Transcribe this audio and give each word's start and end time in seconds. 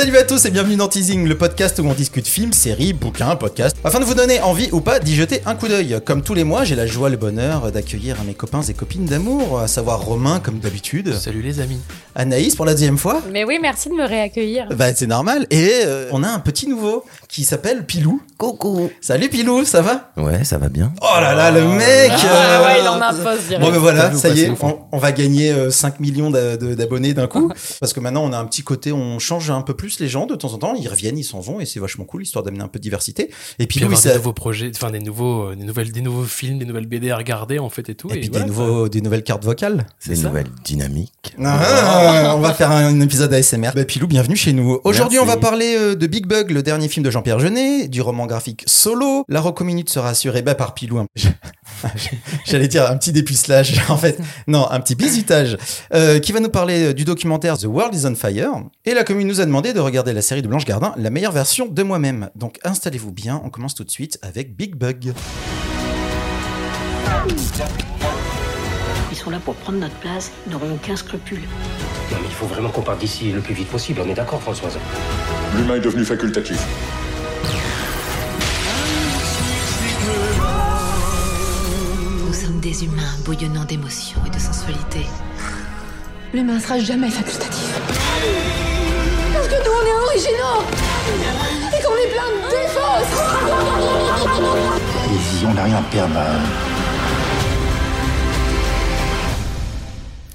Salut 0.00 0.16
à 0.16 0.22
tous 0.22 0.46
et 0.46 0.50
bienvenue 0.50 0.76
dans 0.76 0.88
Teasing, 0.88 1.28
le 1.28 1.36
podcast 1.36 1.78
où 1.78 1.82
on 1.82 1.92
discute 1.92 2.26
films, 2.26 2.54
séries, 2.54 2.94
bouquins, 2.94 3.36
podcasts, 3.36 3.76
afin 3.84 4.00
de 4.00 4.06
vous 4.06 4.14
donner 4.14 4.40
envie 4.40 4.70
ou 4.72 4.80
pas 4.80 4.98
d'y 4.98 5.14
jeter 5.14 5.42
un 5.44 5.54
coup 5.54 5.68
d'œil. 5.68 6.00
Comme 6.06 6.22
tous 6.22 6.32
les 6.32 6.42
mois, 6.42 6.64
j'ai 6.64 6.74
la 6.74 6.86
joie, 6.86 7.10
le 7.10 7.18
bonheur 7.18 7.70
d'accueillir 7.70 8.16
mes 8.24 8.32
copains 8.32 8.62
et 8.62 8.72
copines 8.72 9.04
d'amour, 9.04 9.60
à 9.60 9.68
savoir 9.68 10.00
Romain 10.00 10.40
comme 10.40 10.58
d'habitude, 10.58 11.12
Salut 11.12 11.42
les 11.42 11.60
amis. 11.60 11.80
Anaïs 12.14 12.56
pour 12.56 12.64
la 12.64 12.72
deuxième 12.72 12.96
fois. 12.96 13.20
Mais 13.30 13.44
oui, 13.44 13.58
merci 13.60 13.90
de 13.90 13.94
me 13.94 14.06
réaccueillir. 14.06 14.68
Bah 14.74 14.94
c'est 14.94 15.06
normal. 15.06 15.46
Et 15.50 15.82
euh, 15.84 16.08
on 16.12 16.22
a 16.22 16.28
un 16.28 16.38
petit 16.38 16.66
nouveau 16.66 17.04
qui 17.28 17.44
s'appelle 17.44 17.84
Pilou. 17.84 18.22
Coucou. 18.44 18.88
Salut 19.02 19.28
Pilou, 19.28 19.66
ça 19.66 19.82
va? 19.82 20.12
Ouais, 20.16 20.44
ça 20.44 20.56
va 20.56 20.70
bien. 20.70 20.94
Oh 21.02 21.20
là 21.20 21.34
là, 21.34 21.50
le 21.50 21.62
mec 21.62 22.10
Ah 22.10 22.24
euh, 22.24 22.64
ouais, 22.64 22.80
il 22.80 22.88
en 22.88 22.94
impose 22.98 23.46
direct. 23.46 23.60
Bon 23.62 23.70
ben 23.70 23.76
voilà, 23.76 24.14
ça 24.14 24.30
y 24.30 24.40
est, 24.40 24.50
on, 24.62 24.78
on 24.92 24.96
va 24.96 25.12
gagner 25.12 25.50
euh, 25.52 25.70
5 25.70 26.00
millions 26.00 26.30
d'a- 26.30 26.56
de- 26.56 26.74
d'abonnés 26.74 27.12
d'un 27.12 27.26
coup. 27.26 27.52
Parce 27.80 27.92
que 27.92 28.00
maintenant 28.00 28.24
on 28.24 28.32
a 28.32 28.38
un 28.38 28.46
petit 28.46 28.62
côté, 28.62 28.92
on 28.92 29.18
change 29.18 29.50
un 29.50 29.60
peu 29.60 29.74
plus 29.74 30.00
les 30.00 30.08
gens 30.08 30.24
de 30.24 30.34
temps 30.36 30.54
en 30.54 30.56
temps, 30.56 30.74
ils 30.74 30.88
reviennent, 30.88 31.18
ils 31.18 31.22
s'en 31.24 31.40
vont 31.40 31.60
et 31.60 31.66
c'est 31.66 31.80
vachement 31.80 32.06
cool, 32.06 32.22
histoire 32.22 32.42
d'amener 32.42 32.62
un 32.64 32.68
peu 32.68 32.78
de 32.78 32.82
diversité. 32.82 33.24
Et 33.58 33.66
puis 33.66 33.78
Puis 33.78 33.80
Pilou, 33.80 33.92
il 33.94 34.02
des 34.08 34.14
nouveaux 34.14 34.32
projets, 34.32 34.72
enfin 34.74 34.90
des 34.90 35.00
nouveaux, 35.00 35.50
euh, 35.50 35.54
des 35.54 35.64
nouvelles, 35.64 35.92
des 35.92 36.00
nouveaux 36.00 36.24
films, 36.24 36.58
des 36.58 36.64
nouvelles 36.64 36.86
BD 36.86 37.10
à 37.10 37.18
regarder 37.18 37.58
en 37.58 37.68
fait 37.68 37.90
et 37.90 37.94
tout. 37.94 38.08
et 38.08 38.20
puis 38.20 38.30
voilà, 38.30 38.46
des, 38.46 38.50
nouveaux, 38.50 38.88
des 38.88 39.02
nouvelles 39.02 39.22
cartes 39.22 39.44
vocales. 39.44 39.84
C'est 39.98 40.10
Des 40.12 40.16
ça. 40.16 40.28
nouvelles 40.28 40.48
dynamiques. 40.64 41.34
Ah, 41.44 42.32
on 42.34 42.40
va 42.40 42.54
faire 42.54 42.70
un, 42.70 42.86
un 42.86 43.00
épisode 43.02 43.34
ASMR. 43.34 43.72
Bah, 43.74 43.84
Pilou, 43.84 44.06
bienvenue 44.06 44.36
chez 44.36 44.54
nous. 44.54 44.80
Aujourd'hui, 44.84 45.18
on 45.18 45.26
va 45.26 45.36
parler 45.36 45.76
euh, 45.78 45.94
de 45.94 46.06
Big 46.06 46.26
Bug, 46.26 46.50
le 46.52 46.62
dernier 46.62 46.88
film 46.88 47.04
de 47.04 47.10
Jean-Pierre 47.10 47.38
Jeunet, 47.38 47.86
du 47.86 48.00
roman 48.00 48.29
graphique 48.30 48.62
Solo. 48.66 49.24
La 49.28 49.40
reco 49.40 49.64
minute 49.64 49.90
sera 49.90 50.10
assurée 50.10 50.42
bah, 50.42 50.54
par 50.54 50.72
Pilou. 50.72 51.04
J'allais 52.46 52.68
dire 52.68 52.88
un 52.88 52.96
petit 52.96 53.12
dépucelage, 53.12 53.82
en 53.88 53.96
fait. 53.96 54.18
Non, 54.46 54.70
un 54.70 54.80
petit 54.80 54.94
bisutage. 54.94 55.58
Euh, 55.92 56.20
qui 56.20 56.32
va 56.32 56.40
nous 56.40 56.48
parler 56.48 56.88
euh, 56.88 56.94
du 56.94 57.04
documentaire 57.04 57.58
The 57.58 57.64
World 57.64 57.94
is 57.94 58.06
on 58.06 58.14
Fire. 58.14 58.62
Et 58.84 58.94
la 58.94 59.04
commune 59.04 59.26
nous 59.26 59.40
a 59.40 59.46
demandé 59.46 59.72
de 59.72 59.80
regarder 59.80 60.12
la 60.12 60.22
série 60.22 60.42
de 60.42 60.48
Blanche 60.48 60.64
Gardin, 60.64 60.94
la 60.96 61.10
meilleure 61.10 61.32
version 61.32 61.66
de 61.66 61.82
moi-même. 61.82 62.30
Donc 62.36 62.58
installez-vous 62.64 63.12
bien, 63.12 63.40
on 63.44 63.50
commence 63.50 63.74
tout 63.74 63.84
de 63.84 63.90
suite 63.90 64.18
avec 64.22 64.56
Big 64.56 64.76
Bug. 64.76 65.12
Ils 69.10 69.16
sont 69.16 69.30
là 69.30 69.40
pour 69.44 69.54
prendre 69.56 69.78
notre 69.78 69.96
place, 69.96 70.30
ils 70.46 70.52
n'auront 70.52 70.72
aucun 70.74 70.94
scrupule. 70.94 71.40
Non 72.12 72.18
mais 72.20 72.28
il 72.28 72.34
faut 72.34 72.46
vraiment 72.46 72.70
qu'on 72.70 72.82
parte 72.82 73.00
d'ici 73.00 73.32
le 73.32 73.40
plus 73.40 73.54
vite 73.54 73.68
possible, 73.68 74.00
on 74.04 74.08
est 74.08 74.14
d'accord 74.14 74.40
Françoise 74.40 74.78
L'humain 75.56 75.76
est 75.76 75.80
devenu 75.80 76.04
facultatif. 76.04 76.64
Des 82.60 82.84
humains 82.84 83.16
bouillonnant 83.24 83.64
d'émotions 83.64 84.20
et 84.26 84.30
de 84.30 84.38
sensualité. 84.38 85.06
L'humain 86.34 86.60
sera 86.60 86.78
jamais 86.78 87.10
facultatif. 87.10 87.80
Parce 89.32 89.48
que 89.48 89.54
nous, 89.54 89.70
on 89.70 89.86
est 89.86 89.94
originaux 90.04 90.62
Et 91.72 91.82
qu'on 91.82 91.96
est 91.96 92.10
plein 92.12 92.28
de 92.28 92.40
défauts 92.50 92.80
on 95.48 95.54
n'a 95.54 95.64
rien 95.64 95.76
à 95.76 95.82
perdre. 95.90 96.69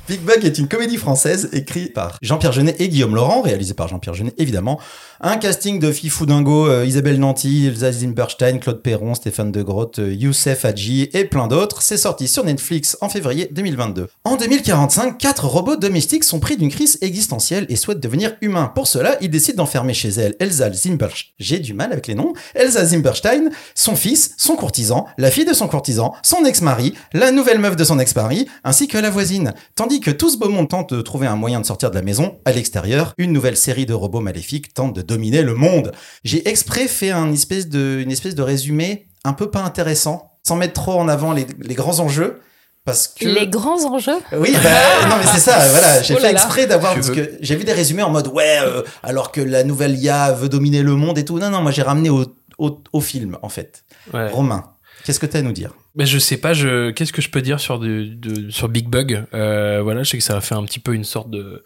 Big 0.07 0.21
Bug 0.21 0.45
est 0.45 0.59
une 0.59 0.67
comédie 0.67 0.97
française 0.97 1.49
écrite 1.51 1.91
par 1.95 2.19
Jean-Pierre 2.21 2.51
Jeunet 2.51 2.75
et 2.77 2.89
Guillaume 2.89 3.15
Laurent, 3.15 3.41
réalisée 3.41 3.73
par 3.73 3.87
Jean-Pierre 3.87 4.13
Jeunet 4.13 4.33
évidemment. 4.37 4.79
Un 5.19 5.37
casting 5.37 5.79
de 5.79 5.91
Fifou 5.91 6.27
Dingo, 6.27 6.67
euh, 6.67 6.85
Isabelle 6.85 7.19
Nanty, 7.19 7.65
Elsa 7.65 7.91
Zimberstein, 7.91 8.59
Claude 8.59 8.83
Perron, 8.83 9.15
Stéphane 9.15 9.51
De 9.51 9.63
Grotte, 9.63 9.97
euh, 9.97 10.13
Youssef 10.13 10.63
Hadji 10.63 11.09
et 11.13 11.25
plein 11.25 11.47
d'autres. 11.47 11.81
C'est 11.81 11.97
sorti 11.97 12.27
sur 12.27 12.43
Netflix 12.43 12.97
en 13.01 13.09
février 13.09 13.49
2022. 13.51 14.07
En 14.25 14.35
2045, 14.35 15.17
quatre 15.17 15.45
robots 15.45 15.75
domestiques 15.75 16.23
sont 16.23 16.39
pris 16.39 16.55
d'une 16.55 16.69
crise 16.69 16.99
existentielle 17.01 17.65
et 17.69 17.75
souhaitent 17.75 17.99
devenir 17.99 18.35
humains. 18.41 18.71
Pour 18.75 18.85
cela, 18.85 19.17
ils 19.21 19.31
décident 19.31 19.63
d'enfermer 19.63 19.95
chez 19.95 20.09
elles 20.09 20.35
Elsa 20.39 20.71
Zimberstein, 20.71 21.31
j'ai 21.39 21.57
du 21.57 21.73
mal 21.73 21.91
avec 21.91 22.05
les 22.05 22.13
noms, 22.13 22.33
Elsa 22.53 22.85
Zimberstein, 22.85 23.49
son 23.73 23.95
fils, 23.95 24.35
son 24.37 24.55
courtisan, 24.55 25.07
la 25.17 25.31
fille 25.31 25.45
de 25.45 25.53
son 25.53 25.67
courtisan, 25.67 26.13
son 26.21 26.45
ex-mari, 26.45 26.93
la 27.13 27.31
nouvelle 27.31 27.57
meuf 27.57 27.75
de 27.75 27.83
son 27.83 27.97
ex-mari, 27.97 28.47
ainsi 28.63 28.87
que 28.87 28.99
la 28.99 29.09
voisine. 29.09 29.53
Tandis 29.73 29.94
que 29.99 30.11
tout 30.11 30.29
ce 30.29 30.37
beau 30.37 30.49
monde 30.49 30.69
tente 30.69 30.93
de 30.93 31.01
trouver 31.01 31.27
un 31.27 31.35
moyen 31.35 31.59
de 31.61 31.65
sortir 31.65 31.89
de 31.91 31.95
la 31.95 32.01
maison, 32.01 32.37
à 32.45 32.51
l'extérieur, 32.51 33.13
une 33.17 33.31
nouvelle 33.31 33.57
série 33.57 33.85
de 33.85 33.93
robots 33.93 34.21
maléfiques 34.21 34.73
tente 34.73 34.95
de 34.95 35.01
dominer 35.01 35.41
le 35.41 35.53
monde. 35.53 35.91
J'ai 36.23 36.47
exprès 36.49 36.87
fait 36.87 37.11
un 37.11 37.31
espèce 37.31 37.67
de, 37.67 37.99
une 38.01 38.11
espèce 38.11 38.35
de 38.35 38.41
résumé 38.41 39.07
un 39.23 39.33
peu 39.33 39.49
pas 39.51 39.61
intéressant, 39.61 40.31
sans 40.43 40.55
mettre 40.55 40.73
trop 40.73 40.93
en 40.99 41.07
avant 41.07 41.33
les, 41.33 41.47
les 41.59 41.75
grands 41.75 41.99
enjeux. 41.99 42.39
Parce 42.85 43.07
que... 43.07 43.25
Les 43.25 43.47
grands 43.47 43.83
enjeux? 43.91 44.19
Oui, 44.37 44.51
bah, 44.61 44.69
non 45.09 45.15
mais 45.17 45.25
c'est 45.33 45.39
ça, 45.39 45.57
voilà, 45.69 46.03
j'ai 46.03 46.13
Oh 46.13 46.19
fait 46.19 46.29
exprès 46.31 46.67
d'avoir 46.67 46.93
Tu 46.93 46.99
parce 46.99 47.09
veux- 47.09 47.15
que 47.15 47.31
j'ai 47.41 47.55
vu 47.55 47.63
des 47.63 47.73
résumés 47.73 48.03
en 48.03 48.11
mode 48.11 48.27
ouais, 48.27 48.59
euh, 48.61 48.83
alors 49.01 49.31
que 49.31 49.41
la 49.41 49.63
nouvelle 49.63 49.97
IA 49.97 50.31
veut 50.33 50.49
dominer 50.49 50.83
le 50.83 50.93
monde 50.95 51.17
et 51.17 51.25
tout. 51.25 51.39
Non 51.39 51.49
non, 51.49 51.61
moi 51.61 51.71
j'ai 51.71 51.81
ramené 51.81 52.11
au, 52.11 52.25
au, 52.59 52.77
au 52.93 53.01
film 53.01 53.39
en 53.41 53.49
fait. 53.49 53.83
Ouais. 54.13 54.29
Romain, 54.29 54.65
qu'est-ce 55.05 55.19
que 55.19 55.25
tu 55.25 55.37
as 55.37 55.39
à 55.39 55.43
nous 55.43 55.53
dire? 55.53 55.73
Mais 55.95 56.05
je 56.05 56.17
sais 56.19 56.37
pas, 56.37 56.53
je 56.53 56.89
qu'est-ce 56.91 57.13
que 57.13 57.21
je 57.21 57.29
peux 57.29 57.41
dire 57.41 57.59
sur 57.61 57.79
de, 57.79 58.03
de- 58.05 58.49
sur 58.49 58.67
Big 58.67 58.89
Bug? 58.89 59.23
Euh, 59.33 59.81
voilà, 59.81 60.03
je 60.03 60.09
sais 60.09 60.17
que 60.17 60.23
ça 60.23 60.35
a 60.35 60.41
fait 60.41 60.55
un 60.55 60.63
petit 60.65 60.79
peu 60.79 60.93
une 60.93 61.03
sorte 61.05 61.29
de 61.29 61.63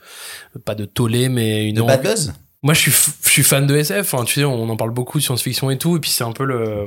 pas 0.65 0.75
de 0.75 0.85
tollé, 0.85 1.29
mais 1.29 1.67
une 1.69 1.75
De 1.75 1.81
Bad 1.81 2.03
Buzz? 2.03 2.33
Moi, 2.61 2.73
je 2.73 2.81
suis, 2.81 2.91
je 3.23 3.29
suis 3.29 3.43
fan 3.43 3.65
de 3.65 3.75
SF. 3.75 4.13
Enfin, 4.13 4.25
tu 4.25 4.33
sais, 4.33 4.43
on 4.43 4.69
en 4.69 4.75
parle 4.75 4.91
beaucoup 4.91 5.17
de 5.17 5.23
science-fiction 5.23 5.69
et 5.71 5.77
tout. 5.77 5.95
Et 5.95 6.01
puis, 6.01 6.09
c'est 6.09 6.25
un 6.25 6.33
peu 6.33 6.43
le, 6.43 6.85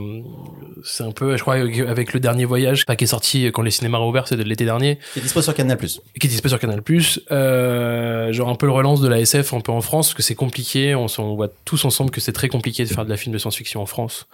c'est 0.84 1.02
un 1.02 1.12
peu, 1.12 1.36
je 1.36 1.42
crois, 1.42 1.54
avec- 1.54 2.12
le 2.12 2.20
dernier 2.20 2.44
voyage, 2.44 2.84
qui 2.84 3.04
est 3.04 3.06
sorti 3.06 3.46
quand 3.46 3.62
les 3.62 3.70
cinémas 3.70 3.96
rouverts, 3.96 4.28
c'était 4.28 4.42
de 4.42 4.48
l'été 4.48 4.66
dernier, 4.66 4.98
qui 5.14 5.20
est 5.20 5.22
dispo 5.22 5.40
sur 5.40 5.54
Canal+. 5.54 5.78
qui 5.78 6.26
est 6.26 6.28
dispo 6.28 6.48
sur 6.48 6.58
Canal+. 6.58 6.82
Euh, 7.30 8.32
genre 8.32 8.48
un 8.50 8.54
peu 8.54 8.66
le 8.66 8.72
relance 8.72 9.00
de 9.00 9.08
la 9.08 9.20
SF 9.20 9.54
un 9.54 9.60
peu 9.60 9.72
en 9.72 9.80
France, 9.80 10.08
parce 10.08 10.14
que 10.14 10.22
c'est 10.22 10.34
compliqué. 10.34 10.94
On, 10.94 11.06
voit 11.34 11.48
tous 11.64 11.84
ensemble 11.86 12.10
que 12.10 12.20
c'est 12.20 12.32
très 12.32 12.48
compliqué 12.48 12.84
de 12.84 12.88
faire 12.90 13.04
de 13.04 13.10
la 13.10 13.16
film 13.16 13.32
de 13.32 13.38
science-fiction 13.38 13.80
en 13.80 13.86
France. 13.86 14.26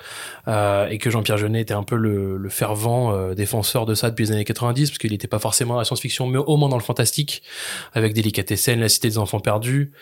Euh, 0.48 0.88
et 0.88 0.98
que 0.98 1.08
Jean-Pierre 1.08 1.38
Jeunet 1.38 1.60
était 1.60 1.74
un 1.74 1.84
peu 1.84 1.96
le, 1.96 2.36
le 2.36 2.48
fervent 2.48 3.12
euh, 3.12 3.34
défenseur 3.34 3.86
de 3.86 3.94
ça 3.94 4.10
depuis 4.10 4.24
les 4.24 4.32
années 4.32 4.44
90, 4.44 4.90
parce 4.90 4.98
qu'il 4.98 5.12
n'était 5.12 5.28
pas 5.28 5.38
forcément 5.38 5.74
dans 5.74 5.80
la 5.80 5.84
science-fiction, 5.84 6.26
mais 6.26 6.38
au 6.38 6.56
moins 6.56 6.68
dans 6.68 6.78
le 6.78 6.82
fantastique, 6.82 7.42
avec 7.94 8.12
Délicatessen, 8.14 8.80
La 8.80 8.88
Cité 8.88 9.08
des 9.08 9.18
Enfants 9.18 9.40
Perdus, 9.40 9.92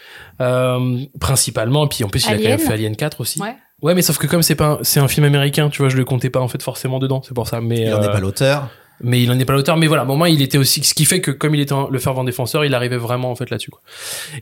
euh, 0.41 1.05
principalement. 1.27 1.85
Et 1.87 1.89
puis 1.89 2.05
en 2.05 2.09
plus, 2.09 2.25
il 2.25 2.29
a 2.29 2.37
quand 2.37 2.43
même 2.43 2.53
Alien. 2.53 2.67
fait 2.67 2.73
Alien 2.75 2.97
4 2.97 3.21
aussi. 3.21 3.41
Ouais. 3.41 3.55
Ouais, 3.83 3.95
mais 3.95 4.03
sauf 4.03 4.17
que 4.19 4.27
comme 4.27 4.43
c'est 4.43 4.55
pas, 4.55 4.67
un- 4.67 4.79
c'est 4.83 5.01
un 5.01 5.09
film 5.09 5.27
américain, 5.27 5.69
tu 5.69 5.79
vois, 5.83 5.89
je 5.91 5.97
le 5.97 6.05
comptais 6.05 6.31
pas 6.31 6.41
en 6.41 6.49
fait 6.49 6.63
forcément 6.63 6.99
dedans, 6.99 7.23
c'est 7.27 7.35
pour 7.35 7.47
ça. 7.49 7.61
Mais 7.61 7.83
Il 7.83 7.93
en 7.95 8.03
est 8.03 8.07
euh, 8.09 8.13
pas 8.13 8.21
l'auteur. 8.21 8.71
mais 9.03 9.23
il 9.23 9.31
en 9.31 9.39
est 9.39 9.45
pas 9.45 9.53
l'auteur. 9.53 9.77
Mais 9.77 9.87
voilà, 9.87 10.05
au 10.05 10.07
moment 10.07 10.25
il 10.25 10.41
était 10.41 10.57
aussi, 10.57 10.83
ce 10.83 10.95
qui 10.95 11.05
fait 11.05 11.21
que 11.21 11.31
comme 11.31 11.55
il 11.55 11.61
était 11.61 11.75
un- 11.75 11.87
le 11.91 11.99
fervent 11.99 12.25
défenseur, 12.25 12.65
il 12.65 12.75
arrivait 12.75 12.97
vraiment 12.97 13.31
en 13.31 13.37
fait 13.37 13.51
là-dessus. 13.51 13.71
Quoi. 13.71 13.83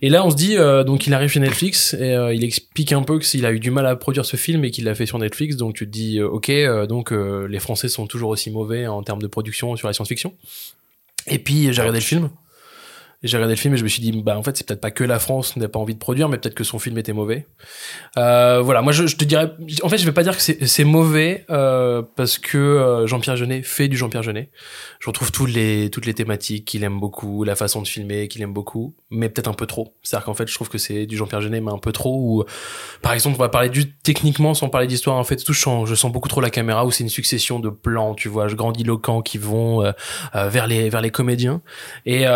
Et 0.03 0.09
là, 0.09 0.25
on 0.25 0.31
se 0.31 0.37
dit, 0.37 0.56
euh, 0.56 0.84
donc 0.84 1.09
il 1.09 1.15
arrive 1.15 1.28
chez 1.31 1.41
Netflix 1.41 1.95
et 1.95 2.12
euh, 2.15 2.33
il 2.33 2.45
explique 2.45 2.93
un 2.93 3.03
peu 3.03 3.19
que 3.19 3.25
s'il 3.25 3.45
a 3.45 3.51
eu 3.53 3.59
du 3.59 3.72
mal 3.72 3.87
à 3.89 3.97
produire 3.97 4.25
ce 4.25 4.37
film 4.37 4.65
et 4.65 4.71
qu'il 4.71 4.84
l'a 4.84 4.95
fait 4.95 5.06
sur 5.06 5.19
Netflix, 5.19 5.56
donc 5.56 5.75
tu 5.75 5.87
te 5.87 5.91
dis, 5.91 6.21
euh, 6.21 6.28
ok, 6.28 6.51
euh, 6.51 6.87
donc 6.87 7.12
euh, 7.12 7.49
les 7.49 7.59
Français 7.59 7.89
sont 7.89 8.06
toujours 8.06 8.31
aussi 8.31 8.53
mauvais 8.53 8.87
en 8.87 9.03
termes 9.03 9.21
de 9.21 9.27
production 9.27 9.75
sur 9.75 9.89
la 9.89 9.95
science-fiction. 9.95 10.33
Et 11.27 11.41
puis 11.41 11.72
j'ai 11.72 11.81
regardé 11.81 11.99
le 11.99 12.05
film. 12.05 12.31
J'ai 13.25 13.39
regardé 13.39 13.55
le 13.55 13.59
film 13.59 13.75
et 13.75 13.77
je 13.77 13.85
me 13.85 13.89
suis 13.89 14.03
dit, 14.03 14.12
bah 14.12 14.39
en 14.39 14.43
fait 14.43 14.57
c'est 14.57 14.67
peut-être 14.67 14.81
pas 14.81 14.91
que 14.91 15.03
la 15.03 15.19
France 15.19 15.57
n'a 15.57 15.69
pas 15.69 15.79
envie 15.79 15.95
de 15.95 15.99
produire, 15.99 16.29
mais 16.29 16.39
peut-être 16.39 16.55
que 16.55 16.62
son 16.62 16.79
film 16.79 16.99
était 16.99 17.12
mauvais. 17.12 17.47
Euh, 18.19 18.61
voilà, 18.61 18.83
moi 18.83 18.93
je, 18.93 19.07
je 19.07 19.17
te 19.17 19.25
dirais, 19.25 19.51
en 19.83 19.89
fait 19.89 19.99
je 19.99 20.05
vais 20.05 20.12
pas 20.12 20.23
dire 20.23 20.37
que 20.37 20.43
c'est 20.43 20.85
mauvais 20.85 21.47
euh, 21.51 22.03
parce 22.17 22.39
que 22.39 22.59
euh, 22.59 23.07
Jean-Pierre 23.07 23.37
Jeunet 23.37 23.63
fait 23.63 23.89
du 23.89 23.97
Jean-Pierre 23.97 24.23
Jeunet. 24.23 24.51
Je 25.01 25.09
retrouve 25.09 25.33
tous 25.33 25.47
les 25.47 25.91
toutes 25.91 26.07
les 26.07 26.15
thématiques 26.15 26.67
qu'il 26.67 26.84
aime 26.84 27.01
beaucoup, 27.01 27.45
la 27.45 27.57
façon 27.57 27.83
de 27.83 27.89
filmer 27.89 28.29
qu'il 28.29 28.43
aime 28.43 28.53
beaucoup, 28.53 28.95
mais 29.11 29.29
peut-être 29.29 29.49
un 29.49 29.55
peu 29.55 29.67
trop. 29.67 29.95
C'est-à-dire 30.03 30.27
qu'en 30.27 30.34
fait 30.34 30.49
je 30.49 30.55
trouve 30.55 30.69
que 30.69 30.79
c'est 30.79 31.07
du 31.07 31.17
Jean-Pierre 31.17 31.41
Jeunet 31.41 31.61
mais 31.61 31.73
un 31.73 31.79
peu 31.79 31.93
trop. 31.93 32.15
Ou 32.15 32.45
par 33.01 33.15
exemple 33.15 33.37
on 33.37 33.43
va 33.43 33.48
parler 33.48 33.71
du 33.71 33.95
techniquement 33.95 34.54
sans 34.54 34.69
parler 34.69 34.87
d'histoire. 34.87 35.16
En 35.16 35.25
fait 35.25 35.37
tout 35.37 35.54
je 35.54 35.60
sens, 35.60 35.89
je 35.89 35.95
sens 35.95 36.13
beaucoup 36.13 36.28
trop 36.28 36.41
la 36.41 36.51
caméra 36.51 36.84
où 36.84 36.91
c'est 36.91 37.04
une 37.04 37.10
succession 37.10 37.59
de 37.59 37.71
plans, 37.71 38.15
tu 38.15 38.28
vois, 38.28 38.47
grandiloquents 38.48 39.22
qui 39.22 39.39
vont 39.39 39.83
euh, 39.83 39.93
euh, 40.34 40.48
vers 40.48 40.66
les 40.66 40.91
vers 40.91 41.01
les 41.01 41.10
comédiens. 41.10 41.63
Et 42.04 42.27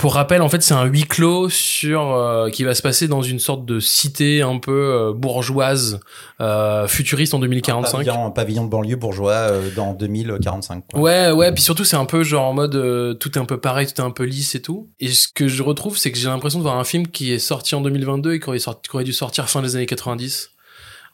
pour 0.00 0.14
rappel, 0.14 0.40
en 0.40 0.48
fait, 0.48 0.62
c'est 0.62 0.72
un 0.72 0.84
huis 0.84 1.04
clos 1.04 1.50
sur 1.50 2.14
euh, 2.14 2.48
qui 2.48 2.64
va 2.64 2.74
se 2.74 2.80
passer 2.80 3.06
dans 3.06 3.20
une 3.20 3.38
sorte 3.38 3.66
de 3.66 3.80
cité 3.80 4.40
un 4.40 4.56
peu 4.58 4.72
euh, 4.72 5.12
bourgeoise, 5.12 6.00
euh, 6.40 6.88
futuriste 6.88 7.34
en 7.34 7.38
2045. 7.38 7.98
Pavillon, 7.98 8.26
un 8.26 8.30
pavillon 8.30 8.64
de 8.64 8.70
banlieue 8.70 8.96
bourgeois 8.96 9.32
euh, 9.32 9.70
dans 9.76 9.92
2045. 9.92 10.84
quoi. 10.90 11.00
Ouais, 11.00 11.30
ouais, 11.30 11.52
puis 11.52 11.62
surtout 11.62 11.84
c'est 11.84 11.96
un 11.96 12.06
peu 12.06 12.22
genre 12.22 12.46
en 12.46 12.54
mode 12.54 12.74
euh, 12.76 13.12
tout 13.14 13.36
est 13.36 13.40
un 13.40 13.44
peu 13.44 13.60
pareil, 13.60 13.86
tout 13.86 14.00
est 14.00 14.04
un 14.04 14.10
peu 14.10 14.24
lisse 14.24 14.54
et 14.54 14.62
tout. 14.62 14.88
Et 15.00 15.08
ce 15.08 15.28
que 15.28 15.48
je 15.48 15.62
retrouve, 15.62 15.98
c'est 15.98 16.10
que 16.10 16.18
j'ai 16.18 16.28
l'impression 16.28 16.58
de 16.60 16.64
voir 16.64 16.78
un 16.78 16.84
film 16.84 17.06
qui 17.06 17.32
est 17.32 17.38
sorti 17.38 17.74
en 17.74 17.82
2022 17.82 18.32
et 18.34 18.40
qui 18.40 18.48
aurait, 18.48 18.58
sorti- 18.58 18.88
qui 18.88 18.96
aurait 18.96 19.04
dû 19.04 19.12
sortir 19.12 19.48
fin 19.50 19.60
des 19.60 19.76
années 19.76 19.86
90. 19.86 20.50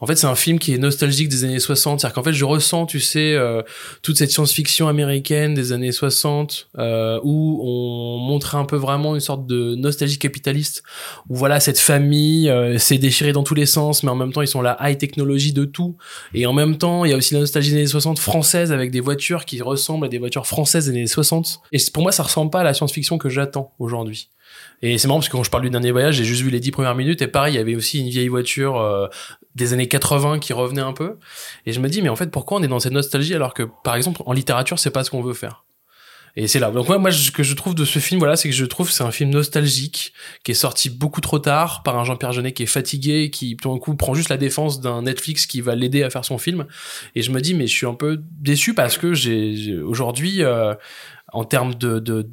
En 0.00 0.06
fait, 0.06 0.16
c'est 0.16 0.26
un 0.26 0.34
film 0.34 0.58
qui 0.58 0.74
est 0.74 0.78
nostalgique 0.78 1.28
des 1.28 1.44
années 1.44 1.58
60. 1.58 2.00
C'est-à-dire 2.00 2.14
qu'en 2.14 2.22
fait, 2.22 2.32
je 2.32 2.44
ressens, 2.44 2.86
tu 2.86 3.00
sais, 3.00 3.32
euh, 3.34 3.62
toute 4.02 4.18
cette 4.18 4.30
science-fiction 4.30 4.88
américaine 4.88 5.54
des 5.54 5.72
années 5.72 5.92
60, 5.92 6.68
euh, 6.78 7.18
où 7.24 7.60
on 7.62 8.18
montrait 8.18 8.58
un 8.58 8.66
peu 8.66 8.76
vraiment 8.76 9.14
une 9.14 9.20
sorte 9.20 9.46
de 9.46 9.74
nostalgie 9.74 10.18
capitaliste, 10.18 10.82
où 11.30 11.36
voilà, 11.36 11.60
cette 11.60 11.78
famille 11.78 12.50
euh, 12.50 12.76
s'est 12.76 12.98
déchirée 12.98 13.32
dans 13.32 13.42
tous 13.42 13.54
les 13.54 13.64
sens, 13.64 14.02
mais 14.02 14.10
en 14.10 14.16
même 14.16 14.32
temps, 14.32 14.42
ils 14.42 14.48
sont 14.48 14.60
la 14.60 14.76
high 14.82 14.98
technologie 14.98 15.54
de 15.54 15.64
tout. 15.64 15.96
Et 16.34 16.44
en 16.44 16.52
même 16.52 16.76
temps, 16.76 17.06
il 17.06 17.10
y 17.10 17.14
a 17.14 17.16
aussi 17.16 17.32
la 17.32 17.40
nostalgie 17.40 17.70
des 17.70 17.76
années 17.76 17.86
60 17.86 18.18
française 18.18 18.72
avec 18.72 18.90
des 18.90 19.00
voitures 19.00 19.46
qui 19.46 19.62
ressemblent 19.62 20.04
à 20.04 20.08
des 20.08 20.18
voitures 20.18 20.46
françaises 20.46 20.86
des 20.86 20.90
années 20.90 21.06
60. 21.06 21.60
Et 21.72 21.78
pour 21.92 22.02
moi, 22.02 22.12
ça 22.12 22.22
ressemble 22.22 22.50
pas 22.50 22.60
à 22.60 22.64
la 22.64 22.74
science-fiction 22.74 23.16
que 23.16 23.30
j'attends 23.30 23.72
aujourd'hui. 23.78 24.28
Et 24.82 24.98
c'est 24.98 25.08
marrant 25.08 25.20
parce 25.20 25.28
que 25.28 25.32
quand 25.36 25.42
je 25.42 25.50
parle 25.50 25.62
du 25.64 25.70
dernier 25.70 25.90
voyage, 25.90 26.16
j'ai 26.16 26.24
juste 26.24 26.42
vu 26.42 26.50
les 26.50 26.60
dix 26.60 26.70
premières 26.70 26.94
minutes 26.94 27.22
et 27.22 27.26
pareil, 27.28 27.54
il 27.54 27.56
y 27.56 27.60
avait 27.60 27.74
aussi 27.74 28.00
une 28.00 28.08
vieille 28.08 28.28
voiture 28.28 28.78
euh, 28.78 29.06
des 29.54 29.72
années 29.72 29.88
80 29.88 30.38
qui 30.38 30.52
revenait 30.52 30.82
un 30.82 30.92
peu. 30.92 31.16
Et 31.64 31.72
je 31.72 31.80
me 31.80 31.88
dis, 31.88 32.02
mais 32.02 32.08
en 32.10 32.16
fait, 32.16 32.30
pourquoi 32.30 32.58
on 32.58 32.62
est 32.62 32.68
dans 32.68 32.80
cette 32.80 32.92
nostalgie 32.92 33.34
alors 33.34 33.54
que, 33.54 33.62
par 33.84 33.96
exemple, 33.96 34.22
en 34.26 34.32
littérature, 34.32 34.78
c'est 34.78 34.90
pas 34.90 35.02
ce 35.04 35.10
qu'on 35.10 35.22
veut 35.22 35.34
faire? 35.34 35.64
Et 36.38 36.48
c'est 36.48 36.58
là. 36.58 36.70
Donc 36.70 36.86
moi, 36.88 36.98
moi, 36.98 37.10
ce 37.10 37.30
que 37.30 37.42
je 37.42 37.54
trouve 37.54 37.74
de 37.74 37.86
ce 37.86 37.98
film, 37.98 38.18
voilà, 38.18 38.36
c'est 38.36 38.50
que 38.50 38.54
je 38.54 38.66
trouve 38.66 38.90
c'est 38.90 39.02
un 39.02 39.10
film 39.10 39.30
nostalgique 39.30 40.12
qui 40.44 40.50
est 40.50 40.54
sorti 40.54 40.90
beaucoup 40.90 41.22
trop 41.22 41.38
tard 41.38 41.82
par 41.82 41.98
un 41.98 42.04
Jean-Pierre 42.04 42.32
Jeunet 42.32 42.52
qui 42.52 42.62
est 42.64 42.66
fatigué, 42.66 43.30
qui 43.30 43.56
tout 43.56 43.72
d'un 43.72 43.78
coup 43.78 43.96
prend 43.96 44.12
juste 44.12 44.28
la 44.28 44.36
défense 44.36 44.82
d'un 44.82 45.00
Netflix 45.00 45.46
qui 45.46 45.62
va 45.62 45.74
l'aider 45.74 46.02
à 46.02 46.10
faire 46.10 46.26
son 46.26 46.36
film. 46.36 46.66
Et 47.14 47.22
je 47.22 47.30
me 47.30 47.40
dis, 47.40 47.54
mais 47.54 47.66
je 47.66 47.74
suis 47.74 47.86
un 47.86 47.94
peu 47.94 48.20
déçu 48.38 48.74
parce 48.74 48.98
que 48.98 49.14
j'ai- 49.14 49.78
aujourd'hui, 49.78 50.42
euh, 50.42 50.74
en 51.36 51.44
termes 51.44 51.74
de, 51.74 51.98
de 51.98 52.26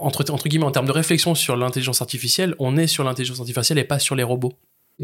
entre 0.00 0.48
guillemets, 0.48 0.64
en 0.64 0.70
termes 0.70 0.86
de 0.86 0.92
réflexion 0.92 1.34
sur 1.34 1.54
l'intelligence 1.54 2.00
artificielle, 2.00 2.54
on 2.58 2.78
est 2.78 2.86
sur 2.86 3.04
l'intelligence 3.04 3.40
artificielle 3.40 3.78
et 3.78 3.84
pas 3.84 3.98
sur 3.98 4.14
les 4.14 4.22
robots. 4.22 4.54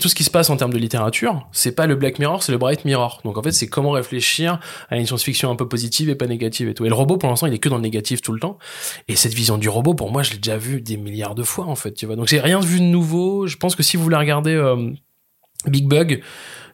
Tout 0.01 0.09
ce 0.09 0.15
qui 0.15 0.25
se 0.25 0.31
passe 0.31 0.49
en 0.49 0.57
termes 0.57 0.73
de 0.73 0.79
littérature, 0.79 1.47
c'est 1.53 1.73
pas 1.73 1.87
le 1.87 1.95
Black 1.95 2.19
Mirror, 2.19 2.43
c'est 2.43 2.53
le 2.53 2.59
Bright 2.59 2.87
Mirror. 2.87 3.21
Donc 3.23 3.37
en 3.37 3.43
fait, 3.43 3.53
c'est 3.53 3.69
comment 3.69 3.91
réfléchir 3.91 4.59
à 4.89 4.97
une 4.97 5.07
science-fiction 5.07 5.51
un 5.51 5.57
peu 5.57 5.69
positive 5.69 6.09
et 6.09 6.15
pas 6.15 6.27
négative 6.27 6.69
et 6.69 6.75
tout. 6.75 6.87
Et 6.87 6.89
le 6.89 6.95
robot, 6.95 7.19
pour 7.19 7.29
l'instant, 7.29 7.47
il 7.47 7.53
est 7.53 7.59
que 7.59 7.69
dans 7.69 7.77
le 7.77 7.83
négatif 7.83 8.23
tout 8.23 8.33
le 8.33 8.41
temps. 8.41 8.59
Et 9.07 9.15
cette 9.15 9.35
vision 9.35 9.59
du 9.59 9.69
robot, 9.69 9.95
pour 9.95 10.11
moi, 10.11 10.23
je 10.23 10.33
l'ai 10.33 10.39
déjà 10.39 10.57
vu 10.57 10.81
des 10.81 10.97
milliards 10.97 11.35
de 11.35 11.45
fois, 11.45 11.67
en 11.67 11.77
fait, 11.77 11.93
tu 11.93 12.07
vois. 12.07 12.17
Donc 12.17 12.29
j'ai 12.29 12.41
rien 12.41 12.61
vu 12.61 12.81
de 12.81 12.87
nouveau. 12.87 13.47
Je 13.47 13.57
pense 13.57 13.77
que 13.77 13.83
si 13.83 13.97
vous 13.97 14.03
voulez 14.03 14.17
regarder 14.17 14.55
euh, 14.55 14.91
Big 15.67 15.87
Bug, 15.87 16.23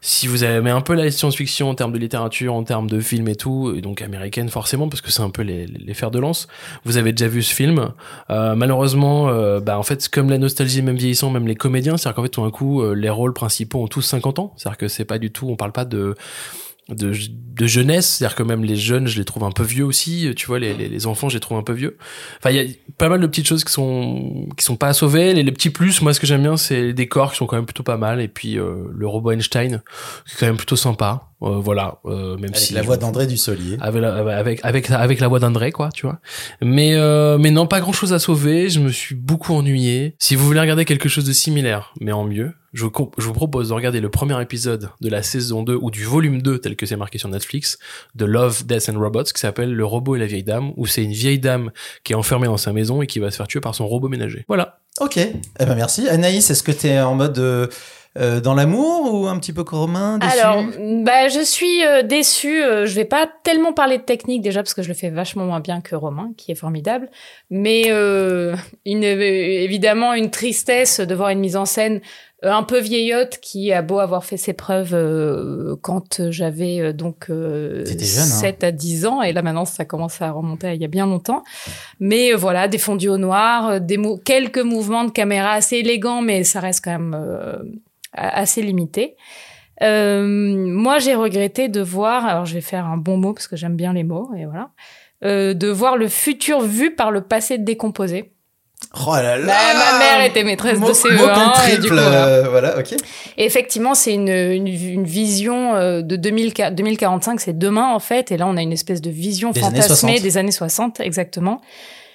si 0.00 0.26
vous 0.26 0.44
aimez 0.44 0.70
un 0.70 0.80
peu 0.80 0.94
la 0.94 1.10
science-fiction 1.10 1.68
en 1.68 1.74
termes 1.74 1.92
de 1.92 1.98
littérature, 1.98 2.54
en 2.54 2.62
termes 2.62 2.88
de 2.88 3.00
films 3.00 3.28
et 3.28 3.36
tout, 3.36 3.74
et 3.76 3.80
donc 3.80 4.02
américaine 4.02 4.48
forcément, 4.48 4.88
parce 4.88 5.00
que 5.00 5.10
c'est 5.10 5.22
un 5.22 5.30
peu 5.30 5.42
les, 5.42 5.66
les 5.66 5.94
fers 5.94 6.10
de 6.10 6.18
lance, 6.18 6.48
vous 6.84 6.96
avez 6.96 7.12
déjà 7.12 7.28
vu 7.28 7.42
ce 7.42 7.54
film. 7.54 7.90
Euh, 8.30 8.54
malheureusement, 8.54 9.28
euh, 9.28 9.60
bah, 9.60 9.78
en 9.78 9.82
fait, 9.82 10.08
comme 10.08 10.30
la 10.30 10.38
nostalgie, 10.38 10.82
même 10.82 10.96
vieillissant, 10.96 11.30
même 11.30 11.46
les 11.46 11.56
comédiens, 11.56 11.96
c'est-à-dire 11.96 12.16
qu'en 12.16 12.22
fait, 12.22 12.28
tout 12.30 12.42
d'un 12.42 12.50
coup, 12.50 12.82
euh, 12.82 12.94
les 12.94 13.10
rôles 13.10 13.34
principaux 13.34 13.82
ont 13.82 13.88
tous 13.88 14.02
50 14.02 14.38
ans. 14.38 14.54
C'est-à-dire 14.56 14.78
que 14.78 14.88
c'est 14.88 15.04
pas 15.04 15.18
du 15.18 15.30
tout, 15.30 15.48
on 15.48 15.56
parle 15.56 15.72
pas 15.72 15.84
de 15.84 16.14
de, 16.94 17.12
de 17.12 17.66
jeunesse, 17.66 18.16
c'est-à-dire 18.16 18.36
que 18.36 18.42
même 18.42 18.64
les 18.64 18.76
jeunes, 18.76 19.06
je 19.06 19.18
les 19.18 19.24
trouve 19.24 19.44
un 19.44 19.50
peu 19.50 19.62
vieux 19.62 19.84
aussi, 19.84 20.32
tu 20.36 20.46
vois, 20.46 20.58
les, 20.58 20.74
les, 20.74 20.88
les 20.88 21.06
enfants, 21.06 21.28
je 21.28 21.34
les 21.34 21.40
trouve 21.40 21.58
un 21.58 21.62
peu 21.62 21.72
vieux. 21.72 21.96
Enfin, 22.38 22.50
il 22.50 22.56
y 22.56 22.60
a 22.60 22.72
pas 22.98 23.08
mal 23.08 23.20
de 23.20 23.26
petites 23.26 23.46
choses 23.46 23.64
qui 23.64 23.72
sont 23.72 24.48
qui 24.56 24.64
sont 24.64 24.76
pas 24.76 24.88
à 24.88 24.92
sauver. 24.92 25.34
Les, 25.34 25.42
les 25.42 25.52
petits 25.52 25.70
plus, 25.70 26.02
moi, 26.02 26.14
ce 26.14 26.20
que 26.20 26.26
j'aime 26.26 26.42
bien, 26.42 26.56
c'est 26.56 26.80
les 26.80 26.94
décors 26.94 27.32
qui 27.32 27.38
sont 27.38 27.46
quand 27.46 27.56
même 27.56 27.66
plutôt 27.66 27.82
pas 27.82 27.96
mal, 27.96 28.20
et 28.20 28.28
puis 28.28 28.58
euh, 28.58 28.84
le 28.94 29.06
robot 29.06 29.32
Einstein, 29.32 29.82
qui 30.26 30.34
est 30.34 30.38
quand 30.38 30.46
même 30.46 30.56
plutôt 30.56 30.76
sympa. 30.76 31.26
Euh, 31.42 31.58
voilà, 31.58 32.00
euh, 32.04 32.36
même 32.36 32.50
Avec 32.50 32.56
si 32.58 32.74
la 32.74 32.82
voix 32.82 32.98
d'André 32.98 33.26
Dussolier. 33.26 33.78
Avec 33.80 34.02
la, 34.02 34.14
avec, 34.36 34.60
avec, 34.62 34.90
avec 34.90 35.20
la 35.20 35.28
voix 35.28 35.38
d'André, 35.38 35.72
quoi, 35.72 35.88
tu 35.90 36.04
vois. 36.04 36.20
Mais, 36.60 36.96
euh, 36.96 37.38
mais 37.38 37.50
non, 37.50 37.66
pas 37.66 37.80
grand 37.80 37.92
chose 37.92 38.12
à 38.12 38.18
sauver. 38.18 38.68
Je 38.68 38.78
me 38.78 38.90
suis 38.90 39.14
beaucoup 39.14 39.54
ennuyé. 39.54 40.16
Si 40.18 40.34
vous 40.36 40.44
voulez 40.44 40.60
regarder 40.60 40.84
quelque 40.84 41.08
chose 41.08 41.24
de 41.24 41.32
similaire, 41.32 41.94
mais 41.98 42.12
en 42.12 42.24
mieux, 42.24 42.52
je 42.72 42.84
vous, 42.84 43.32
propose 43.32 43.68
de 43.70 43.74
regarder 43.74 44.00
le 44.00 44.10
premier 44.10 44.40
épisode 44.40 44.90
de 45.00 45.08
la 45.08 45.22
saison 45.22 45.62
2 45.62 45.74
ou 45.74 45.90
du 45.90 46.04
volume 46.04 46.40
2, 46.40 46.58
tel 46.58 46.76
que 46.76 46.86
c'est 46.86 46.96
marqué 46.96 47.18
sur 47.18 47.28
Netflix, 47.28 47.78
de 48.14 48.24
Love, 48.24 48.64
Death 48.66 48.88
and 48.88 48.98
Robots, 48.98 49.24
qui 49.24 49.40
s'appelle 49.40 49.74
Le 49.74 49.84
robot 49.84 50.16
et 50.16 50.18
la 50.18 50.26
vieille 50.26 50.44
dame, 50.44 50.72
où 50.76 50.86
c'est 50.86 51.02
une 51.02 51.12
vieille 51.12 51.40
dame 51.40 51.72
qui 52.04 52.12
est 52.12 52.16
enfermée 52.16 52.46
dans 52.46 52.56
sa 52.56 52.72
maison 52.72 53.02
et 53.02 53.06
qui 53.06 53.18
va 53.18 53.30
se 53.30 53.36
faire 53.36 53.48
tuer 53.48 53.60
par 53.60 53.74
son 53.74 53.88
robot 53.88 54.08
ménager. 54.08 54.44
Voilà. 54.46 54.80
Ok, 55.00 55.16
eh 55.16 55.38
ben 55.58 55.74
merci. 55.74 56.08
Anaïs, 56.08 56.50
est-ce 56.50 56.62
que 56.62 56.72
tu 56.72 56.90
en 56.90 57.14
mode 57.14 57.38
euh, 57.38 57.66
euh, 58.18 58.40
dans 58.40 58.54
l'amour 58.54 59.14
ou 59.14 59.26
un 59.28 59.38
petit 59.38 59.52
peu 59.52 59.62
romain 59.68 60.18
déçu 60.18 60.32
Alors, 60.38 60.64
bah, 61.04 61.28
je 61.28 61.44
suis 61.44 61.84
euh, 61.86 62.02
déçue. 62.02 62.62
euh, 62.62 62.84
je 62.86 62.94
vais 62.94 63.04
pas 63.04 63.28
tellement 63.44 63.72
parler 63.72 63.98
de 63.98 64.02
technique 64.02 64.42
déjà 64.42 64.62
parce 64.62 64.74
que 64.74 64.82
je 64.82 64.88
le 64.88 64.94
fais 64.94 65.10
vachement 65.10 65.44
moins 65.44 65.60
bien 65.60 65.80
que 65.80 65.94
Romain, 65.94 66.32
qui 66.36 66.50
est 66.50 66.56
formidable. 66.56 67.08
Mais 67.50 67.84
euh, 67.88 68.56
une, 68.84 69.04
évidemment 69.04 70.12
une 70.14 70.30
tristesse 70.30 70.98
de 71.00 71.14
voir 71.14 71.28
une 71.30 71.38
mise 71.40 71.56
en 71.56 71.66
scène 71.66 72.00
un 72.42 72.62
peu 72.62 72.78
vieillotte 72.80 73.38
qui 73.42 73.70
a 73.70 73.82
beau 73.82 73.98
avoir 73.98 74.24
fait 74.24 74.38
ses 74.38 74.54
preuves 74.54 74.94
euh, 74.94 75.76
quand 75.82 76.30
j'avais 76.30 76.80
euh, 76.80 76.92
donc 76.94 77.26
euh, 77.28 77.84
T'étais 77.84 78.06
jeune, 78.06 78.22
hein. 78.22 78.26
7 78.26 78.64
à 78.64 78.72
10 78.72 79.04
ans 79.04 79.20
et 79.20 79.34
là 79.34 79.42
maintenant 79.42 79.66
ça 79.66 79.84
commence 79.84 80.22
à 80.22 80.30
remonter 80.30 80.68
à 80.68 80.74
il 80.74 80.80
y 80.80 80.84
a 80.86 80.88
bien 80.88 81.04
longtemps. 81.06 81.44
Mais 82.00 82.32
voilà, 82.32 82.66
des 82.66 82.78
fondus 82.78 83.10
au 83.10 83.18
noir, 83.18 83.78
des 83.80 83.98
mou- 83.98 84.16
quelques 84.24 84.58
mouvements 84.58 85.04
de 85.04 85.10
caméra 85.10 85.50
assez 85.52 85.76
élégants 85.76 86.22
mais 86.22 86.42
ça 86.44 86.60
reste 86.60 86.82
quand 86.82 86.92
même 86.98 87.14
assez 88.12 88.62
limité. 88.62 89.16
Euh, 89.82 90.26
moi, 90.26 90.98
j'ai 90.98 91.14
regretté 91.14 91.68
de 91.68 91.80
voir, 91.80 92.26
alors 92.26 92.44
je 92.44 92.54
vais 92.54 92.60
faire 92.60 92.84
un 92.86 92.96
bon 92.98 93.16
mot 93.16 93.32
parce 93.32 93.48
que 93.48 93.56
j'aime 93.56 93.76
bien 93.76 93.92
les 93.92 94.04
mots, 94.04 94.30
et 94.36 94.44
voilà, 94.44 94.70
euh, 95.24 95.54
de 95.54 95.68
voir 95.68 95.96
le 95.96 96.08
futur 96.08 96.60
vu 96.60 96.94
par 96.94 97.10
le 97.10 97.22
passé 97.22 97.56
décomposé. 97.58 98.32
Oh 99.06 99.12
là 99.14 99.36
là 99.38 99.46
Bah, 99.46 99.92
ma 99.92 99.98
mère 99.98 100.24
était 100.24 100.42
maîtresse 100.42 100.78
Mo- 100.78 100.88
de 100.88 100.92
CE1. 100.94 101.16
Mot 101.16 101.52
et 101.70 101.78
du 101.78 101.88
coup, 101.88 101.94
euh, 101.94 102.46
voilà, 102.50 102.78
ok. 102.78 102.92
Et 103.36 103.44
effectivement, 103.44 103.94
c'est 103.94 104.14
une, 104.14 104.28
une, 104.28 104.66
une 104.68 105.04
vision 105.04 105.74
de 106.02 106.16
2000 106.16 106.52
2045, 106.72 107.40
c'est 107.40 107.58
demain 107.58 107.92
en 107.94 108.00
fait, 108.00 108.32
et 108.32 108.36
là 108.38 108.46
on 108.46 108.56
a 108.56 108.62
une 108.62 108.72
espèce 108.72 109.00
de 109.02 109.10
vision 109.10 109.50
Des 109.52 109.60
fantasmée 109.60 109.86
60. 110.18 110.22
des 110.22 110.36
années 110.38 110.50
60, 110.50 111.00
exactement 111.00 111.60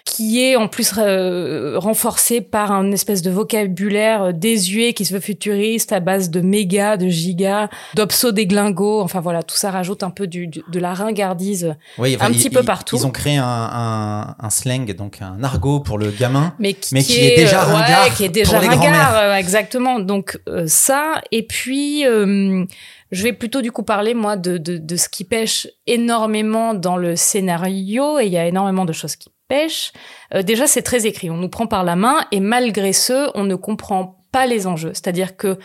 qui 0.06 0.44
est 0.44 0.56
en 0.56 0.68
plus 0.68 0.94
euh, 1.00 1.80
renforcée 1.80 2.40
par 2.40 2.72
un 2.72 2.92
espèce 2.92 3.24
de 3.24 3.32
vocabulaire 3.32 4.22
euh, 4.26 4.32
désuet 4.34 4.94
qui 4.94 5.04
se 5.04 5.14
veut 5.16 5.20
futuriste 5.20 5.92
à 5.94 6.00
base 6.00 6.30
de 6.30 6.42
méga, 6.42 6.96
de 6.96 7.08
giga, 7.08 7.70
d'obso 7.96 8.32
des 8.32 8.46
glingos. 8.46 9.02
Enfin 9.02 9.20
voilà, 9.20 9.42
tout 9.42 9.56
ça 9.56 9.72
rajoute 9.72 10.04
un 10.04 10.12
peu 10.12 10.28
du, 10.28 10.46
du- 10.46 10.62
de 10.72 10.80
la 10.80 10.94
ringardise, 10.94 11.76
Oui, 11.98 12.18
Un 12.22 12.30
ils- 12.30 12.38
petit 12.38 12.50
peu 12.52 12.60
ils- 12.62 12.66
partout. 12.66 12.98
Ils 12.98 13.06
ont 13.08 13.12
créé 13.12 13.38
un, 13.38 13.44
un, 13.46 14.36
un 14.40 14.50
slang, 14.52 14.96
donc 14.96 15.18
un 15.22 15.44
argot 15.44 15.80
pour 15.80 15.98
le 15.98 16.12
gamin. 16.12 16.54
mais 16.60 16.74
qui, 16.76 16.94
Mais 16.94 17.02
qui 17.02 17.20
est 17.26 17.36
déjà 17.36 17.64
euh, 17.64 17.68
ouais, 17.68 17.74
ringard 17.82 18.14
qui 18.16 18.26
est 18.26 18.30
déjà 18.30 18.52
pour 18.52 18.62
les 18.62 18.68
ringard, 18.68 18.82
grands-mères. 18.92 19.16
euh, 19.18 19.36
exactement. 19.38 20.00
Donc 20.00 20.40
euh, 20.48 20.66
ça, 20.68 21.22
et 21.32 21.48
puis 21.48 22.06
euh, 22.06 22.64
je 23.12 23.24
vais 23.24 23.34
plutôt 23.34 23.62
du 23.64 23.72
coup 23.72 23.82
parler 23.84 24.14
moi 24.14 24.38
de, 24.38 24.60
de, 24.60 24.78
de 24.78 24.96
ce 24.98 25.10
qui 25.10 25.24
pêche 25.24 25.68
énormément 25.88 26.76
dans 26.76 26.96
le 26.96 27.16
scénario, 27.16 28.20
et 28.20 28.28
il 28.28 28.32
y 28.32 28.38
a 28.38 28.46
énormément 28.46 28.86
de 28.86 28.94
choses 28.94 29.16
qui 29.16 29.30
pêchent. 29.48 29.94
Euh, 30.34 30.42
déjà, 30.42 30.68
c'est 30.68 30.82
très 30.82 31.06
écrit, 31.06 31.30
on 31.30 31.38
nous 31.38 31.50
prend 31.50 31.68
par 31.68 31.84
la 31.84 31.96
main, 31.96 32.26
et 32.32 32.40
malgré 32.40 32.94
ce, 32.94 33.30
on 33.36 33.44
ne 33.44 33.56
comprend 33.56 34.20
pas 34.32 34.46
les 34.46 34.68
enjeux. 34.68 34.94
C'est-à-dire 34.94 35.38
que 35.38 35.58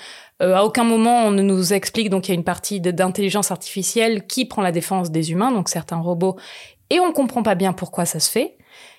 euh, 0.42 0.54
à 0.54 0.64
aucun 0.64 0.84
moment 0.84 1.24
on 1.24 1.32
ne 1.32 1.42
nous 1.42 1.72
explique 1.72 2.08
donc 2.08 2.28
il 2.28 2.30
y 2.30 2.32
a 2.32 2.34
une 2.34 2.44
partie 2.44 2.80
d'intelligence 2.80 3.50
artificielle 3.50 4.26
qui 4.26 4.44
prend 4.46 4.62
la 4.62 4.72
défense 4.72 5.10
des 5.10 5.32
humains, 5.32 5.50
donc 5.52 5.68
certains 5.68 5.98
robots, 5.98 6.36
et 6.88 7.00
on 7.00 7.12
comprend 7.12 7.42
pas 7.42 7.56
bien 7.56 7.72
pourquoi 7.72 8.04
ça 8.04 8.20
se 8.20 8.30
fait. 8.30 8.56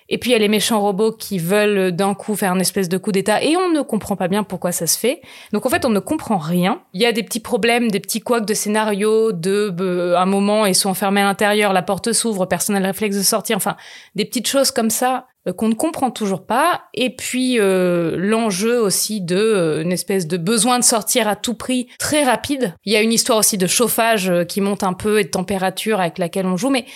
Et 0.08 0.18
puis 0.18 0.30
il 0.30 0.32
y 0.32 0.36
a 0.36 0.38
les 0.38 0.48
méchants 0.48 0.80
robots 0.80 1.12
qui 1.12 1.38
veulent 1.38 1.78
euh, 1.78 1.90
d'un 1.90 2.14
coup 2.14 2.34
faire 2.34 2.52
un 2.52 2.58
espèce 2.58 2.88
de 2.88 2.98
coup 2.98 3.12
d'état 3.12 3.42
et 3.42 3.56
on 3.56 3.70
ne 3.70 3.82
comprend 3.82 4.16
pas 4.16 4.28
bien 4.28 4.42
pourquoi 4.42 4.72
ça 4.72 4.86
se 4.86 4.98
fait. 4.98 5.22
Donc 5.52 5.66
en 5.66 5.68
fait 5.68 5.84
on 5.84 5.90
ne 5.90 6.00
comprend 6.00 6.38
rien. 6.38 6.82
Il 6.92 7.00
y 7.00 7.06
a 7.06 7.12
des 7.12 7.22
petits 7.22 7.40
problèmes, 7.40 7.90
des 7.90 8.00
petits 8.00 8.20
couacs 8.20 8.46
de 8.46 8.54
scénario, 8.54 9.32
de 9.32 9.74
euh, 9.80 10.18
un 10.18 10.26
moment 10.26 10.66
ils 10.66 10.74
sont 10.74 10.90
enfermés 10.90 11.20
à 11.20 11.24
l'intérieur, 11.24 11.72
la 11.72 11.82
porte 11.82 12.12
s'ouvre, 12.12 12.46
personne 12.46 12.74
n'a 12.74 12.80
le 12.80 12.86
réflexe 12.86 13.16
de 13.16 13.22
sortir. 13.22 13.56
Enfin 13.56 13.76
des 14.14 14.24
petites 14.24 14.48
choses 14.48 14.70
comme 14.70 14.90
ça 14.90 15.26
euh, 15.46 15.52
qu'on 15.52 15.68
ne 15.68 15.74
comprend 15.74 16.10
toujours 16.10 16.46
pas. 16.46 16.82
Et 16.94 17.14
puis 17.14 17.58
euh, 17.58 18.16
l'enjeu 18.18 18.80
aussi 18.80 19.20
de 19.20 19.80
une 19.82 19.92
espèce 19.92 20.26
de 20.26 20.36
besoin 20.36 20.78
de 20.78 20.84
sortir 20.84 21.28
à 21.28 21.36
tout 21.36 21.54
prix 21.54 21.88
très 21.98 22.24
rapide. 22.24 22.74
Il 22.84 22.92
y 22.92 22.96
a 22.96 23.02
une 23.02 23.12
histoire 23.12 23.38
aussi 23.38 23.58
de 23.58 23.66
chauffage 23.66 24.32
qui 24.48 24.60
monte 24.60 24.82
un 24.82 24.92
peu 24.92 25.20
et 25.20 25.24
de 25.24 25.30
température 25.30 26.00
avec 26.00 26.18
laquelle 26.18 26.46
on 26.46 26.56
joue, 26.56 26.70
mais 26.70 26.86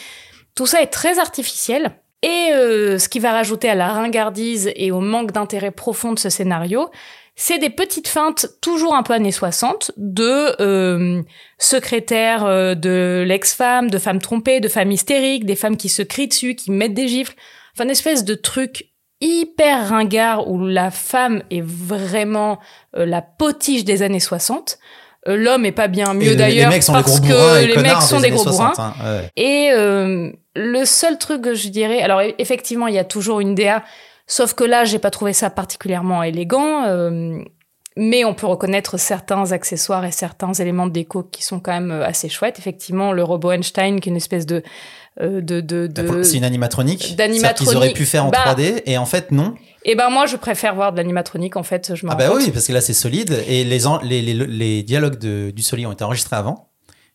tout 0.55 0.67
ça 0.67 0.83
est 0.83 0.87
très 0.87 1.19
artificiel. 1.19 1.93
Et 2.23 2.51
euh, 2.53 2.99
ce 2.99 3.09
qui 3.09 3.19
va 3.19 3.33
rajouter 3.33 3.69
à 3.69 3.75
la 3.75 3.89
ringardise 3.89 4.71
et 4.75 4.91
au 4.91 5.01
manque 5.01 5.33
d'intérêt 5.33 5.71
profond 5.71 6.13
de 6.13 6.19
ce 6.19 6.31
scénario, 6.31 6.91
c'est 7.39 7.59
des 7.59 7.71
petites 7.71 8.09
feintes 8.09 8.47
toujours 8.63 8.95
un 8.95 9.03
peu 9.03 9.13
années 9.13 9.31
60 9.31 9.93
de 9.99 10.61
euh, 10.61 11.23
secrétaires 11.59 12.47
euh, 12.47 12.75
de 12.75 13.25
l'ex-femme, 13.27 13.91
de 13.91 13.99
femmes 13.99 14.21
trompées, 14.23 14.61
de 14.61 14.69
femmes 14.69 14.91
hystériques, 14.91 15.45
des 15.45 15.55
femmes 15.55 15.77
qui 15.77 15.91
se 15.91 16.01
crient 16.01 16.29
dessus, 16.29 16.55
qui 16.55 16.71
mettent 16.71 16.95
des 16.95 17.09
gifles. 17.09 17.35
Enfin, 17.75 17.85
une 17.85 17.91
espèce 17.91 18.25
de 18.25 18.35
truc 18.35 18.87
hyper 19.21 19.91
ringard 19.91 20.49
où 20.49 20.67
la 20.67 20.91
femme 20.91 21.43
est 21.51 21.65
vraiment 21.65 22.59
euh, 22.97 23.05
la 23.05 23.21
potiche 23.21 23.85
des 23.85 24.03
années 24.03 24.21
60. 24.21 24.79
Euh, 25.29 25.37
L'homme 25.37 25.65
est 25.65 25.73
pas 25.73 25.89
bien 25.89 26.15
mieux 26.15 26.37
d'ailleurs 26.37 26.71
parce 26.71 27.21
que 27.21 27.65
les 27.67 27.77
mecs 27.77 28.03
sont 28.03 28.21
des 28.21 28.31
gros 28.31 28.43
60, 28.43 28.75
bourrins. 28.77 28.95
hein, 29.01 29.05
ouais. 29.05 29.31
Et 29.37 29.71
euh, 29.73 30.31
le 30.55 30.85
seul 30.85 31.19
truc 31.19 31.43
que 31.43 31.55
je 31.55 31.69
dirais, 31.69 32.01
alors 32.03 32.21
e- 32.21 32.35
effectivement, 32.39 32.87
il 32.87 32.95
y 32.95 32.99
a 32.99 33.05
toujours 33.05 33.41
une 33.41 33.55
DA, 33.55 33.83
sauf 34.27 34.55
que 34.55 34.65
là, 34.65 34.85
j'ai 34.85 34.99
pas 34.99 35.11
trouvé 35.11 35.33
ça 35.33 35.51
particulièrement 35.51 36.23
élégant. 36.23 36.85
Euh, 36.87 37.39
mais 37.99 38.27
on 38.27 38.35
peut 38.35 38.47
reconnaître 38.47 38.99
certains 38.99 39.53
accessoires 39.53 40.05
et 40.05 40.13
certains 40.13 40.53
éléments 40.53 40.87
de 40.87 40.93
déco 40.93 41.23
qui 41.23 41.43
sont 41.43 41.61
quand 41.61 41.73
même 41.73 41.91
assez 41.91 42.29
chouettes. 42.29 42.59
Effectivement, 42.59 43.13
le 43.13 43.25
robot 43.25 43.53
Einstein, 43.53 44.01
qui 44.01 44.11
est 44.11 44.13
une 44.13 44.17
espèce 44.19 44.45
de 44.45 44.63
de 45.21 45.61
de, 45.61 45.87
de... 45.87 46.23
C'est 46.23 46.37
une 46.37 46.45
animatronique. 46.45 47.17
D'animatronique. 47.17 47.69
qu'ils 47.71 47.77
auraient 47.77 47.93
pu 47.93 48.05
faire 48.07 48.27
en 48.27 48.31
Bah, 48.31 48.55
3D 48.55 48.83
et 48.87 48.99
en 48.99 49.07
fait 49.07 49.31
non. 49.31 49.55
Et 49.89 49.95
ben 49.95 50.11
moi, 50.11 50.27
je 50.27 50.37
préfère 50.37 50.75
voir 50.75 50.91
de 50.93 50.97
l'animatronique. 50.97 51.57
En 51.57 51.63
fait, 51.63 51.95
je 51.95 52.05
Ah 52.09 52.17
bah 52.17 52.31
oui, 52.35 52.51
parce 52.51 52.67
que 52.67 52.73
là 52.73 52.81
c'est 52.81 52.93
solide 52.93 53.43
et 53.47 53.63
les, 53.65 53.87
en- 53.87 54.01
les, 54.03 54.21
les, 54.21 54.35
les 54.35 54.83
dialogues 54.83 55.19
de, 55.19 55.51
du 55.53 55.63
Soli 55.63 55.87
ont 55.87 55.93
été 55.93 56.03
enregistrés 56.05 56.37
avant 56.37 56.71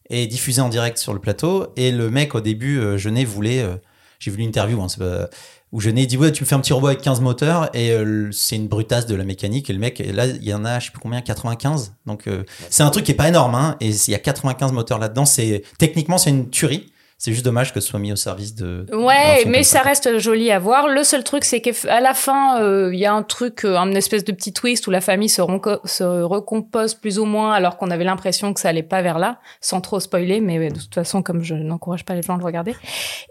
et 0.10 0.26
diffusés 0.28 0.62
en 0.62 0.70
direct 0.70 0.98
sur 0.98 1.14
le 1.14 1.20
plateau. 1.20 1.68
Et 1.76 1.92
le 1.92 2.10
mec 2.10 2.34
au 2.34 2.42
début, 2.42 2.80
euh, 2.80 2.98
Jeunet 2.98 3.26
voulait, 3.26 3.62
euh, 3.62 3.76
j'ai 4.20 4.32
vu 4.32 4.38
l'interview 4.42 4.82
hein, 4.82 4.88
pas- 4.98 5.30
où 5.74 5.80
Jeunet 5.80 6.06
dit 6.06 6.18
ouais 6.18 6.32
tu 6.34 6.44
me 6.44 6.48
fais 6.48 6.56
un 6.56 6.60
petit 6.60 6.74
robot 6.74 6.88
avec 6.88 7.02
15 7.02 7.22
moteurs 7.22 7.70
et 7.74 7.92
euh, 7.92 8.30
c'est 8.34 8.58
une 8.58 8.68
brutasse 8.68 9.06
de 9.06 9.16
la 9.16 9.24
mécanique 9.24 9.70
et 9.70 9.74
le 9.74 9.80
mec 9.80 10.02
et 10.02 10.12
là 10.12 10.26
il 10.26 10.44
y 10.44 10.54
en 10.54 10.66
a 10.66 10.80
je 10.80 10.88
sais 10.88 10.92
plus 10.92 11.00
combien 11.00 11.22
95 11.22 11.94
donc 12.06 12.28
euh, 12.28 12.44
c'est 12.70 12.84
un 12.84 12.90
truc 12.90 13.06
qui 13.06 13.12
est 13.12 13.16
pas 13.16 13.30
énorme 13.30 13.56
hein, 13.56 13.78
et 13.80 13.88
il 13.88 14.12
y 14.12 14.14
a 14.14 14.20
95 14.20 14.74
moteurs 14.74 15.00
là-dedans 15.00 15.24
c'est 15.24 15.64
techniquement 15.80 16.18
c'est 16.18 16.30
une 16.30 16.50
tuerie 16.50 16.91
c'est 17.24 17.34
juste 17.34 17.46
dommage 17.46 17.72
que 17.72 17.80
ce 17.80 17.88
soit 17.88 18.00
mis 18.00 18.12
au 18.12 18.16
service 18.16 18.56
de 18.56 18.84
Ouais, 18.92 19.46
mais 19.46 19.62
ça 19.62 19.82
reste 19.82 20.18
joli 20.18 20.50
à 20.50 20.58
voir. 20.58 20.88
Le 20.88 21.04
seul 21.04 21.24
truc, 21.24 21.44
c'est 21.44 21.62
qu'à 21.62 22.00
la 22.00 22.16
fin, 22.16 22.60
euh, 22.60 22.90
il 22.92 23.00
y 23.00 23.06
a 23.06 23.14
un 23.14 23.22
truc, 23.22 23.64
euh, 23.64 23.78
un 23.78 23.94
espèce 23.94 24.24
de 24.24 24.32
petit 24.32 24.54
twist 24.54 24.88
où 24.88 24.90
la 24.90 25.02
famille 25.02 25.30
se, 25.30 25.40
recompose 25.44 26.96
plus 26.96 27.20
ou 27.20 27.26
moins, 27.26 27.54
alors 27.54 27.78
qu'on 27.78 27.92
avait 27.92 28.06
l'impression 28.06 28.56
que 28.56 28.60
ça 28.60 28.70
allait 28.70 28.82
pas 28.82 29.04
vers 29.04 29.20
là, 29.20 29.38
sans 29.60 29.82
trop 29.82 30.00
spoiler. 30.00 30.42
Mais 30.42 30.58
ouais, 30.58 30.70
de 30.70 30.80
toute 30.80 30.96
façon, 30.96 31.22
comme 31.22 31.44
je 31.44 31.54
n'encourage 31.54 32.06
pas 32.06 32.16
les 32.16 32.24
gens 32.24 32.34
à 32.34 32.38
le 32.40 32.44
regarder. 32.44 32.74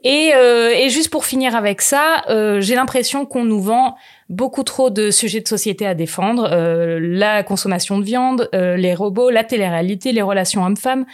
Et, 0.04 0.30
euh, 0.36 0.70
et 0.70 0.88
juste 0.88 1.10
pour 1.10 1.24
finir 1.24 1.56
avec 1.56 1.80
ça, 1.80 2.22
euh, 2.28 2.60
j'ai 2.60 2.76
l'impression 2.76 3.26
qu'on 3.26 3.42
nous 3.42 3.60
vend 3.60 3.96
beaucoup 4.30 4.62
trop 4.62 4.90
de 4.90 5.10
sujets 5.10 5.40
de 5.40 5.48
société 5.48 5.86
à 5.86 5.94
défendre, 5.94 6.48
euh, 6.52 6.98
la 7.02 7.42
consommation 7.42 7.98
de 7.98 8.04
viande, 8.04 8.48
euh, 8.54 8.76
les 8.76 8.94
robots, 8.94 9.28
la 9.28 9.44
télé-réalité, 9.44 10.12
les 10.12 10.22
relations 10.22 10.64
hommes-femmes. 10.64 11.04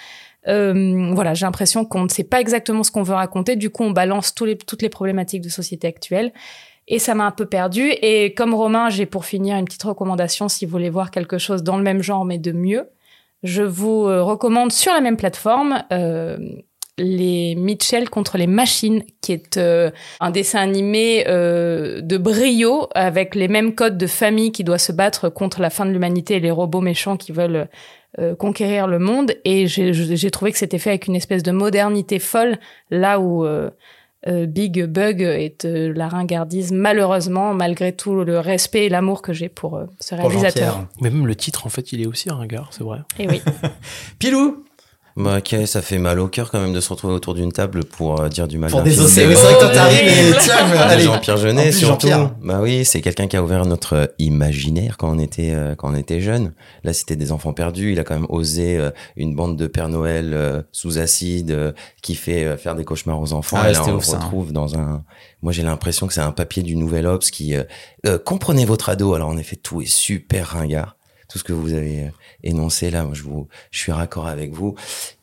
Euh, 0.49 1.11
voilà, 1.15 1.35
j'ai 1.35 1.47
l'impression 1.47 1.85
qu'on 1.85 2.05
ne 2.05 2.09
sait 2.09 2.25
pas 2.25 2.41
exactement 2.41 2.83
ce 2.83 2.91
qu'on 2.91 3.03
veut 3.03 3.15
raconter. 3.15 3.57
Du 3.57 3.71
coup, 3.71 3.85
on 3.85 3.91
balance 3.91 4.35
toutes 4.35 4.83
les 4.83 4.89
problématiques 4.89 5.43
de 5.43 5.49
société 5.49 5.87
actuelle. 5.87 6.33
Et 6.89 6.99
ça 6.99 7.15
m'a 7.15 7.27
un 7.27 7.33
peu 7.33 7.47
perdu. 7.47 7.91
Et 8.03 8.33
comme 8.35 8.55
Romain, 8.55 8.91
j'ai 8.91 9.07
pour 9.07 9.25
finir 9.25 9.57
une 9.57 9.65
petite 9.65 9.83
recommandation 9.83 10.49
si 10.49 10.67
vous 10.67 10.73
voulez 10.73 10.91
voir 10.91 11.11
quelque 11.11 11.39
chose 11.39 11.63
dans 11.63 11.77
le 11.77 11.83
même 11.83 12.03
genre 12.03 12.25
mais 12.25 12.39
de 12.39 12.53
mieux. 12.53 12.89
Je 13.43 13.63
vous 13.63 14.07
euh, 14.07 14.23
recommande 14.23 14.73
sur 14.73 14.93
la 14.93 15.01
même 15.01 15.17
plateforme 15.17 15.83
euh, 15.93 16.39
les 16.99 17.55
Mitchell 17.57 18.09
contre 18.09 18.39
les 18.39 18.47
machines, 18.47 19.03
qui 19.21 19.33
est 19.33 19.59
un 19.59 20.31
dessin 20.31 20.61
animé 20.61 21.25
de 21.27 22.17
brio 22.17 22.89
avec 22.95 23.35
les 23.35 23.49
mêmes 23.49 23.75
codes 23.75 23.99
de 23.99 24.07
famille 24.07 24.51
qui 24.51 24.65
doit 24.65 24.79
se 24.79 24.93
battre 24.93 25.29
contre 25.29 25.61
la 25.61 25.69
fin 25.69 25.85
de 25.85 25.91
l'humanité 25.91 26.37
et 26.37 26.41
les 26.41 26.51
robots 26.51 26.81
méchants 26.81 27.19
qui 27.19 27.33
veulent 27.33 27.69
euh, 28.19 28.35
conquérir 28.35 28.87
le 28.87 28.99
monde. 28.99 29.33
Et 29.45 29.67
j'ai 29.67 30.31
trouvé 30.31 30.53
que 30.53 30.59
c'était 30.59 30.79
fait 30.79 30.91
avec 30.91 31.07
une 31.07 31.17
espèce 31.17 31.43
de 31.43 31.53
modernité 31.53 32.19
folle, 32.19 32.59
là 32.91 33.21
où 33.21 33.45
euh, 33.45 33.71
euh, 34.29 34.47
Big 34.47 34.85
Bug 34.87 35.21
est 35.21 35.65
euh, 35.65 35.93
la 35.95 36.09
ringardise, 36.09 36.73
malheureusement, 36.73 37.55
malgré 37.55 37.93
tout 37.93 38.25
le 38.25 38.41
respect 38.41 38.87
et 38.87 38.89
l'amour 38.89 39.23
que 39.23 39.33
j'ai 39.33 39.49
pour 39.49 39.77
euh, 39.77 39.87
ce 40.01 40.15
réalisateur. 40.17 40.87
Mais 41.01 41.11
même 41.11 41.27
le 41.27 41.37
titre, 41.37 41.67
en 41.67 41.69
fait, 41.69 41.93
il 41.93 42.03
est 42.03 42.07
aussi 42.07 42.29
un 42.29 42.35
ringard, 42.35 42.71
c'est 42.73 42.83
vrai. 42.83 43.01
Et 43.19 43.29
oui. 43.29 43.41
Pilou 44.19 44.65
Bah, 45.17 45.39
ok, 45.39 45.67
ça 45.67 45.81
fait 45.81 45.99
mal 45.99 46.21
au 46.21 46.29
cœur 46.29 46.51
quand 46.51 46.61
même 46.61 46.75
de 46.75 46.81
se 46.81 46.91
retrouver 46.91 47.15
autour 47.15 47.33
d'une 47.35 47.51
table 47.51 47.85
pour 47.85 48.21
euh, 48.21 48.29
dire 48.29 48.47
du 48.47 48.59
mal 48.59 48.71
pour 48.71 48.83
des 48.83 49.01
océans 49.01 49.31
c'est 49.35 49.45
vrai 49.45 49.55
que 49.55 49.61
toi 49.61 49.69
t'arrives 49.71 50.09
et 50.09 50.35
tiens 50.41 50.69
mais 50.71 50.77
allez 50.77 51.05
Jean-Pierre 51.05 51.39
Jeunet 51.39 51.71
plus, 51.71 51.79
surtout. 51.79 52.09
Bah 52.43 52.59
oui, 52.61 52.85
c'est 52.85 53.01
quelqu'un 53.01 53.27
qui 53.27 53.37
a 53.37 53.43
ouvert 53.43 53.65
notre 53.65 53.95
euh, 53.95 54.07
imaginaire 54.19 54.97
quand 54.99 55.11
on 55.11 55.19
était 55.19 55.53
euh, 55.55 55.75
quand 55.75 55.91
on 55.91 55.95
était 55.95 56.21
jeune. 56.21 56.53
Là, 56.85 56.93
c'était 56.93 57.17
des 57.17 57.33
enfants 57.33 57.55
perdus. 57.55 57.93
Il 57.93 57.99
a 57.99 58.05
quand 58.05 58.15
même 58.15 58.27
osé 58.29 58.77
euh, 58.77 58.91
une 59.17 59.35
bande 59.35 59.57
de 59.57 59.67
Père 59.67 59.89
Noël 59.89 60.33
euh, 60.35 60.63
sous 60.71 60.99
acide 60.99 61.51
euh, 61.51 61.73
qui 62.03 62.15
fait 62.15 62.45
euh, 62.45 62.57
faire 62.59 62.75
des 62.75 62.85
cauchemars 62.85 63.21
aux 63.21 63.33
enfants. 63.33 63.57
Ah 63.59 63.71
et 63.71 63.73
là, 63.73 63.83
on 63.89 64.01
ça, 64.01 64.17
hein. 64.17 64.21
retrouve 64.21 64.53
dans 64.53 64.77
un. 64.77 65.03
Moi, 65.43 65.53
j'ai 65.53 65.63
l'impression 65.63 66.07
que 66.07 66.13
c'est 66.13 66.21
un 66.21 66.33
papier 66.33 66.63
du 66.63 66.77
Nouvel 66.77 67.07
Obs 67.07 67.31
qui 67.31 67.57
euh, 67.57 67.65
euh, 68.07 68.19
comprenez 68.19 68.65
votre 68.67 68.91
ado. 68.91 69.15
Alors, 69.15 69.29
en 69.31 69.39
effet, 69.39 69.57
tout 69.57 69.81
est 69.81 69.91
super 69.91 70.49
ringard. 70.49 70.97
Tout 71.29 71.39
ce 71.39 71.45
que 71.45 71.53
vous 71.53 71.73
avez 71.73 72.05
euh, 72.05 72.11
énoncé 72.43 72.91
là, 72.91 73.05
moi, 73.05 73.15
je 73.15 73.23
vous, 73.23 73.49
je 73.71 73.79
suis 73.79 73.93
raccord 73.93 74.27
avec 74.27 74.53
vous. 74.53 74.75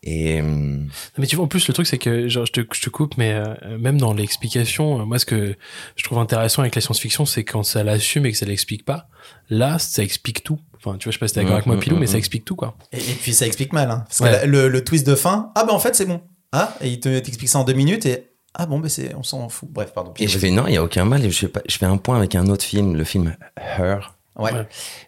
Et 0.04 0.42
euh, 0.42 0.78
Mais 1.18 1.28
tu 1.28 1.36
vois, 1.36 1.46
en 1.46 1.48
plus, 1.48 1.68
le 1.68 1.74
truc, 1.74 1.88
c'est 1.88 1.98
que, 1.98 2.28
genre, 2.28 2.46
je 2.46 2.52
te, 2.52 2.62
je 2.74 2.82
te 2.82 2.90
coupe, 2.90 3.18
mais 3.18 3.34
euh, 3.34 3.78
même 3.78 3.98
dans 4.00 4.14
l'explication, 4.14 5.02
euh, 5.02 5.06
moi, 5.06 5.20
ce 5.20 5.26
que 5.26 5.56
je 5.96 6.04
trouve 6.04 6.20
intéressant 6.20 6.62
avec 6.62 6.76
la 6.76 6.82
science-fiction, 6.82 7.26
c'est 7.26 7.44
quand 7.44 7.64
ça 7.64 7.84
l'assume 7.84 8.26
et 8.26 8.32
que 8.32 8.38
ça 8.38 8.46
l'explique 8.46 8.86
pas. 8.86 9.08
Là, 9.50 9.80
ça 9.80 10.04
explique 10.04 10.44
tout. 10.44 10.60
Enfin, 10.78 10.98
tu 10.98 11.06
vois, 11.06 11.12
je 11.12 11.18
sais 11.18 11.20
pas 11.20 11.28
si 11.28 11.34
t'es 11.36 11.40
d'accord 11.42 11.56
avec 11.56 11.66
moi, 11.66 11.78
mm, 11.78 11.80
Pilou, 11.80 11.96
mm, 11.96 12.00
mais 12.00 12.08
ça 12.08 12.16
mm. 12.16 12.18
explique 12.18 12.46
tout, 12.46 12.56
quoi. 12.56 12.76
Et, 12.92 12.98
et 12.98 13.14
puis 13.22 13.34
ça 13.34 13.48
explique 13.48 13.72
mal, 13.74 13.90
hein. 13.90 14.04
parce 14.08 14.20
Ouais. 14.20 14.28
que 14.30 14.34
la- 14.34 14.46
le, 14.46 14.68
le 14.68 14.84
twist 14.84 15.08
de 15.08 15.16
fin, 15.16 15.52
ah 15.56 15.64
bah 15.64 15.74
en 15.74 15.80
fait 15.80 15.96
c'est 15.96 16.06
bon. 16.06 16.22
Ah, 16.52 16.76
et 16.82 16.90
il 16.90 17.00
te 17.00 17.20
t'explique 17.20 17.50
ça 17.50 17.60
en 17.60 17.64
deux 17.64 17.74
minutes 17.74 18.06
et 18.06 18.30
ah 18.56 18.68
bon, 18.68 18.80
bah 18.80 18.88
c'est, 18.90 19.16
on 19.16 19.24
s'en 19.24 19.50
fout. 19.50 19.68
Bref, 19.72 19.94
pardon. 19.96 20.14
Et 20.20 20.28
je 20.28 20.38
fais 20.38 20.52
non, 20.52 20.68
il 20.68 20.74
y 20.74 20.78
a 20.78 20.84
aucun 20.84 21.06
mal. 21.06 21.26
Et 21.26 21.32
je 21.32 21.40
fais 21.40 21.48
pas, 21.48 21.62
je 21.68 21.76
fais 21.78 21.88
un 21.88 21.98
point 21.98 22.18
avec 22.18 22.36
un 22.36 22.46
autre 22.48 22.64
film, 22.64 22.96
le 22.96 23.04
film 23.04 23.36
Her. 23.58 24.13
Ouais. 24.38 24.52
Ouais. 24.52 24.68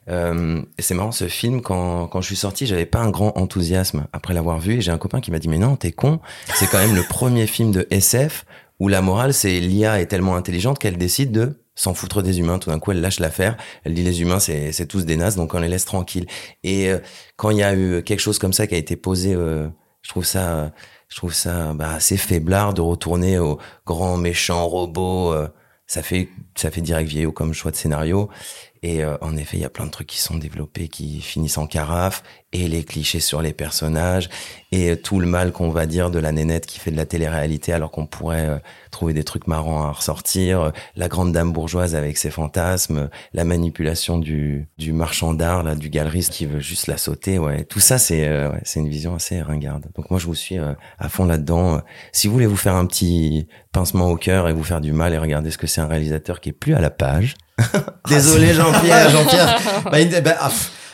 Euh, 0.10 0.62
c'est 0.78 0.94
marrant, 0.94 1.12
ce 1.12 1.28
film, 1.28 1.62
quand, 1.62 2.08
quand 2.08 2.22
je 2.22 2.28
suis 2.28 2.36
sorti, 2.36 2.68
j'avais 2.68 2.86
pas 2.86 3.00
un 3.00 3.10
grand 3.10 3.38
enthousiasme 3.38 4.06
après 4.14 4.34
l'avoir 4.34 4.60
vu. 4.60 4.76
Et 4.76 4.82
j'ai 4.82 4.92
un 4.92 4.98
copain 4.98 5.22
qui 5.22 5.32
m'a 5.32 5.40
dit, 5.40 5.48
mais 5.48 5.58
non, 5.58 5.76
t'es 5.76 5.92
con. 5.92 6.20
C'est 6.54 6.68
quand 6.68 6.78
même 6.78 6.96
le 6.96 7.04
premier 7.04 7.48
film 7.48 7.72
de 7.72 7.88
SF 7.90 8.46
où 8.80 8.88
la 8.88 9.02
morale, 9.02 9.34
c'est 9.34 9.60
l'IA 9.60 10.02
est 10.02 10.08
tellement 10.08 10.36
intelligente 10.36 10.80
qu'elle 10.80 10.98
décide 10.98 11.32
de 11.32 11.62
s'en 11.76 11.94
foutre 11.94 12.22
des 12.22 12.40
humains. 12.40 12.60
Tout 12.60 12.70
d'un 12.70 12.80
coup, 12.80 12.92
elle 12.92 13.02
lâche 13.02 13.20
l'affaire. 13.20 13.58
Elle 13.84 13.94
dit, 13.94 14.04
les 14.04 14.22
humains, 14.22 14.40
c'est, 14.40 14.72
c'est 14.72 14.86
tous 14.86 15.06
des 15.06 15.16
nazes, 15.18 15.36
donc 15.36 15.54
on 15.54 15.60
les 15.60 15.70
laisse 15.70 15.86
tranquilles. 15.86 16.28
Et 16.64 16.92
euh, 16.92 17.00
quand 17.36 17.50
il 17.50 17.58
y 17.58 17.64
a 17.64 17.74
eu 17.74 18.04
quelque 18.04 18.20
chose 18.20 18.38
comme 18.38 18.54
ça 18.54 18.68
qui 18.68 18.76
a 18.76 18.78
été 18.78 18.96
posé, 18.96 19.34
euh, 19.34 19.68
je 20.02 20.10
trouve 20.10 20.26
ça, 20.26 20.72
je 21.10 21.16
trouve 21.16 21.34
ça 21.34 21.74
bah, 21.74 21.94
assez 21.96 22.18
faiblard 22.18 22.74
de 22.74 22.82
retourner 22.82 23.40
au 23.40 23.60
grand 23.86 24.18
méchant 24.18 24.68
robot. 24.68 25.34
ça 25.88 26.04
fait, 26.04 26.30
ça 26.56 26.70
fait 26.70 26.82
direct 26.82 27.10
vieillot 27.10 27.32
comme 27.32 27.54
choix 27.54 27.72
de 27.72 27.76
scénario. 27.76 28.30
Et 28.88 29.04
euh, 29.04 29.18
en 29.22 29.36
effet, 29.36 29.58
il 29.58 29.62
y 29.62 29.66
a 29.66 29.70
plein 29.72 29.88
de 29.88 29.90
trucs 29.90 30.06
qui 30.06 30.22
sont 30.22 30.38
développés, 30.38 30.90
qui 30.90 31.20
finissent 31.20 31.58
en 31.58 31.66
carafe, 31.66 32.22
et 32.56 32.68
les 32.68 32.84
clichés 32.84 33.20
sur 33.20 33.42
les 33.42 33.52
personnages, 33.52 34.30
et 34.72 34.92
euh, 34.92 34.96
tout 34.96 35.20
le 35.20 35.28
mal 35.28 35.52
qu'on 35.52 35.70
va 35.70 35.86
dire 35.86 36.10
de 36.10 36.20
la 36.20 36.32
nénette 36.32 36.66
qui 36.66 36.80
fait 36.80 36.92
de 36.92 36.96
la 36.96 37.06
télé-réalité 37.06 37.74
alors 37.74 37.92
qu'on 37.92 38.06
pourrait 38.06 38.48
euh, 38.48 38.58
trouver 38.92 39.14
des 39.14 39.24
trucs 39.24 39.48
marrants 39.48 39.84
à 39.84 39.92
ressortir, 39.92 40.62
euh, 40.62 40.72
la 40.96 41.08
grande 41.10 41.34
dame 41.34 41.52
bourgeoise 41.52 41.96
avec 41.96 42.18
ses 42.18 42.30
fantasmes, 42.30 43.10
la 43.34 43.44
manipulation 43.44 44.18
du, 44.20 44.70
du 44.78 44.94
marchand 44.94 45.34
d'art, 45.34 45.64
là, 45.64 45.76
du 45.76 45.90
galeriste 45.90 46.32
qui 46.32 46.46
veut 46.46 46.60
juste 46.60 46.88
la 46.88 46.98
sauter, 46.98 47.40
ouais. 47.40 47.66
Tout 47.66 47.82
ça, 47.82 47.98
c'est 47.98 48.30
ouais, 48.30 48.62
c'est 48.64 48.80
une 48.80 48.90
vision 48.90 49.16
assez 49.16 49.42
ringarde. 49.42 49.88
Donc 49.96 50.10
moi, 50.10 50.20
je 50.20 50.26
vous 50.26 50.36
suis 50.36 50.58
à 50.58 51.10
fond 51.10 51.26
là-dedans. 51.26 51.82
Si 52.12 52.28
vous 52.28 52.34
voulez 52.34 52.46
vous 52.46 52.56
faire 52.56 52.76
un 52.76 52.86
petit 52.86 53.48
pincement 53.72 54.10
au 54.10 54.16
cœur 54.16 54.48
et 54.48 54.54
vous 54.54 54.64
faire 54.64 54.82
du 54.82 54.94
mal 54.94 55.14
et 55.14 55.18
regarder 55.18 55.52
ce 55.52 55.58
que 55.58 55.68
c'est 55.68 55.82
un 55.82 55.88
réalisateur 55.88 56.40
qui 56.40 56.50
est 56.50 56.54
plus 56.54 56.76
à 56.76 56.80
la 56.80 56.90
page, 56.90 57.36
Désolé 58.10 58.54
Jean-Pierre. 58.54 59.10
Jean-Pierre. 59.12 59.60
Bah, 59.92 60.00
une- 60.02 60.20
bah, 60.22 60.36
ah, 60.40 60.52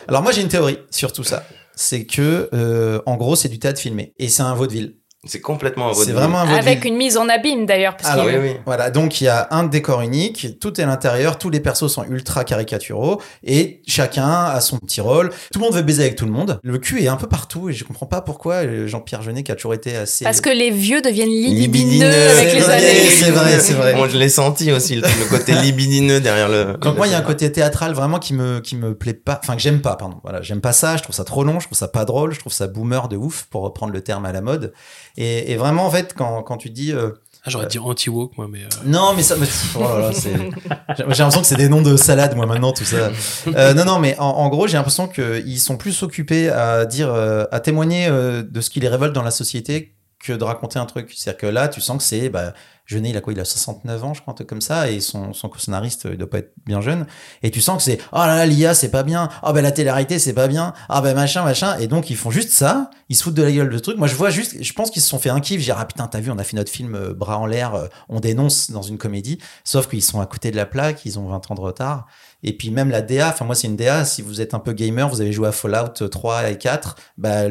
alors 0.07 0.21
moi 0.23 0.31
j'ai 0.31 0.41
une 0.41 0.47
théorie 0.47 0.79
sur 0.89 1.11
tout 1.13 1.23
ça. 1.23 1.43
C'est 1.75 2.05
que 2.05 2.49
euh, 2.53 3.01
en 3.05 3.15
gros 3.17 3.35
c'est 3.35 3.49
du 3.49 3.59
théâtre 3.59 3.79
filmé 3.79 4.13
et 4.17 4.29
c'est 4.29 4.43
un 4.43 4.53
vaudeville. 4.53 4.95
C'est 5.27 5.39
complètement 5.39 5.91
un. 5.91 5.93
C'est 5.93 6.13
vraiment 6.13 6.39
un 6.39 6.45
vaudeville. 6.45 6.67
Avec 6.67 6.83
une 6.83 6.97
mise 6.97 7.15
en 7.15 7.29
abîme 7.29 7.67
d'ailleurs. 7.67 7.95
Parce 7.95 8.09
Alors, 8.09 8.25
oui, 8.25 8.33
oui. 8.41 8.55
Voilà, 8.65 8.89
donc 8.89 9.21
il 9.21 9.25
y 9.25 9.27
a 9.27 9.47
un 9.51 9.65
décor 9.65 10.01
unique, 10.01 10.57
tout 10.59 10.81
est 10.81 10.83
à 10.83 10.87
l'intérieur, 10.87 11.37
tous 11.37 11.51
les 11.51 11.59
persos 11.59 11.89
sont 11.93 12.03
ultra 12.05 12.43
caricaturaux 12.43 13.21
et 13.43 13.83
chacun 13.87 14.27
a 14.45 14.59
son 14.61 14.79
petit 14.79 14.99
rôle. 14.99 15.29
Tout 15.53 15.59
le 15.59 15.65
monde 15.65 15.75
veut 15.75 15.83
baiser 15.83 16.01
avec 16.01 16.15
tout 16.15 16.25
le 16.25 16.31
monde. 16.31 16.59
Le 16.63 16.79
cul 16.79 17.03
est 17.03 17.07
un 17.07 17.17
peu 17.17 17.27
partout 17.27 17.69
et 17.69 17.73
je 17.73 17.83
comprends 17.83 18.07
pas 18.07 18.21
pourquoi 18.21 18.65
euh, 18.65 18.87
Jean-Pierre 18.87 19.21
Jeunet 19.21 19.43
qui 19.43 19.51
a 19.51 19.55
toujours 19.55 19.75
été 19.75 19.95
assez 19.95 20.25
Parce 20.25 20.41
que 20.41 20.49
les 20.49 20.71
vieux 20.71 21.03
deviennent 21.03 21.29
Libidineux, 21.29 22.07
libidineux 22.09 22.29
avec 22.29 22.49
c'est 22.49 22.55
les 22.55 22.61
vrai, 22.61 22.73
années. 22.77 23.09
c'est 23.11 23.29
vrai, 23.31 23.59
c'est 23.59 23.73
vrai. 23.73 23.93
Moi, 23.93 24.09
je 24.09 24.17
l'ai 24.17 24.29
senti 24.29 24.71
aussi, 24.71 24.95
le, 24.95 25.01
le 25.03 25.29
côté 25.29 25.53
libidineux 25.53 26.19
derrière 26.19 26.49
le. 26.49 26.77
Donc 26.81 26.97
moi 26.97 27.05
il 27.05 27.11
y 27.11 27.13
a 27.13 27.19
un 27.19 27.21
côté 27.21 27.51
théâtral 27.51 27.93
vraiment 27.93 28.17
qui 28.17 28.33
me 28.33 28.59
qui 28.59 28.75
me 28.75 28.95
plaît 28.95 29.13
pas, 29.13 29.39
enfin 29.43 29.55
que 29.55 29.61
j'aime 29.61 29.81
pas 29.81 29.95
pardon. 29.97 30.17
Voilà, 30.23 30.41
j'aime 30.41 30.61
pas 30.61 30.71
ça, 30.73 30.97
je 30.97 31.03
trouve 31.03 31.15
ça 31.15 31.25
trop 31.25 31.43
long, 31.43 31.59
je 31.59 31.67
trouve 31.67 31.77
ça 31.77 31.87
pas 31.87 32.05
drôle, 32.05 32.33
je 32.33 32.39
trouve 32.39 32.53
ça 32.53 32.65
boomer 32.65 33.07
de 33.07 33.17
ouf 33.17 33.45
pour 33.51 33.61
reprendre 33.61 33.93
le 33.93 34.01
terme 34.01 34.25
à 34.25 34.31
la 34.31 34.41
mode. 34.41 34.73
Et, 35.17 35.51
et 35.51 35.55
vraiment 35.57 35.85
en 35.85 35.89
fait 35.91 36.13
quand 36.17 36.41
quand 36.43 36.57
tu 36.57 36.69
dis 36.69 36.91
euh, 36.93 37.09
Ah, 37.43 37.49
j'aurais 37.49 37.65
dit 37.67 37.79
anti-woke, 37.79 38.37
moi, 38.37 38.47
mais. 38.49 38.59
euh, 38.63 38.67
Non, 38.85 39.13
mais 39.15 39.23
ça. 39.23 39.35
oh 39.75 39.79
là 39.81 39.99
là, 39.99 40.11
c'est- 40.13 40.29
J'ai 40.31 40.95
j'ai 40.97 41.03
l'impression 41.05 41.41
que 41.41 41.47
c'est 41.47 41.55
des 41.55 41.69
noms 41.69 41.81
de 41.81 41.97
salade, 41.97 42.35
moi, 42.35 42.45
maintenant, 42.45 42.71
tout 42.71 42.83
ça. 42.85 43.09
Euh, 43.47 43.73
non, 43.73 43.83
non, 43.85 43.97
mais 43.99 44.15
en, 44.19 44.25
en 44.27 44.47
gros, 44.49 44.67
j'ai 44.67 44.77
l'impression 44.77 45.07
qu'ils 45.07 45.59
sont 45.59 45.75
plus 45.75 46.03
occupés 46.03 46.49
à 46.49 46.85
dire, 46.85 47.11
euh, 47.11 47.45
à 47.51 47.59
témoigner 47.59 48.07
euh, 48.07 48.43
de 48.43 48.61
ce 48.61 48.69
qui 48.69 48.79
les 48.79 48.87
révolte 48.89 49.13
dans 49.13 49.23
la 49.23 49.31
société 49.31 49.95
que 50.23 50.33
de 50.33 50.43
raconter 50.43 50.79
un 50.79 50.85
truc. 50.85 51.11
C'est-à-dire 51.15 51.39
que 51.39 51.47
là, 51.47 51.67
tu 51.67 51.81
sens 51.81 51.97
que 51.97 52.03
c'est, 52.03 52.29
bah, 52.29 52.53
Jeunet, 52.85 53.11
il 53.11 53.17
a 53.17 53.21
quoi? 53.21 53.31
Il 53.31 53.39
a 53.39 53.45
69 53.45 54.03
ans, 54.03 54.13
je 54.13 54.21
crois, 54.21 54.33
un 54.33 54.35
truc 54.35 54.47
comme 54.47 54.61
ça, 54.61 54.91
et 54.91 54.99
son, 54.99 55.33
son 55.33 55.47
co-scénariste, 55.47 56.07
il 56.11 56.17
doit 56.17 56.29
pas 56.29 56.39
être 56.39 56.53
bien 56.65 56.81
jeune. 56.81 57.07
Et 57.41 57.49
tu 57.49 57.61
sens 57.61 57.77
que 57.77 57.83
c'est, 57.83 57.99
oh 58.11 58.17
là 58.17 58.35
là, 58.35 58.45
l'IA, 58.45 58.73
c'est 58.73 58.91
pas 58.91 59.03
bien. 59.03 59.29
Ah 59.43 59.53
ben 59.53 59.61
la 59.61 59.71
télé-réalité, 59.71 60.19
c'est 60.19 60.33
pas 60.33 60.47
bien. 60.47 60.73
Ah 60.89 61.01
ben 61.01 61.15
machin, 61.15 61.43
machin. 61.43 61.77
Et 61.77 61.87
donc, 61.87 62.09
ils 62.09 62.17
font 62.17 62.31
juste 62.31 62.51
ça. 62.51 62.89
Ils 63.07 63.15
se 63.15 63.23
foutent 63.23 63.33
de 63.33 63.43
la 63.43 63.51
gueule 63.51 63.69
de 63.69 63.79
truc. 63.79 63.97
Moi, 63.97 64.07
je 64.07 64.15
vois 64.15 64.29
juste, 64.29 64.61
je 64.61 64.73
pense 64.73 64.91
qu'ils 64.91 65.01
se 65.01 65.07
sont 65.07 65.19
fait 65.19 65.29
un 65.29 65.39
kiff. 65.39 65.61
J'ai 65.61 65.71
ah 65.71 65.85
putain, 65.85 66.07
t'as 66.07 66.19
vu, 66.19 66.31
on 66.31 66.37
a 66.37 66.43
fait 66.43 66.57
notre 66.57 66.71
film 66.71 66.95
euh, 66.95 67.13
bras 67.13 67.37
en 67.37 67.45
l'air, 67.45 67.75
euh, 67.75 67.87
on 68.09 68.19
dénonce 68.19 68.71
dans 68.71 68.81
une 68.81 68.97
comédie. 68.97 69.39
Sauf 69.63 69.87
qu'ils 69.87 70.03
sont 70.03 70.19
à 70.19 70.25
côté 70.25 70.51
de 70.51 70.57
la 70.57 70.65
plaque, 70.65 71.05
ils 71.05 71.17
ont 71.17 71.27
20 71.27 71.51
ans 71.51 71.55
de 71.55 71.61
retard. 71.61 72.07
Et 72.43 72.57
puis 72.57 72.71
même 72.71 72.89
la 72.89 73.01
DA, 73.01 73.29
enfin 73.29 73.45
moi 73.45 73.53
c'est 73.53 73.67
une 73.67 73.75
DA, 73.75 74.03
si 74.03 74.21
vous 74.21 74.41
êtes 74.41 74.53
un 74.53 74.59
peu 74.59 74.73
gamer, 74.73 75.07
vous 75.07 75.21
avez 75.21 75.31
joué 75.31 75.47
à 75.47 75.51
Fallout 75.51 76.07
3 76.09 76.49
et 76.49 76.57
4, 76.57 76.95
bah, 77.17 77.43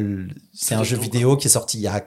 c'est 0.53 0.75
un 0.75 0.83
jeu 0.83 0.97
vidéo 0.97 1.37
qui 1.37 1.47
est 1.47 1.51
sorti 1.51 1.77
il 1.77 1.83
y 1.83 1.87
a 1.87 2.03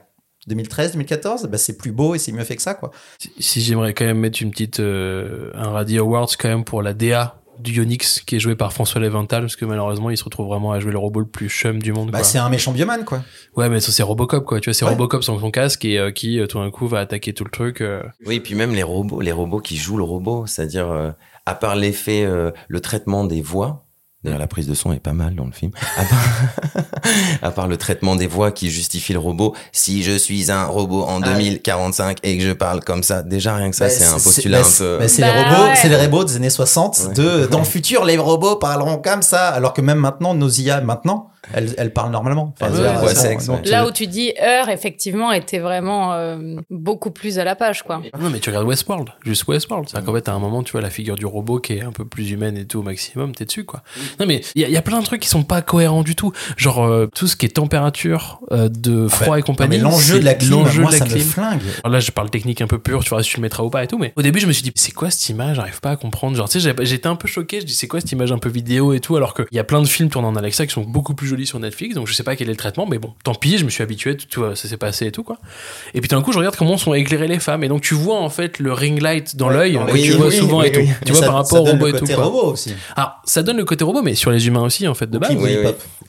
2013, 0.47 0.91
2014, 0.93 1.47
bah, 1.47 1.57
c'est 1.57 1.77
plus 1.77 1.91
beau 1.91 2.15
et 2.15 2.19
c'est 2.19 2.31
mieux 2.31 2.43
fait 2.43 2.55
que 2.55 2.61
ça, 2.61 2.73
quoi. 2.73 2.91
Si, 3.19 3.31
si 3.39 3.61
j'aimerais 3.61 3.93
quand 3.93 4.05
même 4.05 4.19
mettre 4.19 4.41
une 4.41 4.51
petite 4.51 4.79
euh, 4.79 5.51
un 5.55 5.69
Radio 5.71 6.03
Awards 6.03 6.29
quand 6.39 6.49
même 6.49 6.63
pour 6.63 6.81
la 6.81 6.93
DA 6.93 7.41
du 7.57 7.79
Onyx 7.81 8.19
qui 8.19 8.35
est 8.35 8.39
joué 8.39 8.55
par 8.57 8.73
François 8.73 8.99
Leventhal 8.99 9.43
parce 9.43 9.55
que 9.55 9.63
malheureusement 9.63 10.09
il 10.09 10.17
se 10.17 10.25
retrouve 10.25 10.47
vraiment 10.47 10.73
à 10.73 10.81
jouer 10.81 10.91
le 10.91 10.97
robot 10.97 11.21
le 11.21 11.25
plus 11.25 11.47
chum 11.47 11.81
du 11.81 11.93
monde 11.93 12.11
Bah, 12.11 12.21
c'est 12.21 12.37
un 12.37 12.49
méchant 12.49 12.73
bioman, 12.73 13.05
quoi. 13.05 13.23
ouais 13.55 13.69
mais 13.69 13.79
ça 13.79 13.93
c'est 13.93 14.03
Robocop 14.03 14.43
quoi 14.43 14.59
tu 14.59 14.69
vois 14.69 14.73
c'est 14.73 14.83
Ouais. 14.83 14.91
Robocop 14.91 15.23
sans 15.23 15.39
son 15.39 15.51
casque 15.51 15.85
et 15.85 15.97
euh, 15.97 16.11
qui 16.11 16.37
euh, 16.41 16.47
tout 16.47 16.59
d'un 16.59 16.69
coup 16.69 16.85
va 16.89 16.99
attaquer 16.99 17.31
tout 17.31 17.45
le 17.45 17.49
truc 17.51 17.79
euh. 17.79 18.03
Oui, 18.25 18.41
puis 18.41 18.55
même 18.55 18.73
les 18.75 18.83
robots, 18.83 19.21
les 19.21 19.31
robots 19.31 19.61
qui 19.61 19.77
jouent 19.77 19.95
le 19.95 20.03
robot, 20.03 20.45
c'est-à-dire 20.47 20.91
euh, 20.91 21.11
à 21.45 21.55
part 21.55 21.77
l'effet, 21.77 22.25
euh, 22.25 22.51
le 22.67 22.81
traitement 22.81 23.23
des 23.23 23.41
voix. 23.41 23.84
D'ailleurs, 24.25 24.39
la 24.39 24.47
prise 24.47 24.67
de 24.67 24.73
son 24.73 24.91
est 24.91 24.99
pas 24.99 25.13
mal 25.13 25.35
dans 25.35 25.45
le 25.45 25.51
film. 25.51 25.71
À 25.97 26.03
part, 26.03 26.83
à 27.41 27.51
part 27.51 27.67
le 27.67 27.77
traitement 27.77 28.15
des 28.15 28.27
voix 28.27 28.51
qui 28.51 28.69
justifie 28.69 29.13
le 29.13 29.19
robot. 29.19 29.55
Si 29.71 30.03
je 30.03 30.17
suis 30.17 30.51
un 30.51 30.65
robot 30.65 31.03
en 31.03 31.21
Ah. 31.21 31.25
2045 31.33 32.17
et 32.23 32.37
que 32.37 32.43
je 32.43 32.51
parle 32.51 32.79
comme 32.81 33.03
ça, 33.03 33.21
déjà 33.21 33.55
rien 33.55 33.69
que 33.69 33.75
ça, 33.75 33.85
Bah, 33.85 33.91
c'est 33.91 34.05
un 34.05 34.13
postulat 34.19 34.61
bah, 34.61 34.67
un 34.67 34.77
peu. 34.77 34.97
bah, 34.99 35.07
c'est 35.07 35.21
Bah, 35.21 35.27
les 35.33 35.43
robots, 35.43 35.63
ouais. 35.69 35.75
c'est 35.75 35.89
les 35.89 35.95
robots 35.95 36.23
des 36.23 36.35
années 36.35 36.49
60 36.49 36.99
Ouais. 37.07 37.13
de 37.13 37.45
dans 37.47 37.59
le 37.59 37.65
futur 37.65 38.03
les 38.05 38.17
robots 38.17 38.55
parleront 38.55 38.97
comme 38.97 39.21
ça 39.21 39.49
alors 39.49 39.73
que 39.73 39.81
même 39.81 39.99
maintenant 39.99 40.33
nos 40.33 40.49
IA 40.49 40.81
maintenant 40.81 41.29
elles 41.53 41.93
parlent 41.93 42.11
normalement. 42.11 42.53
Ouais, 42.61 43.13
sexe, 43.15 43.45
donc, 43.47 43.63
ouais. 43.63 43.69
Là 43.71 43.83
euh, 43.83 43.89
où 43.89 43.91
tu 43.91 44.07
dis 44.07 44.33
heure, 44.41 44.69
effectivement, 44.69 45.31
était 45.31 45.59
vraiment 45.59 46.13
euh, 46.13 46.55
beaucoup 46.69 47.11
plus 47.11 47.39
à 47.39 47.43
la 47.43 47.55
page, 47.55 47.83
quoi. 47.83 48.01
Ah 48.13 48.17
non 48.19 48.29
mais 48.29 48.39
tu 48.39 48.49
regardes 48.49 48.67
Westworld 48.67 49.09
juste 49.25 49.47
Westworld 49.47 49.87
c'est 49.89 50.03
qu'en 50.03 50.13
fait 50.13 50.27
à 50.29 50.33
un 50.33 50.39
moment 50.39 50.63
tu 50.63 50.71
vois 50.71 50.81
la 50.81 50.89
figure 50.89 51.15
du 51.15 51.25
robot 51.25 51.59
qui 51.59 51.73
est 51.73 51.81
un 51.81 51.91
peu 51.91 52.05
plus 52.05 52.31
humaine 52.31 52.57
et 52.57 52.65
tout 52.65 52.79
au 52.79 52.83
maximum 52.83 53.33
t'es 53.33 53.45
dessus 53.45 53.63
quoi 53.65 53.81
non 54.19 54.25
mais 54.25 54.41
il 54.55 54.61
y, 54.61 54.65
a- 54.65 54.67
il 54.67 54.73
y 54.73 54.77
a 54.77 54.81
plein 54.81 54.99
de 54.99 55.05
trucs 55.05 55.21
qui 55.21 55.29
sont 55.29 55.43
pas 55.43 55.61
cohérents 55.61 56.03
du 56.03 56.15
tout 56.15 56.31
genre 56.57 56.83
euh, 56.85 57.07
tout 57.13 57.27
ce 57.27 57.35
qui 57.35 57.45
est 57.45 57.49
température 57.49 58.39
euh, 58.51 58.69
de 58.69 59.07
froid 59.07 59.27
bah, 59.35 59.37
et 59.37 59.41
non, 59.41 59.45
compagnie 59.45 59.77
mais 59.77 59.83
l'enjeu 59.83 60.19
de 60.19 60.25
la 60.25 60.33
clim, 60.33 60.59
moi 60.59 60.69
de 60.69 60.81
la 60.81 60.91
ça 60.91 61.05
me 61.05 61.09
clim. 61.09 61.21
flingue. 61.23 61.61
Alors 61.83 61.93
là, 61.93 61.99
je 61.99 62.11
parle 62.11 62.29
technique 62.29 62.61
un 62.61 62.67
peu 62.67 62.79
pure, 62.79 63.03
tu 63.03 63.09
vois, 63.09 63.21
si 63.23 63.29
tu 63.31 63.37
le 63.37 63.41
mettras 63.41 63.63
ou 63.63 63.69
pas 63.69 63.83
et 63.83 63.87
tout, 63.87 63.97
mais 63.97 64.13
au 64.15 64.21
début, 64.21 64.39
je 64.39 64.47
me 64.47 64.51
suis 64.53 64.63
dit, 64.63 64.71
c'est 64.75 64.91
quoi 64.91 65.09
cette 65.09 65.27
image? 65.29 65.57
J'arrive 65.57 65.79
pas 65.81 65.91
à 65.91 65.95
comprendre. 65.95 66.35
Genre, 66.37 66.47
tu 66.49 66.59
sais, 66.59 66.73
j'étais 66.81 67.07
un 67.07 67.15
peu 67.15 67.27
choqué, 67.27 67.59
je 67.61 67.65
dis, 67.65 67.73
c'est 67.73 67.87
quoi 67.87 67.99
cette 68.01 68.11
image 68.11 68.31
un 68.31 68.37
peu 68.37 68.49
vidéo 68.49 68.93
et 68.93 68.99
tout, 68.99 69.15
alors 69.15 69.33
qu'il 69.33 69.45
y 69.51 69.59
a 69.59 69.63
plein 69.63 69.81
de 69.81 69.87
films 69.87 70.09
tournés 70.09 70.27
en 70.27 70.35
Alexa 70.35 70.65
qui 70.65 70.73
sont 70.73 70.81
beaucoup 70.83 71.13
plus 71.15 71.27
sur 71.43 71.59
Netflix, 71.59 71.95
donc 71.95 72.07
je 72.07 72.13
sais 72.13 72.23
pas 72.23 72.35
quel 72.35 72.47
est 72.47 72.51
le 72.51 72.57
traitement, 72.57 72.85
mais 72.85 72.99
bon, 72.99 73.13
tant 73.23 73.35
pis, 73.35 73.57
je 73.57 73.65
me 73.65 73.69
suis 73.69 73.83
habitué, 73.83 74.15
tout, 74.15 74.27
tout, 74.29 74.55
ça 74.55 74.67
s'est 74.69 74.77
passé 74.77 75.07
et 75.07 75.11
tout, 75.11 75.23
quoi. 75.23 75.37
Et 75.93 75.99
puis 76.01 76.07
d'un 76.07 76.21
coup, 76.21 76.31
je 76.31 76.37
regarde 76.37 76.55
comment 76.55 76.77
sont 76.77 76.93
éclairées 76.93 77.27
les 77.27 77.39
femmes, 77.39 77.63
et 77.63 77.67
donc 77.67 77.81
tu 77.81 77.95
vois 77.95 78.19
en 78.19 78.29
fait 78.29 78.59
le 78.59 78.71
ring 78.71 79.01
light 79.01 79.35
dans 79.35 79.47
Ouais, 79.49 79.53
l'œil, 79.55 79.73
que 79.73 79.97
tu 79.97 80.11
vois 80.13 80.31
souvent 80.31 80.61
et 80.61 80.71
tout. 80.71 80.79
Tu 81.05 81.11
vois 81.11 81.25
par 81.25 81.35
rapport 81.35 81.61
au 81.61 81.65
robot 81.65 81.87
et 81.87 81.93
tout, 81.93 82.05
robot 82.15 82.53
aussi. 82.53 82.73
Alors, 82.95 83.15
ça 83.25 83.43
donne 83.43 83.57
le 83.57 83.65
côté 83.65 83.83
robot, 83.83 84.01
mais 84.01 84.15
sur 84.15 84.31
les 84.31 84.47
humains 84.47 84.61
aussi, 84.63 84.87
en 84.87 84.93
fait, 84.93 85.09
de 85.09 85.17
base. 85.17 85.31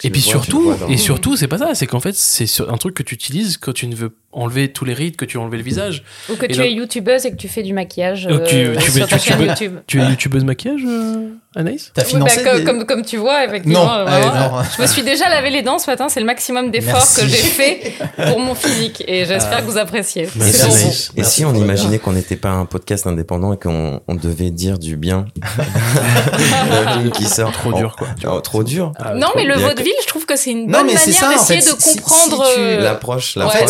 Et 0.05 0.11
puis 0.11 0.21
surtout, 0.21 0.73
et 0.89 0.97
surtout, 0.99 1.37
c'est 1.37 1.49
pas 1.49 1.59
ça, 1.59 1.75
c'est 1.75 1.87
qu'en 1.87 2.01
fait, 2.01 2.15
c'est 2.15 2.47
sur- 2.47 2.71
un 2.73 2.77
truc 2.77 2.95
que 2.95 3.03
tu 3.03 3.15
utilises 3.15 3.57
quand 3.57 3.73
tu 3.73 3.87
ne 3.87 3.95
veux 3.95 4.13
enlever 4.37 4.73
tous 4.73 4.85
les 4.85 4.95
rides, 4.95 5.17
que 5.17 5.25
tu 5.25 5.37
veux 5.39 5.43
enlever 5.43 5.57
le 5.57 5.63
visage. 5.65 6.05
Ou 6.31 6.37
que 6.37 6.45
Et 6.45 6.49
tu 6.49 6.59
donc- 6.59 6.67
es 6.67 6.73
youtubeuse 6.73 7.25
et 7.27 7.31
que 7.33 7.37
tu 7.37 7.49
fais 7.49 7.63
du 7.63 7.73
maquillage 7.73 8.27
Donc, 8.27 8.45
tu- 8.45 8.55
euh, 8.57 8.77
tu 8.79 8.91
sur 8.93 9.09
ta 9.09 9.19
chaîne 9.19 9.41
YouTube. 9.41 9.79
Tu 9.87 10.01
es 10.01 10.05
youtubeuse 10.05 10.45
maquillage, 10.45 10.83
euh, 10.87 11.29
Anaïs 11.57 11.91
T'as 11.95 12.03
Oui, 12.03 12.09
financé 12.11 12.45
bah, 12.45 12.51
comme, 12.51 12.59
des- 12.59 12.65
comme, 12.65 12.85
comme 12.87 13.05
tu 13.05 13.17
vois, 13.17 13.45
effectivement. 13.45 13.85
Non, 13.87 13.93
euh, 13.93 14.05
vraiment, 14.05 14.35
non. 14.59 14.63
Je 14.77 14.83
me 14.83 14.87
suis 14.87 15.03
déjà 15.03 15.29
lavé 15.29 15.51
les 15.51 15.63
dents 15.63 15.79
ce 15.79 15.91
matin, 15.91 16.09
c'est 16.09 16.21
le 16.21 16.27
maximum 16.27 16.71
d'efforts 16.71 17.07
que 17.17 17.23
j'ai 17.27 17.37
fait 17.37 17.95
pour 18.29 18.39
mon 18.39 18.55
physique 18.55 19.03
et 19.09 19.25
j'espère 19.25 19.59
que 19.65 19.71
vous 19.71 19.79
appréciez. 19.79 20.25
Et 20.25 20.53
si, 20.53 21.11
et 21.17 21.25
si 21.25 21.45
on 21.45 21.55
imaginait 21.55 21.99
qu'on 21.99 22.13
n'était 22.13 22.37
pas 22.37 22.51
un 22.51 22.67
podcast 22.67 23.07
indépendant 23.07 23.55
et 23.55 23.59
qu'on 23.59 24.01
on 24.07 24.15
devait 24.15 24.51
dire 24.51 24.79
du 24.79 24.97
bien 24.97 25.25
qui 27.15 27.25
sort 27.25 27.53
Trop 27.53 27.73
dur, 27.73 27.97
quoi. 27.97 28.09
Oh, 28.27 28.41
trop 28.41 28.63
dur. 28.65 28.93
Ah, 28.99 29.15
Non, 29.15 29.29
mais 29.35 29.45
le 29.45 29.55
vaudeville, 29.55 29.93
je 30.03 30.07
trouve 30.07 30.27
que 30.27 30.37
c'est 30.37 30.51
une 30.51 30.67
Non, 30.67 30.79
bonne 30.81 30.87
mais 30.89 30.97
c'est 30.97 31.13
manière 31.21 31.39
d'essayer 31.39 31.61
de 31.63 31.71
comprendre. 31.71 32.45
L'approche, 32.81 33.37
En 33.37 33.49
fait, 33.49 33.65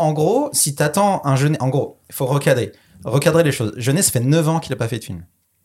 en, 0.00 0.12
gros, 0.12 0.50
si 0.52 0.74
t'attends 0.74 1.20
un 1.24 1.36
jeune, 1.36 1.56
en 1.60 1.68
gros, 1.68 2.00
il 2.08 2.14
faut 2.14 2.26
recadrer, 2.26 2.72
recadrer 3.04 3.44
les 3.44 3.52
choses. 3.52 3.72
Jeunet, 3.76 4.02
ça 4.02 4.10
fait 4.10 4.20
9 4.20 4.48
ans 4.48 4.60
qu'il 4.60 4.72
a 4.72 4.76
pas 4.76 4.88
fait 4.88 4.98
de 4.98 5.04
film. 5.04 5.24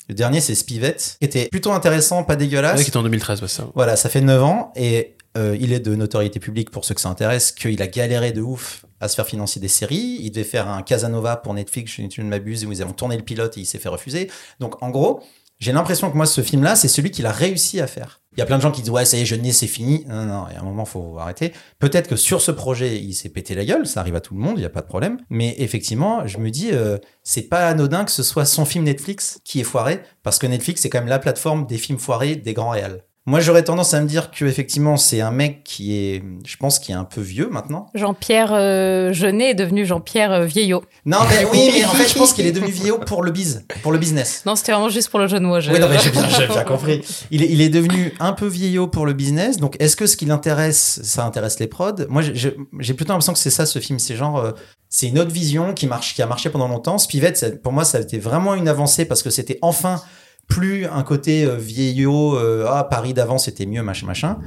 Le 0.09 0.15
dernier, 0.15 0.41
c'est 0.41 0.55
Spivette, 0.55 1.17
qui 1.19 1.25
était 1.25 1.47
plutôt 1.47 1.71
intéressant, 1.71 2.23
pas 2.23 2.35
dégueulasse. 2.35 2.77
Ouais, 2.77 2.83
qui 2.83 2.89
était 2.89 2.97
en 2.97 3.03
2013, 3.03 3.41
ouais, 3.41 3.47
ça. 3.47 3.67
Voilà, 3.73 3.95
ça 3.95 4.09
fait 4.09 4.21
9 4.21 4.43
ans 4.43 4.73
et 4.75 5.15
euh, 5.37 5.57
il 5.59 5.73
est 5.73 5.79
de 5.79 5.95
notoriété 5.95 6.39
publique 6.39 6.69
pour 6.69 6.85
ceux 6.85 6.93
que 6.93 7.01
ça 7.01 7.09
intéresse, 7.09 7.51
qu'il 7.51 7.81
a 7.81 7.87
galéré 7.87 8.31
de 8.31 8.41
ouf 8.41 8.85
à 8.99 9.07
se 9.07 9.15
faire 9.15 9.25
financer 9.25 9.59
des 9.59 9.67
séries. 9.67 10.19
Il 10.21 10.31
devait 10.31 10.43
faire 10.43 10.67
un 10.67 10.81
Casanova 10.81 11.37
pour 11.37 11.53
Netflix, 11.53 11.93
je 11.93 12.21
ne 12.21 12.27
m'abuse, 12.27 12.65
où 12.65 12.71
ils 12.71 12.83
ont 12.83 12.91
tourné 12.91 13.17
le 13.17 13.23
pilote 13.23 13.57
et 13.57 13.61
il 13.61 13.65
s'est 13.65 13.79
fait 13.79 13.89
refuser. 13.89 14.29
Donc 14.59 14.81
en 14.83 14.89
gros, 14.89 15.23
j'ai 15.63 15.71
l'impression 15.71 16.11
que 16.11 16.17
moi, 16.17 16.25
ce 16.25 16.41
film-là, 16.41 16.75
c'est 16.75 16.89
celui 16.89 17.09
qu'il 17.09 17.25
a 17.25 17.31
réussi 17.31 17.79
à 17.79 17.87
faire. 17.87 18.19
Il 18.35 18.39
y 18.39 18.41
a 18.41 18.45
plein 18.45 18.57
de 18.57 18.61
gens 18.61 18.71
qui 18.71 18.81
disent 18.81 18.89
ouais, 18.89 19.05
ça 19.05 19.15
y 19.15 19.21
est, 19.21 19.25
je 19.25 19.35
n'ai, 19.35 19.53
c'est 19.53 19.65
fini. 19.65 20.03
Non, 20.09 20.15
non, 20.15 20.25
non, 20.25 20.45
il 20.49 20.55
y 20.55 20.57
a 20.57 20.59
un 20.59 20.65
moment, 20.65 20.83
faut 20.83 21.17
arrêter. 21.19 21.53
Peut-être 21.79 22.09
que 22.09 22.17
sur 22.17 22.41
ce 22.41 22.51
projet, 22.51 22.97
il 22.97 23.13
s'est 23.13 23.29
pété 23.29 23.55
la 23.55 23.63
gueule, 23.63 23.87
ça 23.87 24.01
arrive 24.01 24.15
à 24.15 24.19
tout 24.19 24.33
le 24.33 24.41
monde, 24.41 24.57
il 24.57 24.59
n'y 24.59 24.65
a 24.65 24.69
pas 24.69 24.81
de 24.81 24.87
problème. 24.87 25.19
Mais 25.29 25.55
effectivement, 25.59 26.27
je 26.27 26.37
me 26.37 26.49
dis, 26.49 26.71
euh, 26.73 26.97
c'est 27.23 27.43
pas 27.43 27.69
anodin 27.69 28.03
que 28.03 28.11
ce 28.11 28.23
soit 28.23 28.43
son 28.43 28.65
film 28.65 28.83
Netflix 28.83 29.39
qui 29.45 29.61
est 29.61 29.63
foiré, 29.63 30.01
parce 30.21 30.37
que 30.37 30.47
Netflix, 30.47 30.81
c'est 30.81 30.89
quand 30.89 30.99
même 30.99 31.07
la 31.07 31.19
plateforme 31.19 31.65
des 31.65 31.77
films 31.77 31.99
foirés 31.99 32.35
des 32.35 32.53
grands 32.53 32.71
réals. 32.71 33.05
Moi, 33.25 33.39
j'aurais 33.39 33.63
tendance 33.63 33.93
à 33.93 34.01
me 34.01 34.05
dire 34.05 34.31
que 34.31 34.43
effectivement, 34.43 34.97
c'est 34.97 35.21
un 35.21 35.31
mec 35.31 35.63
qui 35.63 35.95
est, 35.95 36.21
je 36.45 36.57
pense, 36.57 36.77
qui 36.77 36.91
est 36.91 36.95
un 36.95 37.05
peu 37.05 37.21
vieux 37.21 37.47
maintenant. 37.49 37.89
Jean-Pierre 37.95 38.51
euh, 38.53 39.13
Jeunet 39.13 39.51
est 39.51 39.55
devenu 39.55 39.85
Jean-Pierre 39.85 40.33
euh, 40.33 40.45
Vieillot. 40.45 40.83
Non, 41.05 41.19
mais 41.29 41.45
oui, 41.49 41.69
mais 41.73 41.85
en 41.85 41.91
fait, 41.91 42.09
je 42.09 42.17
pense 42.17 42.33
qu'il 42.33 42.45
est 42.45 42.51
devenu 42.51 42.69
vieillot 42.69 42.97
pour 42.97 43.23
le 43.23 43.31
biz, 43.31 43.65
pour 43.81 43.93
le 43.93 43.97
business. 43.97 44.43
Non, 44.45 44.57
c'était 44.57 44.73
vraiment 44.73 44.89
juste 44.89 45.09
pour 45.09 45.19
le 45.21 45.27
jeu 45.27 45.39
de 45.39 45.45
mots. 45.45 45.57
Oui, 45.57 45.79
non, 45.79 45.87
mais 45.87 45.99
j'ai 45.99 46.11
bien, 46.11 46.63
compris. 46.65 47.01
Il 47.31 47.43
est, 47.43 47.47
il 47.49 47.61
est 47.61 47.69
devenu 47.69 48.13
un 48.19 48.33
peu 48.33 48.45
vieillot 48.45 48.87
pour 48.87 49.05
le 49.05 49.13
business. 49.13 49.55
Donc, 49.55 49.77
est-ce 49.79 49.95
que 49.95 50.05
ce 50.05 50.17
qui 50.17 50.25
l'intéresse, 50.25 50.99
ça 51.03 51.23
intéresse 51.23 51.59
les 51.61 51.67
prods? 51.67 52.05
Moi, 52.09 52.23
j'ai 52.33 52.93
plutôt 52.93 53.13
l'impression 53.13 53.31
que 53.31 53.39
c'est 53.39 53.49
ça, 53.49 53.65
ce 53.65 53.79
film. 53.79 53.99
C'est 53.99 54.17
genre, 54.17 54.37
euh, 54.37 54.51
c'est 54.89 55.07
une 55.07 55.17
autre 55.17 55.31
vision 55.31 55.73
qui 55.73 55.87
marche, 55.87 56.13
qui 56.13 56.21
a 56.21 56.25
marché 56.25 56.49
pendant 56.49 56.67
longtemps. 56.67 56.97
Spivette, 56.97 57.37
ça- 57.37 57.51
pour 57.51 57.71
moi, 57.71 57.85
ça 57.85 57.99
a 57.99 58.01
été 58.01 58.17
vraiment 58.17 58.53
une 58.53 58.67
avancée 58.67 59.05
parce 59.05 59.23
que 59.23 59.29
c'était 59.29 59.59
enfin 59.61 60.01
plus 60.47 60.85
un 60.85 61.03
côté 61.03 61.45
euh, 61.45 61.55
vieillot. 61.57 62.37
euh, 62.37 62.65
ah, 62.69 62.83
Paris 62.83 63.13
d'avant, 63.13 63.37
c'était 63.37 63.65
mieux, 63.65 63.83
machin, 63.83 64.05
machin. 64.07 64.37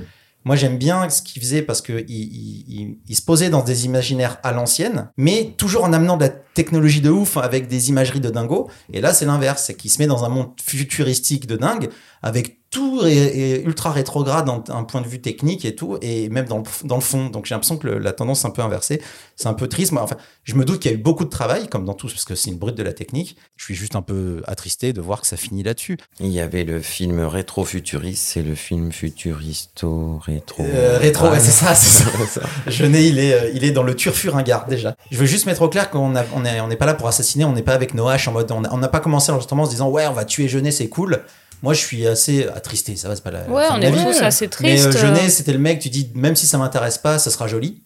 Moi, 0.44 0.54
j'aime 0.54 0.78
bien 0.78 1.08
ce 1.10 1.22
qu'il 1.22 1.42
faisait 1.42 1.62
parce 1.62 1.82
que 1.82 2.04
il, 2.06 2.14
il, 2.16 2.64
il- 2.68 2.98
il 3.08 3.16
se 3.16 3.22
posait 3.22 3.50
dans 3.50 3.64
des 3.64 3.84
imaginaires 3.84 4.38
à 4.44 4.52
l'ancienne, 4.52 5.10
mais 5.16 5.54
toujours 5.56 5.82
en 5.82 5.92
amenant 5.92 6.16
de 6.16 6.22
la 6.24 6.28
technologie 6.28 7.00
de 7.00 7.10
ouf 7.10 7.36
avec 7.36 7.66
des 7.66 7.88
imageries 7.88 8.20
de 8.20 8.30
dingo. 8.30 8.70
Et 8.92 9.00
là, 9.00 9.12
c'est 9.12 9.24
l'inverse, 9.24 9.64
c'est 9.66 9.74
qu'il 9.74 9.90
se 9.90 9.98
met 9.98 10.06
dans 10.06 10.24
un 10.24 10.28
monde 10.28 10.50
futuristique 10.64 11.48
de 11.48 11.56
dingue 11.56 11.88
avec 12.22 12.58
tout 12.76 13.00
est, 13.06 13.10
est 13.16 13.62
ultra 13.62 13.90
rétrograde 13.90 14.46
d'un 14.66 14.84
point 14.84 15.00
de 15.00 15.06
vue 15.08 15.20
technique 15.20 15.64
et 15.64 15.74
tout, 15.74 15.98
et 16.02 16.28
même 16.28 16.46
dans 16.46 16.58
le, 16.58 16.64
dans 16.84 16.96
le 16.96 17.00
fond. 17.00 17.28
Donc 17.30 17.46
j'ai 17.46 17.54
l'impression 17.54 17.76
que 17.78 17.86
le- 17.86 17.98
la 17.98 18.12
tendance 18.12 18.44
est 18.44 18.46
un 18.48 18.50
peu 18.50 18.62
inversée. 18.62 19.00
C'est 19.34 19.48
un 19.48 19.54
peu 19.54 19.66
triste. 19.68 19.92
Moi, 19.92 20.02
enfin, 20.02 20.16
je 20.44 20.54
me 20.54 20.64
doute 20.64 20.80
qu'il 20.80 20.90
y 20.90 20.94
a 20.94 20.96
eu 20.96 21.00
beaucoup 21.00 21.24
de 21.24 21.30
travail, 21.30 21.68
comme 21.68 21.84
dans 21.84 21.94
tout, 21.94 22.08
parce 22.08 22.24
que 22.24 22.34
c'est 22.34 22.50
une 22.50 22.58
brute 22.58 22.74
de 22.76 22.82
la 22.82 22.92
technique. 22.92 23.36
Je 23.56 23.64
suis 23.64 23.74
juste 23.74 23.96
un 23.96 24.02
peu 24.02 24.42
attristé 24.46 24.92
de 24.92 25.00
voir 25.00 25.20
que 25.20 25.26
ça 25.26 25.36
finit 25.36 25.62
là-dessus. 25.62 25.96
Il 26.20 26.28
y 26.30 26.40
avait 26.40 26.64
le 26.64 26.80
film 26.80 27.20
rétro-futuriste, 27.20 28.22
c'est 28.22 28.42
le 28.42 28.54
film 28.54 28.92
futuristo-rétro. 28.92 30.62
Euh, 30.64 30.98
rétro, 30.98 31.28
ouais, 31.28 31.40
c'est 31.40 31.50
ça, 31.50 31.74
c'est 31.74 32.04
ça. 32.26 32.40
Jeunet, 32.66 33.06
il 33.08 33.18
est, 33.18 33.32
euh, 33.34 33.50
il 33.54 33.64
est 33.64 33.70
dans 33.72 33.82
le 33.82 33.94
turfuringard 33.94 34.66
déjà. 34.66 34.96
Je 35.10 35.18
veux 35.18 35.26
juste 35.26 35.46
mettre 35.46 35.62
au 35.62 35.68
clair 35.68 35.90
qu'on 35.90 36.14
a- 36.16 36.24
on 36.34 36.44
est, 36.44 36.60
on 36.60 36.68
n'est 36.68 36.76
pas 36.76 36.86
là 36.86 36.94
pour 36.94 37.08
assassiner, 37.08 37.44
on 37.44 37.52
n'est 37.52 37.62
pas 37.62 37.74
avec 37.74 37.94
nos 37.94 38.08
haches 38.08 38.28
en 38.28 38.32
mode. 38.32 38.50
On 38.52 38.62
on 38.70 38.78
n'a 38.78 38.88
pas 38.88 39.00
commencé 39.00 39.30
l'enregistrement 39.32 39.62
en 39.62 39.66
se 39.66 39.70
disant 39.70 39.88
ouais, 39.90 40.06
on 40.06 40.12
va 40.12 40.24
tuer 40.24 40.48
Jeunet, 40.48 40.70
c'est 40.70 40.88
cool. 40.88 41.22
Moi, 41.62 41.72
je 41.74 41.80
suis 41.80 42.06
assez 42.06 42.46
attristé, 42.48 42.96
ça 42.96 43.08
va, 43.08 43.16
c'est 43.16 43.24
pas 43.24 43.30
la. 43.30 43.48
Ouais, 43.48 43.66
fin 43.66 43.74
on 43.74 43.78
de 43.78 43.82
la 43.82 43.88
est 43.88 43.92
vie. 43.92 44.04
tous 44.04 44.22
assez 44.22 44.44
Mais 44.44 44.50
tristes. 44.50 44.86
euh, 44.86 44.92
Jeunet, 44.92 45.28
c'était 45.30 45.52
le 45.52 45.58
mec, 45.58 45.78
tu 45.80 45.88
dis, 45.88 46.10
même 46.14 46.36
si 46.36 46.46
ça 46.46 46.58
m'intéresse 46.58 46.98
pas, 46.98 47.18
ça 47.18 47.30
sera 47.30 47.46
joli. 47.48 47.82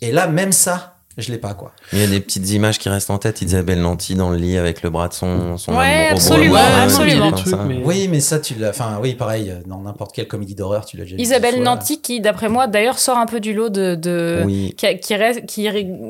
Et 0.00 0.10
là, 0.12 0.26
même 0.26 0.52
ça, 0.52 0.91
je 1.18 1.30
l'ai 1.30 1.38
pas, 1.38 1.54
quoi. 1.54 1.72
Il 1.92 1.98
y 1.98 2.02
a 2.02 2.06
des 2.06 2.20
petites 2.20 2.48
images 2.50 2.78
qui 2.78 2.88
restent 2.88 3.10
en 3.10 3.18
tête. 3.18 3.42
Isabelle 3.42 3.80
Nanty 3.80 4.14
dans 4.14 4.30
le 4.30 4.36
lit 4.36 4.56
avec 4.56 4.82
le 4.82 4.90
bras 4.90 5.08
de 5.08 5.12
son, 5.14 5.56
son 5.58 5.72
Ouais, 5.76 6.08
absolument, 6.10 6.56
amoureux, 6.56 6.82
absolument. 7.30 7.64
Mais- 7.66 7.82
Oui, 7.84 8.08
mais 8.08 8.20
ça, 8.20 8.38
tu 8.38 8.54
l'as. 8.54 8.70
Enfin, 8.70 8.98
oui, 9.02 9.14
pareil, 9.14 9.50
euh, 9.50 9.56
dans 9.66 9.80
n'importe 9.80 10.14
quelle 10.14 10.26
comédie 10.28 10.54
d'horreur, 10.54 10.84
tu 10.86 10.96
l'as 10.96 11.04
déjà 11.04 11.16
vu. 11.16 11.22
Isabelle 11.22 11.54
fois. 11.56 11.64
Nanty, 11.64 12.00
qui, 12.00 12.20
d'après 12.20 12.48
moi, 12.48 12.66
d'ailleurs, 12.66 12.98
sort 12.98 13.18
un 13.18 13.26
peu 13.26 13.40
du 13.40 13.52
lot 13.52 13.68
de. 13.68 13.94
de... 13.94 14.42
Oui, 14.46 14.74
Qui, 14.76 14.98
qui, 15.00 15.14
reste- 15.14 15.44
qui 15.46 15.68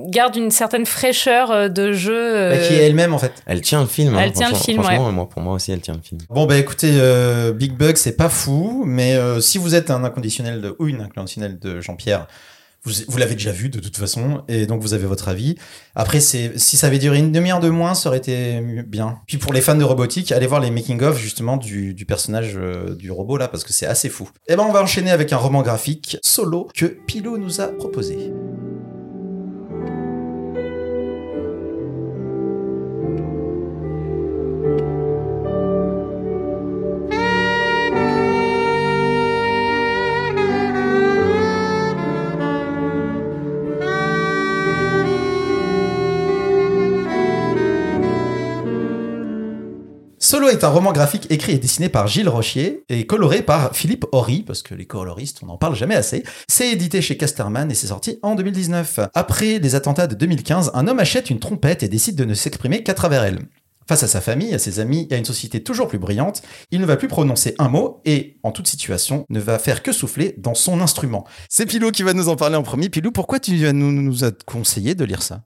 garde 0.08 0.36
une 0.36 0.50
certaine 0.50 0.86
fraîcheur 0.86 1.50
euh, 1.50 1.68
de 1.68 1.92
jeu. 1.92 2.12
Bah, 2.12 2.38
euh, 2.56 2.68
qui 2.68 2.74
est 2.74 2.86
elle-même, 2.86 3.12
en 3.14 3.18
fait. 3.18 3.32
elle 3.46 3.60
tient 3.60 3.80
le 3.80 3.86
film. 3.88 4.14
hein, 4.14 4.20
Elle 4.22 4.32
tient 4.32 4.48
le 4.48 4.54
franchement- 4.54 4.64
film, 4.72 4.82
franchement, 4.82 5.12
moi, 5.12 5.28
pour 5.28 5.42
moi 5.42 5.54
aussi, 5.54 5.72
elle 5.72 5.80
tient 5.80 5.94
le 5.94 6.00
film. 6.02 6.20
Bon, 6.30 6.46
bah 6.46 6.58
écoutez, 6.58 6.92
euh, 6.94 7.52
Big 7.52 7.72
Bug, 7.72 7.96
c'est 7.96 8.16
pas 8.16 8.28
fou, 8.28 8.84
mais 8.86 9.14
euh, 9.14 9.40
si 9.40 9.58
vous 9.58 9.74
êtes 9.74 9.90
un 9.90 10.04
inconditionnel 10.04 10.60
de, 10.60 10.76
ou 10.78 10.86
une 10.86 11.00
inconditionnelle 11.00 11.58
de 11.58 11.80
Jean-Pierre, 11.80 12.26
Vous, 12.84 13.16
l'avez 13.16 13.34
déjà 13.34 13.52
vu 13.52 13.68
de 13.68 13.78
toute 13.78 13.96
façon, 13.96 14.42
et 14.48 14.66
donc 14.66 14.82
vous 14.82 14.92
avez 14.92 15.06
votre 15.06 15.28
avis. 15.28 15.54
Après, 15.94 16.18
c'est 16.18 16.58
si 16.58 16.76
ça 16.76 16.88
avait 16.88 16.98
duré 16.98 17.18
une 17.18 17.30
demi-heure 17.30 17.60
de 17.60 17.68
moins, 17.68 17.94
ça 17.94 18.08
aurait 18.08 18.18
été 18.18 18.60
bien. 18.86 19.20
Puis 19.28 19.38
pour 19.38 19.52
les 19.52 19.60
fans 19.60 19.76
de 19.76 19.84
robotique, 19.84 20.32
allez 20.32 20.48
voir 20.48 20.60
les 20.60 20.72
making-of 20.72 21.16
justement 21.16 21.56
du, 21.56 21.94
personnage 22.06 22.54
euh, 22.56 22.96
du 22.96 23.12
robot 23.12 23.36
là, 23.36 23.46
parce 23.46 23.62
que 23.62 23.72
c'est 23.72 23.86
assez 23.86 24.08
fou. 24.08 24.28
Et 24.48 24.56
ben 24.56 24.64
on 24.68 24.72
va 24.72 24.82
enchaîner 24.82 25.12
avec 25.12 25.32
un 25.32 25.36
roman 25.36 25.62
graphique 25.62 26.16
solo 26.22 26.68
que 26.74 26.86
Pilot 26.86 27.38
nous 27.38 27.60
a 27.60 27.68
proposé. 27.68 28.32
Solo 50.42 50.52
est 50.52 50.64
un 50.64 50.70
roman 50.70 50.90
graphique 50.90 51.28
écrit 51.30 51.52
et 51.52 51.58
dessiné 51.58 51.88
par 51.88 52.08
Gilles 52.08 52.28
Rochier 52.28 52.82
et 52.88 53.06
coloré 53.06 53.42
par 53.42 53.76
Philippe 53.76 54.06
Horry, 54.10 54.42
parce 54.42 54.62
que 54.62 54.74
les 54.74 54.86
coloristes, 54.86 55.38
on 55.44 55.46
n'en 55.46 55.56
parle 55.56 55.76
jamais 55.76 55.94
assez. 55.94 56.24
C'est 56.48 56.68
édité 56.72 57.00
chez 57.00 57.16
Casterman 57.16 57.70
et 57.70 57.74
c'est 57.76 57.86
sorti 57.86 58.18
en 58.22 58.34
2019. 58.34 58.98
Après 59.14 59.60
les 59.60 59.74
attentats 59.76 60.08
de 60.08 60.16
2015, 60.16 60.72
un 60.74 60.88
homme 60.88 60.98
achète 60.98 61.30
une 61.30 61.38
trompette 61.38 61.84
et 61.84 61.88
décide 61.88 62.16
de 62.16 62.24
ne 62.24 62.34
s'exprimer 62.34 62.82
qu'à 62.82 62.94
travers 62.94 63.22
elle. 63.22 63.38
Face 63.86 64.02
à 64.02 64.08
sa 64.08 64.20
famille, 64.20 64.52
à 64.52 64.58
ses 64.58 64.80
amis 64.80 65.06
et 65.10 65.14
à 65.14 65.16
une 65.16 65.24
société 65.24 65.62
toujours 65.62 65.86
plus 65.86 65.98
brillante, 65.98 66.42
il 66.72 66.80
ne 66.80 66.86
va 66.86 66.96
plus 66.96 67.08
prononcer 67.08 67.54
un 67.60 67.68
mot 67.68 68.00
et, 68.04 68.38
en 68.42 68.50
toute 68.50 68.66
situation, 68.66 69.24
ne 69.28 69.38
va 69.38 69.60
faire 69.60 69.84
que 69.84 69.92
souffler 69.92 70.34
dans 70.38 70.54
son 70.54 70.80
instrument. 70.80 71.24
C'est 71.48 71.66
Pilou 71.66 71.92
qui 71.92 72.02
va 72.02 72.14
nous 72.14 72.28
en 72.28 72.34
parler 72.34 72.56
en 72.56 72.64
premier. 72.64 72.88
Pilou, 72.88 73.12
pourquoi 73.12 73.38
tu 73.38 73.52
nous, 73.72 73.92
nous 73.92 74.24
as 74.24 74.32
conseillé 74.44 74.96
de 74.96 75.04
lire 75.04 75.22
ça? 75.22 75.42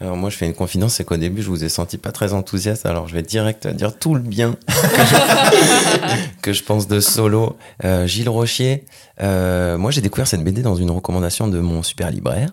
Alors 0.00 0.16
moi, 0.16 0.30
je 0.30 0.36
fais 0.36 0.46
une 0.46 0.54
confidence, 0.54 0.94
c'est 0.94 1.04
qu'au 1.04 1.18
début, 1.18 1.42
je 1.42 1.48
vous 1.48 1.62
ai 1.62 1.68
senti 1.68 1.98
pas 1.98 2.10
très 2.10 2.32
enthousiaste. 2.32 2.86
Alors 2.86 3.06
je 3.06 3.14
vais 3.14 3.22
direct 3.22 3.68
dire 3.68 3.98
tout 3.98 4.14
le 4.14 4.22
bien 4.22 4.56
que 6.42 6.54
je, 6.54 6.62
pense 6.62 6.88
de 6.88 7.00
Solo. 7.00 7.58
Euh, 7.84 8.06
Gilles 8.06 8.30
Rochier. 8.30 8.86
Euh, 9.20 9.76
moi, 9.76 9.90
j'ai 9.90 10.00
découvert 10.00 10.26
cette 10.26 10.42
BD 10.42 10.62
dans 10.62 10.74
une 10.74 10.90
recommandation 10.90 11.48
de 11.48 11.60
mon 11.60 11.82
super 11.82 12.10
libraire. 12.10 12.50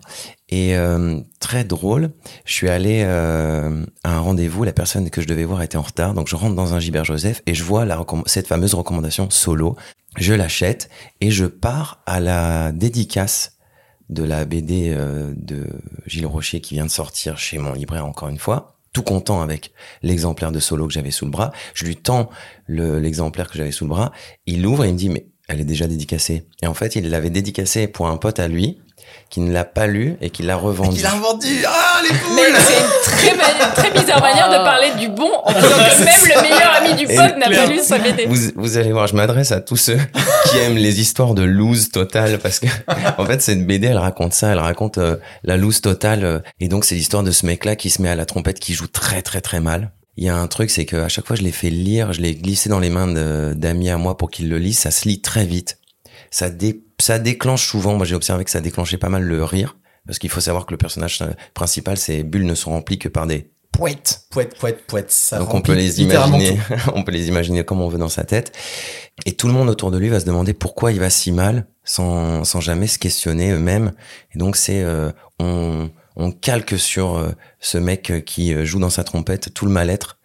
Et 0.50 0.76
euh, 0.76 1.20
très 1.40 1.64
drôle, 1.64 2.10
je 2.44 2.52
suis 2.52 2.68
allé 2.68 3.02
euh, 3.04 3.84
à 4.04 4.14
un 4.16 4.20
rendez-vous. 4.20 4.64
La 4.64 4.72
personne 4.72 5.08
que 5.10 5.20
je 5.20 5.26
devais 5.26 5.44
voir 5.44 5.62
était 5.62 5.76
en 5.76 5.82
retard, 5.82 6.14
donc 6.14 6.28
je 6.28 6.36
rentre 6.36 6.54
dans 6.54 6.74
un 6.74 6.80
Gilbert 6.80 7.04
Joseph 7.04 7.42
et 7.46 7.54
je 7.54 7.64
vois 7.64 7.84
la 7.84 8.04
cette 8.26 8.46
fameuse 8.46 8.74
recommandation 8.74 9.28
Solo. 9.30 9.76
Je 10.16 10.32
l'achète 10.32 10.88
et 11.20 11.30
je 11.30 11.44
pars 11.44 12.02
à 12.06 12.20
la 12.20 12.72
dédicace 12.72 13.57
de 14.08 14.22
la 14.24 14.44
BD 14.44 14.94
euh, 14.96 15.32
de 15.36 15.66
Gilles 16.06 16.26
Rocher 16.26 16.60
qui 16.60 16.74
vient 16.74 16.86
de 16.86 16.90
sortir 16.90 17.38
chez 17.38 17.58
mon 17.58 17.72
libraire 17.74 18.06
encore 18.06 18.28
une 18.28 18.38
fois. 18.38 18.74
Tout 18.94 19.02
content 19.02 19.42
avec 19.42 19.72
l'exemplaire 20.02 20.50
de 20.50 20.60
solo 20.60 20.86
que 20.86 20.92
j'avais 20.92 21.10
sous 21.10 21.26
le 21.26 21.30
bras. 21.30 21.52
Je 21.74 21.84
lui 21.84 21.96
tends 21.96 22.30
le- 22.66 22.98
l'exemplaire 22.98 23.48
que 23.48 23.58
j'avais 23.58 23.70
sous 23.72 23.84
le 23.84 23.90
bras. 23.90 24.12
Il 24.46 24.62
l'ouvre 24.62 24.84
et 24.84 24.88
il 24.88 24.94
me 24.94 24.98
dit, 24.98 25.10
mais 25.10 25.26
elle 25.46 25.60
est 25.60 25.64
déjà 25.64 25.86
dédicacée. 25.86 26.46
Et 26.62 26.66
en 26.66 26.74
fait, 26.74 26.96
il 26.96 27.08
l'avait 27.10 27.30
dédicacée 27.30 27.86
pour 27.86 28.08
un 28.08 28.16
pote 28.16 28.38
à 28.40 28.48
lui 28.48 28.78
qui 29.30 29.40
ne 29.40 29.52
l'a 29.52 29.64
pas 29.64 29.86
lu 29.86 30.16
et 30.20 30.30
qui 30.30 30.42
l'a 30.42 30.56
revendu. 30.56 30.98
Il 30.98 31.06
a 31.06 31.10
revendu 31.10 31.46
Ah, 31.66 31.87
les 32.12 32.18
poules 32.18 32.36
Mais 32.36 32.58
c'est 32.60 32.78
une 32.78 33.36
très, 33.38 33.72
très 33.74 33.90
bizarre 34.00 34.20
manière 34.20 34.48
de 34.50 34.64
parler 34.64 34.90
du 34.98 35.08
bon 35.08 35.30
en 35.44 35.52
disant 35.52 35.68
que 35.68 36.04
même 36.04 36.36
le 36.36 36.42
meilleur 36.42 36.74
ami 36.76 36.94
du 36.94 37.06
pote 37.06 37.36
n'a 37.38 37.48
pas 37.50 37.66
lu 37.66 37.78
sa 37.82 37.98
BD. 37.98 38.26
Vous, 38.26 38.36
vous 38.56 38.76
allez 38.76 38.92
voir, 38.92 39.06
je 39.06 39.14
m'adresse 39.16 39.52
à 39.52 39.60
tous 39.60 39.76
ceux 39.76 39.98
qui 40.50 40.58
aiment 40.58 40.76
les 40.76 41.00
histoires 41.00 41.34
de 41.34 41.42
lose 41.42 41.90
totale 41.90 42.38
parce 42.38 42.58
que 42.60 42.66
en 43.18 43.24
fait 43.26 43.42
cette 43.42 43.66
BD 43.66 43.88
elle 43.88 43.98
raconte 43.98 44.32
ça, 44.34 44.50
elle 44.52 44.58
raconte 44.58 44.98
euh, 44.98 45.16
la 45.44 45.56
lose 45.56 45.80
totale 45.80 46.24
euh, 46.24 46.38
et 46.60 46.68
donc 46.68 46.84
c'est 46.84 46.94
l'histoire 46.94 47.22
de 47.22 47.30
ce 47.30 47.44
mec 47.46 47.64
là 47.64 47.76
qui 47.76 47.90
se 47.90 48.00
met 48.02 48.08
à 48.08 48.14
la 48.16 48.24
trompette 48.26 48.58
qui 48.58 48.74
joue 48.74 48.86
très 48.88 49.22
très 49.22 49.40
très 49.40 49.60
mal. 49.60 49.92
Il 50.16 50.24
y 50.24 50.28
a 50.28 50.36
un 50.36 50.46
truc 50.48 50.70
c'est 50.70 50.84
que 50.84 50.96
à 50.96 51.08
chaque 51.08 51.26
fois 51.26 51.36
je 51.36 51.42
l'ai 51.42 51.52
fait 51.52 51.70
lire, 51.70 52.12
je 52.12 52.20
l'ai 52.20 52.34
glissé 52.34 52.68
dans 52.68 52.80
les 52.80 52.90
mains 52.90 53.06
de- 53.06 53.52
d'amis 53.54 53.90
à 53.90 53.98
moi 53.98 54.16
pour 54.16 54.30
qu'ils 54.30 54.48
le 54.48 54.58
lisent, 54.58 54.78
ça 54.78 54.90
se 54.90 55.06
lit 55.08 55.20
très 55.20 55.44
vite. 55.44 55.78
Ça 56.30 56.50
dé- 56.50 56.82
ça 57.00 57.18
déclenche 57.18 57.66
souvent, 57.68 57.94
moi 57.94 58.04
j'ai 58.04 58.14
observé 58.16 58.44
que 58.44 58.50
ça 58.50 58.60
déclenchait 58.60 58.96
pas 58.98 59.08
mal 59.08 59.22
le 59.22 59.44
rire 59.44 59.76
parce 60.08 60.18
qu'il 60.18 60.30
faut 60.30 60.40
savoir 60.40 60.66
que 60.66 60.72
le 60.72 60.78
personnage 60.78 61.22
principal 61.52 61.98
ses 61.98 62.24
bulles 62.24 62.46
ne 62.46 62.54
sont 62.56 62.70
remplies 62.70 62.98
que 62.98 63.08
par 63.08 63.26
des 63.26 63.52
poètes 63.70 64.22
Poète, 64.30 64.58
poète, 64.58 64.86
poète. 64.86 65.10
Ça 65.12 65.38
donc 65.38 65.54
on 65.54 65.60
peut 65.60 65.74
les 65.74 66.02
imaginer, 66.02 66.58
on 66.94 67.04
peut 67.04 67.12
les 67.12 67.28
imaginer 67.28 67.64
comme 67.64 67.80
on 67.80 67.88
veut 67.88 67.98
dans 67.98 68.08
sa 68.08 68.24
tête. 68.24 68.52
Et 69.26 69.32
tout 69.32 69.46
le 69.46 69.52
monde 69.52 69.68
autour 69.68 69.90
de 69.90 69.98
lui 69.98 70.08
va 70.08 70.18
se 70.18 70.24
demander 70.24 70.52
pourquoi 70.52 70.90
il 70.90 70.98
va 70.98 71.10
si 71.10 71.30
mal, 71.30 71.66
sans, 71.84 72.44
sans 72.44 72.60
jamais 72.60 72.86
se 72.86 72.98
questionner 72.98 73.50
eux-mêmes. 73.52 73.92
Et 74.34 74.38
donc 74.38 74.56
c'est, 74.56 74.82
euh, 74.82 75.10
on, 75.38 75.90
on 76.16 76.32
calque 76.32 76.78
sur 76.78 77.16
euh, 77.16 77.30
ce 77.60 77.78
mec 77.78 78.24
qui 78.24 78.52
euh, 78.52 78.64
joue 78.64 78.80
dans 78.80 78.90
sa 78.90 79.04
trompette 79.04 79.54
tout 79.54 79.66
le 79.66 79.70
mal-être, 79.70 80.17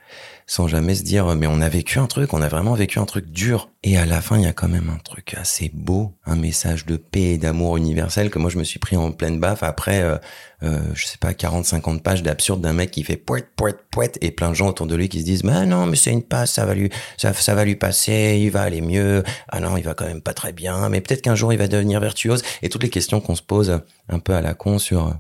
sans 0.48 0.68
jamais 0.68 0.96
se 0.96 1.04
dire 1.04 1.36
mais 1.36 1.48
on 1.48 1.62
a 1.62 1.70
vécu 1.70 2.00
un 2.00 2.08
truc, 2.08 2.34
on 2.34 2.42
a 2.42 2.50
vraiment 2.50 2.74
vécu 2.74 3.00
un 3.00 3.06
truc 3.06 3.30
dur. 3.30 3.70
Et 3.84 3.98
à 3.98 4.06
la 4.06 4.22
fin 4.22 4.38
il 4.38 4.44
y 4.44 4.48
a 4.48 4.54
quand 4.54 4.70
même 4.70 4.90
un 4.90 5.00
truc 5.00 5.36
assez 5.36 5.72
beau, 5.74 6.14
un 6.26 6.36
message 6.36 6.86
de 6.86 6.98
paix 6.98 7.34
et 7.34 7.38
d'amour 7.38 7.78
universel 7.78 8.30
que 8.30 8.40
moi 8.40 8.50
je 8.50 8.58
me 8.58 8.64
suis 8.64 8.80
pris 8.80 8.98
en 8.98 9.12
pleine 9.12 9.40
baffe 9.40 9.64
après. 9.64 10.02
euh, 10.02 10.18
euh, 10.64 10.80
je 10.94 11.06
sais 11.06 11.18
pas, 11.18 11.34
40-50 11.34 12.00
pages 12.02 12.24
d'absurde 12.24 12.62
d'un 12.62 12.72
mec 12.72 12.90
qui 12.90 13.04
fait 13.04 13.18
poète, 13.18 13.50
poète, 13.58 13.80
poète, 13.92 14.18
et 14.22 14.32
plein 14.32 14.50
de 14.50 14.56
gens 14.56 14.70
autour 14.70 14.88
de 14.88 14.96
lui 14.96 15.10
qui 15.10 15.20
se 15.20 15.26
disent, 15.26 15.44
bah 15.44 15.66
non, 15.66 15.86
mais 15.86 15.98
c'est 15.98 16.12
une 16.12 16.24
passe, 16.24 16.54
ça 16.54 16.66
va 16.66 16.74
lui, 16.74 16.90
ça, 17.18 17.34
ça 17.34 17.54
va 17.54 17.66
lui 17.66 17.76
passer, 17.76 18.40
il 18.42 18.50
va 18.50 18.62
aller 18.62 18.80
mieux, 18.80 19.24
ah 19.50 19.60
non, 19.60 19.76
il 19.76 19.84
va 19.84 19.94
quand 19.94 20.06
même 20.06 20.22
pas 20.22 20.34
très 20.34 20.54
bien, 20.54 20.88
mais 20.88 21.02
peut-être 21.02 21.22
qu'un 21.22 21.36
jour 21.36 21.52
il 21.52 21.60
va 21.60 21.68
devenir 21.68 22.00
virtuose, 22.00 22.44
et 22.62 22.70
toutes 22.70 22.84
les 22.84 22.90
questions 22.90 23.20
qu'on 23.20 23.36
se 23.36 23.42
pose 23.42 23.82
un 24.08 24.20
peu 24.20 24.34
à 24.34 24.42
la 24.42 24.54
con 24.54 24.80
sur 24.80 25.14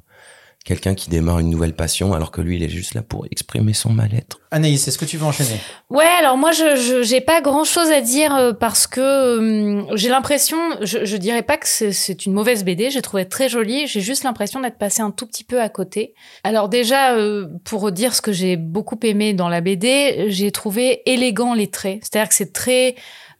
quelqu'un 0.64 0.96
qui 0.96 1.10
démarre 1.10 1.40
une 1.40 1.50
nouvelle 1.50 1.76
passion, 1.76 2.14
alors 2.14 2.32
que 2.32 2.40
lui, 2.42 2.56
il 2.56 2.64
est 2.64 2.70
juste 2.70 2.94
là 2.94 3.02
pour 3.02 3.26
exprimer 3.30 3.74
son 3.74 3.90
mal-être. 3.92 4.40
Anaïs, 4.52 4.88
est-ce 4.88 4.98
que 4.98 5.04
tu 5.06 5.18
veux 5.18 5.26
enchaîner? 5.26 5.60
Ouais, 5.90 6.06
alors 6.20 6.38
moi 6.38 6.52
je 6.52 7.02
j'ai 7.04 7.20
pas 7.22 7.42
grand 7.42 7.64
chose 7.66 7.90
à 7.92 8.02
dire 8.02 8.34
euh, 8.36 8.54
parce 8.54 8.88
que 8.88 9.02
euh, 9.02 9.84
j'ai 9.96 10.10
l'impression, 10.10 10.58
je, 10.82 11.04
je 11.06 11.18
dirais 11.18 11.42
pas 11.42 11.58
que 11.58 11.68
c'est- 11.68 11.92
c'est 11.92 12.26
une 12.26 12.34
mauvaise 12.34 12.64
BD, 12.64 12.90
j'ai 12.92 13.02
trouvé 13.02 13.28
très 13.28 13.50
jolie, 13.50 13.88
j'ai 13.88 14.00
juste 14.02 14.24
l'impression 14.24 14.60
d'être 14.62 14.78
passé 14.78 15.02
un 15.02 15.12
tout 15.12 15.26
petit 15.28 15.44
peu 15.44 15.60
à 15.62 15.70
côté. 15.70 16.14
Alors 16.44 16.70
déjà 16.70 17.14
euh, 17.14 17.48
pour 17.66 17.92
dire 17.92 18.14
ce 18.16 18.22
que 18.22 18.32
j'ai 18.32 18.56
beaucoup 18.56 19.00
aimé 19.04 19.34
dans 19.34 19.50
la 19.50 19.60
BD, 19.62 20.26
j'ai 20.30 20.52
trouvé 20.52 21.02
élégant 21.12 21.54
les 21.56 21.68
traits, 21.70 22.00
c'est-à-dire 22.04 22.30
que 22.30 22.36
c'est 22.36 22.54
très 22.54 22.96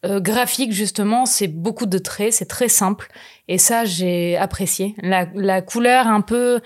euh, 0.06 0.20
graphique 0.20 0.74
justement, 0.74 1.26
c'est 1.26 1.48
beaucoup 1.48 1.86
de 1.86 1.98
traits, 2.00 2.34
c'est 2.34 2.48
très 2.50 2.68
simple 2.70 3.08
et 3.48 3.58
ça 3.60 3.86
j'ai 3.86 4.36
apprécié. 4.36 4.96
La 5.02 5.28
la 5.36 5.62
couleur 5.62 6.08
un 6.08 6.22
peu 6.22 6.60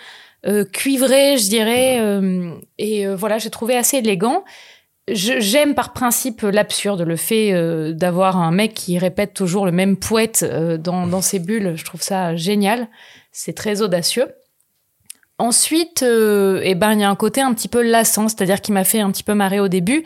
euh, 0.48 0.66
cuivrée, 0.66 1.38
je 1.38 1.50
dirais, 1.50 2.00
euh, 2.00 2.54
et 2.78 3.06
euh, 3.06 3.16
voilà, 3.16 3.38
j'ai 3.38 3.50
trouvé 3.50 3.76
assez 3.76 3.98
élégant. 3.98 4.44
J'aime 5.10 5.74
par 5.74 5.94
principe 5.94 6.42
l'absurde, 6.42 7.02
le 7.02 7.16
fait 7.16 7.54
euh, 7.54 7.94
d'avoir 7.94 8.36
un 8.36 8.52
mec 8.52 8.74
qui 8.74 8.98
répète 8.98 9.34
toujours 9.34 9.66
le 9.66 9.72
même 9.72 9.96
poète 9.96 10.44
euh, 10.44 10.78
dans, 10.78 11.08
dans 11.08 11.22
ses 11.22 11.40
bulles. 11.40 11.74
Je 11.78 11.86
trouve 11.86 12.02
ça 12.02 12.36
génial. 12.36 12.90
C'est 13.32 13.54
très 13.54 13.82
audacieux. 13.82 14.28
Ensuite, 15.38 16.04
euh, 16.04 16.60
eh 16.64 16.76
ben, 16.76 16.92
il 16.92 17.00
y 17.00 17.04
a 17.06 17.10
un 17.10 17.16
côté 17.16 17.40
un 17.40 17.54
petit 17.54 17.70
peu 17.70 17.82
lassant, 17.82 18.28
c'est-à-dire 18.28 18.60
qui 18.60 18.74
m'a 18.74 18.84
fait 18.84 19.00
un 19.00 19.10
petit 19.12 19.24
peu 19.24 19.34
marrer 19.34 19.62
au 19.62 19.70
début. 19.70 20.04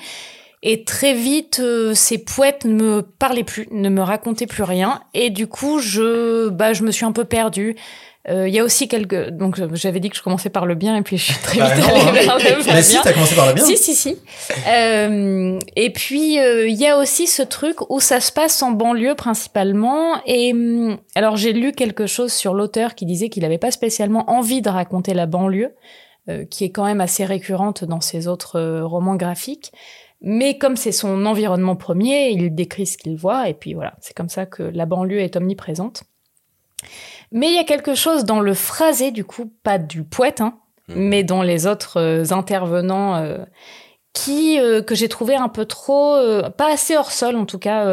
Et 0.62 0.84
très 0.84 1.16
vite, 1.16 1.60
ces 1.96 2.20
poètes 2.20 2.66
ne 2.66 2.74
me 2.74 3.02
parlaient 3.02 3.44
plus, 3.44 3.68
ne 3.72 3.90
me 3.90 4.02
racontaient 4.04 4.46
plus 4.46 4.62
rien. 4.62 5.02
Et 5.16 5.32
du 5.32 5.48
coup, 5.48 5.80
je, 5.80 6.50
bah, 6.50 6.74
je 6.74 6.84
me 6.84 6.92
suis 6.92 7.06
un 7.06 7.12
peu 7.12 7.26
perdue. 7.26 7.76
Euh, 8.30 8.48
Il 8.48 8.54
y 8.54 8.60
a 8.60 8.64
aussi 8.64 8.88
quelques... 8.88 9.30
Donc, 9.30 9.60
euh, 9.60 9.70
j'avais 9.74 10.00
dit 10.00 10.10
que 10.10 10.16
je 10.16 10.22
commençais 10.22 10.50
par 10.50 10.66
le 10.66 10.76
bien, 10.76 10.96
et 10.96 11.02
puis 11.02 11.18
je 11.18 11.32
suis 11.32 11.42
très 11.42 11.60
Bah 11.60 11.74
vite 11.74 11.84
non, 11.84 11.90
allée 11.90 12.28
hein. 12.28 12.38
vers 12.38 12.58
le 12.58 12.74
Mais 12.74 12.82
si, 12.84 12.98
t'as 13.02 13.14
commencé 13.14 13.36
par 13.36 13.48
le 13.48 13.54
bien. 13.54 13.66
Si, 13.66 13.78
si, 13.78 13.96
si. 13.96 14.18
Euh, 14.68 15.58
et 15.76 15.92
puis, 15.92 16.40
euh, 16.40 16.68
il 16.68 16.76
y 16.76 16.88
a 16.88 16.98
aussi 16.98 17.26
ce 17.28 17.42
truc 17.42 17.78
où 17.90 18.00
ça 18.00 18.20
se 18.20 18.32
passe 18.32 18.62
en 18.62 18.72
banlieue 18.72 19.16
principalement. 19.16 20.22
Et 20.26 20.54
hum, 20.54 20.98
alors, 21.16 21.36
j'ai 21.36 21.54
lu 21.54 21.72
quelque 21.72 22.06
chose 22.06 22.32
sur 22.32 22.54
l'auteur 22.54 22.96
qui 22.96 23.06
disait 23.06 23.30
qu'il 23.30 23.44
n'avait 23.44 23.58
pas 23.58 23.72
spécialement 23.72 24.30
envie 24.30 24.62
de 24.62 24.70
raconter 24.70 25.14
la 25.14 25.26
banlieue, 25.26 25.74
euh, 26.30 26.46
qui 26.46 26.66
est 26.66 26.70
quand 26.70 26.86
même 26.86 27.02
assez 27.02 27.26
récurrente 27.26 27.84
dans 27.84 28.02
ses 28.02 28.28
autres 28.28 28.60
euh, 28.60 28.86
romans 28.86 29.16
graphiques. 29.16 29.72
Mais 30.22 30.60
comme 30.60 30.76
c'est 30.76 30.92
son 30.92 31.26
environnement 31.26 31.76
premier, 31.76 32.30
il 32.30 32.54
décrit 32.54 32.86
ce 32.86 32.96
qu'il 32.96 33.18
voit. 33.18 33.50
Et 33.50 33.56
puis 33.56 33.74
voilà, 33.74 33.96
c'est 34.02 34.16
comme 34.16 34.30
ça 34.30 34.46
que 34.46 34.62
la 34.62 34.86
banlieue 34.86 35.20
est 35.20 35.36
omniprésente. 35.36 36.04
Mais 37.32 37.48
il 37.48 37.56
y 37.56 37.60
a 37.60 37.64
quelque 37.64 37.96
chose 37.96 38.26
dans 38.26 38.42
le 38.42 38.54
phrasé, 38.54 39.12
du 39.12 39.24
coup, 39.24 39.54
pas 39.64 39.78
du 39.78 40.04
poète, 40.04 40.42
hein, 40.42 40.58
mais 40.96 41.24
dans 41.24 41.42
les 41.42 41.68
autres 41.68 42.00
euh, 42.00 42.24
intervenants 42.32 43.16
euh, 43.16 43.38
qui 44.14 44.60
euh, 44.60 44.82
que 44.82 44.96
j'ai 44.96 45.08
trouvé 45.08 45.36
un 45.36 45.50
peu 45.50 45.66
trop 45.66 46.18
pas 46.58 46.72
assez 46.72 46.98
hors 46.98 47.12
sol 47.12 47.36
en 47.36 47.46
tout 47.46 47.60
cas 47.60 47.86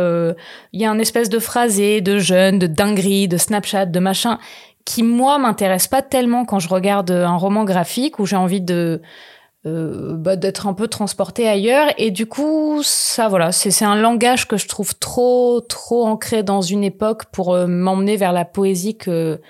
il 0.72 0.80
y 0.80 0.84
a 0.84 0.90
un 0.90 0.98
espèce 0.98 1.28
de 1.28 1.38
phrasé 1.38 2.00
de 2.00 2.18
jeune 2.18 2.58
de 2.58 2.66
dinguerie 2.66 3.28
de 3.28 3.36
Snapchat 3.36 3.86
de 3.86 4.00
machin 4.00 4.38
qui 4.84 5.02
moi 5.02 5.38
m'intéresse 5.38 5.86
pas 5.86 6.02
tellement 6.02 6.44
quand 6.44 6.58
je 6.58 6.68
regarde 6.68 7.10
un 7.10 7.36
roman 7.36 7.64
graphique 7.64 8.18
où 8.18 8.26
j'ai 8.26 8.36
envie 8.36 8.60
de 8.60 9.00
euh, 9.66 10.14
bah, 10.16 10.36
d'être 10.36 10.66
un 10.66 10.74
peu 10.74 10.86
transporté 10.88 11.48
ailleurs 11.48 11.88
et 11.98 12.10
du 12.12 12.26
coup 12.26 12.80
ça 12.84 13.26
voilà 13.28 13.50
c'est 13.50 13.72
c'est 13.72 13.84
un 13.84 13.96
langage 13.96 14.46
que 14.46 14.56
je 14.56 14.68
trouve 14.68 14.96
trop 14.98 15.60
trop 15.60 16.06
ancré 16.06 16.44
dans 16.44 16.60
une 16.62 16.84
époque 16.84 17.24
pour 17.32 17.52
euh, 17.54 17.66
m'emmener 17.66 18.16
vers 18.16 18.32
la 18.32 18.44
poésie 18.44 18.96
que 18.96 19.40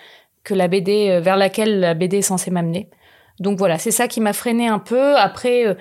que 0.44 0.54
la 0.54 0.66
BD 0.68 1.10
euh, 1.10 1.20
vers 1.20 1.36
laquelle 1.36 1.80
la 1.80 1.92
BD 1.92 2.18
est 2.18 2.22
censée 2.22 2.50
m'amener. 2.50 2.88
Donc 3.38 3.58
voilà, 3.58 3.78
c'est 3.78 3.90
ça 3.90 4.08
qui 4.08 4.20
m'a 4.20 4.32
freiné 4.32 4.66
un 4.66 4.78
peu. 4.78 5.14
Après, 5.16 5.66
euh, 5.66 5.74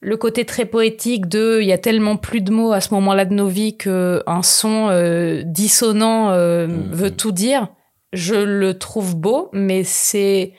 le 0.00 0.16
côté 0.16 0.44
très 0.44 0.64
poétique 0.64 1.28
de 1.28 1.58
il 1.60 1.66
y 1.66 1.72
a 1.72 1.78
tellement 1.78 2.16
plus 2.16 2.40
de 2.40 2.50
mots 2.50 2.72
à 2.72 2.80
ce 2.80 2.92
moment-là 2.94 3.26
de 3.26 3.34
nos 3.34 3.46
vies 3.46 3.76
qu'un 3.76 4.42
son 4.42 4.88
euh, 4.90 5.42
dissonant 5.44 6.30
Mhm. 6.30 6.88
veut 6.92 7.10
tout 7.10 7.32
dire. 7.32 7.68
Je 8.12 8.34
le 8.34 8.78
trouve 8.78 9.16
beau, 9.16 9.50
mais 9.52 9.84
c'est 9.84 10.52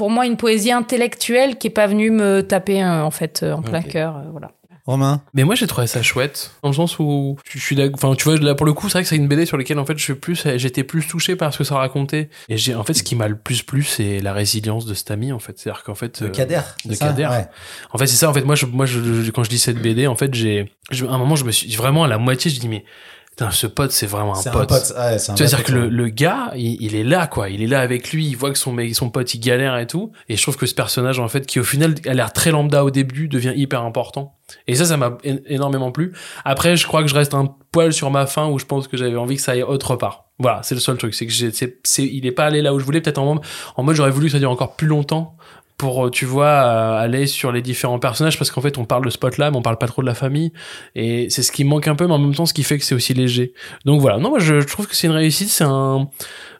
pour 0.00 0.08
moi 0.08 0.24
une 0.24 0.38
poésie 0.38 0.72
intellectuelle 0.72 1.58
qui 1.58 1.66
est 1.66 1.70
pas 1.70 1.86
venue 1.86 2.10
me 2.10 2.40
taper 2.40 2.82
euh, 2.82 3.02
en 3.04 3.10
fait 3.10 3.42
euh, 3.42 3.52
en 3.52 3.60
plein 3.60 3.82
cœur. 3.82 4.16
euh, 4.16 4.22
voilà. 4.30 4.52
Romain 4.86 5.20
Mais 5.34 5.44
moi 5.44 5.54
j'ai 5.56 5.66
trouvé 5.66 5.86
ça 5.86 6.02
chouette 6.02 6.52
dans 6.62 6.70
le 6.70 6.74
sens 6.74 6.98
où 6.98 7.36
je 7.44 7.58
suis 7.58 7.76
d'accord- 7.76 7.96
enfin 8.02 8.14
tu 8.16 8.24
vois 8.24 8.38
là 8.38 8.54
pour 8.54 8.64
le 8.64 8.72
coup 8.72 8.88
c'est 8.88 8.94
vrai 8.94 9.02
que 9.02 9.08
c'est 9.10 9.16
une 9.16 9.28
BD 9.28 9.44
sur 9.44 9.58
laquelle 9.58 9.78
en 9.78 9.84
fait 9.84 9.96
je 9.98 10.02
suis 10.02 10.14
plus 10.14 10.42
j'étais 10.56 10.84
plus 10.84 11.06
touché 11.06 11.36
par 11.36 11.52
ce 11.52 11.58
que 11.58 11.64
ça 11.64 11.74
racontait 11.76 12.30
et 12.48 12.56
j'ai 12.56 12.74
en 12.74 12.82
fait 12.82 12.94
ce 12.94 13.02
qui 13.02 13.14
m'a 13.14 13.28
le 13.28 13.36
plus 13.36 13.62
plu 13.62 13.82
c'est 13.84 14.20
la 14.20 14.32
résilience 14.32 14.86
de 14.86 14.94
cet 14.94 15.10
ami 15.10 15.32
en 15.32 15.38
fait 15.38 15.58
c'est-à-dire 15.58 15.82
qu'en 15.84 15.94
fait 15.94 16.22
Le 16.22 16.28
euh, 16.28 16.30
Kader. 16.30 16.60
de 16.86 16.94
ça 16.94 17.08
Kader. 17.08 17.26
Ouais. 17.26 17.46
En 17.92 17.98
fait, 17.98 18.06
c'est 18.06 18.16
ça. 18.16 18.30
En 18.30 18.32
fait, 18.34 18.42
moi, 18.44 18.54
je, 18.54 18.64
moi, 18.66 18.86
je, 18.86 19.30
quand 19.32 19.44
je 19.44 19.50
dis 19.50 19.58
cette 19.58 19.78
BD, 19.82 20.06
en 20.06 20.14
fait, 20.14 20.32
j'ai, 20.34 20.72
à 20.92 21.12
un 21.14 21.18
moment, 21.18 21.36
je 21.36 21.44
me 21.44 21.50
suis 21.52 21.74
vraiment 21.76 22.04
à 22.04 22.08
la 22.08 22.18
moitié, 22.18 22.50
je 22.50 22.58
dis 22.60 22.68
mais, 22.68 22.84
putain, 23.30 23.50
ce 23.50 23.66
pote, 23.66 23.90
c'est 23.92 24.06
vraiment 24.06 24.32
un 24.32 24.40
C'est 24.40 24.50
pote. 24.50 24.70
un 24.70 24.74
pote. 24.78 24.92
Ouais, 24.96 25.18
c'est 25.18 25.32
un 25.32 25.34
Tu 25.34 25.42
vrai 25.42 25.48
c'est-à-dire 25.48 25.64
que 25.64 25.72
le, 25.72 25.88
le 25.88 26.08
gars, 26.08 26.52
il, 26.56 26.76
il 26.82 26.94
est 26.94 27.04
là, 27.04 27.26
quoi. 27.26 27.48
Il 27.48 27.62
est 27.62 27.66
là 27.66 27.80
avec 27.80 28.12
lui. 28.12 28.26
Il 28.26 28.36
voit 28.36 28.50
que 28.50 28.58
son 28.58 28.76
son 28.92 29.10
pote, 29.10 29.32
il 29.34 29.40
galère 29.40 29.76
et 29.78 29.86
tout. 29.86 30.12
Et 30.28 30.36
je 30.36 30.42
trouve 30.42 30.56
que 30.56 30.66
ce 30.66 30.74
personnage, 30.74 31.18
en 31.18 31.28
fait, 31.28 31.46
qui 31.46 31.58
au 31.60 31.64
final 31.64 31.94
a 32.06 32.14
l'air 32.14 32.32
très 32.32 32.50
lambda 32.50 32.84
au 32.84 32.90
début, 32.90 33.28
devient 33.28 33.52
hyper 33.56 33.82
important. 33.82 34.36
Et 34.66 34.74
ça, 34.74 34.84
ça 34.84 34.96
m'a 34.96 35.16
énormément 35.46 35.92
plu. 35.92 36.12
Après, 36.44 36.76
je 36.76 36.86
crois 36.86 37.02
que 37.02 37.08
je 37.08 37.14
reste 37.14 37.34
un 37.34 37.54
poil 37.72 37.92
sur 37.92 38.10
ma 38.10 38.26
fin 38.26 38.48
où 38.48 38.58
je 38.58 38.64
pense 38.66 38.88
que 38.88 38.96
j'avais 38.96 39.16
envie 39.16 39.36
que 39.36 39.42
ça 39.42 39.52
aille 39.52 39.62
autre 39.62 39.96
part. 39.96 40.24
Voilà, 40.38 40.62
c'est 40.62 40.74
le 40.74 40.80
seul 40.80 40.96
truc. 40.96 41.14
C'est 41.14 41.26
que 41.26 41.32
j'ai, 41.32 41.52
c'est, 41.52 41.78
c'est- 41.84 42.06
il 42.06 42.26
est 42.26 42.32
pas 42.32 42.46
allé 42.46 42.62
là 42.62 42.74
où 42.74 42.78
je 42.80 42.84
voulais. 42.84 43.00
Peut-être 43.00 43.18
en 43.18 43.34
mode, 43.34 43.44
en 43.76 43.82
mode, 43.82 43.94
j'aurais 43.94 44.10
voulu 44.10 44.26
que 44.26 44.32
ça 44.32 44.38
dure 44.38 44.50
encore 44.50 44.74
plus 44.74 44.86
longtemps 44.88 45.36
pour, 45.80 46.04
euh, 46.04 46.10
tu 46.10 46.26
vois, 46.26 46.44
euh, 46.44 47.00
aller 47.00 47.26
sur 47.26 47.52
les 47.52 47.62
différents 47.62 47.98
personnages 47.98 48.36
parce 48.36 48.50
qu'en 48.50 48.60
fait, 48.60 48.76
on 48.76 48.84
parle 48.84 49.02
de 49.02 49.08
Spot 49.08 49.38
là, 49.38 49.50
mais 49.50 49.56
on 49.56 49.62
parle 49.62 49.78
pas 49.78 49.86
trop 49.86 50.02
de 50.02 50.06
la 50.06 50.14
famille. 50.14 50.52
Et 50.94 51.30
c'est 51.30 51.42
ce 51.42 51.50
qui 51.50 51.64
manque 51.64 51.88
un 51.88 51.94
peu, 51.94 52.06
mais 52.06 52.12
en 52.12 52.18
même 52.18 52.34
temps, 52.34 52.44
ce 52.44 52.52
qui 52.52 52.64
fait 52.64 52.76
que 52.76 52.84
c'est 52.84 52.94
aussi 52.94 53.14
léger. 53.14 53.54
Donc 53.86 54.02
voilà. 54.02 54.18
Non, 54.18 54.28
moi, 54.28 54.40
je, 54.40 54.60
je 54.60 54.66
trouve 54.66 54.86
que 54.86 54.94
c'est 54.94 55.06
une 55.06 55.14
réussite. 55.14 55.48
C'est 55.48 55.64
un, 55.64 56.10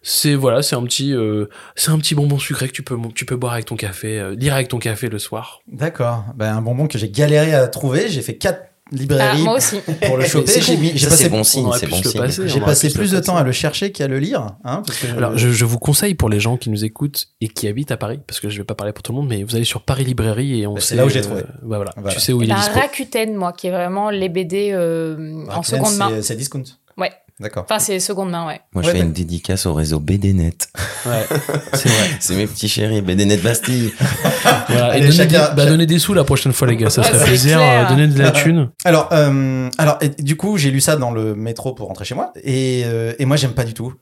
c'est 0.00 0.35
voilà, 0.35 0.62
c'est 0.62 0.74
un 0.74 0.83
petit, 0.85 1.12
euh, 1.12 1.50
c'est 1.76 1.90
un 1.90 1.98
petit 1.98 2.14
bonbon 2.14 2.38
sucré 2.38 2.66
que 2.68 2.72
tu 2.72 2.83
peux, 2.83 2.96
tu 3.14 3.26
peux 3.26 3.37
boire 3.37 3.52
avec 3.52 3.66
ton 3.66 3.76
café, 3.76 4.18
euh, 4.18 4.35
lire 4.35 4.54
avec 4.54 4.68
ton 4.68 4.78
café 4.78 5.11
le 5.11 5.18
soir. 5.18 5.61
D'accord. 5.70 6.24
Ben, 6.35 6.56
un 6.56 6.62
bonbon 6.62 6.87
que 6.87 6.96
j'ai 6.96 7.11
galéré 7.11 7.52
à 7.52 7.68
trouver. 7.68 8.09
J'ai 8.09 8.22
fait 8.22 8.38
quatre 8.38 8.69
Ah, 8.92 8.96
librairies 8.96 9.42
moi 9.42 9.55
aussi. 9.57 9.76
pour 10.07 10.16
le 10.16 10.24
choper. 10.24 10.50
C'est 10.50 10.61
J'ai 10.62 10.74
cool. 10.74 10.83
mis- 10.83 10.92
j'ai 10.94 10.98
Ça, 11.05 11.11
passé, 11.11 11.22
c'est 11.24 11.29
bon 11.31 11.38
On 11.40 11.44
signe, 11.44 11.64
bon 11.64 11.72
j'ai 12.46 12.61
passé 12.61 12.90
plus 12.92 13.11
de 13.12 13.20
temps 13.20 13.37
à 13.37 13.42
le 13.42 13.53
chercher 13.53 13.92
qu'à 13.92 14.09
le 14.09 14.18
lire. 14.18 14.46
Hein, 14.64 14.83
parce 14.87 14.98
que 14.98 15.07
Alors, 15.16 15.37
je, 15.38 15.50
je 15.50 15.64
vous 15.64 15.79
conseille 15.79 16.14
pour 16.14 16.29
les 16.29 16.40
gens 16.40 16.57
qui 16.57 16.70
nous 16.70 16.85
écoutent 16.85 17.29
et 17.40 17.48
qui 17.48 17.68
habitent 17.68 17.92
à 17.92 17.96
Paris, 17.96 18.18
parce 18.26 18.40
que 18.40 18.48
je 18.48 18.59
vais 18.59 18.64
pas 18.64 18.74
parler 18.74 18.92
pour 18.92 19.03
tout 19.03 19.12
le 19.12 19.18
monde, 19.18 19.29
mais 19.29 19.42
vous 19.44 19.55
allez 19.57 19.64
sur 19.64 19.83
Paris 19.83 20.05
Librairie 20.05 20.61
et 20.61 20.66
on 20.66 20.74
Bah, 20.74 20.81
c'est 20.81 20.88
sait, 20.88 20.96
là 20.96 21.07
où 21.07 21.09
j'ai 21.09 21.20
euh, 21.20 21.22
trouvé. 21.22 21.42
bah 21.62 21.76
voilà, 21.76 21.92
Voilà. 21.96 22.12
tu 22.14 22.20
sais 22.20 22.33
où 22.33 22.42
Et 22.42 22.46
il 22.46 22.50
est 22.50 22.55
ben, 22.55 22.61
dispo. 22.61 22.81
Rakuten, 22.81 23.35
moi, 23.37 23.53
qui 23.53 23.66
est 23.68 23.70
vraiment 23.70 24.11
les 24.11 24.29
BD 24.29 24.70
euh, 24.72 25.44
en 25.50 25.62
seconde 25.62 25.96
main. 25.96 26.09
c'est- 26.16 26.22
C'est 26.22 26.37
discount. 26.37 26.62
D'accord. 27.40 27.64
Enfin, 27.68 27.79
c'est 27.79 27.98
seconde 28.00 28.31
main, 28.31 28.46
ouais. 28.46 28.61
Moi, 28.74 28.83
Ouais, 28.85 28.90
je 28.90 28.96
fais 28.98 29.03
une 29.03 29.12
dédicace 29.12 29.64
au 29.64 29.72
réseau 29.72 29.98
BDNet. 29.98 30.53
Ouais, 31.07 31.26
c'est 31.72 31.88
vrai. 31.88 32.09
C'est 32.20 32.35
mes 32.37 32.46
petits 32.46 32.68
chéris, 32.68 33.00
BDNet 33.00 33.38
Bastille. 33.38 33.92
Voilà. 34.68 34.87
Allez, 34.92 34.98
et 34.98 35.00
donnez, 35.00 35.12
chacun- 35.12 35.48
des, 35.50 35.55
bah, 35.57 35.66
donnez 35.66 35.87
des 35.87 35.98
sous 35.98 36.12
la 36.14 36.22
prochaine 36.24 36.53
fois, 36.53 36.68
les 36.68 36.76
gars, 36.76 36.90
ça 36.90 37.03
serait 37.03 37.24
plaisir. 37.24 37.59
euh, 37.61 37.88
Donnez 37.88 38.07
de 38.09 38.18
la 38.22 38.31
thune. 38.31 38.70
Alors, 38.85 39.09
euh, 39.12 39.68
alors 39.79 39.98
et 40.03 40.11
du 40.11 40.37
coup, 40.37 40.59
j'ai 40.59 40.70
lu 40.70 40.81
ça 40.81 40.96
dans 40.96 41.11
le 41.11 41.35
métro 41.35 41.74
pour 41.74 41.88
rentrer 41.88 42.05
chez 42.05 42.14
moi, 42.14 42.33
et, 42.44 42.83
euh, 42.85 43.12
et 43.18 43.24
moi, 43.24 43.37
j'aime 43.37 43.53
pas 43.53 43.64
du 43.64 43.74
tout. 43.74 43.94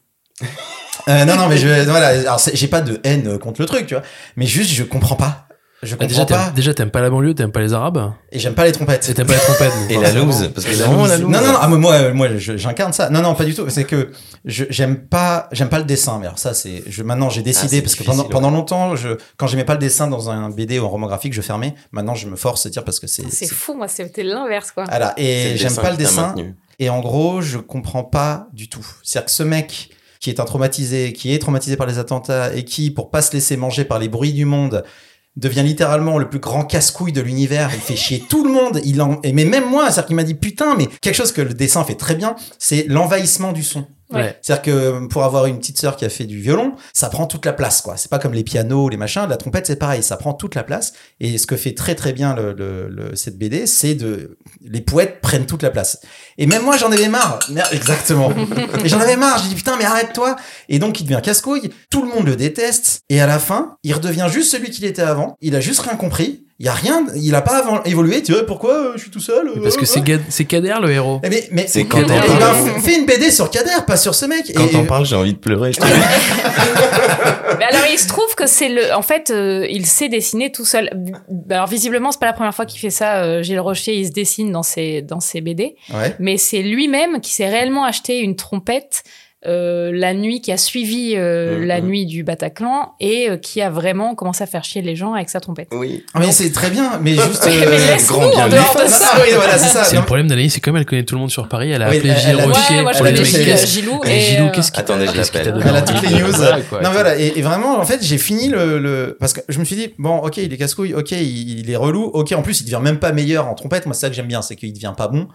Euh, 1.09 1.24
non, 1.24 1.37
non, 1.37 1.48
mais 1.48 1.57
je, 1.59 1.68
voilà, 1.88 2.09
alors 2.09 2.40
j'ai 2.53 2.68
pas 2.68 2.81
de 2.81 3.01
haine 3.05 3.38
contre 3.38 3.61
le 3.62 3.66
truc, 3.66 3.87
tu 3.87 3.94
vois, 3.94 4.03
mais 4.37 4.46
juste, 4.46 4.70
je 4.72 4.83
comprends 4.85 5.16
pas. 5.16 5.47
Je 5.82 5.94
Bah, 5.94 6.06
comprends 6.06 6.08
déjà, 6.08 6.26
pas, 6.26 6.44
t'aimes, 6.46 6.54
déjà, 6.54 6.74
t'aimes 6.74 6.90
pas 6.90 7.00
la 7.02 7.08
banlieue, 7.10 7.34
t'aimes 7.34 7.52
pas 7.52 7.60
les 7.60 7.72
Arabes, 7.72 8.12
et 8.32 8.38
j'aime 8.40 8.54
pas 8.54 8.64
les 8.64 8.72
trompettes. 8.72 9.08
et 9.08 9.14
t'aimes 9.14 9.28
pas 9.28 9.34
la 9.34 9.38
trompette. 9.38 9.72
donc 9.82 9.90
Et 9.90 9.96
la 9.96 10.12
loose, 10.12 10.50
parce 10.52 10.66
que 10.66 10.76
la 10.76 10.86
vraiment 10.86 11.02
loose. 11.02 11.08
la 11.10 11.16
loose. 11.18 11.30
Non, 11.30 11.40
non, 11.40 11.52
non, 11.52 11.58
ah, 11.60 11.68
moi, 11.68 11.92
euh, 11.94 12.14
moi, 12.14 12.28
j'incarne 12.36 12.92
ça. 12.92 13.10
Non, 13.10 13.22
non, 13.22 13.34
pas 13.36 13.44
du 13.44 13.54
tout. 13.54 13.68
C'est 13.68 13.84
que 13.84 14.10
j'aime 14.44 14.96
pas, 15.06 15.48
j'aime 15.52 15.68
pas 15.68 15.78
le 15.78 15.84
dessin. 15.84 16.18
Mais 16.18 16.26
alors 16.26 16.38
ça, 16.38 16.52
c'est, 16.52 16.82
je, 16.88 17.02
maintenant, 17.04 17.30
j'ai 17.30 17.42
décidé 17.42 17.80
parce 17.80 17.94
que 17.94 18.02
pendant, 18.02 18.24
pendant 18.24 18.50
longtemps, 18.50 18.96
je, 18.96 19.10
quand 19.36 19.46
j'aimais 19.46 19.64
pas 19.64 19.74
le 19.74 19.78
dessin 19.78 20.08
dans 20.08 20.30
un 20.30 20.50
BD 20.50 20.78
ou 20.80 20.84
un 20.84 20.88
roman 20.88 21.06
graphique, 21.06 21.32
je 21.32 21.42
fermais. 21.42 21.74
Maintenant, 21.92 22.14
je 22.16 22.26
me 22.28 22.34
force 22.36 22.66
à 22.66 22.70
dire 22.70 22.84
parce 22.84 22.98
que 22.98 23.06
c'est, 23.06 23.30
C'est 23.30 23.46
fou, 23.46 23.74
moi, 23.74 23.86
c'était 23.88 24.24
l'inverse, 24.24 24.72
quoi. 24.72 24.84
voilà. 24.88 25.14
Et 25.16 25.56
j'aime 25.56 25.76
pas 25.76 25.90
le 25.92 25.96
dessin. 25.96 26.34
Et 26.80 26.90
en 26.90 27.00
gros, 27.00 27.40
je 27.40 27.58
comprends 27.58 28.04
pas 28.04 28.48
du 28.52 28.68
tout. 28.68 28.86
C'est-à-dire 29.02 29.26
que 29.26 29.32
ce 29.32 29.42
mec 29.44 29.90
qui 30.20 30.30
est 30.30 30.40
un 30.40 30.44
traumatisé, 30.44 31.12
qui 31.12 31.32
est 31.32 31.38
traumatisé 31.38 31.76
par 31.76 31.86
les 31.86 31.98
attentats 31.98 32.52
et 32.52 32.64
qui, 32.64 32.90
pour 32.90 33.10
pas 33.10 33.22
se 33.22 33.32
laisser 33.32 33.56
manger 33.56 33.84
par 33.84 34.00
les 34.00 34.08
bruits 34.08 34.32
du 34.32 34.44
monde, 34.44 34.82
devient 35.38 35.62
littéralement 35.62 36.18
le 36.18 36.29
plus 36.29 36.40
grand 36.40 36.64
casse-couille 36.64 37.12
de 37.12 37.20
l'univers. 37.20 37.70
Il 37.72 37.81
fait 37.81 37.96
chier 37.96 38.24
tout 38.29 38.44
le 38.44 38.53
monde. 38.53 38.81
Il 38.85 39.01
en... 39.01 39.20
mais 39.24 39.44
même 39.44 39.68
moi, 39.68 39.85
c'est-à-dire 39.85 40.07
qu'il 40.07 40.16
m'a 40.16 40.24
dit 40.24 40.35
putain, 40.35 40.74
mais 40.74 40.87
quelque 41.01 41.14
chose 41.14 41.33
que 41.33 41.40
le 41.40 41.55
dessin 41.55 41.85
fait 41.85 41.94
très 41.94 42.14
bien, 42.14 42.37
c'est 42.59 42.85
l'envahissement 42.88 43.53
du 43.53 43.62
son. 43.62 43.87
Ouais. 44.10 44.38
C'est-à-dire 44.40 44.62
que 44.62 45.06
pour 45.08 45.24
avoir 45.24 45.44
une 45.46 45.58
petite 45.58 45.78
sœur 45.78 45.96
qui 45.96 46.04
a 46.04 46.08
fait 46.08 46.24
du 46.24 46.40
violon, 46.40 46.74
ça 46.94 47.10
prend 47.10 47.26
toute 47.26 47.44
la 47.44 47.52
place, 47.52 47.82
quoi. 47.82 47.96
C'est 47.98 48.10
pas 48.10 48.18
comme 48.18 48.32
les 48.32 48.42
pianos, 48.44 48.88
les 48.88 48.96
machins. 48.96 49.26
La 49.28 49.36
trompette, 49.36 49.66
c'est 49.66 49.76
pareil, 49.76 50.02
ça 50.02 50.16
prend 50.16 50.32
toute 50.32 50.54
la 50.54 50.62
place. 50.64 50.94
Et 51.20 51.36
ce 51.36 51.46
que 51.46 51.56
fait 51.56 51.74
très 51.74 51.94
très 51.94 52.12
bien 52.14 52.34
le, 52.34 52.52
le- 52.54 52.88
le- 52.88 53.16
cette 53.16 53.36
BD, 53.36 53.66
c'est 53.66 53.94
de 53.94 54.38
les 54.62 54.80
poètes 54.80 55.20
prennent 55.20 55.44
toute 55.46 55.62
la 55.62 55.70
place. 55.70 56.00
Et 56.38 56.46
même 56.46 56.62
moi, 56.62 56.76
j'en 56.78 56.90
avais 56.90 57.08
marre. 57.08 57.38
Merde, 57.50 57.68
exactement. 57.72 58.32
j'en 58.84 59.00
avais 59.00 59.16
marre. 59.16 59.42
J'ai 59.42 59.48
dit 59.50 59.54
putain, 59.54 59.76
mais 59.76 59.84
arrête-toi. 59.84 60.36
Et 60.70 60.78
donc, 60.78 61.00
il 61.00 61.04
devient 61.04 61.20
casse-couille. 61.22 61.70
Tout 61.90 62.02
le 62.02 62.08
monde 62.08 62.26
le 62.26 62.36
déteste. 62.36 63.00
Et 63.10 63.20
à 63.20 63.26
la 63.26 63.38
fin, 63.38 63.76
il 63.82 63.92
redevient 63.92 64.28
juste 64.30 64.50
celui 64.52 64.70
qu'il 64.70 64.84
était 64.86 65.02
avant. 65.02 65.36
Il 65.42 65.54
a 65.54 65.60
juste 65.60 65.80
rien 65.80 65.96
compris. 65.96 66.46
Il 66.60 66.66
y 66.66 66.68
a 66.68 66.72
rien. 66.72 67.06
Il 67.14 67.32
a 67.36 67.40
pas 67.42 67.58
avant 67.58 67.84
évolué. 67.84 68.20
Tu 68.20 68.32
vois 68.32 68.44
pourquoi 68.44 68.72
euh, 68.74 68.92
je 68.96 69.02
suis 69.02 69.10
tout 69.10 69.20
seul 69.20 69.48
Parce 69.62 69.76
que 69.76 69.82
euh, 69.82 69.84
c'est, 69.84 70.20
c'est 70.28 70.44
Kader, 70.44 70.74
le 70.82 70.90
héros. 70.90 71.20
Eh, 71.22 71.28
Mais, 71.28 71.48
mais 71.52 71.66
C'est 71.68 71.86
on 71.94 72.00
ben, 72.02 72.20
fais 72.82 72.98
une 72.98 73.06
BD 73.06 73.30
sur 73.30 73.48
Kader, 73.48 73.84
pas 73.86 73.96
sur 73.96 74.12
ce 74.14 74.26
mec. 74.26 74.52
Quand 74.56 74.66
Et- 74.66 74.74
on 74.76 74.84
parle, 74.84 75.06
j'ai 75.06 75.14
envie 75.14 75.34
de 75.34 75.38
pleurer. 75.38 75.72
je. 75.72 75.78
Mais 77.58 77.64
alors, 77.64 77.84
il 77.92 77.98
se 77.98 78.08
trouve 78.08 78.34
que 78.36 78.46
c'est 78.46 78.68
le. 78.68 78.92
En 78.94 79.02
fait, 79.02 79.30
euh, 79.30 79.66
il 79.70 79.86
sait 79.86 80.08
dessiner 80.08 80.50
tout 80.52 80.64
seul. 80.64 80.90
Alors, 81.50 81.66
visiblement, 81.68 82.10
c'est 82.12 82.20
pas 82.20 82.26
la 82.26 82.32
première 82.32 82.54
fois 82.54 82.66
qu'il 82.66 82.80
fait 82.80 82.90
ça. 82.90 83.22
Euh, 83.22 83.42
Gilles 83.42 83.60
Rocher, 83.60 83.94
il 83.94 84.06
se 84.06 84.12
dessine 84.12 84.50
dans 84.52 84.62
ses, 84.62 85.02
dans 85.02 85.20
ses 85.20 85.40
BD. 85.40 85.76
Ouais. 85.92 86.14
Mais 86.18 86.36
c'est 86.38 86.62
lui-même 86.62 87.20
qui 87.20 87.32
s'est 87.32 87.48
réellement 87.48 87.84
acheté 87.84 88.18
une 88.20 88.36
trompette 88.36 89.02
euh, 89.46 89.92
la 89.94 90.14
nuit 90.14 90.40
qui 90.40 90.51
a 90.51 90.57
suivi 90.57 91.12
euh, 91.14 91.59
Mhm. 91.61 91.64
la 91.66 91.81
nuit 91.81 92.07
du 92.07 92.24
Bataclan 92.24 92.94
et 92.98 93.31
euh, 93.31 93.37
qui 93.37 93.62
a 93.62 93.70
vraiment 93.70 94.16
commencé 94.16 94.42
à 94.42 94.46
faire 94.48 94.64
chier 94.64 94.83
les 94.83 94.96
gens 94.96 95.14
avec 95.14 95.29
sa 95.31 95.38
trompette. 95.38 95.68
Oui. 95.70 96.05
Ah, 96.12 96.18
Mais 96.18 96.33
c'est 96.33 96.51
très 96.51 96.70
bien, 96.70 96.98
mais 97.01 97.12
juste. 97.14 97.44
Mais 97.46 97.64
euh, 97.66 97.70
laisse-nous 97.70 98.16
grand 98.18 98.31
bien 98.48 98.48
oui, 98.48 99.29
voilà, 99.37 99.57
c'est 99.59 99.94
le 99.96 100.03
problème 100.03 100.27
d'Anaïs, 100.27 100.55
c'est 100.55 100.61
comme 100.61 100.77
elle 100.77 100.85
connaît 100.87 101.05
tout 101.05 101.14
le 101.14 101.20
monde 101.20 101.31
sur 101.31 101.46
Paris, 101.48 101.70
elle 101.70 101.83
a 101.83 101.88
Oui, 101.90 101.98
appelé 101.98 102.14
Gilles 102.16 102.31
elle 102.31 102.40
a- 102.40 102.46
Rocher 102.46 102.83
pour 102.98 103.05
les. 103.05 103.24
Gilou 103.66 104.01
Et 104.05 104.20
Gilou, 104.20 104.46
euh, 104.46 104.51
qu'est-ce 104.51 104.72
qu'il 104.72 104.81
Attendez, 104.81 105.07
je 105.07 105.12
qu'est-ce 105.12 105.31
qu'il 105.31 105.40
t'a 105.40 105.51
l'appelle. 105.53 105.66
Elle 105.68 105.77
a 105.77 105.83
toutes 105.83 106.03
les 106.03 106.18
news. 106.20 106.33
Non, 106.83 106.90
voilà. 106.90 107.16
Et, 107.16 107.40
vraiment, 107.42 107.79
en 107.79 107.85
fait, 107.87 108.03
j'ai 108.03 108.18
fini 108.18 108.48
le, 108.48 108.79
le. 108.79 109.16
Parce 109.20 109.33
que 109.35 109.40
je 109.48 109.59
me 109.61 109.64
suis 109.64 109.77
dit, 109.77 109.94
bon, 109.98 110.16
ok, 110.18 110.37
il 110.38 110.53
est 110.53 110.57
casse-couille, 110.57 110.94
ok, 110.94 111.12
il, 111.12 111.61
il 111.61 111.70
est 111.70 111.77
relou, 111.77 112.05
ok, 112.07 112.33
en 112.33 112.42
plus, 112.42 112.61
il 112.61 112.64
devient 112.64 112.81
même 112.83 112.98
pas 112.98 113.12
meilleur 113.12 113.46
en 113.46 113.55
trompette. 113.55 113.87
Moi, 113.87 113.94
c'est 113.94 114.01
ça 114.03 114.09
que 114.09 114.16
j'aime 114.16 114.27
bien, 114.27 114.42
c'est 114.42 114.57
qu'il 114.57 114.72
devient 114.72 114.94
pas 114.96 115.07
bon. 115.09 115.29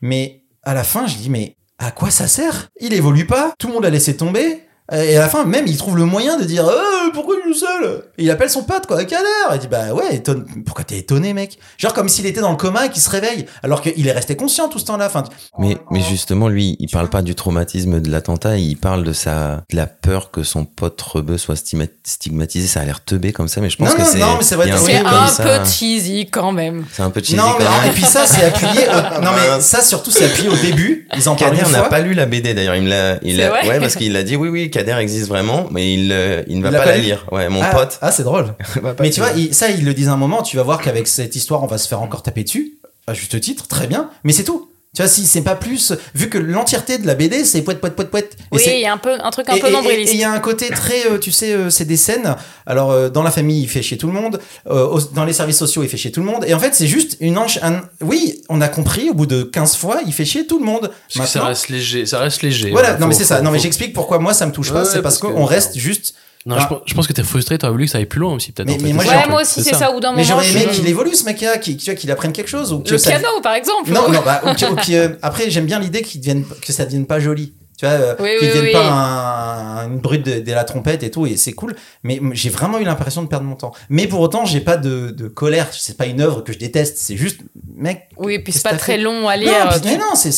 Mais 0.00 0.42
à 0.62 0.72
la 0.74 0.84
fin, 0.84 1.06
je 1.06 1.16
dis, 1.16 1.28
mais 1.30 1.56
à 1.82 1.90
quoi 1.90 2.10
ça 2.10 2.28
sert? 2.28 2.68
Il 2.80 2.94
évolue 2.94 3.26
pas, 3.26 3.54
tout 3.58 3.66
le 3.68 3.74
monde 3.74 3.82
l'a 3.82 3.90
laissé 3.90 4.16
tomber. 4.16 4.62
Et 4.92 5.16
à 5.16 5.20
la 5.20 5.28
fin, 5.28 5.44
même, 5.44 5.66
il 5.66 5.76
trouve 5.76 5.96
le 5.96 6.04
moyen 6.04 6.36
de 6.38 6.44
dire 6.44 6.68
euh, 6.68 7.10
pourquoi 7.14 7.36
seul 7.54 8.02
Et 8.18 8.24
il 8.24 8.30
appelle 8.30 8.50
son 8.50 8.62
pote, 8.64 8.86
quoi, 8.86 9.02
Kader. 9.04 9.24
Il 9.52 9.58
dit 9.58 9.68
bah 9.68 9.92
ouais, 9.92 10.14
étonne... 10.16 10.44
pourquoi 10.64 10.84
t'es 10.84 10.98
étonné, 10.98 11.32
mec? 11.34 11.58
Genre 11.78 11.92
comme 11.94 12.08
s'il 12.08 12.26
était 12.26 12.40
dans 12.40 12.50
le 12.50 12.56
coma 12.56 12.86
et 12.86 12.90
qu'il 12.90 13.02
se 13.02 13.10
réveille, 13.10 13.46
alors 13.62 13.80
qu'il 13.82 14.06
est 14.06 14.12
resté 14.12 14.36
conscient 14.36 14.68
tout 14.68 14.78
ce 14.78 14.84
temps-là. 14.86 15.06
Enfin, 15.06 15.24
Mais, 15.58 15.76
mais 15.90 16.00
justement, 16.00 16.48
lui, 16.48 16.76
il 16.80 16.88
parle 16.88 17.08
pas 17.08 17.22
du 17.22 17.34
traumatisme 17.34 18.00
de 18.00 18.10
l'attentat, 18.10 18.56
il 18.58 18.76
parle 18.76 19.04
de 19.04 19.12
sa, 19.12 19.62
de 19.70 19.76
la 19.76 19.86
peur 19.86 20.30
que 20.30 20.42
son 20.42 20.64
pote 20.64 21.00
rebeu 21.02 21.38
soit 21.38 21.54
stigma- 21.56 21.86
stigmatisé. 22.04 22.66
Ça 22.66 22.80
a 22.80 22.84
l'air 22.84 23.04
teubé 23.04 23.32
comme 23.32 23.48
ça, 23.48 23.60
mais 23.60 23.70
je 23.70 23.76
pense 23.76 23.90
Non, 23.90 23.96
que 23.96 24.04
c'est. 24.04 24.18
non, 24.18 24.36
mais 24.38 24.44
c'est 24.44 24.54
vrai, 24.56 24.66
il 24.66 24.70
y 24.92 24.96
a 24.96 25.22
un 25.24 25.26
ça. 25.28 25.42
peu 25.42 25.64
cheesy 25.64 26.28
quand 26.30 26.52
même. 26.52 26.84
C'est 26.92 27.02
un 27.02 27.10
peu 27.10 27.20
cheesy 27.20 27.36
non, 27.36 27.44
quand 27.58 27.58
même. 27.60 27.90
et 27.90 27.92
puis 27.92 28.02
ça, 28.04 28.26
c'est 28.26 28.44
appuyé. 28.44 28.88
Au... 28.88 28.92
Non, 29.22 29.30
mais 29.36 29.60
ça 29.60 29.82
surtout, 29.82 30.10
c'est 30.10 30.24
appuyé 30.26 30.48
au 30.48 30.56
début. 30.56 31.08
Ils 31.16 31.28
en 31.28 31.36
Kader 31.36 31.62
n'a 31.70 31.82
pas 31.82 32.00
lu 32.00 32.14
la 32.14 32.26
BD 32.26 32.54
d'ailleurs. 32.54 32.74
Il 32.76 32.82
me 32.82 32.88
l'a, 32.88 33.18
il 33.22 33.40
a- 33.42 33.52
ouais, 33.52 33.78
parce 33.80 33.94
qu'il 33.96 34.16
a 34.16 34.22
dit 34.22 34.36
oui, 34.36 34.48
oui, 34.48 34.70
Kader 34.70 34.96
existe 35.00 35.28
vraiment, 35.28 35.66
mais 35.70 35.92
il, 35.94 36.10
euh, 36.12 36.42
il 36.48 36.58
ne 36.58 36.62
va 36.62 36.70
Il 36.70 36.76
pas, 36.76 36.86
la 36.86 36.96
lire. 36.98 37.26
Ouais, 37.30 37.41
mon 37.48 37.62
ah, 37.62 37.70
pote. 37.74 37.98
Ah, 38.00 38.12
c'est 38.12 38.22
drôle. 38.24 38.54
Mais 39.00 39.10
tu 39.10 39.20
vois, 39.20 39.30
il- 39.36 39.54
ça, 39.54 39.70
ils 39.70 39.84
le 39.84 39.94
disent 39.94 40.08
à 40.08 40.12
un 40.12 40.16
moment. 40.16 40.42
Tu 40.42 40.56
vas 40.56 40.62
voir 40.62 40.80
qu'avec 40.80 41.08
cette 41.08 41.36
histoire, 41.36 41.62
on 41.62 41.66
va 41.66 41.78
se 41.78 41.88
faire 41.88 42.02
encore 42.02 42.22
taper 42.22 42.44
dessus. 42.44 42.78
À 43.06 43.14
juste 43.14 43.40
titre, 43.40 43.66
très 43.68 43.86
bien. 43.86 44.10
Mais 44.24 44.32
c'est 44.32 44.44
tout. 44.44 44.68
Tu 44.94 45.00
vois, 45.00 45.08
si 45.08 45.24
c'est 45.24 45.40
pas 45.40 45.54
plus, 45.54 45.94
vu 46.14 46.28
que 46.28 46.36
l'entièreté 46.36 46.98
de 46.98 47.06
la 47.06 47.14
BD, 47.14 47.46
c'est 47.46 47.62
poète, 47.62 47.80
poète, 47.80 47.94
poète, 47.96 48.10
poète. 48.10 48.36
Oui, 48.52 48.60
c'est- 48.62 48.74
il 48.78 48.82
y 48.82 48.86
a 48.86 48.92
un 48.92 48.98
peu 48.98 49.16
un 49.22 49.30
truc 49.30 49.48
un 49.48 49.54
et- 49.54 49.60
peu 49.60 49.70
nombriliste. 49.70 50.12
Et 50.12 50.16
il 50.16 50.20
y 50.20 50.24
a 50.24 50.30
un 50.30 50.38
côté 50.38 50.68
très, 50.68 51.06
euh, 51.10 51.18
tu 51.18 51.32
sais, 51.32 51.54
euh, 51.54 51.70
c'est 51.70 51.86
des 51.86 51.96
scènes. 51.96 52.36
Alors, 52.66 52.90
euh, 52.90 53.08
dans 53.08 53.22
la 53.22 53.30
famille, 53.30 53.62
il 53.62 53.68
fait 53.70 53.80
chier 53.80 53.96
tout 53.96 54.06
le 54.06 54.12
monde. 54.12 54.38
Euh, 54.66 54.84
au- 54.84 55.00
dans 55.00 55.24
les 55.24 55.32
services 55.32 55.56
sociaux, 55.56 55.82
il 55.82 55.88
fait 55.88 55.96
chier 55.96 56.12
tout 56.12 56.20
le 56.20 56.26
monde. 56.26 56.44
Et 56.46 56.52
en 56.52 56.58
fait, 56.58 56.74
c'est 56.74 56.86
juste 56.86 57.16
une 57.20 57.38
un- 57.38 57.80
Oui, 58.02 58.42
on 58.50 58.60
a 58.60 58.68
compris, 58.68 59.08
au 59.08 59.14
bout 59.14 59.24
de 59.24 59.44
15 59.44 59.76
fois, 59.76 60.00
il 60.06 60.12
fait 60.12 60.26
chier 60.26 60.46
tout 60.46 60.58
le 60.58 60.66
monde. 60.66 60.90
Parce 61.16 61.26
que 61.26 61.32
ça 61.38 61.44
reste 61.46 61.70
léger, 61.70 62.04
ça 62.04 62.18
reste 62.18 62.42
léger. 62.42 62.70
Voilà, 62.70 62.92
non, 62.92 62.98
Faut- 63.00 63.06
mais 63.06 63.14
c'est 63.14 63.24
ça. 63.24 63.38
faut- 63.38 63.44
Non, 63.44 63.50
mais 63.50 63.58
j'explique 63.60 63.94
pourquoi 63.94 64.18
moi, 64.18 64.34
ça 64.34 64.44
me 64.44 64.52
touche 64.52 64.72
pas. 64.74 64.80
Ouais, 64.80 64.84
c'est 64.84 65.00
parce, 65.00 65.18
parce 65.18 65.32
que- 65.32 65.38
qu'on 65.38 65.46
reste 65.46 65.78
juste. 65.78 66.14
Non, 66.44 66.56
Ah. 66.58 66.62
je, 66.62 66.66
pense- 66.66 66.82
je 66.86 66.94
pense 66.94 67.06
que 67.06 67.12
t'es 67.12 67.22
frustré, 67.22 67.56
t'aurais 67.58 67.72
voulu 67.72 67.84
que 67.84 67.90
ça 67.92 67.98
aille 67.98 68.06
plus 68.06 68.18
loin 68.20 68.34
aussi, 68.34 68.50
peut-être. 68.52 68.66
Mais- 68.68 68.74
en 68.74 68.78
fait. 68.78 68.82
mais 68.84 68.92
moi, 68.94 69.04
ça, 69.04 69.28
Ouais, 69.28 69.42
aussi, 69.42 69.62
c'est 69.62 69.74
ça. 69.74 69.92
Ou 69.94 70.00
d'un 70.00 70.10
Mais 70.12 70.22
moment, 70.24 70.28
j'aurais 70.42 70.50
aimé 70.50 70.66
je- 70.72 70.76
qu'il 70.78 70.88
évolue, 70.88 71.14
ce 71.14 71.24
mec-là, 71.24 71.58
qu'il 71.58 71.76
tu 71.76 71.84
vois, 71.86 71.94
qu'il 71.94 72.10
apprenne 72.10 72.32
quelque 72.32 72.48
chose. 72.50 72.72
Ou 72.72 72.80
que 72.80 72.90
le 72.90 72.98
ça- 72.98 73.10
piano, 73.10 73.28
par 73.42 73.54
exemple. 73.54 73.90
Non, 73.92 74.08
non, 74.10 74.20
bah, 74.24 74.42
euh, 74.44 75.08
après, 75.22 75.50
j'aime 75.50 75.66
bien 75.66 75.78
l'idée 75.78 76.02
qu'il 76.02 76.20
devienne, 76.20 76.44
que 76.60 76.72
ça 76.72 76.84
devienne 76.84 77.06
pas 77.06 77.20
joli. 77.20 77.52
Tu 77.78 77.86
vois, 77.86 77.94
euh, 77.94 78.14
Oui, 78.20 78.28
qu'il 78.38 78.48
oui, 78.48 78.54
devienne 78.54 78.64
oui. 78.66 78.72
pas 78.72 78.88
un- 78.90 79.88
une 79.88 79.98
brute 79.98 80.24
de, 80.24 80.40
de 80.40 80.52
la 80.52 80.62
trompette 80.64 81.02
et 81.02 81.10
tout, 81.10 81.26
et 81.26 81.36
c'est 81.36 81.52
cool. 81.52 81.74
Mais 82.04 82.20
j'ai 82.32 82.48
vraiment 82.50 82.78
eu 82.78 82.84
l'impression 82.84 83.22
de 83.22 83.28
perdre 83.28 83.44
mon 83.46 83.56
temps. 83.56 83.72
Mais 83.88 84.06
pour 84.06 84.20
autant, 84.20 84.44
j'ai 84.44 84.60
pas 84.60 84.76
de, 84.76 85.10
de 85.10 85.26
colère. 85.28 85.66
C'est 85.72 85.96
pas 85.96 86.06
une 86.06 86.20
œuvre 86.20 86.42
que 86.42 86.52
je 86.52 86.58
déteste. 86.58 86.98
C'est 86.98 87.16
juste, 87.16 87.40
mec. 87.76 88.08
Oui, 88.18 88.34
et 88.34 88.38
puis 88.38 88.52
c'est 88.52 88.62
pas 88.62 88.76
très 88.76 88.98
long 88.98 89.28
à 89.28 89.36
Non, 89.36 89.42
lire. 89.42 89.68
puis- 89.70 89.80
tu- 89.80 89.88
mais 89.88 89.96
non, 89.96 90.14
ça, 90.14 90.30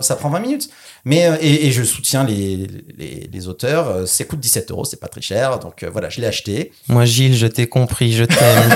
ça 0.00 0.16
prend 0.16 0.28
20 0.30 0.40
minutes. 0.40 0.68
Mais, 1.04 1.26
euh, 1.26 1.36
et, 1.40 1.66
et 1.66 1.72
je 1.72 1.82
soutiens 1.82 2.22
les, 2.24 2.66
les, 2.98 3.28
les 3.32 3.48
auteurs. 3.48 3.88
Euh, 3.88 4.06
C'est 4.06 4.24
coûte 4.24 4.38
17 4.40 4.70
euros, 4.70 4.84
c'est 4.84 5.00
pas 5.00 5.08
très 5.08 5.20
cher. 5.20 5.58
Donc 5.58 5.82
euh, 5.82 5.90
voilà, 5.90 6.08
je 6.08 6.20
l'ai 6.20 6.26
acheté. 6.28 6.70
Moi, 6.88 7.04
Gilles, 7.04 7.34
je 7.36 7.46
t'ai 7.48 7.66
compris, 7.66 8.12
je 8.12 8.24
t'aime. 8.24 8.38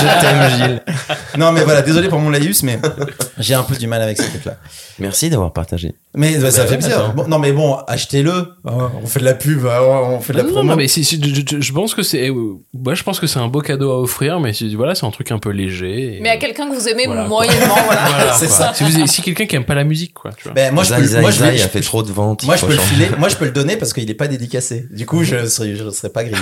je 0.00 0.20
t'aime, 0.20 0.50
Gilles. 0.56 0.82
Non, 1.38 1.50
mais 1.52 1.64
voilà, 1.64 1.82
désolé 1.82 2.08
pour 2.08 2.18
mon 2.20 2.30
laïus, 2.30 2.62
mais 2.62 2.78
j'ai 3.38 3.54
un 3.54 3.62
peu 3.64 3.74
du 3.76 3.86
mal 3.88 4.00
avec 4.02 4.16
ce 4.18 4.28
truc-là. 4.28 4.58
Merci 4.98 5.28
d'avoir 5.30 5.52
partagé. 5.52 5.94
Mais 6.14 6.36
bah, 6.38 6.50
ça 6.50 6.62
Bah 6.64 6.68
fait 6.68 6.78
plaisir. 6.78 7.12
Bon, 7.14 7.26
non, 7.26 7.38
mais 7.38 7.52
bon, 7.52 7.74
achetez-le. 7.88 8.30
Hein, 8.64 8.92
on 9.02 9.06
fait 9.06 9.20
de 9.20 9.24
la 9.24 9.34
pub, 9.34 9.66
hein, 9.66 9.80
on 9.82 10.20
fait 10.20 10.34
de 10.34 10.38
la 10.38 10.44
Non, 10.44 10.50
promo. 10.50 10.70
non, 10.70 10.76
mais 10.76 10.86
si, 10.86 11.02
si, 11.04 11.20
je, 11.20 11.34
je- 11.56 11.60
je 11.60 11.72
pense 11.72 11.94
que 11.94 12.02
c'est, 12.02 12.28
euh, 12.30 12.58
je 12.92 13.02
pense 13.02 13.18
que 13.18 13.26
c'est 13.26 13.38
un 13.38 13.48
beau 13.48 13.60
cadeau 13.60 13.90
à 13.90 13.98
offrir, 13.98 14.38
mais 14.38 14.52
si- 14.52 14.74
voilà, 14.76 14.94
c'est 14.94 15.06
un 15.06 15.10
truc 15.10 15.32
un 15.32 15.38
peu 15.38 15.50
léger. 15.50 16.18
et- 16.18 16.20
Mais 16.20 16.28
à 16.28 16.36
quelqu'un 16.36 16.68
que 16.70 16.74
vous 16.76 16.86
aimez 16.88 17.06
Voilà, 17.06 17.24
moyennement, 17.26 17.74
voilà. 17.86 18.02
Voilà, 18.08 18.32
c'est 18.34 18.46
ça. 18.48 18.72
Si, 19.06 19.22
quelqu'un 19.22 19.46
qui 19.46 19.56
aime 19.56 19.64
pas 19.64 19.74
la 19.74 19.84
musique, 19.84 20.12
quoi, 20.14 20.30
tu 20.36 20.44
vois. 20.44 20.52
Ben, 20.52 20.72
moi, 20.72 20.84
je 20.84 20.94
peux, 20.94 21.02
Zai, 21.02 21.20
moi, 21.22 21.30
je 21.30 21.38
Zai 21.38 21.50
vais- 21.52 21.56
je 21.58 21.64
a 21.64 21.68
fait 21.72 21.80
trop 21.80 22.02
de 22.02 22.12
ventes. 22.12 22.44
Moi, 22.44 22.56
je 22.56 22.64
peux 22.66 22.72
le 22.72 22.78
filer. 22.78 23.08
Moi, 23.18 23.28
je 23.28 23.36
peux 23.36 23.44
le 23.46 23.50
donner 23.50 23.76
parce 23.76 23.92
qu'il 23.92 24.08
est 24.10 24.14
pas 24.14 24.28
dédicacé. 24.28 24.86
Du 24.90 25.06
coup, 25.06 25.24
je 25.24 25.46
serai, 25.46 25.74
je 25.74 25.90
serai 25.90 26.08
pas 26.10 26.22
grillé. 26.24 26.36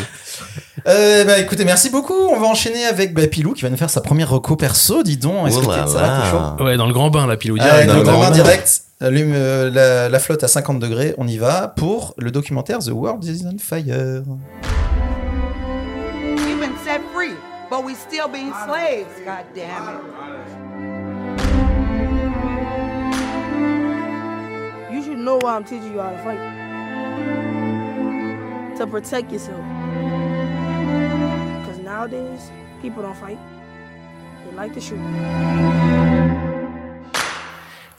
Euh, 0.86 1.24
bah, 1.24 1.38
écoutez, 1.38 1.64
merci 1.64 1.90
beaucoup. 1.90 2.14
On 2.30 2.38
va 2.40 2.46
enchaîner 2.46 2.84
avec 2.86 3.14
bah, 3.14 3.26
Pilou 3.26 3.52
qui 3.54 3.62
va 3.62 3.70
nous 3.70 3.76
faire 3.76 3.90
sa 3.90 4.00
première 4.00 4.30
reco 4.30 4.56
perso. 4.56 5.02
Dis 5.02 5.16
donc, 5.16 5.48
est-ce 5.48 5.58
Oh 5.58 5.62
que 5.62 5.66
là 5.68 5.84
t'es- 5.84 5.90
ça 5.90 5.98
va, 5.98 6.00
t'es 6.02 6.06
là. 6.06 6.30
chaud? 6.58 6.64
Ouais, 6.64 6.76
dans 6.76 6.86
le 6.86 6.92
grand 6.92 7.10
bain, 7.10 7.26
la 7.26 7.36
pilou. 7.36 7.56
Ah, 7.60 7.64
direct. 7.64 7.86
dans 7.88 7.94
le 7.96 7.98
dans 7.98 7.98
le 7.98 8.04
grand 8.04 8.12
bain 8.12 8.30
grand 8.30 8.30
bain. 8.36 8.42
direct. 8.44 8.82
Allume 9.02 9.32
euh, 9.34 9.70
la, 9.70 10.08
la 10.10 10.18
flotte 10.18 10.44
à 10.44 10.48
50 10.48 10.78
degrés. 10.78 11.14
On 11.16 11.26
y 11.26 11.38
va 11.38 11.68
pour 11.74 12.14
le 12.18 12.30
documentaire 12.30 12.80
The 12.80 12.88
World 12.92 13.24
is 13.24 13.44
on 13.46 13.56
Fire. 13.58 14.22
We've 16.36 16.60
been 16.60 16.76
set 16.84 17.00
free, 17.14 17.34
but 17.70 17.84
we 17.84 17.94
still 17.94 18.28
being 18.30 18.52
slaves, 18.66 19.06
god 19.24 19.46
damn 19.54 19.64
it. 19.94 20.60
Know 25.24 25.38
why 25.40 25.56
I'm 25.56 25.64
teaching 25.64 25.92
you 25.92 26.00
how 26.00 26.11
to 26.11 26.22
fight. 26.22 26.40
To 28.78 28.87
protect 28.87 29.33
yourself. 29.33 29.64
Nowadays, 32.00 32.52
people 32.80 33.02
don't 33.02 33.16
fight. 33.16 33.37
They 34.44 34.56
like 34.56 34.72
to 34.74 34.80
shoot. 34.80 34.98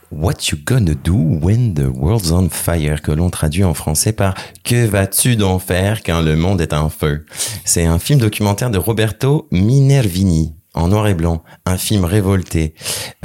What 0.09 0.49
you 0.49 0.57
gonna 0.63 0.95
do 0.95 1.13
when 1.13 1.73
the 1.73 1.89
world's 1.89 2.31
on 2.31 2.49
fire, 2.49 3.01
que 3.01 3.11
l'on 3.11 3.29
traduit 3.29 3.63
en 3.63 3.73
français 3.73 4.13
par 4.13 4.33
Que 4.63 4.85
vas-tu 4.85 5.35
donc 5.35 5.61
faire 5.61 6.03
quand 6.03 6.21
le 6.21 6.35
monde 6.35 6.61
est 6.61 6.73
en 6.73 6.89
feu? 6.89 7.25
C'est 7.65 7.85
un 7.85 7.99
film 7.99 8.19
documentaire 8.19 8.71
de 8.71 8.77
Roberto 8.77 9.47
Minervini, 9.51 10.55
en 10.73 10.87
noir 10.87 11.07
et 11.07 11.13
blanc, 11.13 11.43
un 11.65 11.77
film 11.77 12.05
révolté. 12.05 12.73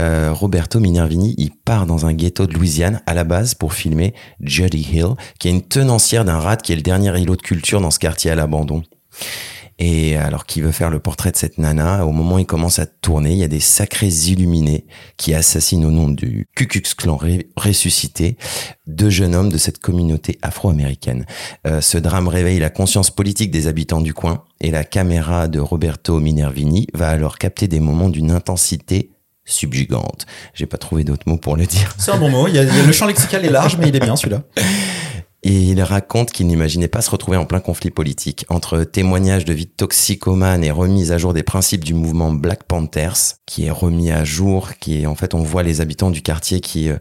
Euh, 0.00 0.32
Roberto 0.32 0.80
Minervini, 0.80 1.34
il 1.38 1.52
part 1.52 1.86
dans 1.86 2.06
un 2.06 2.12
ghetto 2.12 2.46
de 2.46 2.54
Louisiane 2.54 3.02
à 3.06 3.14
la 3.14 3.24
base 3.24 3.54
pour 3.54 3.72
filmer 3.72 4.14
Jody 4.40 4.86
Hill, 4.92 5.14
qui 5.38 5.48
est 5.48 5.52
une 5.52 5.62
tenancière 5.62 6.24
d'un 6.24 6.38
rat 6.38 6.56
qui 6.56 6.72
est 6.72 6.76
le 6.76 6.82
dernier 6.82 7.18
îlot 7.20 7.36
de 7.36 7.42
culture 7.42 7.80
dans 7.80 7.90
ce 7.90 7.98
quartier 7.98 8.30
à 8.30 8.34
l'abandon. 8.34 8.82
Et 9.78 10.16
alors 10.16 10.46
qu'il 10.46 10.62
veut 10.62 10.72
faire 10.72 10.88
le 10.88 11.00
portrait 11.00 11.30
de 11.32 11.36
cette 11.36 11.58
nana, 11.58 12.06
au 12.06 12.12
moment 12.12 12.36
où 12.36 12.38
il 12.38 12.46
commence 12.46 12.78
à 12.78 12.86
tourner, 12.86 13.32
il 13.32 13.38
y 13.38 13.44
a 13.44 13.48
des 13.48 13.60
sacrés 13.60 14.08
illuminés 14.08 14.86
qui 15.18 15.34
assassinent 15.34 15.84
au 15.84 15.90
nom 15.90 16.08
du 16.08 16.46
Ku 16.56 16.66
Klux 16.66 16.82
Klan 16.96 17.18
ressuscité 17.56 18.38
deux 18.86 19.10
jeunes 19.10 19.34
hommes 19.34 19.50
de 19.50 19.58
cette 19.58 19.78
communauté 19.78 20.38
afro-américaine. 20.40 21.26
Euh, 21.66 21.82
ce 21.82 21.98
drame 21.98 22.28
réveille 22.28 22.58
la 22.58 22.70
conscience 22.70 23.10
politique 23.10 23.50
des 23.50 23.66
habitants 23.66 24.00
du 24.00 24.14
coin 24.14 24.44
et 24.62 24.70
la 24.70 24.82
caméra 24.84 25.46
de 25.46 25.60
Roberto 25.60 26.20
Minervini 26.20 26.86
va 26.94 27.08
alors 27.08 27.36
capter 27.36 27.68
des 27.68 27.80
moments 27.80 28.08
d'une 28.08 28.30
intensité 28.30 29.10
subjugante. 29.44 30.26
J'ai 30.54 30.66
pas 30.66 30.78
trouvé 30.78 31.04
d'autres 31.04 31.28
mots 31.28 31.36
pour 31.36 31.56
le 31.56 31.66
dire. 31.66 31.94
C'est 31.98 32.10
un 32.10 32.18
bon 32.18 32.30
mot. 32.30 32.48
Il 32.48 32.54
y 32.54 32.58
a- 32.58 32.64
le 32.64 32.92
champ 32.92 33.06
lexical 33.06 33.44
est 33.44 33.50
large, 33.50 33.76
mais 33.78 33.88
il 33.90 33.94
est 33.96 34.00
bien 34.00 34.16
celui-là. 34.16 34.42
Et 35.48 35.62
il 35.62 35.80
raconte 35.80 36.32
qu'il 36.32 36.48
n'imaginait 36.48 36.88
pas 36.88 37.02
se 37.02 37.10
retrouver 37.10 37.36
en 37.36 37.44
plein 37.44 37.60
conflit 37.60 37.90
politique. 37.90 38.44
Entre 38.48 38.82
témoignages 38.82 39.44
de 39.44 39.52
vie 39.52 39.68
toxicomane 39.68 40.64
et 40.64 40.72
remise 40.72 41.12
à 41.12 41.18
jour 41.18 41.32
des 41.34 41.44
principes 41.44 41.84
du 41.84 41.94
mouvement 41.94 42.32
Black 42.32 42.64
Panthers, 42.64 43.36
qui 43.46 43.66
est 43.66 43.70
remis 43.70 44.10
à 44.10 44.24
jour, 44.24 44.70
qui 44.80 45.00
est 45.00 45.06
en 45.06 45.14
fait 45.14 45.34
on 45.34 45.44
voit 45.44 45.62
les 45.62 45.80
habitants 45.80 46.10
du 46.10 46.20
quartier 46.20 46.60
qui 46.60 46.88
euh, 46.88 46.96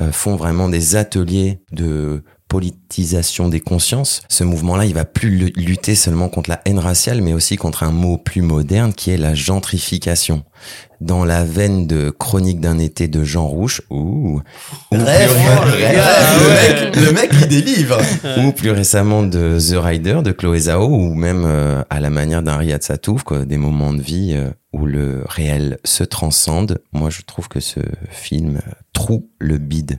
euh, 0.00 0.10
font 0.10 0.36
vraiment 0.36 0.70
des 0.70 0.96
ateliers 0.96 1.60
de 1.70 2.24
politisation 2.52 3.48
des 3.48 3.60
consciences. 3.60 4.20
Ce 4.28 4.44
mouvement-là, 4.44 4.84
il 4.84 4.92
va 4.92 5.06
plus 5.06 5.30
lu- 5.30 5.52
lutter 5.56 5.94
seulement 5.94 6.28
contre 6.28 6.50
la 6.50 6.60
haine 6.66 6.78
raciale, 6.78 7.22
mais 7.22 7.32
aussi 7.32 7.56
contre 7.56 7.82
un 7.82 7.90
mot 7.92 8.18
plus 8.18 8.42
moderne 8.42 8.92
qui 8.92 9.10
est 9.10 9.16
la 9.16 9.34
gentrification. 9.34 10.44
Dans 11.00 11.24
la 11.24 11.44
veine 11.44 11.86
de 11.86 12.10
Chronique 12.10 12.60
d'un 12.60 12.78
été 12.78 13.08
de 13.08 13.24
Jean 13.24 13.46
Rouge, 13.48 13.80
ou 13.90 14.42
rêve, 14.92 15.30
le, 15.64 16.48
mec, 16.52 16.96
le 16.96 17.12
mec, 17.12 17.30
il 17.40 17.48
délivre. 17.48 17.98
ou 18.38 18.52
plus 18.52 18.70
récemment 18.70 19.22
de 19.22 19.58
The 19.58 19.82
Rider 19.82 20.20
de 20.22 20.30
Chloé 20.32 20.60
Zhao 20.60 20.86
ou 20.86 21.14
même 21.14 21.44
euh, 21.46 21.82
à 21.88 22.00
la 22.00 22.10
manière 22.10 22.42
d'un 22.42 22.58
Riyad 22.58 22.82
Satouf 22.82 23.22
quoi, 23.22 23.46
des 23.46 23.56
moments 23.56 23.94
de 23.94 24.02
vie 24.02 24.34
euh, 24.36 24.50
où 24.74 24.84
le 24.84 25.24
réel 25.26 25.78
se 25.84 26.04
transcende 26.04 26.80
moi 26.92 27.10
je 27.10 27.22
trouve 27.22 27.48
que 27.48 27.60
ce 27.60 27.80
film 28.10 28.56
euh, 28.56 28.70
troue 28.92 29.28
le 29.38 29.58
bide 29.58 29.98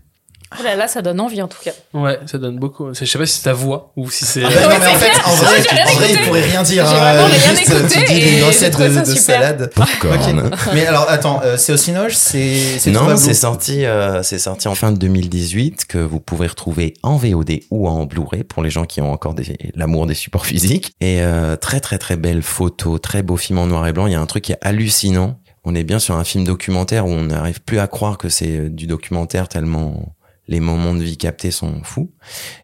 Oh 0.60 0.64
là 0.64 0.76
là, 0.76 0.88
ça 0.88 1.02
donne 1.02 1.20
envie 1.20 1.42
en 1.42 1.48
tout 1.48 1.58
cas. 1.64 1.72
Ouais, 1.94 2.20
ça 2.26 2.38
donne 2.38 2.58
beaucoup. 2.60 2.94
C'est- 2.94 3.06
Je 3.06 3.12
sais 3.12 3.18
pas 3.18 3.26
si 3.26 3.38
c'est 3.38 3.44
ta 3.44 3.54
voix 3.54 3.92
ou 3.96 4.10
si 4.10 4.26
c'est. 4.26 4.44
Ah 4.44 4.50
bah 4.50 4.62
non, 4.64 4.70
mais 4.70 4.76
en 4.88 4.96
fait, 4.96 5.12
en 5.26 5.34
vrai, 5.36 5.60
en 5.62 6.22
il 6.22 6.28
pourrait 6.28 6.42
rien 6.42 6.64
dire. 6.64 6.86
J'ai 6.86 6.96
hein, 6.96 7.14
vraiment 7.14 7.26
rien 7.28 7.56
juste, 7.56 7.70
écouté 7.70 8.06
tu 8.06 8.14
dis 8.14 8.38
une 8.38 8.44
recette 8.44 8.78
de, 8.80 9.00
de 9.00 9.18
salade. 9.18 9.72
Popcorn. 9.76 10.52
Mais 10.74 10.86
alors, 10.86 11.06
attends, 11.10 11.42
euh, 11.44 11.58
c'est 11.58 11.74
au 11.74 11.78
Cinoche, 11.78 12.16
c'est 12.16 12.80
non 12.88 13.16
c'est 13.18 13.34
sorti 13.34 13.86
euh, 13.86 14.22
c'est 14.24 14.40
sorti 14.40 14.68
en 14.68 14.76
fin 14.76 14.92
de 14.92 14.98
2018 14.98 15.86
que 15.86 15.98
vous 15.98 16.20
pouvez 16.20 16.48
retrouver 16.48 16.94
en 17.04 17.18
VOD 17.18 17.60
ou 17.72 17.88
en 17.88 18.06
Blu-ray 18.06 18.44
pour 18.44 18.64
les 18.64 18.70
gens 18.70 18.86
qui 18.86 19.02
ont 19.02 19.12
encore 19.12 19.34
des- 19.34 19.58
l'amour 19.76 20.06
des 20.06 20.14
supports 20.14 20.46
physiques 20.46 20.94
et 21.02 21.22
euh, 21.22 21.56
très 21.56 21.80
très 21.80 21.98
très 21.98 22.16
belle 22.18 22.42
photo 22.42 23.00
très 23.00 23.24
beau 23.24 23.38
film 23.38 23.60
en 23.60 23.68
noir 23.68 23.88
et 23.88 23.94
blanc 23.94 24.08
il 24.08 24.14
y 24.14 24.16
a 24.16 24.20
un 24.22 24.26
truc 24.26 24.44
qui 24.44 24.52
est 24.52 24.58
hallucinant 24.62 25.40
on 25.66 25.76
est 25.76 25.84
bien 25.84 26.00
sur 26.00 26.16
un 26.16 26.24
film 26.24 26.44
documentaire 26.44 27.06
où 27.06 27.10
on 27.12 27.24
n'arrive 27.26 27.62
plus 27.62 27.80
à 27.80 27.88
croire 27.88 28.18
que 28.18 28.30
c'est 28.30 28.50
euh, 28.58 28.70
du 28.70 28.86
documentaire 28.88 29.48
tellement 29.48 30.14
les 30.48 30.60
moments 30.60 30.94
de 30.94 31.04
vie 31.04 31.18
captés 31.18 31.52
sont 31.52 31.84
fous. 31.84 32.12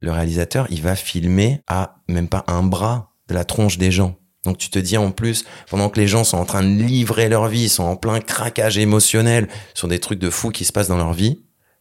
Le 0.02 0.12
réalisateur, 0.12 0.68
il 0.70 0.82
va 0.82 0.96
filmer 0.96 1.62
à 1.68 1.98
même 2.08 2.28
pas 2.28 2.44
un 2.48 2.64
bras 2.64 3.14
de 3.28 3.34
la 3.34 3.46
tronche 3.46 3.78
des 3.78 3.92
gens. 3.92 4.16
Donc 4.46 4.58
tu 4.58 4.70
te 4.70 4.80
dis 4.80 4.98
en 4.98 5.12
plus, 5.12 5.46
pendant 5.70 5.90
que 5.90 6.00
les 6.00 6.08
gens 6.08 6.24
sont 6.24 6.38
en 6.38 6.46
train 6.46 6.64
de 6.64 6.82
livrer 6.82 7.30
leur 7.30 7.48
vie, 7.48 7.64
ils 7.64 7.70
sont 7.70 7.84
en 7.84 7.96
plein 7.96 8.20
craquage 8.20 8.78
émotionnel 8.78 9.48
sur 9.74 9.88
des 9.88 10.00
trucs 10.00 10.20
de 10.20 10.30
fous 10.30 10.50
qui 10.50 10.66
se 10.66 10.72
passent 10.72 10.88
dans 10.88 10.98
leur 10.98 11.14
vie, 11.14 11.40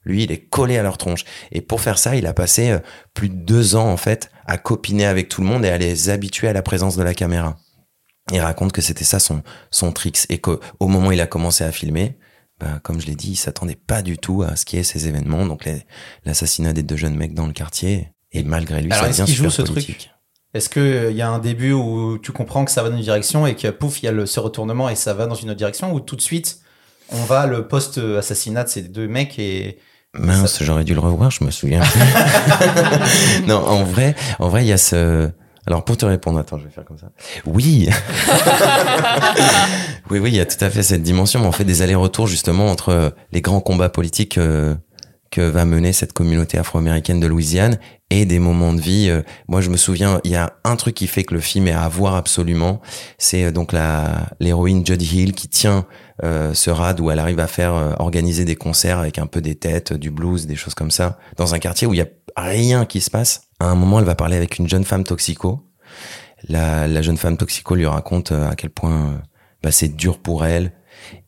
lui, 0.08 0.24
il 0.24 0.32
est 0.32 0.48
collé 0.48 0.78
à 0.78 0.82
leur 0.82 0.96
tronche. 0.96 1.24
Et 1.52 1.60
pour 1.60 1.80
faire 1.80 1.98
ça, 1.98 2.16
il 2.16 2.26
a 2.26 2.32
passé 2.32 2.70
euh, 2.70 2.78
plus 3.14 3.28
de 3.28 3.34
deux 3.34 3.76
ans, 3.76 3.90
en 3.90 3.96
fait, 3.96 4.30
à 4.46 4.56
copiner 4.56 5.04
avec 5.04 5.28
tout 5.28 5.42
le 5.42 5.46
monde 5.46 5.64
et 5.64 5.68
à 5.68 5.78
les 5.78 6.08
habituer 6.08 6.48
à 6.48 6.52
la 6.52 6.62
présence 6.62 6.96
de 6.96 7.02
la 7.02 7.14
caméra. 7.14 7.58
Il 8.32 8.40
raconte 8.40 8.72
que 8.72 8.82
c'était 8.82 9.04
ça 9.04 9.18
son, 9.18 9.42
son 9.70 9.92
tricks 9.92 10.26
et 10.28 10.38
qu'au 10.38 10.60
au 10.80 10.88
moment 10.88 11.08
où 11.08 11.12
il 11.12 11.20
a 11.20 11.26
commencé 11.26 11.64
à 11.64 11.72
filmer, 11.72 12.18
bah, 12.60 12.80
comme 12.82 13.00
je 13.00 13.06
l'ai 13.06 13.14
dit, 13.14 13.32
il 13.32 13.36
s'attendait 13.36 13.76
pas 13.76 14.02
du 14.02 14.18
tout 14.18 14.42
à 14.42 14.56
ce 14.56 14.64
qu'il 14.64 14.78
y 14.78 14.80
ait 14.80 14.84
ces 14.84 15.08
événements, 15.08 15.46
donc 15.46 15.68
l'assassinat 16.24 16.72
des 16.72 16.82
deux 16.82 16.96
jeunes 16.96 17.14
mecs 17.14 17.34
dans 17.34 17.46
le 17.46 17.52
quartier. 17.52 18.08
Et 18.32 18.42
malgré 18.42 18.82
lui, 18.82 18.92
Alors, 18.92 19.12
ça 19.12 19.22
devient 19.22 19.32
super 19.32 19.52
ce 19.52 19.62
politique. 19.62 19.98
truc 19.98 20.10
Est-ce 20.54 20.68
qu'il 20.68 21.16
y 21.16 21.22
a 21.22 21.30
un 21.30 21.38
début 21.38 21.72
où 21.72 22.18
tu 22.18 22.32
comprends 22.32 22.64
que 22.64 22.70
ça 22.70 22.82
va 22.82 22.90
dans 22.90 22.96
une 22.96 23.02
direction 23.02 23.46
et 23.46 23.56
que 23.56 23.68
pouf, 23.68 24.02
il 24.02 24.06
y 24.06 24.08
a 24.08 24.12
le, 24.12 24.26
ce 24.26 24.40
retournement 24.40 24.88
et 24.88 24.96
ça 24.96 25.14
va 25.14 25.26
dans 25.26 25.34
une 25.34 25.50
autre 25.50 25.58
direction 25.58 25.94
ou 25.94 26.00
tout 26.00 26.16
de 26.16 26.20
suite 26.20 26.60
on 27.10 27.24
va 27.24 27.46
le 27.46 27.66
post-assassinat 27.66 28.64
de 28.64 28.68
ces 28.68 28.82
deux 28.82 29.08
mecs 29.08 29.38
et. 29.38 29.78
Mince, 30.14 30.62
j'aurais 30.62 30.84
dû 30.84 30.94
le 30.94 31.00
revoir, 31.00 31.30
je 31.30 31.44
me 31.44 31.50
souviens 31.50 31.80
plus. 31.80 32.00
non, 33.46 33.56
en 33.56 33.84
vrai, 33.84 34.14
en 34.38 34.48
vrai, 34.48 34.64
il 34.64 34.68
y 34.68 34.72
a 34.72 34.78
ce. 34.78 35.30
Alors 35.68 35.84
pour 35.84 35.98
te 35.98 36.06
répondre, 36.06 36.38
attends, 36.38 36.56
je 36.56 36.64
vais 36.64 36.70
faire 36.70 36.86
comme 36.86 36.96
ça. 36.96 37.10
Oui, 37.44 37.90
oui, 40.10 40.18
oui, 40.18 40.30
il 40.30 40.36
y 40.36 40.40
a 40.40 40.46
tout 40.46 40.64
à 40.64 40.70
fait 40.70 40.82
cette 40.82 41.02
dimension. 41.02 41.46
On 41.46 41.52
fait 41.52 41.66
des 41.66 41.82
allers-retours 41.82 42.26
justement 42.26 42.70
entre 42.70 43.12
les 43.32 43.42
grands 43.42 43.60
combats 43.60 43.90
politiques 43.90 44.38
euh, 44.38 44.74
que 45.30 45.42
va 45.42 45.66
mener 45.66 45.92
cette 45.92 46.14
communauté 46.14 46.56
afro-américaine 46.56 47.20
de 47.20 47.26
Louisiane 47.26 47.78
et 48.08 48.24
des 48.24 48.38
moments 48.38 48.72
de 48.72 48.80
vie. 48.80 49.10
Euh, 49.10 49.20
Moi, 49.46 49.60
je 49.60 49.68
me 49.68 49.76
souviens, 49.76 50.22
il 50.24 50.30
y 50.30 50.36
a 50.36 50.54
un 50.64 50.76
truc 50.76 50.94
qui 50.94 51.06
fait 51.06 51.24
que 51.24 51.34
le 51.34 51.40
film 51.40 51.68
est 51.68 51.72
à 51.72 51.86
voir 51.86 52.14
absolument. 52.14 52.80
C'est 53.18 53.44
euh, 53.44 53.50
donc 53.50 53.72
la 53.72 54.28
l'héroïne 54.40 54.86
Judy 54.86 55.22
Hill 55.22 55.32
qui 55.34 55.48
tient 55.48 55.84
euh, 56.24 56.54
ce 56.54 56.70
rad 56.70 56.98
où 57.00 57.10
elle 57.10 57.18
arrive 57.18 57.40
à 57.40 57.46
faire 57.46 57.74
euh, 57.74 57.92
organiser 57.98 58.44
des 58.44 58.56
concerts 58.56 58.98
avec 58.98 59.18
un 59.18 59.26
peu 59.26 59.42
des 59.42 59.54
têtes, 59.54 59.92
du 59.92 60.10
blues, 60.10 60.46
des 60.46 60.56
choses 60.56 60.74
comme 60.74 60.90
ça, 60.90 61.18
dans 61.36 61.54
un 61.54 61.58
quartier 61.58 61.86
où 61.86 61.92
il 61.92 61.98
y 61.98 62.02
a 62.02 62.08
rien 62.36 62.86
qui 62.86 63.00
se 63.00 63.10
passe. 63.10 63.42
À 63.60 63.66
un 63.66 63.74
moment, 63.74 63.98
elle 63.98 64.04
va 64.04 64.14
parler 64.14 64.36
avec 64.36 64.58
une 64.58 64.68
jeune 64.68 64.84
femme 64.84 65.04
toxico. 65.04 65.67
La, 66.48 66.86
la 66.86 67.02
jeune 67.02 67.16
femme 67.16 67.36
toxico 67.36 67.74
lui 67.74 67.86
raconte 67.86 68.32
euh, 68.32 68.48
à 68.50 68.54
quel 68.54 68.70
point 68.70 68.92
euh, 69.12 69.18
bah, 69.62 69.72
c'est 69.72 69.94
dur 69.96 70.18
pour 70.18 70.44
elle. 70.44 70.72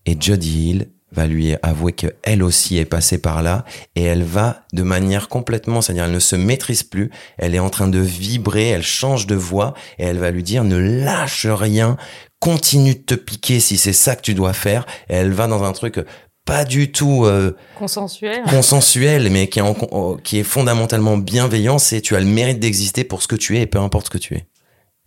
Et 0.07 0.17
Judy 0.19 0.71
Hill 0.71 0.91
va 1.13 1.27
lui 1.27 1.55
avouer 1.63 1.93
qu'elle 1.93 2.43
aussi 2.43 2.79
est 2.79 2.85
passée 2.85 3.19
par 3.19 3.43
là 3.43 3.65
et 3.97 4.05
elle 4.05 4.23
va 4.23 4.63
de 4.73 4.85
manière 4.85 5.29
complètement, 5.29 5.81
c'est-à-dire 5.81 6.05
elle 6.05 6.13
ne 6.13 6.21
se 6.21 6.37
maîtrise 6.37 6.85
plus, 6.85 7.11
elle 7.37 7.57
est 7.57 7.59
en 7.59 7.69
train 7.71 7.89
de 7.89 7.99
vibrer, 7.99 8.69
elle 8.69 8.85
change 8.85 9.27
de 9.27 9.35
voix 9.35 9.75
et 9.99 10.05
elle 10.05 10.19
va 10.19 10.31
lui 10.31 10.45
dire 10.45 10.63
ne 10.63 10.77
lâche 10.77 11.47
rien, 11.47 11.97
continue 12.39 12.95
de 12.95 13.01
te 13.01 13.15
piquer 13.15 13.59
si 13.59 13.77
c'est 13.77 13.93
ça 13.93 14.15
que 14.15 14.23
tu 14.23 14.35
dois 14.35 14.53
faire 14.53 14.87
et 15.09 15.15
elle 15.15 15.33
va 15.33 15.49
dans 15.49 15.65
un 15.65 15.73
truc 15.73 15.99
pas 16.45 16.65
du 16.65 16.93
tout 16.93 17.25
euh, 17.27 17.57
Consensuel. 17.77 18.43
consensuel 18.49 19.31
mais 19.31 19.49
qui 19.49 19.59
est, 19.59 19.63
en- 19.63 20.17
qui 20.23 20.39
est 20.39 20.45
fondamentalement 20.45 21.17
bienveillant, 21.19 21.79
c'est 21.79 22.01
tu 22.01 22.15
as 22.15 22.21
le 22.21 22.27
mérite 22.27 22.61
d'exister 22.61 23.03
pour 23.03 23.21
ce 23.23 23.27
que 23.29 23.37
tu 23.37 23.59
es 23.59 23.63
et 23.63 23.67
peu 23.67 23.79
importe 23.79 24.07
ce 24.07 24.11
que 24.11 24.19
tu 24.19 24.35
es. 24.37 24.45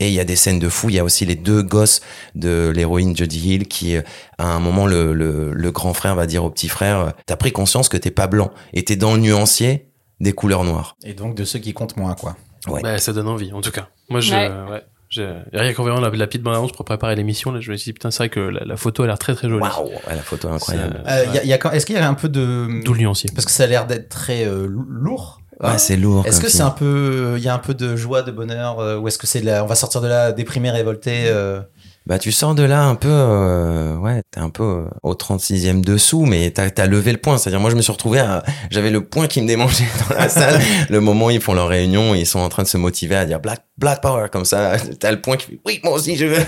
Et 0.04 0.08
il 0.10 0.14
y 0.14 0.20
a 0.20 0.26
des 0.26 0.36
scènes 0.36 0.60
de 0.60 0.68
fou. 0.68 0.90
Il 0.90 0.96
y 0.96 1.00
a 1.00 1.04
aussi 1.06 1.26
les 1.26 1.36
deux 1.36 1.62
gosses 1.64 2.02
de 2.36 2.72
l'héroïne 2.76 3.16
Jodie 3.16 3.54
Hill 3.54 3.68
qui, 3.70 3.96
euh, 3.96 4.02
à 4.38 4.48
un 4.48 4.60
moment, 4.60 4.86
le, 4.86 5.14
le, 5.14 5.54
le 5.54 5.72
grand 5.72 5.94
frère 5.94 6.14
va 6.16 6.26
dire 6.26 6.44
au 6.44 6.50
petit 6.50 6.68
frère, 6.68 7.00
euh, 7.00 7.10
t'as 7.26 7.38
pris 7.38 7.54
conscience 7.54 7.88
que 7.88 7.96
t'es 7.96 8.12
pas 8.12 8.28
blanc 8.28 8.52
et 8.74 8.84
t'es 8.84 8.98
dans 8.98 9.14
le 9.14 9.20
nuancier 9.22 9.88
des 10.20 10.34
couleurs 10.34 10.66
noires. 10.66 10.98
Et 11.06 11.14
donc 11.14 11.36
de 11.36 11.46
ceux 11.46 11.60
qui 11.60 11.74
comptent 11.74 11.96
moins, 11.96 12.16
quoi. 12.16 12.36
Ouais. 12.68 12.82
Bah, 12.82 12.98
ça 12.98 13.14
donne 13.14 13.28
envie, 13.30 13.54
en 13.54 13.62
tout 13.62 13.72
cas. 13.72 13.88
Moi, 14.10 14.20
je, 14.20 14.34
Ouais. 14.34 14.50
ouais. 14.72 14.82
j'ai- 15.10 15.30
rien 15.54 15.74
qu'en 15.74 15.84
voyant 15.84 16.02
la, 16.02 16.10
la 16.10 16.28
petite 16.28 16.42
bande-annonce 16.44 16.72
pour 16.74 16.84
préparer 16.86 17.16
l'émission, 17.16 17.52
là, 17.52 17.60
je 17.62 17.72
me 17.72 17.78
suis 17.78 17.90
dit, 17.90 17.94
putain, 17.94 18.12
c'est 18.12 18.18
vrai 18.20 18.30
que 18.30 18.40
la, 18.42 18.66
la 18.66 18.76
photo 18.78 19.04
a 19.04 19.08
l'air 19.08 19.20
très 19.20 19.36
très 19.36 19.48
jolie. 19.48 19.62
Waouh, 19.62 19.90
la 20.10 20.18
photo 20.18 20.50
est 20.50 20.52
incroyable. 20.52 21.02
Euh, 21.08 21.26
y 21.34 21.38
a- 21.40 21.44
y 21.46 21.54
a 21.54 21.74
Est-ce 21.76 21.86
qu'il 21.86 21.96
y 21.96 22.00
a 22.00 22.08
un 22.10 22.14
peu 22.14 22.28
de... 22.30 22.82
D'où 22.84 22.94
le 22.94 23.00
nuancier. 23.00 23.30
Parce 23.34 23.46
que 23.46 23.52
ça 23.52 23.64
a 23.64 23.68
l'air 23.68 23.86
d'être 23.88 24.10
très 24.10 24.46
euh, 24.46 24.68
lourd? 24.68 25.40
Ouais, 25.62 25.78
c'est 25.78 25.98
lourd. 25.98 26.26
Est-ce 26.26 26.42
que 26.42 26.50
c'est 26.50 26.62
un 26.62 26.72
peu, 26.72 27.36
il 27.38 27.44
y 27.44 27.48
a 27.48 27.54
un 27.54 27.60
peu 27.60 27.74
de 27.74 27.96
joie, 27.96 28.22
de 28.22 28.32
bonheur, 28.32 28.80
euh, 28.80 28.98
ou 28.98 29.08
est-ce 29.08 29.18
que 29.18 29.28
c'est 29.28 29.42
de 29.42 29.46
la, 29.46 29.64
on 29.64 29.68
va 29.68 29.76
sortir 29.76 30.02
de 30.02 30.08
là 30.08 30.32
déprimé, 30.32 30.72
révolté 30.72 31.26
euh, 31.28 31.62
Bah, 32.06 32.20
tu 32.20 32.34
sors 32.34 32.54
de 32.54 32.64
là 32.64 32.84
un 32.84 32.96
peu, 32.96 33.08
euh, 33.10 33.96
ouais, 33.98 34.22
t'es 34.30 34.42
un 34.42 34.50
peu 34.50 34.64
euh, 34.64 34.84
au 35.04 35.14
36e 35.14 35.82
dessous, 35.82 36.26
mais 36.26 36.52
t'as 36.52 36.68
as 36.78 36.86
levé 36.86 37.14
le 37.14 37.18
point. 37.18 37.38
C'est-à-dire, 37.38 37.62
moi, 37.62 37.70
je 37.70 37.76
me 37.78 37.82
suis 37.82 37.94
retrouvé 37.94 38.20
à, 38.20 38.44
j'avais 38.72 38.90
le 38.90 39.06
point 39.06 39.28
qui 39.28 39.42
me 39.42 39.48
démangeait 39.48 39.86
dans 40.10 40.16
la 40.16 40.28
salle. 40.28 40.60
le 40.90 41.00
moment 41.00 41.28
où 41.28 41.32
ils 41.32 41.40
font 41.40 41.54
leur 41.54 41.70
réunion, 41.70 42.14
ils 42.14 42.26
sont 42.26 42.40
en 42.40 42.50
train 42.50 42.64
de 42.64 42.68
se 42.68 42.76
motiver 42.78 43.16
à 43.16 43.26
dire 43.26 43.40
Black, 43.40 43.62
Black 43.78 44.02
Power, 44.02 44.28
comme 44.32 44.44
ça. 44.46 44.74
T'as 45.00 45.12
le 45.12 45.22
point 45.22 45.38
qui 45.38 45.46
fait, 45.48 45.60
oui, 45.66 45.80
moi 45.84 45.94
aussi, 45.94 46.16
je 46.18 46.26
veux. 46.26 46.38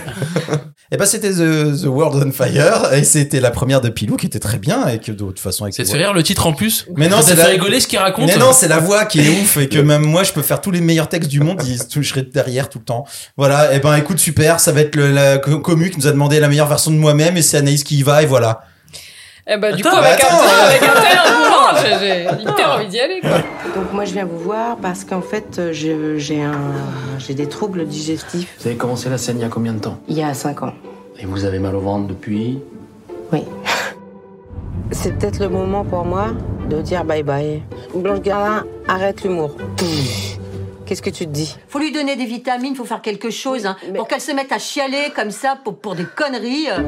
Eh 0.91 0.97
ben, 0.97 1.05
c'était 1.07 1.31
The, 1.31 1.81
The 1.81 1.85
World 1.87 2.23
on 2.27 2.31
Fire, 2.31 2.93
et 2.93 3.03
c'était 3.03 3.39
la 3.39 3.49
première 3.49 3.81
de 3.81 3.89
Pilou 3.89 4.17
qui 4.17 4.27
était 4.27 4.37
très 4.39 4.59
bien, 4.59 4.87
et 4.87 4.99
que 4.99 5.11
de 5.11 5.17
toute 5.17 5.39
façon, 5.39 5.65
C'est 5.71 5.83
fait 5.83 5.89
voix- 5.89 5.97
rire 5.97 6.13
le 6.13 6.21
titre 6.21 6.45
en 6.45 6.53
plus 6.53 6.85
Mais 6.95 7.09
non, 7.09 7.17
c'est 7.23 7.33
la- 7.33 7.45
rigoler 7.47 7.79
ce 7.79 7.87
qu'il 7.87 7.97
raconte. 7.97 8.27
Mais 8.27 8.37
non, 8.37 8.51
c'est 8.53 8.67
la 8.67 8.77
voix 8.77 9.05
qui 9.05 9.19
est 9.21 9.29
ouf 9.41 9.57
et 9.57 9.67
que 9.67 9.79
même 9.79 10.03
moi 10.03 10.21
je 10.23 10.31
peux 10.31 10.43
faire 10.43 10.61
tous 10.61 10.69
les 10.69 10.81
meilleurs 10.81 11.09
textes 11.09 11.31
du 11.31 11.39
monde, 11.39 11.59
ils 11.65 11.79
se 11.79 11.87
toucheraient 11.87 12.21
derrière 12.31 12.69
tout 12.69 12.77
le 12.77 12.85
temps. 12.85 13.03
Voilà, 13.35 13.73
et 13.73 13.79
ben 13.79 13.95
écoute 13.95 14.19
super, 14.19 14.59
ça 14.59 14.71
va 14.73 14.81
être 14.81 14.95
le, 14.95 15.11
la 15.11 15.39
commu 15.61 15.89
qui 15.89 15.97
nous 15.99 16.07
a 16.07 16.11
demandé 16.11 16.39
la 16.39 16.47
meilleure 16.47 16.67
version 16.67 16.91
de 16.91 16.97
moi-même 16.97 17.37
et 17.37 17.41
c'est 17.41 17.57
Anaïs 17.57 17.83
qui 17.83 17.97
y 17.99 18.03
va 18.03 18.21
et 18.23 18.25
voilà. 18.25 18.61
Eh 19.47 19.57
ben, 19.57 19.75
du 19.75 19.81
Attends, 19.85 19.97
coup, 19.97 20.03
avec 20.03 20.19
attends, 20.23 20.35
un, 20.37 20.65
avec 20.67 20.81
un 20.81 21.01
tel 21.01 21.99
j'ai 21.99 22.41
hyper 22.41 22.71
envie 22.75 22.87
d'y 22.87 22.99
aller, 22.99 23.19
quoi. 23.21 23.37
Donc 23.75 23.93
moi 23.93 24.05
je 24.05 24.13
viens 24.13 24.25
vous 24.25 24.39
voir 24.39 24.77
parce 24.77 25.03
qu'en 25.03 25.21
fait 25.21 25.57
euh, 25.59 25.71
je- 25.71 26.17
j'ai 26.17 26.41
un 26.41 26.53
j'ai 27.19 27.33
des 27.35 27.47
troubles 27.47 27.85
digestifs. 27.85 28.55
Vous 28.59 28.67
avez 28.67 28.75
commencé 28.75 29.09
la 29.09 29.17
scène 29.19 29.37
il 29.37 29.41
y 29.41 29.45
a 29.45 29.49
combien 29.49 29.73
de 29.73 29.79
temps? 29.79 29.99
Il 30.07 30.17
y 30.17 30.23
a 30.23 30.33
5 30.33 30.63
ans. 30.63 30.73
Et 31.19 31.25
vous 31.25 31.45
avez 31.45 31.59
mal 31.59 31.75
au 31.75 31.79
ventre 31.81 32.07
depuis? 32.07 32.59
Oui. 33.31 33.43
C'est 34.91 35.17
peut-être 35.17 35.39
le 35.39 35.49
moment 35.49 35.83
pour 35.83 36.05
moi 36.05 36.27
de 36.69 36.81
dire 36.81 37.03
bye 37.03 37.23
bye. 37.23 37.61
Blanche 37.93 38.21
Gardin, 38.21 38.63
arrête 38.87 39.23
l'humour. 39.23 39.55
Qu'est-ce 40.85 41.01
que 41.01 41.09
tu 41.09 41.25
te 41.25 41.31
dis? 41.31 41.55
Faut 41.67 41.79
lui 41.79 41.91
donner 41.91 42.15
des 42.15 42.25
vitamines, 42.25 42.75
faut 42.75 42.85
faire 42.85 43.01
quelque 43.01 43.29
chose, 43.31 43.65
hein, 43.65 43.75
Mais- 43.91 43.97
pour 43.97 44.07
qu'elle 44.07 44.21
se 44.21 44.31
mette 44.31 44.51
à 44.51 44.59
chialer 44.59 45.11
comme 45.15 45.31
ça 45.31 45.57
pour, 45.63 45.77
pour 45.79 45.95
des 45.95 46.05
conneries. 46.05 46.67
euh. 46.69 46.81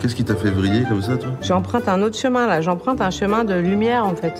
Qu'est-ce 0.00 0.14
qui 0.14 0.24
t'a 0.24 0.36
fait 0.36 0.50
vriller 0.50 0.84
comme 0.88 1.02
ça, 1.02 1.16
toi? 1.16 1.30
J'emprunte 1.42 1.88
un 1.88 2.00
autre 2.02 2.16
chemin 2.16 2.46
là, 2.46 2.60
j'emprunte 2.60 3.00
un 3.00 3.10
chemin 3.10 3.42
de 3.44 3.54
lumière 3.54 4.06
en 4.06 4.14
fait. 4.14 4.34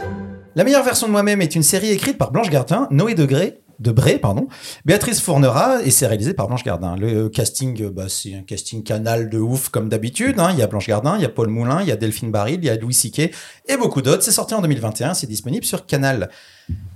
La 0.54 0.62
meilleure 0.64 0.84
version 0.84 1.08
de 1.08 1.12
moi-même 1.12 1.42
est 1.42 1.54
une 1.56 1.62
série 1.64 1.90
écrite 1.90 2.16
par 2.16 2.30
Blanche 2.30 2.50
Gardin, 2.50 2.86
Noé 2.92 3.14
Degré, 3.14 3.60
Debré, 3.80 4.18
pardon, 4.18 4.46
Béatrice 4.84 5.20
Fournera, 5.20 5.82
et 5.84 5.90
c'est 5.90 6.06
réalisé 6.06 6.34
par 6.34 6.46
Blanche 6.48 6.64
Gardin. 6.64 6.96
Le 6.96 7.28
casting, 7.28 7.80
euh, 7.82 7.90
bah, 7.90 8.04
c'est 8.08 8.34
un 8.34 8.42
casting 8.42 8.82
canal 8.82 9.30
de 9.30 9.38
ouf 9.38 9.68
comme 9.68 9.88
d'habitude. 9.88 10.38
hein. 10.40 10.50
Il 10.52 10.58
y 10.58 10.62
a 10.62 10.66
Blanche 10.68 10.86
Gardin, 10.88 11.16
il 11.16 11.22
y 11.22 11.24
a 11.24 11.28
Paul 11.28 11.48
Moulin, 11.48 11.82
il 11.82 11.88
y 11.88 11.92
a 11.92 11.96
Delphine 11.96 12.30
Baril, 12.32 12.58
il 12.60 12.64
y 12.66 12.70
a 12.70 12.76
Louis 12.76 12.94
Siquet 12.94 13.30
et 13.68 13.76
beaucoup 13.76 14.02
d'autres. 14.02 14.22
C'est 14.22 14.32
sorti 14.32 14.54
en 14.54 14.62
2021, 14.62 15.14
c'est 15.14 15.26
disponible 15.28 15.64
sur 15.64 15.86
Canal. 15.86 16.28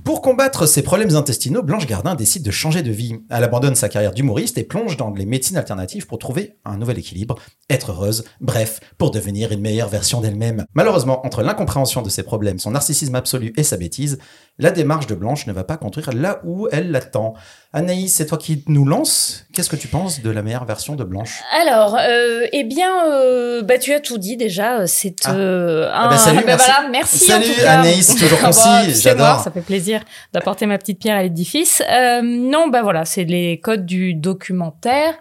Pour 0.04 0.20
combattre 0.20 0.66
ses 0.66 0.82
problèmes 0.82 1.14
intestinaux, 1.14 1.62
Blanche 1.62 1.86
Gardin 1.86 2.16
décide 2.16 2.42
de 2.42 2.50
changer 2.50 2.82
de 2.82 2.90
vie. 2.90 3.14
Elle 3.30 3.44
abandonne 3.44 3.76
sa 3.76 3.88
carrière 3.88 4.12
d'humoriste 4.12 4.58
et 4.58 4.64
plonge 4.64 4.96
dans 4.96 5.10
les 5.10 5.24
médecines 5.26 5.56
alternatives 5.56 6.08
pour 6.08 6.18
trouver 6.18 6.56
un 6.64 6.76
nouvel 6.76 6.98
équilibre, 6.98 7.36
être 7.70 7.92
heureuse, 7.92 8.24
bref, 8.40 8.80
pour 8.98 9.12
devenir 9.12 9.52
une 9.52 9.60
meilleure 9.60 9.88
version 9.88 10.20
d'elle-même. 10.20 10.64
Malheureusement, 10.74 11.24
entre 11.24 11.42
l'incompréhension 11.42 12.02
de 12.02 12.10
ses 12.10 12.24
problèmes, 12.24 12.58
son 12.58 12.72
narcissisme 12.72 13.14
absolu 13.14 13.52
et 13.56 13.62
sa 13.62 13.76
bêtise, 13.76 14.18
la 14.58 14.72
démarche 14.72 15.06
de 15.06 15.14
Blanche 15.14 15.46
ne 15.46 15.52
va 15.52 15.62
pas 15.64 15.76
conduire 15.76 16.10
là 16.12 16.40
où 16.44 16.66
elle 16.72 16.90
l'attend. 16.90 17.34
Anaïs, 17.72 18.12
c'est 18.12 18.26
toi 18.26 18.36
qui 18.36 18.64
nous 18.66 18.84
lance. 18.84 19.46
Qu'est-ce 19.54 19.70
que 19.70 19.76
tu 19.76 19.88
penses 19.88 20.20
de 20.20 20.28
la 20.30 20.42
meilleure 20.42 20.66
version 20.66 20.94
de 20.94 21.04
Blanche? 21.04 21.40
Alors, 21.64 21.96
euh, 21.98 22.44
eh 22.52 22.64
bien, 22.64 22.90
euh, 23.10 23.62
bah, 23.62 23.78
tu 23.78 23.94
as 23.94 24.00
tout 24.00 24.18
dit 24.18 24.36
déjà. 24.36 24.86
C'est 24.86 25.14
Ah. 25.24 25.34
euh, 25.34 25.88
Ah 25.90 26.06
un- 26.06 26.10
bah, 26.10 26.18
salut, 26.18 26.38
bah, 26.40 26.42
merci. 26.48 26.70
voilà, 26.70 26.88
merci. 26.90 27.18
Salut, 27.18 27.44
en 27.44 27.54
tout 27.54 27.60
cas. 27.62 27.78
Anaïs, 27.78 28.14
toujours 28.14 28.38
Ah 28.42 28.46
concis, 28.46 29.00
j'adore. 29.00 29.40
Ça 29.42 29.50
fait 29.50 29.61
plaisir 29.62 30.02
d'apporter 30.32 30.66
ma 30.66 30.78
petite 30.78 30.98
pierre 30.98 31.16
à 31.16 31.22
l'édifice. 31.22 31.82
Euh, 31.90 32.20
non, 32.22 32.68
bah 32.68 32.82
voilà, 32.82 33.04
c'est 33.04 33.24
les 33.24 33.60
codes 33.60 33.86
du 33.86 34.14
documentaire. 34.14 35.14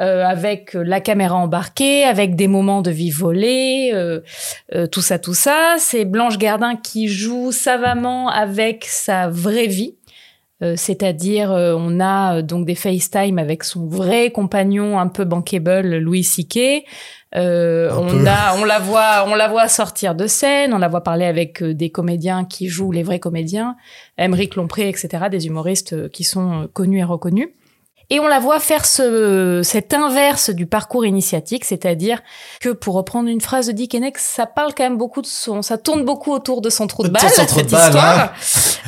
euh, 0.00 0.24
avec 0.24 0.74
la 0.74 1.00
caméra 1.00 1.36
embarquée, 1.36 2.02
avec 2.02 2.34
des 2.34 2.48
moments 2.48 2.82
de 2.82 2.90
vie 2.90 3.12
volée, 3.12 3.92
euh, 3.94 4.20
tout 4.88 5.02
ça, 5.02 5.20
tout 5.20 5.34
ça. 5.34 5.76
C'est 5.78 6.04
Blanche 6.04 6.36
Gardin 6.36 6.74
qui 6.74 7.06
joue 7.06 7.52
savamment 7.52 8.28
avec 8.28 8.84
sa 8.86 9.28
vraie 9.28 9.68
vie. 9.68 9.94
C'est-à-dire 10.76 11.50
on 11.50 12.00
a 12.00 12.40
donc 12.40 12.64
des 12.64 12.74
FaceTime 12.74 13.38
avec 13.38 13.64
son 13.64 13.86
vrai 13.86 14.30
compagnon 14.30 14.98
un 14.98 15.08
peu 15.08 15.24
bankable 15.24 15.98
Louis 15.98 16.24
Siquet. 16.24 16.84
Euh, 17.36 17.90
on 17.92 18.26
a, 18.26 18.56
on 18.56 18.64
la 18.64 18.78
voit, 18.78 19.24
on 19.26 19.34
la 19.34 19.48
voit 19.48 19.66
sortir 19.66 20.14
de 20.14 20.26
scène, 20.26 20.72
on 20.72 20.78
la 20.78 20.88
voit 20.88 21.02
parler 21.02 21.24
avec 21.24 21.62
euh, 21.62 21.74
des 21.74 21.90
comédiens 21.90 22.44
qui 22.44 22.68
jouent 22.68 22.92
les 22.92 23.02
vrais 23.02 23.18
comédiens, 23.18 23.76
Émeric 24.18 24.54
Lompré, 24.54 24.88
etc., 24.88 25.24
des 25.30 25.46
humoristes 25.46 25.94
euh, 25.94 26.08
qui 26.08 26.22
sont 26.22 26.62
euh, 26.62 26.66
connus 26.72 27.00
et 27.00 27.04
reconnus. 27.04 27.48
Et 28.10 28.20
on 28.20 28.26
la 28.26 28.38
voit 28.38 28.60
faire 28.60 28.84
ce, 28.84 29.60
cet 29.64 29.94
inverse 29.94 30.50
du 30.50 30.66
parcours 30.66 31.06
initiatique, 31.06 31.64
c'est-à-dire 31.64 32.20
que, 32.60 32.70
pour 32.70 32.94
reprendre 32.94 33.28
une 33.28 33.40
phrase 33.40 33.66
de 33.66 33.72
Dick 33.72 33.94
Henneck, 33.94 34.18
ça 34.18 34.46
parle 34.46 34.72
quand 34.76 34.84
même 34.84 34.98
beaucoup 34.98 35.22
de 35.22 35.26
son, 35.26 35.62
ça 35.62 35.78
tourne 35.78 36.04
beaucoup 36.04 36.32
autour 36.32 36.60
de 36.60 36.70
son 36.70 36.86
trou 36.86 37.02
de 37.02 37.08
De 37.08 37.14
balle, 37.14 37.30
son 37.30 37.46
trou 37.46 37.62
de 37.62 37.68
cette 37.68 37.70
balle, 37.70 37.88
histoire. 37.88 38.32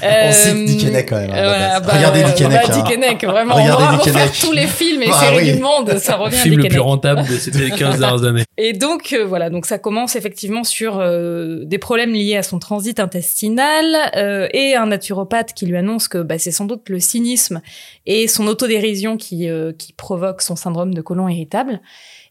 On 0.03 0.33
cite 0.33 0.65
Dick 0.67 0.85
Henneck 0.85 1.09
quand 1.09 1.17
même, 1.17 1.31
hein, 1.31 1.35
à 1.37 1.45
voilà, 1.45 1.81
base. 1.81 1.97
Regardez 1.97 2.23
Dick 2.25 2.43
bah, 2.43 2.55
Henneck, 2.55 2.71
Dick 2.71 2.85
hein. 2.85 2.91
Henneck, 2.93 3.25
vraiment. 3.25 3.55
Regardez 3.55 3.85
on 3.85 3.87
va 3.87 3.97
Dick 3.97 4.07
Henneck. 4.09 4.33
tous 4.41 4.53
les 4.53 4.67
films 4.67 5.03
et 5.03 5.11
Ah 5.13 5.21
séries 5.21 5.37
oui. 5.37 5.53
du 5.53 5.63
monde, 5.63 5.99
ça 5.99 6.17
Le 6.17 6.23
revient 6.25 6.37
à 6.37 6.41
film 6.41 6.55
Dick 6.57 6.65
le 6.65 6.69
plus 6.71 6.81
rentable 6.81 7.27
de 7.27 7.37
ces 7.37 7.51
15 7.51 7.79
dernières 7.99 8.25
années. 8.25 8.45
Et 8.59 8.73
donc 8.73 9.13
euh, 9.13 9.27
voilà, 9.27 9.51
donc 9.51 9.67
ça 9.67 9.79
commence 9.79 10.17
effectivement 10.17 10.65
sur 10.65 10.99
euh, 10.99 11.65
des 11.65 11.77
problèmes 11.77 12.13
liés 12.13 12.39
à 12.39 12.43
son 12.43 12.59
transit 12.59 12.99
intestinal 12.99 13.85
euh, 14.17 14.49
et 14.53 14.75
un 14.75 14.87
naturopathe 14.87 15.53
qui 15.53 15.67
lui 15.67 15.77
annonce 15.77 16.09
que 16.09 16.19
bah, 16.19 16.39
c'est 16.39 16.53
sans 16.53 16.65
doute 16.65 16.89
le 16.89 16.99
cynisme 16.99 17.61
et 18.07 18.29
son 18.29 18.47
autodérision 18.47 19.06
qui 19.15 19.49
euh, 19.49 19.73
qui 19.73 19.93
provoque 19.93 20.43
son 20.43 20.57
syndrome 20.57 20.93
de 20.93 21.01
côlon 21.03 21.29
irritable. 21.29 21.81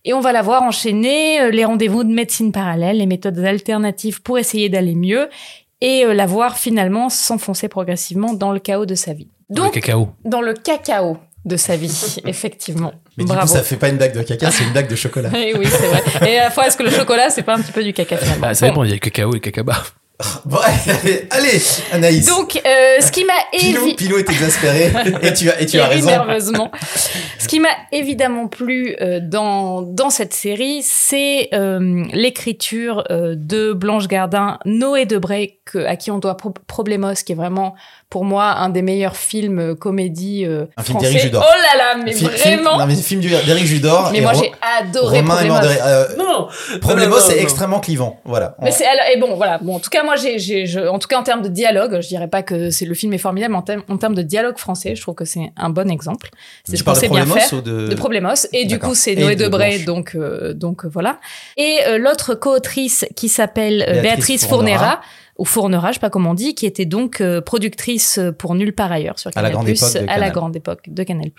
Et 0.04 0.14
on 0.14 0.20
va 0.20 0.34
la 0.34 0.42
voir 0.42 0.64
enchaîner 0.64 1.40
euh, 1.40 1.50
les 1.52 1.64
rendez-vous 1.64 2.04
de 2.04 2.14
médecine 2.14 2.52
parallèle, 2.52 2.98
les 2.98 3.06
méthodes 3.06 3.40
alternatives 3.40 4.22
pour 4.22 4.38
essayer 4.38 4.68
d'aller 4.68 4.96
mieux 4.96 5.30
et 5.80 6.04
euh, 6.06 6.14
la 6.14 6.26
voir 6.26 6.58
finalement 6.58 7.08
s'enfoncer 7.10 7.70
progressivement 7.70 8.34
dans 8.34 8.52
le 8.52 8.60
chaos 8.60 8.86
de 8.86 8.96
sa 8.96 9.14
vie. 9.14 9.30
le 9.50 9.56
Donc 9.56 9.74
cacao. 9.76 10.10
dans 10.26 10.42
le 10.42 10.54
cacao 10.54 11.18
de 11.46 11.56
sa 11.58 11.76
vie, 11.78 12.18
effectivement. 12.26 12.92
Mais 13.18 13.24
du 13.24 13.28
Bravo. 13.30 13.48
coup, 13.48 13.54
ça 13.54 13.64
fait 13.64 13.78
pas 13.78 13.90
une 13.90 13.98
blague 13.98 14.16
de 14.18 14.24
caca, 14.24 14.52
c'est 14.52 14.64
une 14.66 14.72
blague 14.74 14.90
de 14.90 14.96
chocolat. 14.96 15.30
Eh 15.36 15.56
oui, 15.58 15.66
c'est 15.68 15.88
vrai. 15.88 16.30
Et 16.30 16.38
à 16.40 16.46
la 16.46 16.50
fois, 16.52 16.68
est-ce 16.68 16.76
que 16.76 16.84
le 16.84 16.90
chocolat, 16.90 17.30
c'est 17.30 17.44
pas 17.44 17.56
un 17.56 17.62
petit 17.62 17.72
peu 17.72 17.84
du 17.84 17.94
caca 17.94 18.18
finalement 18.18 18.48
Bah, 18.48 18.54
ça 18.54 18.66
Bon. 18.66 18.72
dépend, 18.72 18.84
il 18.84 18.92
y 18.92 18.94
a 18.94 18.98
cacao 19.00 19.34
et 19.36 19.40
cacaba. 19.40 19.76
Bon, 20.46 20.58
allez, 20.58 21.28
allez, 21.32 21.62
Anaïs. 21.92 22.26
Donc, 22.28 22.56
euh, 22.56 23.02
ce 23.02 23.12
qui 23.12 23.26
m'a 23.26 23.34
Pilou, 23.58 23.88
évi- 23.88 23.96
Pilou 23.96 24.18
est 24.18 24.30
exaspéré 24.30 24.92
et 25.22 25.34
tu 25.34 25.50
as, 25.50 25.60
et 25.62 25.66
tu 25.66 25.78
Et 25.78 25.80
as 25.82 25.88
raison. 25.88 26.08
nerveusement. 26.08 26.72
Ce 27.40 27.48
qui 27.48 27.60
m'a 27.60 27.70
évidemment 27.92 28.48
plu 28.48 28.96
euh, 29.02 29.20
dans 29.22 29.82
dans 29.82 30.10
cette 30.10 30.34
série, 30.34 30.82
c'est 30.84 31.50
euh, 31.54 32.06
l'écriture 32.14 33.04
de 33.10 33.74
Blanche 33.74 34.08
Gardin, 34.08 34.58
Noé 34.66 35.06
Debray, 35.06 35.60
que, 35.66 35.80
à 35.86 35.96
qui 35.96 36.12
on 36.12 36.20
doit 36.20 36.38
Pro- 36.38 36.54
Problemos, 36.68 37.14
qui 37.26 37.34
est 37.34 37.36
vraiment 37.36 37.76
pour 38.16 38.24
moi 38.24 38.46
un 38.60 38.70
des 38.70 38.82
meilleurs 38.82 39.18
films 39.18 39.60
euh, 39.60 39.76
comédie 39.76 40.46
euh, 40.46 40.68
Un 40.78 40.84
film 40.84 40.98
français. 41.00 41.10
d'Éric 41.12 41.26
Judor. 41.26 41.46
Oh 41.46 41.54
là 41.54 41.78
là, 41.78 42.02
mais 42.02 42.14
Fi- 42.14 42.20
film- 42.30 42.62
vraiment. 42.62 42.78
non, 42.80 42.86
mais 42.86 42.96
film 42.96 43.20
d'Éric 43.20 43.66
Judor. 43.66 44.10
mais 44.14 44.20
et 44.20 44.22
moi 44.22 44.32
j'ai 44.32 44.54
adoré 44.80 45.20
Romain 45.20 45.34
et 45.42 45.48
Problemos. 45.50 45.54
Mandré. 45.56 45.76
Euh, 45.84 46.06
Non, 46.18 46.48
Problemos, 46.80 47.10
non, 47.10 47.16
non, 47.18 47.22
c'est 47.28 47.36
non. 47.36 47.42
extrêmement 47.42 47.80
clivant. 47.82 48.22
Voilà. 48.24 48.56
Mais 48.62 48.72
c'est 48.72 48.86
et 49.14 49.20
bon 49.20 49.36
voilà 49.36 49.58
bon 49.58 49.76
en 49.76 49.80
tout 49.80 49.90
cas 49.90 50.04
moi 50.04 50.16
j'ai 50.16 50.66
en 50.88 50.98
tout 50.98 51.10
cas 51.10 51.20
en 51.20 51.24
termes 51.24 51.42
de 51.42 51.50
dialogue 51.50 52.00
je 52.02 52.08
dirais 52.08 52.30
pas 52.30 52.42
que 52.42 52.70
c'est 52.70 52.86
le 52.86 52.94
film 52.94 53.12
est 53.14 53.18
formidable 53.18 53.52
mais 53.52 53.58
en 53.58 53.64
termes 53.64 53.84
en 53.90 53.98
termes 53.98 54.16
de 54.16 54.22
dialogue 54.22 54.58
français 54.58 54.96
je 54.96 55.02
trouve 55.02 55.16
que 55.16 55.26
c'est 55.26 55.52
un 55.58 55.70
bon 55.70 55.92
exemple 55.92 56.30
c'est 56.64 56.78
ce 56.78 56.86
qu'on 56.86 56.96
sait 56.96 57.10
bien 57.10 57.26
Problemos 57.26 57.36
faire 57.50 57.60
ou 57.60 57.62
de- 57.62 57.88
de 57.90 57.96
Problemos 57.96 58.48
et 58.54 58.64
du 58.66 58.80
coup 58.80 58.96
c'est 58.96 59.12
Et 59.12 59.16
Noé 59.18 59.36
de 59.36 59.44
Debray 59.44 59.80
donc 59.80 60.16
euh, 60.16 60.54
donc 60.54 60.86
voilà 60.86 61.18
et 61.58 61.80
euh, 61.88 61.98
l'autre 61.98 62.34
co-autrice 62.36 63.06
qui 63.18 63.28
s'appelle 63.28 63.80
Béatrice 63.80 64.02
Béatrice 64.04 64.46
Fournera. 64.48 64.78
Fournera 64.78 65.02
ou 65.38 65.46
Fournera, 65.46 65.90
je 65.90 65.96
sais 65.96 66.00
pas 66.00 66.10
comment 66.10 66.32
on 66.32 66.34
dit, 66.34 66.56
qui 66.56 66.66
était 66.66 66.86
donc 66.86 67.20
euh, 67.22 67.42
productrice 67.42 68.20
pour 68.38 68.56
Nulle 68.56 68.74
part 68.74 68.92
ailleurs 68.92 69.20
sur 69.20 69.32
À 69.36 69.42
la 69.42 69.50
Canal+, 69.50 69.54
grande 69.54 69.68
époque 69.70 69.94
de 69.94 69.98
à 70.00 70.02
la 70.02 70.14
Canal. 70.16 70.32
grande 70.32 70.56
époque 70.56 70.82
de 70.88 71.04
Canal+, 71.04 71.32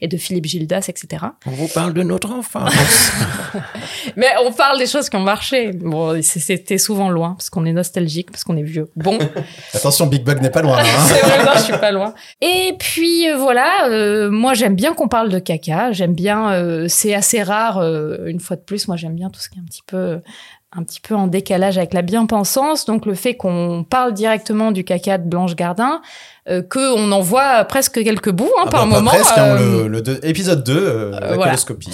et 0.00 0.08
de 0.08 0.16
Philippe 0.16 0.46
Gildas, 0.46 0.86
etc. 0.88 1.26
On 1.46 1.50
vous 1.50 1.68
parle 1.68 1.94
de 1.94 2.02
notre 2.02 2.30
enfance. 2.32 2.74
Mais 4.16 4.26
on 4.44 4.52
parle 4.52 4.78
des 4.78 4.86
choses 4.86 5.08
qui 5.08 5.16
ont 5.16 5.20
marché. 5.22 5.70
Bon, 5.72 6.20
c'était 6.22 6.78
souvent 6.78 7.10
loin, 7.10 7.34
parce 7.34 7.50
qu'on 7.50 7.64
est 7.64 7.72
nostalgique, 7.72 8.30
parce 8.30 8.44
qu'on 8.44 8.56
est 8.56 8.62
vieux. 8.62 8.90
Bon, 8.96 9.18
Attention, 9.74 10.06
Big 10.06 10.24
Bug 10.24 10.40
n'est 10.42 10.50
pas 10.50 10.62
loin. 10.62 10.78
hein. 10.78 10.84
c'est 11.06 11.20
vrai, 11.24 11.44
non, 11.44 11.52
je 11.54 11.60
suis 11.62 11.72
pas 11.78 11.92
loin. 11.92 12.14
Et 12.40 12.74
puis 12.78 13.28
euh, 13.30 13.36
voilà, 13.36 13.88
euh, 13.88 14.30
moi 14.30 14.54
j'aime 14.54 14.74
bien 14.74 14.94
qu'on 14.94 15.08
parle 15.08 15.28
de 15.28 15.38
caca. 15.38 15.92
J'aime 15.92 16.14
bien, 16.14 16.52
euh, 16.52 16.86
c'est 16.88 17.14
assez 17.14 17.42
rare. 17.42 17.78
euh, 17.78 18.26
une 18.26 18.40
fois 18.40 18.56
de 18.56 18.62
plus, 18.62 18.88
moi 18.88 18.96
j'aime 18.96 19.14
bien 19.14 19.30
tout 19.30 19.40
ce 19.40 19.48
qui 19.48 19.58
est 19.58 19.62
un 19.62 19.64
petit 19.64 19.82
peu, 19.86 20.20
un 20.72 20.84
petit 20.84 21.00
peu 21.00 21.16
en 21.16 21.26
décalage 21.26 21.78
avec 21.78 21.92
la 21.94 22.02
bien-pensance. 22.02 22.84
Donc 22.84 23.04
le 23.04 23.14
fait 23.14 23.36
qu'on 23.36 23.84
parle 23.88 24.14
directement 24.14 24.70
du 24.70 24.84
caca 24.84 25.18
de 25.18 25.28
Blanche 25.28 25.56
Gardin, 25.56 26.00
euh, 26.48 26.62
que 26.62 26.94
on 26.96 27.10
en 27.10 27.20
voit 27.20 27.64
presque 27.64 28.02
quelques 28.02 28.30
bouts 28.30 28.48
hein, 28.58 28.64
Ah 28.66 28.70
par 28.70 28.86
bah, 28.86 28.94
moment. 28.98 29.10
Presque, 29.10 29.36
hein, 29.36 29.56
euh, 29.58 29.82
le, 29.82 29.88
le 29.88 30.00
deux- 30.00 30.20
épisode 30.22 30.62
2, 30.62 30.72
euh, 30.76 31.10
la 31.10 31.26
voilà. 31.34 31.44
coloscopie, 31.52 31.90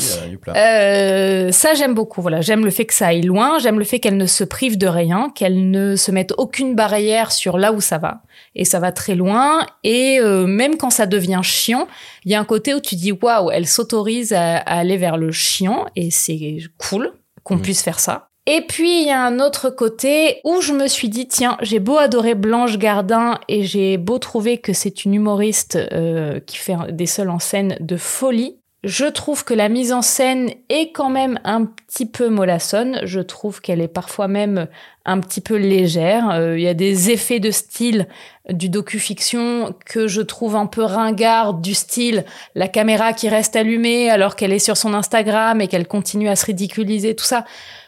ça 1.52 1.74
j'aime 1.74 1.94
beaucoup. 1.94 2.20
Voilà, 2.20 2.42
j'aime 2.42 2.64
le 2.66 2.70
fait 2.70 2.84
que 2.84 2.92
ça 2.92 3.06
aille 3.08 3.22
loin. 3.22 3.58
J'aime 3.60 3.78
le 3.78 3.84
fait 3.86 3.98
qu'elle 3.98 4.18
ne 4.18 4.26
se 4.26 4.44
prive 4.44 4.76
de 4.76 4.86
rien, 4.86 5.30
qu'elle 5.34 5.70
ne 5.70 5.96
se 5.96 6.10
mette 6.10 6.34
aucune 6.36 6.74
barrière 6.74 7.32
sur 7.32 7.56
là 7.56 7.72
où 7.72 7.80
ça 7.80 7.96
va. 7.96 8.20
Et 8.54 8.64
ça 8.66 8.78
va 8.78 8.92
très 8.92 9.14
loin. 9.14 9.66
Et 9.84 10.20
même 10.20 10.76
quand 10.76 10.90
ça 10.90 11.06
devient 11.06 11.40
chiant, 11.42 11.88
il 12.24 12.30
y 12.32 12.34
a 12.34 12.40
un 12.40 12.44
côté 12.44 12.74
où 12.74 12.80
tu 12.80 12.94
dis 12.94 13.12
waouh, 13.12 13.50
elle 13.50 13.66
s'autorise 13.66 14.32
à, 14.34 14.56
à 14.58 14.78
aller 14.80 14.96
vers 14.98 15.16
le 15.16 15.32
chiant 15.32 15.86
et 15.96 16.10
c'est 16.10 16.58
cool 16.76 17.12
qu'on 17.42 17.58
puisse 17.58 17.82
faire 17.82 18.00
ça. 18.00 18.28
Et 18.46 18.60
puis 18.60 19.02
il 19.02 19.08
y 19.08 19.10
a 19.10 19.24
un 19.24 19.40
autre 19.40 19.70
côté 19.70 20.40
où 20.44 20.60
je 20.60 20.72
me 20.72 20.86
suis 20.86 21.08
dit 21.08 21.26
tiens 21.26 21.56
j'ai 21.62 21.80
beau 21.80 21.98
adorer 21.98 22.34
Blanche 22.34 22.78
Gardin 22.78 23.40
et 23.48 23.64
j'ai 23.64 23.96
beau 23.96 24.18
trouver 24.18 24.58
que 24.58 24.72
c'est 24.72 25.04
une 25.04 25.14
humoriste 25.14 25.76
euh, 25.76 26.38
qui 26.38 26.56
fait 26.56 26.76
des 26.90 27.06
seuls 27.06 27.30
en 27.30 27.40
scène 27.40 27.76
de 27.80 27.96
folie 27.96 28.56
je 28.86 29.06
trouve 29.06 29.42
que 29.42 29.52
la 29.52 29.68
mise 29.68 29.92
en 29.92 30.00
scène 30.00 30.50
est 30.68 30.92
quand 30.92 31.10
même 31.10 31.40
un 31.42 31.64
petit 31.64 32.06
peu 32.06 32.28
mollassonne. 32.28 33.00
Je 33.02 33.18
trouve 33.18 33.60
qu'elle 33.60 33.80
est 33.80 33.88
parfois 33.88 34.28
même 34.28 34.68
un 35.04 35.18
petit 35.18 35.40
peu 35.40 35.56
légère. 35.56 36.30
Euh, 36.30 36.56
Il 36.56 36.62
y 36.62 36.68
a 36.68 36.74
des 36.74 37.10
effets 37.10 37.40
de 37.40 37.50
style 37.50 38.06
du 38.48 38.68
docu-fiction 38.68 39.74
que 39.84 40.06
je 40.06 40.22
trouve 40.22 40.54
un 40.54 40.66
peu 40.66 40.84
ringard, 40.84 41.54
du 41.54 41.74
style 41.74 42.24
la 42.54 42.68
caméra 42.68 43.12
qui 43.12 43.28
reste 43.28 43.56
allumée 43.56 44.08
alors 44.08 44.36
qu'elle 44.36 44.52
est 44.52 44.60
sur 44.60 44.76
son 44.76 44.94
Instagram 44.94 45.60
et 45.60 45.66
qu'elle 45.66 45.88
continue 45.88 46.28
à 46.28 46.36
se 46.36 46.46
ridiculiser, 46.46 47.16
tout 47.16 47.24
ça. 47.24 47.44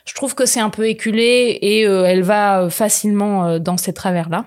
Je 0.09 0.15
trouve 0.15 0.35
que 0.35 0.47
c'est 0.47 0.61
un 0.61 0.71
peu 0.71 0.89
éculé 0.89 1.59
et 1.61 1.87
euh, 1.87 2.05
elle 2.05 2.23
va 2.23 2.63
euh, 2.63 2.71
facilement 2.71 3.47
euh, 3.47 3.59
dans 3.59 3.77
ces 3.77 3.93
travers-là. 3.93 4.47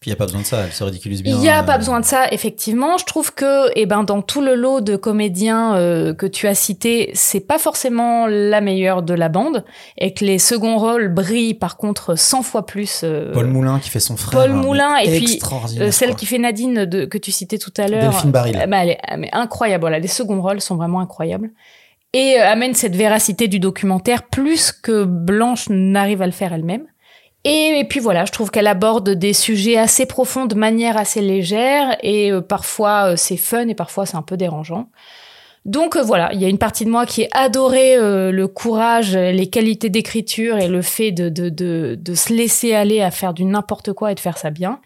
Puis 0.00 0.10
il 0.10 0.12
n'y 0.12 0.16
a 0.16 0.18
pas 0.18 0.26
besoin 0.26 0.42
de 0.42 0.46
ça, 0.46 0.60
elle 0.64 0.70
se 0.70 0.84
ridiculise 0.84 1.24
bien. 1.24 1.34
Il 1.34 1.40
n'y 1.40 1.48
a 1.48 1.58
euh, 1.58 1.64
pas 1.64 1.76
besoin 1.76 1.98
de 1.98 2.04
ça, 2.04 2.26
effectivement. 2.30 2.98
Je 2.98 3.04
trouve 3.04 3.34
que, 3.34 3.68
eh 3.74 3.84
ben, 3.84 4.04
dans 4.04 4.22
tout 4.22 4.40
le 4.40 4.54
lot 4.54 4.80
de 4.80 4.94
comédiens 4.94 5.74
euh, 5.74 6.14
que 6.14 6.26
tu 6.26 6.46
as 6.46 6.54
cités, 6.54 7.10
c'est 7.14 7.40
pas 7.40 7.58
forcément 7.58 8.28
la 8.28 8.60
meilleure 8.60 9.02
de 9.02 9.12
la 9.12 9.28
bande, 9.28 9.64
et 9.96 10.14
que 10.14 10.24
les 10.24 10.38
seconds 10.38 10.78
rôles 10.78 11.08
brillent 11.08 11.54
par 11.54 11.76
contre 11.76 12.16
100 12.16 12.42
fois 12.42 12.64
plus. 12.64 13.00
euh, 13.02 13.32
Paul 13.32 13.48
Moulin 13.48 13.80
qui 13.80 13.90
fait 13.90 13.98
son 13.98 14.16
frère. 14.16 14.40
Paul 14.40 14.52
hein, 14.52 14.62
Moulin 14.62 14.96
et 14.98 15.18
puis 15.18 15.40
celle 15.90 16.10
quoi. 16.10 16.16
qui 16.16 16.26
fait 16.26 16.38
Nadine 16.38 16.84
de, 16.84 17.04
que 17.04 17.18
tu 17.18 17.32
citais 17.32 17.58
tout 17.58 17.74
à 17.76 17.88
l'heure. 17.88 18.12
Delphine 18.12 18.28
euh, 18.28 18.32
bah, 18.32 18.44
elle 18.46 18.90
est 18.90 18.98
euh, 19.12 19.16
mais 19.18 19.30
incroyable. 19.32 19.80
Voilà, 19.80 19.98
les 19.98 20.06
seconds 20.06 20.40
rôles 20.40 20.60
sont 20.60 20.76
vraiment 20.76 21.00
incroyables 21.00 21.50
et 22.12 22.38
euh, 22.38 22.46
amène 22.46 22.74
cette 22.74 22.96
véracité 22.96 23.48
du 23.48 23.58
documentaire 23.58 24.24
plus 24.24 24.72
que 24.72 25.04
Blanche 25.04 25.68
n'arrive 25.68 26.22
à 26.22 26.26
le 26.26 26.32
faire 26.32 26.52
elle-même. 26.52 26.86
Et, 27.44 27.86
puis 27.88 28.00
voilà, 28.00 28.24
je 28.24 28.32
trouve 28.32 28.50
qu'elle 28.50 28.66
aborde 28.66 29.10
des 29.10 29.32
sujets 29.32 29.76
assez 29.76 30.06
profonds 30.06 30.46
de 30.46 30.54
manière 30.54 30.96
assez 30.96 31.20
légère 31.20 31.96
et 32.02 32.32
euh, 32.32 32.40
parfois 32.40 33.12
euh, 33.12 33.16
c'est 33.16 33.36
fun 33.36 33.68
et 33.68 33.74
parfois 33.74 34.06
c'est 34.06 34.16
un 34.16 34.22
peu 34.22 34.36
dérangeant. 34.36 34.88
Donc 35.64 35.96
voilà, 35.96 36.32
il 36.32 36.40
y 36.40 36.44
a 36.44 36.48
une 36.48 36.58
partie 36.58 36.84
de 36.84 36.90
moi 36.90 37.04
qui 37.04 37.22
est 37.22 37.28
adoré 37.32 37.96
le 37.98 38.46
courage, 38.46 39.14
les 39.14 39.50
qualités 39.50 39.90
d'écriture 39.90 40.56
et 40.56 40.68
le 40.68 40.80
fait 40.80 41.10
de 41.10 42.14
se 42.14 42.32
laisser 42.32 42.74
aller 42.74 43.02
à 43.02 43.10
faire 43.10 43.34
du 43.34 43.44
n'importe 43.44 43.92
quoi 43.92 44.12
et 44.12 44.14
de 44.14 44.20
faire 44.20 44.38
ça 44.38 44.48
bien. 44.48 44.80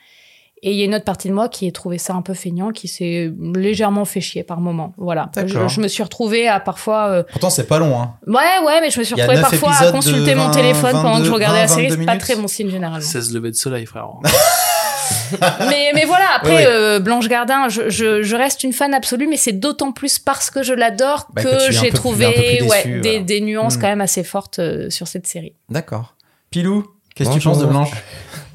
Et 0.65 0.71
il 0.71 0.77
y 0.79 0.83
a 0.83 0.85
une 0.85 0.95
autre 0.95 1.05
partie 1.05 1.27
de 1.29 1.33
moi 1.35 1.49
qui 1.49 1.67
a 1.67 1.73
trouvé 1.73 1.99
ça 1.99 2.15
un 2.15 2.23
peu 2.23 2.35
feignant, 2.35 2.71
qui 2.71 2.87
s'est 2.87 3.33
légèrement 3.57 4.05
fait 4.05 4.21
chier 4.21 4.45
par 4.45 4.61
moment. 4.61 4.95
Voilà. 4.97 5.29
Je, 5.45 5.81
me 5.81 5.89
suis 5.89 6.05
retrouvée 6.05 6.47
à 6.47 6.61
parfois. 6.61 7.09
euh, 7.09 7.23
Pourtant, 7.33 7.51
c'est 7.51 7.67
pas 7.67 7.81
long. 7.81 8.01
Hein. 8.01 8.15
Ouais, 8.29 8.65
ouais, 8.65 8.81
mais 8.81 8.91
je 8.91 9.01
me 9.01 9.05
suis 9.05 9.15
retrouvée 9.17 9.41
parfois 9.41 9.73
à 9.75 9.91
consulter 9.91 10.37
mon 10.37 10.47
20, 10.47 10.51
téléphone 10.53 10.93
pendant 10.93 11.19
que 11.19 11.25
je 11.25 11.31
22, 11.31 11.33
regardais 11.35 11.61
la 11.63 11.67
série. 11.69 11.89
22 11.89 12.01
C'est 12.03 12.07
pas 12.07 12.17
très 12.17 12.37
bon 12.37 12.47
signe 12.47 12.71
généralement. 12.71 13.01
16 13.05 13.35
levées 13.35 13.51
de 13.51 13.57
soleil, 13.57 13.87
frère. 13.87 14.07
mais, 15.69 15.91
mais 15.97 16.05
voilà, 16.05 16.27
après, 16.37 16.51
Oui, 16.51 16.57
oui. 16.59 16.65
euh, 16.69 17.01
Blanche 17.01 17.27
Gardin, 17.27 17.69
je, 17.69 17.91
je, 17.91 18.23
je 18.23 18.37
reste 18.37 18.63
une 18.63 18.73
fan 18.73 18.95
absolue, 18.95 19.27
mais 19.27 19.37
c'est 19.37 19.53
d'autant 19.53 19.91
plus 19.91 20.21
parce 20.21 20.49
que 20.51 20.63
je 20.63 20.75
l'adore 20.75 21.27
Bah, 21.35 21.43
que 21.43 21.71
j'ai 21.73 21.91
trouvé 21.91 22.27
plus 22.33 22.69
ouais, 22.69 22.83
déçu, 22.85 23.01
des, 23.01 23.09
voilà. 23.11 23.25
des 23.25 23.41
nuances 23.41 23.77
Hmm. 23.77 23.81
quand 23.81 23.89
même 23.89 24.01
assez 24.01 24.23
fortes 24.23 24.61
euh, 24.61 24.91
sur 24.91 25.09
cette 25.09 25.27
série. 25.27 25.55
D'accord. 25.71 26.15
Pilou, 26.51 26.87
qu'est-ce 27.17 27.31
que 27.31 27.35
tu 27.35 27.41
penses 27.41 27.59
de 27.59 27.67
Blanche? 27.67 27.91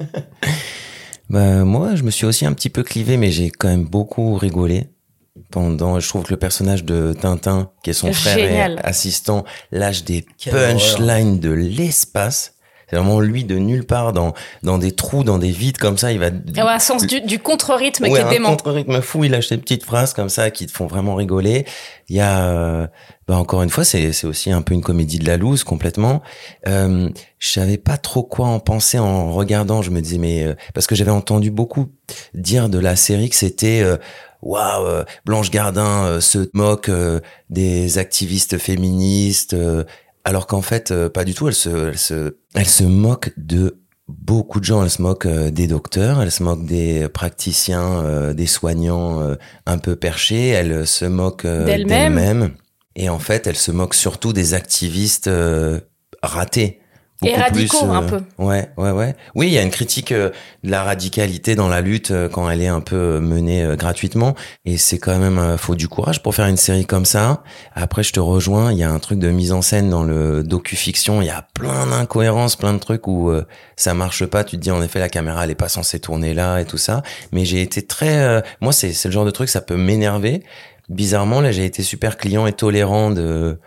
Bah, 1.28 1.64
moi, 1.64 1.94
je 1.94 2.02
me 2.02 2.10
suis 2.10 2.26
aussi 2.26 2.46
un 2.46 2.52
petit 2.52 2.70
peu 2.70 2.82
clivé, 2.82 3.16
mais 3.16 3.30
j'ai 3.30 3.50
quand 3.50 3.68
même 3.68 3.84
beaucoup 3.84 4.34
rigolé. 4.34 4.88
Pendant, 5.50 6.00
je 6.00 6.08
trouve 6.08 6.24
que 6.24 6.30
le 6.30 6.36
personnage 6.38 6.84
de 6.84 7.14
Tintin, 7.18 7.70
qui 7.82 7.90
est 7.90 7.94
son 7.94 8.12
frère 8.12 8.38
et 8.38 8.78
assistant, 8.82 9.44
lâche 9.70 10.04
des 10.04 10.26
punchlines 10.50 11.38
de 11.38 11.50
l'espace. 11.50 12.54
C'est 12.90 12.96
vraiment 12.96 13.20
lui 13.20 13.44
de 13.44 13.56
nulle 13.56 13.84
part 13.84 14.12
dans, 14.12 14.32
dans 14.62 14.78
des 14.78 14.92
trous, 14.92 15.24
dans 15.24 15.38
des 15.38 15.50
vides 15.50 15.78
comme 15.78 15.98
ça. 15.98 16.12
Il 16.12 16.18
va. 16.18 16.28
Et 16.28 16.30
ouais, 16.62 16.62
un 16.62 16.78
sens 16.78 17.06
du, 17.06 17.20
du 17.20 17.38
contre-rythme 17.38 18.04
Ouais, 18.04 18.10
qui 18.10 18.16
est 18.16 18.20
un 18.20 18.30
dément. 18.30 18.50
contre-rythme 18.50 19.00
fou, 19.02 19.24
il 19.24 19.30
lâche 19.32 19.48
des 19.48 19.58
petites 19.58 19.84
phrases 19.84 20.14
comme 20.14 20.28
ça 20.28 20.50
qui 20.50 20.66
te 20.66 20.72
font 20.72 20.86
vraiment 20.86 21.14
rigoler. 21.14 21.66
Il 22.08 22.16
y 22.16 22.20
a, 22.20 22.46
euh, 22.48 22.86
bah 23.26 23.36
encore 23.36 23.62
une 23.62 23.68
fois, 23.68 23.84
c'est 23.84 24.12
c'est 24.12 24.26
aussi 24.26 24.50
un 24.50 24.62
peu 24.62 24.72
une 24.72 24.80
comédie 24.82 25.18
de 25.18 25.26
la 25.26 25.36
loose 25.36 25.64
complètement. 25.64 26.22
Euh, 26.66 27.10
je 27.38 27.48
savais 27.50 27.76
pas 27.76 27.98
trop 27.98 28.22
quoi 28.22 28.46
en 28.46 28.60
penser 28.60 28.98
en 28.98 29.32
regardant. 29.32 29.82
Je 29.82 29.90
me 29.90 30.00
disais 30.00 30.18
mais 30.18 30.44
euh, 30.44 30.54
parce 30.72 30.86
que 30.86 30.94
j'avais 30.94 31.10
entendu 31.10 31.50
beaucoup 31.50 31.88
dire 32.34 32.68
de 32.70 32.78
la 32.78 32.96
série 32.96 33.28
que 33.28 33.36
c'était 33.36 33.82
euh, 33.82 33.98
waouh 34.40 34.86
euh, 34.86 35.04
Blanche 35.26 35.50
Gardin 35.50 36.04
euh, 36.04 36.20
se 36.20 36.48
moque 36.54 36.88
euh, 36.88 37.20
des 37.50 37.98
activistes 37.98 38.56
féministes. 38.56 39.54
Alors 40.24 40.46
qu'en 40.46 40.62
fait, 40.62 40.90
euh, 40.90 41.08
pas 41.08 41.24
du 41.24 41.34
tout. 41.34 41.48
Elle 41.48 41.54
se, 41.54 41.88
elle 41.88 41.98
se, 41.98 42.36
elle 42.54 42.66
se 42.66 42.84
moque 42.84 43.32
de 43.36 43.78
beaucoup 44.08 44.60
de 44.60 44.64
gens. 44.64 44.82
Elle 44.82 44.90
se 44.90 45.02
moque 45.02 45.26
euh, 45.26 45.50
des 45.50 45.66
docteurs, 45.66 46.22
elle 46.22 46.30
se 46.30 46.42
moque 46.42 46.64
des 46.64 47.08
praticiens, 47.08 48.02
euh, 48.04 48.34
des 48.34 48.46
soignants 48.46 49.36
un 49.66 49.78
peu 49.78 49.96
perchés. 49.96 50.48
Elle 50.48 50.86
se 50.86 51.04
moque 51.04 51.44
D'elle-même. 51.44 52.14
d'elle-même. 52.14 52.50
Et 52.96 53.08
en 53.08 53.18
fait, 53.18 53.46
elle 53.46 53.56
se 53.56 53.70
moque 53.70 53.94
surtout 53.94 54.32
des 54.32 54.54
activistes 54.54 55.30
ratés. 56.22 56.80
Et 57.24 57.34
radicaux, 57.34 57.78
plus, 57.78 57.88
euh, 57.88 57.92
un 57.92 58.02
peu. 58.02 58.20
Ouais, 58.38 58.70
ouais, 58.76 58.92
ouais. 58.92 59.16
Oui, 59.34 59.48
il 59.48 59.52
y 59.52 59.58
a 59.58 59.62
une 59.62 59.70
critique 59.70 60.12
euh, 60.12 60.30
de 60.62 60.70
la 60.70 60.84
radicalité 60.84 61.56
dans 61.56 61.68
la 61.68 61.80
lutte 61.80 62.12
euh, 62.12 62.28
quand 62.28 62.48
elle 62.48 62.62
est 62.62 62.68
un 62.68 62.80
peu 62.80 63.18
menée 63.18 63.74
gratuitement. 63.76 64.36
Et 64.64 64.76
c'est 64.76 64.98
quand 64.98 65.18
même, 65.18 65.56
faut 65.58 65.74
du 65.74 65.88
courage 65.88 66.22
pour 66.22 66.34
faire 66.34 66.46
une 66.46 66.56
série 66.56 66.86
comme 66.86 67.04
ça. 67.04 67.42
Après, 67.74 68.02
je 68.02 68.12
te 68.12 68.20
rejoins, 68.20 68.72
il 68.72 68.78
y 68.78 68.84
a 68.84 68.90
un 68.90 68.98
truc 68.98 69.18
de 69.18 69.30
mise 69.30 69.52
en 69.52 69.62
scène 69.62 69.90
dans 69.90 70.04
le 70.04 70.44
docu-fiction. 70.44 71.20
Il 71.20 71.26
y 71.26 71.30
a 71.30 71.46
plein 71.54 71.86
d'incohérences, 71.86 72.56
plein 72.56 72.72
de 72.72 72.78
trucs 72.78 73.08
où 73.08 73.32
ça 73.76 73.94
marche 73.94 74.24
pas. 74.26 74.44
Tu 74.44 74.56
te 74.56 74.62
dis, 74.62 74.70
en 74.70 74.82
effet, 74.82 74.98
la 74.98 75.08
caméra, 75.08 75.44
elle 75.44 75.50
est 75.50 75.54
pas 75.56 75.68
censée 75.68 76.00
tourner 76.00 76.34
là 76.34 76.58
et 76.58 76.64
tout 76.64 76.78
ça. 76.78 77.02
Mais 77.32 77.44
j'ai 77.44 77.62
été 77.62 77.82
très... 77.82 78.18
euh, 78.18 78.40
moi, 78.60 78.72
c'est 78.72 78.92
c'est 78.92 79.08
le 79.08 79.12
genre 79.12 79.24
de 79.24 79.30
truc, 79.30 79.48
ça 79.48 79.60
peut 79.60 79.76
m'énerver. 79.76 80.42
Bizarrement, 80.88 81.40
là, 81.40 81.52
j'ai 81.52 81.64
été 81.64 81.82
super 81.82 82.16
client 82.16 82.46
et 82.46 82.52
tolérant 82.52 83.10
de 83.10 83.58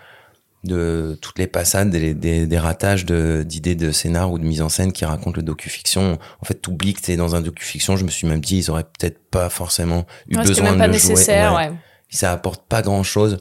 de 0.63 1.17
toutes 1.21 1.39
les 1.39 1.47
passades, 1.47 1.89
des, 1.89 2.13
des, 2.13 2.45
des 2.45 2.57
ratages 2.59 3.05
d'idées 3.05 3.75
de, 3.75 3.91
scénar 3.91 4.31
ou 4.31 4.37
de 4.37 4.43
mise 4.43 4.61
en 4.61 4.69
scène 4.69 4.91
qui 4.91 5.05
racontent 5.05 5.35
le 5.37 5.43
docu-fiction. 5.43 6.19
En 6.39 6.45
fait, 6.45 6.53
t'oublies 6.55 6.93
que 6.93 7.01
t'es 7.01 7.15
dans 7.15 7.35
un 7.35 7.41
docu-fiction. 7.41 7.95
Je 7.97 8.05
me 8.05 8.09
suis 8.11 8.27
même 8.27 8.41
dit, 8.41 8.57
ils 8.57 8.69
auraient 8.71 8.83
peut-être 8.83 9.19
pas 9.29 9.49
forcément 9.49 10.05
eu 10.27 10.37
Ouais, 10.37 10.43
besoin 10.45 10.65
même 10.65 10.73
de 10.75 10.79
pas 10.79 10.87
le 10.87 10.93
jouer. 10.93 11.09
nécessaire, 11.09 11.53
ouais. 11.55 11.71
Ça 12.09 12.31
apporte 12.31 12.67
pas 12.67 12.81
grand-chose. 12.81 13.39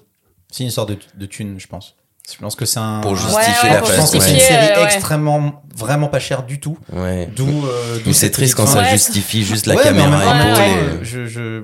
C'est 0.51 0.63
une 0.63 0.69
histoire 0.69 0.87
de, 0.87 0.97
de 1.17 1.27
thune, 1.27 1.59
je 1.61 1.67
pense. 1.67 1.97
Je 2.33 2.39
pense 2.39 2.55
que 2.55 2.65
c'est 2.65 2.79
un. 2.79 3.01
Pour 3.01 3.17
justifier 3.17 3.69
Ouais, 3.71 3.75
la 3.75 3.79
pour 3.81 3.89
Je 3.91 3.97
pense 3.97 4.11
face. 4.13 4.19
que 4.21 4.21
c'est 4.21 4.33
une 4.35 4.39
série 4.41 4.67
ouais. 4.79 4.85
extrêmement, 4.85 5.63
vraiment 5.77 6.07
pas 6.07 6.21
chère 6.21 6.45
du 6.45 6.61
tout. 6.61 6.79
Ouais. 6.93 7.29
D'où. 7.35 7.49
euh, 7.67 7.99
c'est 8.13 8.31
triste 8.31 8.55
quand 8.55 8.67
ça 8.67 8.85
justifie 8.85 9.43
juste 9.43 9.67
la 9.67 9.75
Ouais, 9.75 9.93
mais 9.93 10.01
en 10.03 10.11
caméra 10.11 10.67
et- 10.67 11.05
je, 11.05 11.27
je- 11.27 11.61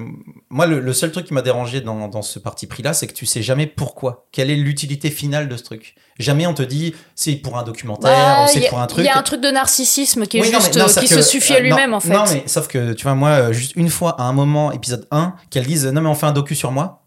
Moi, 0.50 0.66
le, 0.66 0.80
le 0.80 0.92
seul 0.92 1.12
truc 1.12 1.26
qui 1.26 1.34
m'a 1.34 1.42
dérangé 1.42 1.80
dans, 1.80 2.08
dans 2.08 2.22
ce 2.22 2.38
parti 2.40 2.66
pris-là, 2.66 2.94
c'est 2.94 3.06
que 3.06 3.12
tu 3.12 3.26
sais 3.26 3.42
jamais 3.42 3.66
pourquoi. 3.66 4.26
Quelle 4.32 4.50
est 4.50 4.56
l'utilité 4.56 5.10
finale 5.10 5.48
de 5.48 5.56
ce 5.56 5.62
truc? 5.62 5.94
Jamais 6.18 6.46
on 6.48 6.54
te 6.54 6.62
dit 6.62 6.94
c'est 7.14 7.36
pour 7.36 7.58
un 7.58 7.62
documentaire, 7.62 8.10
Bah, 8.16 8.44
ou 8.44 8.48
c'est 8.48 8.58
Il 8.60 8.64
y, 8.64 8.68
pour 8.68 8.78
un 8.80 8.84
a- 8.84 8.86
truc. 8.88 9.04
il 9.04 9.06
y 9.06 9.10
a 9.10 9.18
un 9.18 9.22
truc 9.22 9.40
de 9.40 9.48
narcissisme 9.50 10.26
qui 10.26 10.38
est 10.38 10.40
Oui, 10.40 10.50
non, 10.50 10.58
juste, 10.60 10.74
mais 10.74 10.80
non, 10.82 10.88
euh, 10.88 11.00
qui 11.00 11.08
que- 11.08 11.14
se 11.14 11.22
suffit 11.22 11.52
à 11.52 11.56
euh, 11.56 11.60
lui-même 11.60 11.90
non, 11.90 11.96
en 11.98 12.00
fait. 12.00 12.12
Non, 12.12 12.24
mais 12.32 12.42
sauf 12.46 12.66
que, 12.68 12.92
tu 12.94 13.04
vois, 13.04 13.14
moi, 13.14 13.28
euh, 13.30 13.52
juste 13.52 13.72
une 13.76 13.90
fois, 13.90 14.20
à 14.20 14.24
un 14.24 14.32
moment, 14.32 14.72
épisode 14.72 15.06
1, 15.12 15.34
qu'elle 15.50 15.66
dise 15.66 15.86
non, 15.86 16.00
mais 16.00 16.08
on 16.08 16.14
fait 16.14 16.26
un 16.26 16.32
docu 16.32 16.54
sur 16.56 16.72
moi, 16.72 17.05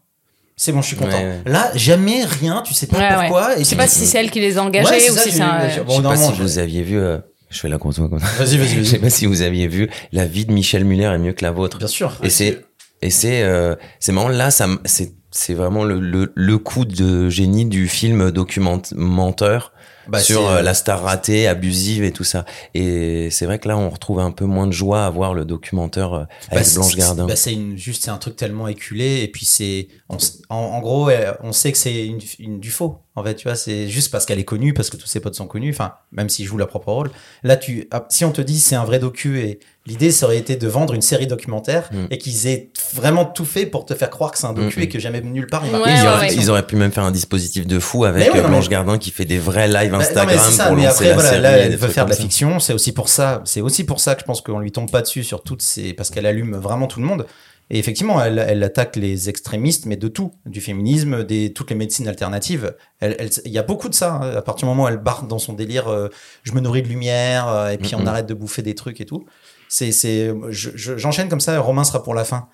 c'est 0.62 0.72
bon, 0.72 0.82
je 0.82 0.88
suis 0.88 0.96
content. 0.96 1.16
Ouais, 1.16 1.24
ouais. 1.44 1.50
Là, 1.50 1.70
jamais 1.74 2.22
rien, 2.24 2.62
tu 2.66 2.74
sais 2.74 2.86
pas 2.86 2.98
Ouais, 2.98 3.08
ouais. 3.08 3.14
pourquoi. 3.28 3.56
Et 3.56 3.60
Je 3.60 3.64
sais 3.64 3.76
pas 3.76 3.88
si 3.88 4.04
c'est 4.06 4.18
elle 4.18 4.30
qui 4.30 4.40
les 4.40 4.58
a 4.58 4.62
engagés 4.62 5.10
ou 5.10 5.14
ça, 5.14 5.22
si 5.22 5.32
c'est 5.32 5.40
un. 5.40 5.68
Je 5.70 5.80
Bon, 5.80 5.96
sais 5.96 6.02
pas 6.02 6.16
si 6.16 6.32
vous 6.32 6.58
aviez 6.58 6.82
vu. 6.82 6.98
euh, 6.98 7.16
Je 7.48 7.58
fais 7.60 7.68
la 7.70 7.78
conso 7.78 8.08
comme 8.08 8.18
ça. 8.20 8.26
Vas-y, 8.38 8.58
vas-y, 8.58 8.74
Je 8.78 8.82
sais 8.84 8.98
pas 8.98 9.08
si 9.10 9.24
vous 9.24 9.40
aviez 9.40 9.68
vu 9.68 9.88
la 10.12 10.26
vie 10.26 10.44
de 10.44 10.52
Michel 10.52 10.84
Muller 10.84 11.04
est 11.04 11.18
mieux 11.18 11.32
que 11.32 11.42
la 11.44 11.50
vôtre. 11.50 11.78
Bien 11.78 11.86
sûr. 11.86 12.14
Et 12.22 12.28
c'est 12.30 12.60
et 13.02 13.08
c'est 13.10 13.42
euh, 13.42 13.74
c'est 14.00 14.12
marrant 14.12 14.28
là 14.28 14.50
ça 14.50 14.68
c'est 14.84 15.12
c'est 15.30 15.54
vraiment 15.54 15.84
le, 15.84 15.98
le 15.98 16.30
le 16.34 16.58
coup 16.58 16.84
de 16.84 17.30
génie 17.30 17.64
du 17.64 17.88
film 17.88 18.30
documentaire 18.30 19.72
Bah, 20.08 20.18
sur 20.20 20.46
euh, 20.48 20.56
euh, 20.58 20.62
la 20.62 20.74
star 20.74 21.02
ratée, 21.02 21.46
abusive 21.46 22.02
et 22.04 22.12
tout 22.12 22.24
ça. 22.24 22.44
Et 22.74 23.28
c'est 23.30 23.44
vrai 23.46 23.58
que 23.58 23.68
là 23.68 23.76
on 23.76 23.88
retrouve 23.90 24.18
un 24.20 24.30
peu 24.30 24.44
moins 24.44 24.66
de 24.66 24.72
joie 24.72 25.04
à 25.06 25.10
voir 25.10 25.34
le 25.34 25.44
documentaire 25.44 26.12
euh, 26.14 26.24
avec 26.50 26.64
Bah, 26.66 26.70
Blanche 26.74 26.96
Gardin. 26.96 27.26
bah, 27.26 27.36
c'est 27.36 27.56
juste 27.76 28.04
c'est 28.04 28.10
un 28.10 28.16
truc 28.18 28.36
tellement 28.36 28.66
éculé 28.68 29.20
et 29.22 29.28
puis 29.28 29.44
c'est 29.46 29.88
en, 30.08 30.16
en 30.48 30.80
gros 30.80 31.10
euh, 31.10 31.32
on 31.42 31.52
sait 31.52 31.70
que 31.72 31.78
c'est 31.78 32.06
une, 32.06 32.18
une- 32.38 32.60
du 32.60 32.70
faux 32.70 32.98
en 33.14 33.22
fait 33.22 33.34
tu 33.34 33.46
vois 33.48 33.56
c'est 33.56 33.88
juste 33.88 34.10
parce 34.10 34.26
qu'elle 34.26 34.38
est 34.38 34.44
connue 34.44 34.72
parce 34.74 34.90
que 34.90 34.96
tous 34.96 35.06
ses 35.06 35.20
potes 35.20 35.34
sont 35.34 35.46
connus 35.46 35.70
enfin 35.70 35.94
même 36.12 36.28
s'ils 36.28 36.46
jouent 36.46 36.58
leur 36.58 36.68
propre 36.68 36.92
rôle 36.92 37.10
là 37.42 37.56
tu 37.56 37.88
si 38.08 38.24
on 38.24 38.32
te 38.32 38.40
dit 38.40 38.58
c'est 38.58 38.76
un 38.76 38.84
vrai 38.84 38.98
docu 38.98 39.40
et 39.40 39.60
l'idée 39.90 40.10
ça 40.12 40.26
aurait 40.26 40.38
été 40.38 40.56
de 40.56 40.68
vendre 40.68 40.94
une 40.94 41.02
série 41.02 41.26
documentaire 41.26 41.88
Mm. 41.92 42.06
et 42.10 42.18
qu'ils 42.18 42.46
aient 42.46 42.70
vraiment 42.94 43.24
tout 43.24 43.44
fait 43.44 43.66
pour 43.66 43.84
te 43.84 43.94
faire 43.94 44.08
croire 44.10 44.30
que 44.30 44.38
c'est 44.38 44.46
un 44.46 44.52
docu 44.52 44.78
Mm, 44.78 44.80
mm. 44.80 44.84
et 44.84 44.88
que 44.88 44.98
jamais 44.98 45.20
nulle 45.20 45.46
part 45.48 45.62
il 45.66 45.72
Ouais, 45.72 45.78
marque. 45.78 45.90
ils, 45.90 46.02
ouais, 46.02 46.08
auraient, 46.08 46.28
ouais. 46.28 46.34
ils 46.36 46.50
auraient 46.50 46.66
pu 46.66 46.76
même 46.76 46.92
faire 46.92 47.04
un 47.04 47.10
dispositif 47.10 47.66
de 47.66 47.78
fou 47.78 48.04
avec 48.04 48.32
ouais, 48.32 48.38
euh, 48.38 48.42
non, 48.42 48.48
Blanche 48.48 48.64
mais- 48.66 48.70
Gardin 48.70 48.98
qui 48.98 49.10
fait 49.10 49.24
des 49.24 49.38
vrais 49.38 49.68
lives 49.68 49.90
Bah, 49.90 49.96
non, 49.98 50.02
Instagram 50.02 50.28
mais 50.28 50.38
c'est 50.38 50.56
ça, 50.56 50.66
pour 50.66 50.76
mais 50.76 50.84
lancer 50.84 50.94
après, 50.96 51.08
la 51.08 51.14
voilà, 51.14 51.28
série. 51.30 51.42
là, 51.42 51.50
elle 51.58 51.76
veut 51.76 51.88
faire 51.88 52.04
de 52.04 52.10
la 52.10 52.16
ça. 52.16 52.22
fiction. 52.22 52.58
C'est 52.60 52.72
aussi 52.72 52.92
pour 52.92 53.08
ça, 53.08 53.42
c'est 53.44 53.60
aussi 53.60 53.84
pour 53.84 54.00
ça 54.00 54.14
que 54.14 54.20
je 54.20 54.26
pense 54.26 54.40
qu'on 54.40 54.58
lui 54.60 54.72
tombe 54.72 54.90
pas 54.90 55.02
dessus 55.02 55.24
sur 55.24 55.42
toutes 55.42 55.62
ces, 55.62 55.92
parce 55.92 56.10
qu'elle 56.10 56.26
allume 56.26 56.56
vraiment 56.56 56.86
tout 56.86 57.00
le 57.00 57.06
monde. 57.06 57.26
Et 57.72 57.78
effectivement, 57.78 58.20
elle, 58.20 58.44
elle 58.48 58.64
attaque 58.64 58.96
les 58.96 59.28
extrémistes, 59.28 59.86
mais 59.86 59.94
de 59.96 60.08
tout, 60.08 60.32
du 60.44 60.60
féminisme, 60.60 61.22
des 61.22 61.52
toutes 61.52 61.70
les 61.70 61.76
médecines 61.76 62.08
alternatives. 62.08 62.74
Elle, 62.98 63.14
elle- 63.20 63.30
il 63.44 63.52
y 63.52 63.58
a 63.58 63.62
beaucoup 63.62 63.88
de 63.88 63.94
ça. 63.94 64.14
hein. 64.14 64.36
À 64.38 64.42
partir 64.42 64.66
du 64.66 64.70
moment 64.70 64.84
où 64.84 64.88
elle 64.88 64.96
barre 64.96 65.22
dans 65.22 65.38
son 65.38 65.52
délire, 65.52 65.86
euh, 65.86 66.08
je 66.42 66.50
me 66.52 66.58
nourris 66.60 66.82
de 66.82 66.88
lumière, 66.88 67.46
euh, 67.48 67.68
et 67.70 67.78
puis 67.78 67.94
on 67.94 68.06
arrête 68.06 68.26
de 68.26 68.34
bouffer 68.34 68.62
des 68.62 68.74
trucs 68.74 69.00
et 69.00 69.04
tout. 69.06 69.24
C'est, 69.72 69.92
c'est, 69.92 70.34
je- 70.48 70.70
je- 70.74 70.96
j'enchaîne 70.98 71.28
comme 71.28 71.40
ça. 71.40 71.58
Romain 71.60 71.84
sera 71.84 72.02
pour 72.02 72.12
la 72.14 72.24
fin, 72.24 72.48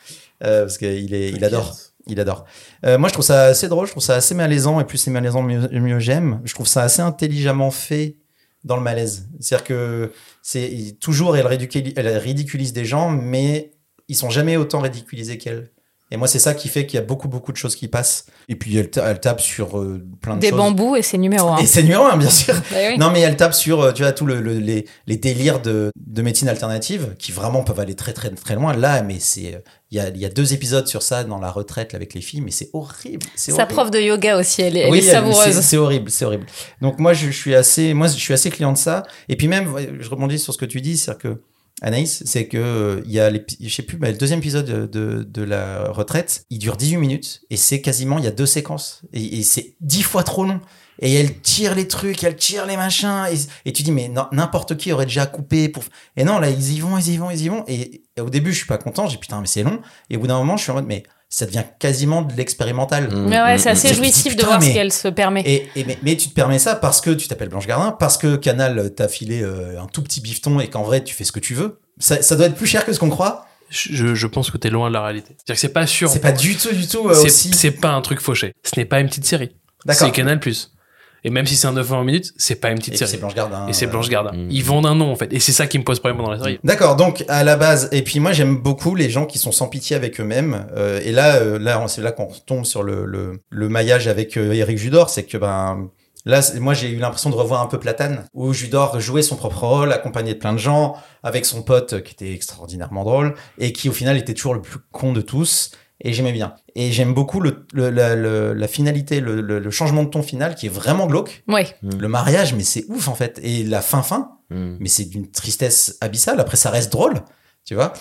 euh, 0.45 0.61
parce 0.65 0.77
qu'il 0.79 1.15
est, 1.15 1.31
il 1.31 1.43
adore. 1.45 1.75
Il 2.09 2.21
adore. 2.21 2.45
Euh, 2.85 2.99
moi, 2.99 3.09
je 3.09 3.15
trouve 3.15 3.25
ça 3.25 3.47
assez 3.47 3.69
drôle, 3.69 3.87
je 3.87 3.91
trouve 3.93 4.03
ça 4.03 4.15
assez 4.15 4.35
malaisant, 4.35 4.79
et 4.81 4.85
plus 4.85 4.99
c'est 4.99 5.11
malaisant, 5.11 5.43
mieux, 5.43 5.67
mieux 5.81 5.99
j'aime. 5.99 6.41
Je 6.45 6.55
trouve 6.55 6.69
ça 6.69 6.83
assez 6.83 7.01
intelligemment 7.03 7.71
fait 7.73 8.19
dans 8.63 8.77
le 8.77 8.83
malaise. 8.83 9.29
C'est-à-dire 9.41 9.65
que 9.65 10.13
c'est 10.43 10.97
toujours 11.01 11.37
elle 11.37 11.47
ridiculise, 11.47 11.95
elle 11.97 12.09
ridiculise 12.19 12.73
des 12.73 12.85
gens, 12.85 13.09
mais 13.11 13.73
ils 14.09 14.15
sont 14.15 14.31
jamais 14.31 14.57
autant 14.57 14.81
ridiculisés 14.81 15.39
qu'elle. 15.39 15.71
Et 16.13 16.17
moi, 16.17 16.29
c'est 16.29 16.39
ça 16.39 16.55
qui 16.55 16.69
fait 16.69 16.87
qu'il 16.87 16.95
y 16.99 17.03
a 17.03 17.05
beaucoup, 17.05 17.27
beaucoup 17.27 17.51
de 17.51 17.57
choses 17.57 17.75
qui 17.75 17.89
passent. 17.89 18.27
Et 18.49 18.55
puis, 18.55 18.77
elle, 18.77 18.89
ta- 18.91 19.11
elle 19.11 19.19
tape 19.19 19.41
sur 19.41 19.77
euh, 19.79 20.01
plein 20.21 20.37
de 20.37 20.41
Des 20.41 20.51
choses. 20.51 20.57
bambous 20.59 20.95
et 20.95 21.03
c'est 21.03 21.19
numéro 21.19 21.49
un. 21.49 21.57
Et 21.59 21.67
c'est 21.67 21.83
numéro 21.83 22.05
un, 22.05 22.17
bien 22.17 22.31
sûr. 22.31 22.55
Bah 22.71 22.77
oui. 22.91 22.97
Non, 22.97 23.11
mais 23.11 23.21
elle 23.23 23.37
tape 23.37 23.55
sur, 23.55 23.81
euh, 23.81 23.93
tu 23.93 24.03
vois, 24.03 24.13
tous 24.13 24.25
le, 24.25 24.41
le- 24.41 24.59
les, 24.61 24.87
les 25.09 25.17
délires 25.17 25.61
de, 25.61 25.91
de 25.97 26.23
médecine 26.23 26.49
alternative 26.49 27.17
qui 27.19 27.33
vraiment 27.33 27.65
peuvent 27.65 27.81
aller 27.81 27.97
très, 27.97 28.13
très, 28.13 28.31
très 28.31 28.55
loin. 28.55 28.73
Là, 28.73 29.03
mais 29.03 29.17
c'est, 29.19 29.57
euh, 29.57 29.59
il 29.91 29.97
y 29.99 30.01
a, 30.01 30.09
il 30.11 30.19
y 30.19 30.25
a 30.25 30.29
deux 30.29 30.53
épisodes 30.53 30.87
sur 30.87 31.03
ça 31.03 31.25
dans 31.25 31.39
la 31.41 31.51
retraite 31.51 31.93
là, 31.93 31.97
avec 31.97 32.15
les 32.15 32.21
filles, 32.21 32.41
mais 32.41 32.53
c'est 32.53 32.71
horrible. 32.73 33.27
Sa 33.35 33.53
horrible. 33.55 33.69
prof 33.73 33.91
de 33.91 33.99
yoga 34.01 34.39
aussi, 34.39 34.63
elle 34.63 34.77
est, 34.77 34.81
elle 34.83 34.93
Oui, 34.93 34.99
est 34.99 35.03
c'est- 35.03 35.11
savoureuse. 35.11 35.61
C'est 35.61 35.77
horrible, 35.77 36.09
c'est 36.13 36.25
horrible. 36.25 36.47
Donc 36.83 37.01
moi, 37.01 37.15
je, 37.15 37.27
je 37.27 37.37
suis 37.37 37.55
assez, 37.57 37.95
moi, 37.95 38.07
je 38.07 38.13
suis 38.15 38.33
assez 38.33 38.51
client 38.51 38.73
de 38.73 38.79
ça. 38.79 39.03
Et 39.29 39.35
puis 39.37 39.49
même, 39.49 39.75
je 39.99 40.09
rebondis 40.09 40.39
sur 40.39 40.53
ce 40.53 40.59
que 40.59 40.67
tu 40.67 40.81
dis, 40.81 40.97
c'est-à-dire 40.97 41.23
que 41.33 41.41
Anaïs, 41.83 42.23
c'est 42.25 42.49
que 42.49 42.57
euh, 42.57 43.03
il 43.05 43.13
y 43.13 43.21
a, 43.21 43.29
l'épi- 43.29 43.59
je 43.61 43.75
sais 43.75 43.83
plus, 43.83 43.99
bah, 43.99 44.11
le 44.11 44.17
deuxième 44.17 44.39
épisode 44.39 44.91
de, 44.91 45.23
de, 45.23 45.43
la 45.43 45.91
retraite, 45.91 46.47
il 46.49 46.59
dure 46.59 46.77
18 46.77 46.97
minutes 46.97 47.43
et 47.51 47.57
c'est 47.59 47.83
quasiment, 47.83 48.19
il 48.19 48.25
y 48.25 48.29
a 48.29 48.31
deux 48.31 48.47
séquences 48.47 49.03
et, 49.13 49.43
c'est 49.43 49.77
dix 49.81 50.03
fois 50.03 50.23
trop 50.23 50.45
long. 50.45 50.61
Et 51.01 51.13
elle 51.13 51.39
tire 51.43 51.75
les 51.75 51.87
trucs, 51.87 52.25
elle 52.25 52.37
tire 52.37 52.65
les 52.65 52.79
machins, 52.79 53.27
et, 53.67 53.73
tu 53.73 53.83
dis 53.83 53.93
mais 53.93 54.11
n'importe 54.33 54.79
qui 54.79 54.91
aurait 54.93 55.05
déjà 55.05 55.27
coupé 55.27 55.69
pour. 55.69 55.85
Et 56.17 56.25
non, 56.25 56.39
là 56.39 56.49
ils 56.49 56.73
y 56.73 56.81
vont, 56.81 56.97
ils 56.97 57.09
y 57.09 57.19
vont, 57.19 57.31
ils 57.31 57.43
y 57.43 57.49
vont. 57.51 57.65
Et, 57.69 58.05
et 58.17 58.21
au 58.23 58.31
début 58.31 58.53
je 58.53 58.57
suis 58.59 58.67
pas 58.67 58.79
content, 58.79 59.07
j'ai 59.07 59.19
putain 59.19 59.43
mais 59.43 59.47
c'est 59.47 59.63
long. 59.63 59.83
Et 60.09 60.17
au 60.17 60.21
bout 60.21 60.27
d'un 60.29 60.39
moment 60.39 60.57
je 60.57 60.63
suis 60.63 60.73
en 60.73 60.77
mode 60.77 60.87
mais 60.87 61.03
ça 61.29 61.45
devient 61.47 61.65
quasiment 61.79 62.23
de 62.23 62.33
l'expérimental. 62.35 63.09
Mm, 63.13 63.29
Mais 63.29 63.41
ouais, 63.41 63.55
mm, 63.57 63.59
c'est 63.59 63.71
assez 63.71 63.89
te 63.89 63.93
dis, 63.95 63.99
jouissif 63.99 64.37
de 64.37 64.45
voir 64.45 64.61
mais- 64.61 64.69
ce 64.69 64.73
qu'elle 64.75 64.93
se 64.93 65.09
permet. 65.09 65.43
Et, 65.43 65.69
et 65.77 65.85
mais, 65.85 65.99
mais 66.03 66.17
tu 66.17 66.29
te 66.29 66.35
permets 66.35 66.59
ça 66.59 66.75
parce 66.77 67.01
que 67.01 67.11
tu 67.11 67.29
t'appelles 67.29 67.49
Blanche 67.49 67.67
Gardin, 67.67 67.93
parce 67.93 68.17
que 68.17 68.37
Canal 68.37 68.95
t'a 68.95 69.09
filé 69.09 69.43
euh, 69.43 69.81
un 69.81 69.87
tout 69.87 70.03
petit 70.03 70.21
bifton 70.21 70.61
et 70.61 70.69
qu'en 70.69 70.83
vrai 70.83 71.03
tu 71.03 71.15
fais 71.15 71.25
ce 71.25 71.33
que 71.33 71.41
tu 71.41 71.55
veux. 71.55 71.81
Ça, 71.99 72.23
ça 72.23 72.37
doit 72.37 72.47
être 72.47 72.55
plus 72.57 72.67
cher 72.67 72.85
que 72.87 72.93
ce 72.93 72.99
qu'on 73.01 73.11
croit. 73.11 73.47
Je, 73.69 74.15
je 74.15 74.27
pense 74.29 74.51
que 74.53 74.59
t'es 74.59 74.71
loin 74.71 74.89
de 74.89 74.93
la 74.95 75.03
réalité. 75.03 75.31
C'est-à-dire 75.39 75.55
que 75.57 75.61
c'est 75.61 75.69
pas 75.73 75.87
sûr. 75.89 76.09
C'est 76.09 76.21
pas 76.21 76.31
du 76.31 76.55
tout, 76.57 76.73
du 76.73 76.87
tout 76.87 77.09
euh, 77.09 77.15
C'est- 77.15 77.27
aussi. 77.27 77.51
C'est 77.53 77.73
pas 77.73 77.91
un 77.91 78.01
truc 78.01 78.21
fauché. 78.21 78.53
Ce 78.63 78.79
n'est 78.79 78.85
pas 78.85 79.01
une 79.01 79.09
petite 79.09 79.25
série. 79.25 79.57
D'accord. 79.85 80.07
C'est 80.07 80.13
Canal+. 80.13 80.39
Et 81.25 81.31
même 81.31 81.47
si 81.47 81.57
c'est 81.57 81.67
un 81.67 81.73
9 81.73 82.05
minutes, 82.05 82.33
c'est 82.37 82.57
pas 82.57 82.71
une 82.71 82.79
petite 82.79 82.95
Et 82.95 82.97
série. 82.99 83.11
c'est 83.11 83.17
Blanche 83.19 83.35
Gardin. 83.35 83.67
Et 83.69 83.73
c'est 83.73 83.87
euh, 83.87 83.91
Blanche 83.91 84.09
Gardin. 84.09 84.33
Mm. 84.33 84.49
Ils 84.51 84.63
vendent 84.65 84.87
un 84.87 84.95
nom, 84.95 85.11
en 85.11 85.17
fait. 85.17 85.33
Et 85.33 85.41
c'est 85.41 85.53
ça 85.53 85.67
qui 85.67 85.79
me 85.79 85.85
pose 85.85 85.99
problème 86.01 86.23
dans 86.23 86.31
la 86.31 86.39
série. 86.39 86.59
D'accord, 86.65 86.97
donc 86.97 87.25
à 87.29 87.43
la 87.45 87.57
base, 87.57 87.89
et 87.93 88.03
puis 88.03 88.21
moi 88.21 88.33
j'aime 88.33 88.57
beaucoup 88.57 88.95
les 88.95 89.11
gens 89.11 89.27
qui 89.27 89.39
sont 89.39 89.53
sans 89.53 89.69
pitié 89.69 89.97
avec 89.97 90.21
eux-mêmes. 90.21 90.67
euh, 90.77 91.01
et 91.05 91.13
là, 91.13 91.37
euh, 91.37 91.59
là, 91.59 91.83
c'est 91.89 92.03
là 92.03 92.13
qu'on 92.13 92.29
tombe 92.47 92.65
sur 92.65 92.83
le, 92.83 93.05
le, 93.07 93.41
le 93.51 93.69
maillage 93.69 94.09
avec 94.09 94.37
euh, 94.37 94.53
Eric 94.53 94.79
Judor, 94.79 95.11
c'est 95.11 95.25
que 95.25 95.37
ben 95.37 95.91
là, 96.25 96.41
moi 96.61 96.75
j'ai 96.75 96.91
eu 96.91 96.97
l'impression 96.97 97.31
de 97.31 97.35
revoir 97.35 97.63
un 97.63 97.67
peu 97.67 97.79
Platane, 97.79 98.25
où 98.35 98.53
Judor 98.53 98.99
jouait 99.01 99.23
son 99.23 99.37
propre 99.37 99.65
rôle, 99.65 99.93
accompagné 99.93 100.35
de 100.35 100.39
plein 100.39 100.53
de 100.53 100.59
gens, 100.59 100.97
avec 101.23 101.45
son 101.47 101.63
pote 101.63 101.95
euh, 101.95 102.01
qui 102.01 102.13
était 102.13 102.33
extraordinairement 102.33 103.05
drôle 103.05 103.35
et 103.59 103.73
qui 103.73 103.89
au 103.89 103.93
final 103.93 104.17
était 104.17 104.35
toujours 104.35 104.55
le 104.55 104.63
plus 104.63 104.79
con 104.93 105.13
de 105.13 105.21
tous. 105.21 105.71
Et 106.03 106.13
j'aimais 106.13 106.33
bien. 106.33 106.55
Et 106.75 106.93
j'aime 106.93 107.15
beaucoup 107.15 107.41
le, 107.41 107.65
le- 107.73 107.89
la, 107.91 108.15
le- 108.15 108.53
la 108.53 108.69
finalité, 108.69 109.21
le, 109.21 109.41
le- 109.41 109.59
le 109.59 109.71
changement 109.71 110.03
de 110.03 110.11
ton 110.11 110.23
final 110.23 110.55
qui 110.55 110.67
est 110.67 110.71
vraiment 110.71 111.07
glauque. 111.07 111.43
Ouais. 111.49 111.67
Le 111.83 112.07
mariage, 112.09 112.53
mais 112.55 112.65
c'est 112.65 112.85
ouf 112.89 113.09
en 113.09 113.15
fait. 113.15 113.41
Et 113.43 113.65
la 113.65 113.81
fin 113.81 114.03
fin, 114.03 114.31
Mm. 114.51 114.77
mais 114.79 114.89
c'est 114.89 115.07
d'une 115.07 115.29
tristesse 115.31 115.97
abyssale. 116.01 116.39
Après, 116.39 116.57
ça 116.57 116.71
reste 116.71 116.93
drôle, 116.93 117.15
tu 117.65 117.75
vois. 117.75 117.93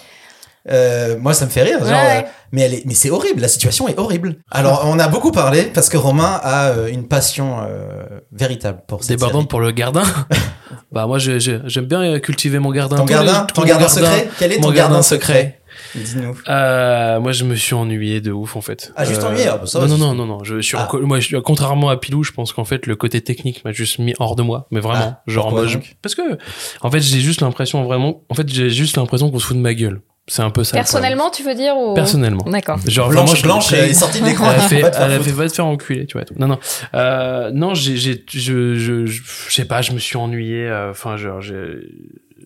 Euh, 0.70 1.18
moi, 1.20 1.34
ça 1.34 1.46
me 1.46 1.50
fait 1.52 1.64
rire. 1.64 1.80
Genre, 1.80 1.90
Ouais, 1.90 1.94
ouais. 1.96 2.24
euh, 2.26 2.30
mais 2.52 2.62
elle 2.62 2.74
est, 2.76 2.86
mais 2.86 2.94
c'est 2.96 3.10
horrible. 3.12 3.40
La 3.42 3.48
situation 3.48 3.88
est 3.88 3.98
horrible. 4.00 4.38
Alors, 4.52 4.84
on 4.86 4.98
a 5.00 5.08
beaucoup 5.08 5.32
parlé 5.32 5.64
parce 5.64 5.90
que 5.90 5.98
Romain 5.98 6.40
a 6.44 6.70
euh, 6.70 6.88
une 6.88 7.08
passion 7.08 7.60
euh, 7.62 8.04
véritable 8.32 8.82
pour 8.88 9.04
cette 9.04 9.10
Débordante 9.18 9.42
série. 9.44 9.48
pour 9.48 9.60
le 9.60 9.72
gardin. 9.72 10.04
bah, 10.92 11.06
moi, 11.08 11.18
je- 11.20 11.40
je- 11.40 11.62
j'aime 11.66 11.86
bien 11.86 12.20
cultiver 12.20 12.60
mon 12.60 12.72
gardin. 12.72 12.98
Ton 12.98 13.06
les- 13.06 13.12
gardin, 13.14 13.46
ton 13.54 13.62
secret. 13.88 14.30
Quel 14.40 14.52
est 14.54 14.56
mon 14.58 14.62
ton 14.64 14.68
gardin 14.72 14.90
gardin 14.94 15.02
secret 15.04 15.62
Dis-nous. 15.96 16.36
Euh, 16.50 17.20
moi, 17.20 17.32
je 17.32 17.44
me 17.46 17.56
suis 17.56 17.74
ennuyé 17.74 18.22
de 18.22 18.32
ouf 18.32 18.56
en 18.56 18.62
fait. 18.62 18.92
Ah, 18.96 19.06
juste 19.06 19.24
ennuyé, 19.24 19.48
ah, 19.48 19.58
bah, 19.58 19.66
ça 19.66 19.80
va, 19.80 19.88
non, 19.88 19.98
non, 19.98 20.12
c'est- 20.12 20.16
non, 20.18 20.26
non, 20.26 20.38
non. 20.38 20.44
Je 20.44 20.60
suis 20.62 20.76
Ah. 20.78 20.88
en 20.94 21.00
moi, 21.02 21.20
je, 21.20 21.26
suis- 21.28 21.42
contrairement 21.42 21.90
à 21.90 21.98
Pilou, 21.98 22.24
je 22.24 22.32
pense 22.32 22.54
qu'en 22.54 22.66
fait, 22.66 22.86
le 22.88 22.96
côté 22.96 23.22
technique 23.22 23.64
m'a 23.66 23.72
juste 23.72 24.00
mis 24.00 24.14
hors 24.20 24.36
de 24.36 24.44
moi. 24.44 24.68
Mais 24.72 24.80
vraiment, 24.82 25.18
Ah, 25.20 25.24
genre, 25.28 25.52
moi, 25.52 25.66
je- 25.68 25.78
parce 26.02 26.16
que, 26.16 26.38
en 26.82 26.92
fait, 26.92 27.00
j'ai 27.02 27.20
juste 27.22 27.42
l'impression 27.42 27.84
vraiment, 27.84 28.22
en 28.30 28.34
fait, 28.36 28.48
j'ai 28.52 28.70
juste 28.70 28.98
l'impression 28.98 29.32
qu'on 29.32 29.40
se 29.40 29.46
fout 29.48 29.56
de 29.58 29.62
ma 29.62 29.74
gueule. 29.74 30.02
C'est 30.28 30.42
un 30.42 30.50
peu 30.50 30.64
ça. 30.64 30.76
le 30.76 30.80
Personnellement, 30.80 31.30
tu 31.30 31.44
veux 31.44 31.54
dire 31.54 31.76
ou... 31.78 31.94
Personnellement. 31.94 32.44
D'accord. 32.50 32.80
Genre, 32.88 33.10
Blanche, 33.10 33.30
vraiment, 33.44 33.62
je- 33.62 33.70
Blanche 33.70 33.74
est 33.74 33.94
sortie 33.94 34.22
de 34.22 34.26
l'écran. 34.26 34.50
elle 34.52 34.60
a 34.60 34.64
fait, 34.64 34.80
elle 35.00 35.12
a 35.12 35.20
fait 35.20 35.32
va 35.32 35.48
te 35.48 35.54
faire 35.54 35.68
enculer, 35.68 36.08
tu 36.08 36.14
vois. 36.18 36.26
tout. 36.26 36.34
Non, 36.40 36.48
non, 36.48 36.58
euh, 36.96 37.52
non, 37.54 37.76
j'ai, 37.76 37.96
j'ai, 37.96 38.26
je, 38.32 38.74
je, 38.74 39.06
je, 39.06 39.22
je 39.22 39.54
sais 39.54 39.66
pas, 39.66 39.84
je 39.84 39.92
me 39.92 40.00
suis 40.00 40.18
ennuyé. 40.18 40.66
euh, 40.68 40.90
Enfin, 40.90 41.16
genre, 41.16 41.42
j'ai, 41.42 41.54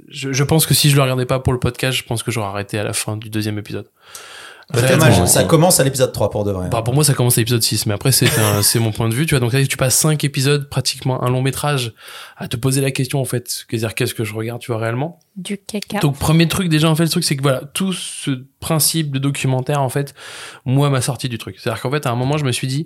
je, 0.10 0.32
je 0.34 0.44
pense 0.44 0.66
que 0.66 0.74
si 0.74 0.90
je 0.90 0.96
le 0.96 1.02
regardais 1.02 1.26
pas 1.26 1.40
pour 1.40 1.54
le 1.54 1.60
podcast, 1.60 1.98
je 1.98 2.04
pense 2.04 2.24
que 2.24 2.32
j'aurais 2.32 2.48
arrêté 2.50 2.78
à 2.80 2.84
la 2.84 2.94
fin 2.94 3.18
du 3.18 3.30
deuxième 3.30 3.58
épisode. 3.58 3.88
Ça 5.26 5.44
commence 5.46 5.80
à 5.80 5.84
l'épisode 5.84 6.12
3 6.12 6.30
pour 6.30 6.44
de 6.44 6.52
vrai. 6.52 6.70
Bah, 6.70 6.84
pour 6.84 6.94
moi, 6.94 7.04
ça 7.04 7.16
commence 7.16 7.38
à 7.40 7.42
l'épisode 7.42 7.64
6, 7.64 7.88
mais 7.88 7.94
après, 7.96 8.12
c'est 8.12 8.28
c'est 8.62 8.78
mon 8.78 8.92
point 8.92 9.10
de 9.10 9.16
vue, 9.16 9.26
tu 9.26 9.34
vois. 9.34 9.40
Donc, 9.40 9.52
là, 9.52 9.66
tu 9.66 9.78
passes 9.78 9.96
5 9.96 10.24
épisodes, 10.24 10.70
pratiquement 10.70 11.24
un 11.24 11.30
long 11.32 11.42
métrage, 11.42 11.94
à 12.38 12.48
te 12.48 12.56
poser 12.56 12.80
la 12.80 12.92
question, 12.92 13.20
en 13.20 13.26
fait. 13.26 13.48
C'est-à-dire, 13.50 13.96
qu'est-ce 13.96 14.14
que 14.14 14.24
je 14.24 14.34
regarde, 14.36 14.62
tu 14.62 14.72
vois, 14.72 14.80
réellement? 14.80 15.18
Du 15.36 15.58
caca. 15.58 16.00
Donc, 16.02 16.20
premier 16.20 16.48
truc, 16.48 16.70
déjà, 16.70 16.88
en 16.88 16.94
fait, 16.96 17.04
le 17.04 17.10
truc, 17.10 17.24
c'est 17.24 17.36
que 17.36 17.42
voilà, 17.42 17.62
tout 17.74 17.94
ce 17.94 18.46
principe 18.60 19.12
de 19.12 19.18
documentaire, 19.18 19.82
en 19.82 19.90
fait, 19.90 20.14
moi, 20.66 20.92
m'a 20.92 21.02
sorti 21.02 21.30
du 21.30 21.40
truc. 21.40 21.56
C'est-à-dire 21.60 21.82
qu'en 21.82 21.90
fait, 21.90 22.06
à 22.06 22.12
un 22.12 22.16
moment, 22.16 22.38
je 22.38 22.46
me 22.46 22.52
suis 22.52 22.68
dit, 22.68 22.86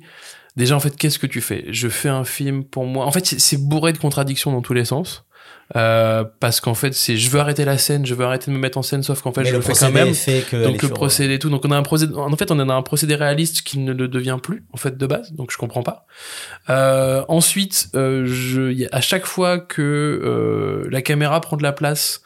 déjà, 0.55 0.77
en 0.77 0.79
fait, 0.79 0.95
qu'est-ce 0.95 1.19
que 1.19 1.27
tu 1.27 1.41
fais? 1.41 1.65
Je 1.69 1.89
fais 1.89 2.07
un 2.09 2.23
film 2.23 2.63
pour 2.63 2.85
moi. 2.85 3.05
En 3.05 3.11
fait, 3.11 3.25
c'est- 3.25 3.39
c'est 3.39 3.57
bourré 3.57 3.91
de 3.91 3.97
contradictions 3.97 4.53
dans 4.53 4.61
tous 4.61 4.73
les 4.73 4.85
sens. 4.85 5.25
Euh, 5.75 6.23
parce 6.39 6.61
qu'en 6.61 6.75
fait, 6.75 6.93
c'est, 6.93 7.17
je 7.17 7.29
veux 7.31 7.39
arrêter 7.39 7.65
la 7.65 7.77
scène, 7.79 8.05
je 8.05 8.13
veux 8.13 8.23
arrêter 8.25 8.51
de 8.51 8.55
me 8.55 8.59
mettre 8.61 8.77
en 8.77 8.83
scène, 8.83 9.01
sauf 9.01 9.21
qu'en 9.21 9.31
fait, 9.31 9.41
Mais 9.41 9.49
je 9.49 9.55
le 9.55 9.61
fais 9.61 9.73
quand 9.73 9.91
même. 9.91 10.13
fait 10.13 10.45
que 10.49 10.63
donc, 10.63 10.83
le 10.83 10.89
procédé 10.89 11.35
et 11.35 11.39
tout. 11.39 11.49
Donc, 11.49 11.63
on 11.65 11.71
a 11.71 11.77
un 11.77 11.81
procédé, 11.83 12.13
en 12.15 12.35
fait, 12.35 12.51
on 12.51 12.59
a 12.59 12.73
un 12.73 12.81
procédé 12.83 13.15
réaliste 13.15 13.61
qui 13.63 13.79
ne 13.79 13.91
le 13.93 14.07
devient 14.07 14.37
plus, 14.43 14.65
en 14.71 14.77
fait, 14.77 14.97
de 14.97 15.07
base. 15.07 15.31
Donc, 15.33 15.51
je 15.51 15.57
comprends 15.57 15.81
pas. 15.81 16.05
Euh, 16.69 17.23
ensuite, 17.27 17.87
euh, 17.95 18.25
je, 18.27 18.71
y 18.71 18.85
a- 18.85 18.89
à 18.91 19.01
chaque 19.01 19.25
fois 19.25 19.57
que 19.57 19.81
euh, 19.81 20.87
la 20.91 21.01
caméra 21.01 21.41
prend 21.41 21.57
de 21.57 21.63
la 21.63 21.71
place, 21.71 22.21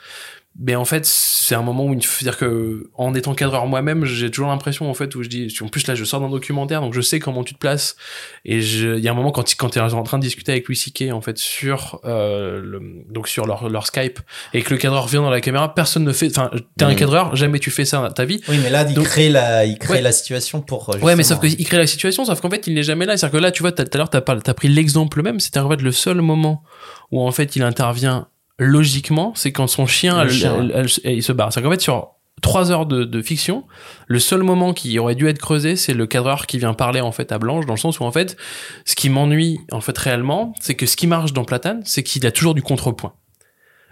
ben 0.60 0.76
en 0.78 0.86
fait 0.86 1.06
c'est 1.06 1.54
un 1.54 1.62
moment 1.62 1.86
où 1.86 1.94
il 1.94 2.04
faut 2.04 2.24
dire 2.24 2.36
que 2.36 2.90
en 2.96 3.14
étant 3.14 3.36
cadreur 3.36 3.68
moi-même 3.68 4.06
j'ai 4.06 4.32
toujours 4.32 4.48
l'impression 4.50 4.90
en 4.90 4.94
fait 4.96 5.14
où 5.16 5.22
je 5.22 5.30
dis 5.30 5.56
en 5.62 5.68
plus 5.68 5.86
là 5.86 5.94
je 5.94 6.04
sors 6.04 6.20
d'un 6.20 6.30
documentaire 6.30 6.82
donc 6.82 6.96
je 6.96 7.02
sais 7.02 7.20
comment 7.20 7.44
tu 7.44 7.54
te 7.54 7.60
places 7.60 7.96
et 8.44 8.58
il 8.58 9.00
y 9.00 9.08
a 9.08 9.12
un 9.12 9.14
moment 9.14 9.32
quand 9.32 9.44
quand 9.56 9.70
tu 9.70 9.78
es 9.78 9.82
en 9.82 10.04
train 10.04 10.18
de 10.18 10.24
discuter 10.24 10.52
avec 10.54 10.68
Louis 10.68 10.76
C.K. 10.76 11.12
en 11.14 11.22
fait 11.22 11.38
sur 11.38 12.00
euh, 12.06 12.60
le, 12.64 12.82
donc 13.12 13.28
sur 13.28 13.46
leur, 13.46 13.70
leur 13.70 13.86
Skype 13.86 14.20
et 14.56 14.64
que 14.64 14.74
le 14.74 14.80
cadreur 14.80 15.08
vient 15.08 15.22
dans 15.22 15.30
la 15.30 15.42
caméra 15.42 15.76
personne 15.76 16.04
ne 16.04 16.12
fait 16.12 16.30
enfin 16.36 16.50
t'es 16.76 16.86
un 16.86 16.90
Mhm. 16.90 16.96
cadreur 16.96 17.36
jamais 17.36 17.60
tu 17.60 17.70
fais 17.70 17.86
ça 17.86 18.00
dans 18.02 18.12
ta 18.12 18.26
vie 18.26 18.42
Oui, 18.50 18.58
mais 18.64 18.72
là, 18.72 18.84
il 18.90 19.00
crée 19.04 19.30
la, 19.30 19.64
il 19.66 19.78
crée 19.78 19.94
Ouais. 19.94 20.02
la 20.02 20.12
situation 20.12 20.62
pour. 20.62 20.90
euh, 20.96 21.00
Ouais, 21.00 21.16
mais 21.16 21.24
sauf 21.24 21.40
justement- 21.42 21.56
qu'il 21.58 21.66
crée 21.68 21.78
la 21.78 21.88
situation, 21.88 22.26
sauf 22.26 22.42
qu'en 22.42 22.50
fait, 22.50 22.66
il 22.68 22.74
n'est 22.74 22.84
jamais 22.84 23.06
là. 23.06 23.16
C'est-à-dire 23.16 23.38
que 23.40 23.44
là, 23.44 23.52
tu 23.52 23.62
vois, 23.62 23.72
t'as- 23.72 23.84
tout 23.86 23.92
à 23.94 23.98
l'heure, 24.00 24.10
t'as 24.10 24.22
t'as 24.22 24.54
pris 24.54 24.68
l'exemple 24.70 25.22
même. 25.22 25.40
C'était 25.40 25.60
en 25.60 25.70
fait 25.70 25.82
le 25.82 25.92
seul 25.92 26.22
moment 26.22 26.64
où 27.12 27.22
en 27.22 27.32
fait 27.32 27.56
il 27.56 27.62
intervient 27.64 28.28
logiquement, 28.60 29.34
c'est 29.36 29.52
quand 29.52 29.68
son 29.68 29.86
chien, 29.86 30.24
Le 30.24 30.30
elle- 30.30 30.36
chien, 30.36 30.56
elle- 30.60 30.72
elle- 30.76 30.88
elle- 31.04 31.16
il 31.18 31.24
se 31.24 31.32
barre. 31.32 31.52
C'est-à-dire 31.54 31.70
qu'en 31.70 31.76
fait, 31.76 31.82
sur 31.82 32.10
trois 32.42 32.72
heures 32.72 32.86
de, 32.86 33.04
de 33.04 33.22
fiction, 33.22 33.64
le 34.08 34.20
seul 34.20 34.44
moment 34.44 34.74
qui 34.74 34.98
aurait 35.00 35.16
dû 35.16 35.28
être 35.28 35.40
creusé, 35.40 35.76
c'est 35.76 35.94
le 35.94 36.06
cadreur 36.06 36.46
qui 36.48 36.60
vient 36.60 36.74
parler 36.74 37.02
en 37.02 37.12
fait 37.12 37.32
à 37.32 37.40
Blanche, 37.40 37.66
dans 37.66 37.74
le 37.74 37.80
sens 37.80 38.00
où 38.00 38.04
en 38.04 38.12
fait, 38.12 38.38
ce 38.86 38.96
qui 38.96 39.10
m'ennuie 39.10 39.60
en 39.72 39.82
fait 39.82 39.98
réellement, 39.98 40.54
c'est 40.62 40.76
que 40.76 40.86
ce 40.86 40.96
qui 40.96 41.08
marche 41.08 41.34
dans 41.34 41.46
Platane, 41.46 41.82
c'est 41.86 42.04
qu'il 42.04 42.26
a 42.26 42.32
toujours 42.32 42.54
du 42.54 42.62
contrepoint. 42.62 43.14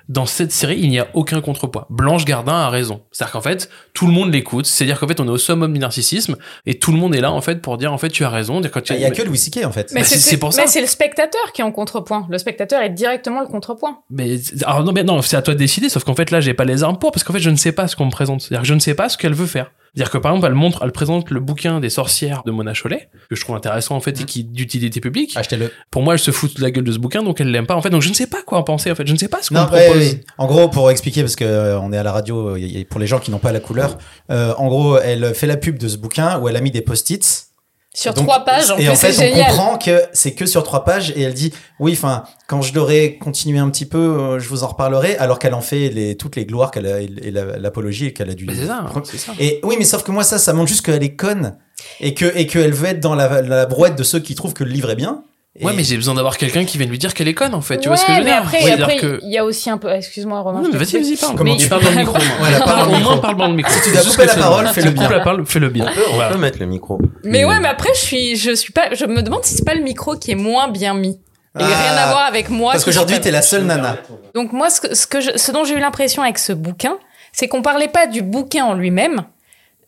Dans 0.08 0.26
cette 0.28 0.52
série, 0.52 0.78
il 0.80 0.90
n'y 0.90 1.00
a 1.00 1.08
aucun 1.16 1.42
contrepoids. 1.42 1.88
Blanche 1.90 2.26
Gardin 2.26 2.54
a 2.54 2.70
raison. 2.70 3.02
C'est-à-dire 3.12 3.32
qu'en 3.34 3.42
fait, 3.42 3.70
tout 3.94 4.06
le 4.06 4.14
monde 4.14 4.32
l'écoute. 4.32 4.66
C'est-à-dire 4.68 5.00
qu'en 5.00 5.08
fait, 5.08 5.20
on 5.20 5.26
est 5.26 5.32
au 5.32 5.38
summum 5.38 5.74
du 5.74 5.80
narcissisme 5.80 6.36
et 6.68 6.78
tout 6.78 6.92
le 6.92 6.98
monde 6.98 7.16
est 7.16 7.22
là, 7.22 7.32
en 7.32 7.42
fait, 7.42 7.62
pour 7.62 7.78
dire, 7.78 7.92
en 7.92 7.98
fait, 7.98 8.10
tu 8.10 8.24
as 8.24 8.30
raison. 8.30 8.62
Quand 8.72 8.82
tu- 8.82 8.94
Il 8.94 9.00
y 9.00 9.06
a 9.06 9.10
que 9.12 9.24
Louis 9.24 9.38
C.K. 9.38 9.66
en 9.66 9.72
fait. 9.72 9.92
Mais 9.94 10.02
Bah, 10.02 10.08
c'est 10.08 10.38
pour 10.38 10.54
ça. 10.54 10.62
Mais 10.62 10.68
c'est 10.68 10.82
le 10.82 10.88
spectateur 10.88 11.52
qui 11.54 11.62
est 11.62 11.66
en 11.66 11.72
contrepoint. 11.72 12.28
Le 12.30 12.38
spectateur 12.38 12.82
est 12.84 12.92
directement 12.92 13.42
le 13.42 13.48
contrepoint. 13.48 14.00
Mais 14.12 14.38
alors 14.64 14.84
non, 14.84 14.92
mais 14.92 15.04
non, 15.04 15.22
c'est 15.24 15.38
à 15.38 15.42
toi 15.42 15.54
de 15.56 15.60
décider. 15.60 15.90
Sauf 15.90 16.04
qu'en 16.04 16.16
fait 16.16 16.30
là, 16.32 16.40
j'ai 16.40 16.54
pas 16.54 16.66
les 16.66 16.84
armes 16.84 17.00
pour 17.00 17.12
parce 17.12 17.24
qu'en 17.24 17.34
fait, 17.34 17.40
je 17.40 17.50
ne 17.50 17.56
sais 17.56 17.72
pas 17.72 17.88
ce 17.88 17.96
qu'on 17.96 18.06
me 18.06 18.12
présente. 18.12 18.42
C'est-à-dire 18.42 18.62
que 18.62 18.68
je 18.68 18.74
ne 18.76 18.80
sais 18.80 18.94
pas 18.94 19.10
ce 19.10 19.18
qu'elle 19.18 19.34
veut 19.34 19.48
faire. 19.48 19.72
C'est-à-dire 19.96 20.12
que 20.12 20.18
par 20.18 20.32
exemple, 20.34 20.48
elle 20.48 20.56
montre, 20.56 20.82
elle 20.84 20.92
présente 20.92 21.32
le 21.32 21.40
bouquin 21.40 21.80
des 21.80 21.90
sorcières 21.90 22.44
de 22.46 22.52
Mona 22.52 22.74
Chollet 22.74 23.08
que 23.30 23.36
je 23.36 23.42
trouve 23.42 23.56
intéressant 23.56 23.96
en 23.96 24.02
fait 24.02 24.20
et 24.22 24.26
qui 24.26 24.42
est 24.42 24.44
d'utilité 24.44 25.00
publique. 25.00 25.38
Achetez-le. 25.38 25.72
Pour 25.90 26.04
moi, 26.04 26.14
elle 26.14 26.20
se 26.20 26.32
fout 26.32 26.56
de 26.56 26.62
la 26.62 26.70
gueule 26.72 26.84
de 26.84 26.92
ce 26.92 27.00
bouquin, 27.00 27.24
donc 27.24 27.40
elle 27.40 27.50
l'aime 27.50 27.66
pas 27.66 27.76
en 27.76 27.82
fait. 27.82 27.90
Donc 27.90 28.02
je 28.02 28.10
ne 28.10 28.14
sais 28.14 28.28
pas 28.28 28.42
quoi 28.42 28.58
en 28.58 28.64
penser 28.64 28.92
en 28.92 28.96
fait. 28.96 29.08
Je 29.08 29.14
ne 29.14 29.18
sais 29.18 29.30
pas 29.30 29.42
ce 29.42 29.50
qu'on 29.50 29.56
ouais, 29.56 29.66
propose. 29.66 29.98
ouais. 29.98 30.22
En 30.38 30.48
gros, 30.48 30.68
pour 30.68 30.92
expliquer, 30.92 31.22
parce 31.22 31.36
que 31.36 31.46
euh, 31.46 31.80
on 31.80 31.94
est 31.94 31.98
à 31.98 32.04
la 32.04 32.12
radio, 32.12 32.58
euh, 32.58 32.84
pour 32.90 33.00
les 33.00 33.08
gens 33.08 33.20
qui 33.20 33.32
n'ont 33.32 33.40
pas 33.40 33.54
la 33.54 33.62
couleur, 33.62 33.98
euh, 34.32 34.54
en 34.58 34.68
gros, 34.68 35.00
elle 35.00 35.34
fait 35.34 35.48
la 35.48 35.58
pub 35.58 35.78
de 35.78 35.88
ce 35.88 35.98
bouquin 35.98 36.40
où 36.40 36.50
elle 36.50 36.58
a 36.58 36.62
mis 36.62 36.72
des 36.72 36.82
post-its. 36.82 37.45
Sur 37.96 38.14
Donc, 38.14 38.26
trois 38.26 38.44
pages, 38.46 38.70
en 38.72 38.76
et 38.78 38.82
plus, 38.82 38.90
en 38.90 38.96
fait, 38.96 39.14
c'est 39.14 39.32
on 39.32 39.36
génial. 39.36 39.48
comprend 39.48 39.78
que 39.78 40.04
c'est 40.14 40.34
que 40.34 40.46
sur 40.46 40.64
trois 40.64 40.84
pages 40.84 41.12
et 41.16 41.22
elle 41.22 41.34
dit 41.34 41.54
oui, 41.80 41.94
enfin, 41.94 42.26
quand 42.48 42.62
je 42.62 42.74
l'aurai 42.76 43.18
continué 43.18 43.58
un 43.58 43.70
petit 43.70 43.86
peu, 43.86 43.98
euh, 43.98 44.40
je 44.40 44.48
vous 44.50 44.64
en 44.64 44.68
reparlerai, 44.68 45.18
alors 45.18 45.40
qu'elle 45.40 45.54
en 45.54 45.62
fait 45.62 45.90
les, 45.90 46.16
toutes 46.18 46.36
les 46.36 46.46
gloires 46.46 46.72
qu'elle 46.72 46.88
a 46.88 47.00
et 47.00 47.08
la- 47.32 47.58
l'apologie 47.58 48.14
qu'elle 48.14 48.30
a 48.30 48.34
dû. 48.36 48.48
C'est 48.54 48.68
ça, 48.68 48.86
hein, 48.94 49.02
c'est 49.06 49.18
ça. 49.18 49.32
Et 49.40 49.62
oui, 49.64 49.76
mais 49.80 49.86
sauf 49.86 50.04
que 50.04 50.12
moi, 50.12 50.24
ça, 50.26 50.38
ça 50.38 50.52
montre 50.54 50.68
juste 50.68 50.86
qu'elle 50.86 51.02
est 51.04 51.16
conne 51.16 51.58
et 52.02 52.14
que 52.14 52.26
et 52.38 52.48
qu'elle 52.48 52.74
veut 52.74 52.88
être 52.90 53.00
dans 53.00 53.16
la, 53.16 53.42
la 53.42 53.66
brouette 53.66 53.96
de 53.96 54.04
ceux 54.04 54.20
qui 54.20 54.36
trouvent 54.36 54.54
que 54.54 54.64
le 54.66 54.72
livre 54.72 54.90
est 54.92 54.96
bien. 54.96 55.24
Ouais, 55.62 55.72
mais 55.74 55.84
j'ai 55.86 55.96
besoin 55.96 56.14
d'avoir 56.16 56.38
quelqu'un 56.38 56.66
qui 56.66 56.78
vienne 56.78 56.90
lui 56.90 56.98
dire 56.98 57.14
qu'elle 57.14 57.30
est 57.30 57.34
conne 57.34 57.54
en 57.56 57.62
fait. 57.62 57.78
Tu 57.78 57.88
vois 57.88 57.96
ce 57.96 58.06
que 58.06 58.12
je 58.12 58.18
Ouais, 58.18 58.24
veux 58.24 58.30
dire 58.30 58.38
après, 58.82 58.98
que- 58.98 59.20
il 59.24 59.32
y 59.32 59.38
a 59.38 59.46
aussi 59.46 59.70
un 59.70 59.78
peu. 59.78 59.90
Excuse-moi, 59.90 60.42
Romain. 60.42 60.62
Non, 60.62 60.70
vas-y, 60.72 61.02
vas-y, 61.02 61.16
parle. 61.16 61.36
Comment 61.36 61.54
Mais 61.54 61.58
tu 61.58 61.70
parle 61.70 61.84
dans 61.84 61.92
le 61.92 61.96
micro. 61.96 62.18
Voilà, 62.40 62.60
parle 62.60 62.80
dans 62.80 62.86
le 62.86 62.88
Au 62.88 62.90
moins, 62.90 63.00
micro. 63.00 63.18
parle 63.22 63.38
dans 63.38 63.48
le 63.48 63.54
micro. 63.54 63.72
Si 63.72 63.82
tu 63.90 63.92
dois 63.96 64.02
couper 64.04 64.26
la 64.26 64.36
parole, 64.36 64.68
fais. 64.68 64.82
fais-le 64.82 64.92
bien. 64.92 65.10
la 65.10 65.20
parole, 65.22 65.46
fais-le 65.46 65.70
bien. 65.70 65.86
On 66.14 66.34
peut 66.34 66.38
mettre 66.38 66.60
le 66.60 66.66
micro. 66.66 67.00
Mais 67.24 67.46
ouais, 67.46 67.60
mais 67.62 67.70
après, 67.70 67.90
je 67.96 68.00
suis, 68.02 68.36
je 68.36 68.52
suis 68.54 68.74
pas, 68.74 68.94
je 68.94 69.06
me 69.06 69.22
demande 69.22 69.46
si 69.46 69.56
c'est 69.56 69.64
pas 69.66 69.76
le 69.76 69.82
micro 69.84 70.16
qui 70.18 70.32
est 70.32 70.36
moins 70.36 70.68
bien 70.68 70.94
mis. 70.94 71.12
Et 71.58 71.64
Ah. 71.64 71.66
rien 71.68 71.94
à 72.04 72.08
voir 72.12 72.26
avec 72.28 72.50
moi. 72.50 72.74
Parce 72.74 72.84
qu'aujourd'hui, 72.84 73.22
t'es 73.22 73.32
la 73.32 73.42
seule 73.42 73.64
nana. 73.64 73.96
Donc 74.34 74.52
moi, 74.52 74.70
ce, 74.70 74.82
que, 74.82 74.94
ce, 74.94 75.08
que 75.08 75.22
je- 75.22 75.38
ce 75.38 75.54
dont 75.54 75.64
j'ai 75.64 75.76
eu 75.76 75.80
l'impression 75.80 76.22
avec 76.22 76.38
ce 76.38 76.52
bouquin, 76.52 76.98
c'est 77.32 77.48
qu'on 77.48 77.62
parlait 77.62 77.88
pas 77.88 78.08
du 78.08 78.22
bouquin 78.22 78.66
en 78.66 78.74
lui-même, 78.74 79.22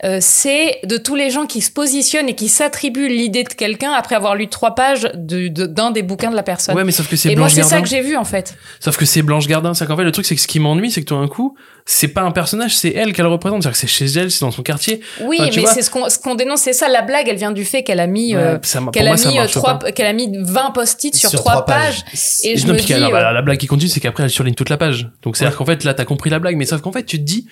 euh, 0.03 0.19
c'est 0.21 0.79
de 0.83 0.97
tous 0.97 1.15
les 1.15 1.31
gens 1.31 1.45
qui 1.47 1.61
se 1.61 1.71
positionnent 1.71 2.29
et 2.29 2.35
qui 2.35 2.49
s'attribuent 2.49 3.07
l'idée 3.07 3.43
de 3.43 3.49
quelqu'un 3.49 3.91
après 3.93 4.15
avoir 4.15 4.35
lu 4.35 4.47
trois 4.47 4.75
pages 4.75 5.09
de- 5.15 5.47
de- 5.47 5.65
d'un 5.65 5.89
des 5.91 6.03
bouquins 6.03 6.29
de 6.29 6.35
la 6.35 6.43
personne. 6.43 6.75
Ouais, 6.75 6.83
mais 6.83 6.91
sauf 6.91 7.09
que 7.09 7.15
c'est 7.15 7.29
et 7.31 7.35
moi, 7.35 7.45
Blanche 7.47 7.53
c'est 7.55 7.63
ça 7.63 7.69
Gardin. 7.77 7.81
que 7.83 7.89
j'ai 7.89 8.01
vu 8.01 8.15
en 8.15 8.23
fait. 8.23 8.55
Sauf 8.79 8.95
que 8.97 9.05
c'est 9.05 9.23
Blanche 9.23 9.47
Gardin. 9.47 9.73
C'est 9.73 9.87
qu'en 9.87 9.97
fait, 9.97 10.03
le 10.03 10.11
truc, 10.11 10.25
c'est 10.25 10.35
que 10.35 10.41
ce 10.41 10.47
qui 10.47 10.59
m'ennuie, 10.59 10.91
c'est 10.91 11.01
que 11.01 11.07
tout 11.07 11.19
d'un 11.19 11.27
coup, 11.27 11.55
c'est 11.85 12.09
pas 12.09 12.21
un 12.21 12.31
personnage, 12.31 12.75
c'est 12.75 12.91
elle 12.93 13.11
qu'elle 13.13 13.25
représente. 13.25 13.63
C'est-à-dire 13.63 13.79
que 13.81 13.87
c'est 13.87 13.87
chez 13.87 14.05
elle, 14.19 14.29
c'est 14.29 14.41
dans 14.41 14.51
son 14.51 14.61
quartier. 14.61 15.01
Oui, 15.21 15.37
Enfin, 15.39 15.49
mais 15.55 15.61
vois, 15.61 15.73
c'est 15.73 15.81
ce 15.81 15.89
qu'on 15.89 16.09
ce 16.09 16.19
qu'on 16.19 16.35
dénonce, 16.35 16.61
c'est 16.61 16.73
ça. 16.73 16.87
La 16.89 17.01
blague, 17.01 17.27
elle 17.27 17.37
vient 17.37 17.51
du 17.51 17.65
fait 17.65 17.81
qu'elle 17.83 17.99
a 17.99 18.07
mis, 18.07 18.35
Ouais, 18.35 18.41
euh, 18.41 18.59
m'a- 18.81 18.91
qu'elle 18.91 19.07
a 19.07 19.15
moi, 19.15 19.31
mis 19.31 19.39
euh, 19.39 19.47
trois, 19.47 19.79
qu'elle 19.79 20.05
a 20.05 20.13
mis 20.13 20.29
20 20.37 20.71
post-it 20.71 21.15
sur, 21.15 21.29
Sur 21.31 21.39
trois 21.39 21.65
pages. 21.65 22.03
pages. 22.03 22.19
Et 22.43 22.57
je 22.57 22.67
non, 22.67 22.73
me 22.73 22.79
dis, 22.79 22.93
alors, 22.93 23.15
euh, 23.15 23.31
la 23.31 23.41
blague 23.41 23.57
qui 23.57 23.65
continue, 23.67 23.89
c'est 23.89 23.99
qu'après, 23.99 24.23
elle 24.23 24.29
surligne 24.29 24.53
toute 24.53 24.69
la 24.69 24.77
page. 24.77 25.09
Donc, 25.23 25.37
c'est-à-dire 25.37 25.57
qu'en 25.57 25.65
fait, 25.65 25.83
là, 25.83 25.93
t'as 25.95 26.05
compris 26.05 26.29
la 26.29 26.37
blague, 26.37 26.55
mais 26.55 26.65
sauf 26.65 26.81
qu'en 26.81 26.91
fait, 26.91 27.03
tu 27.03 27.17
te 27.17 27.23
dis, 27.23 27.47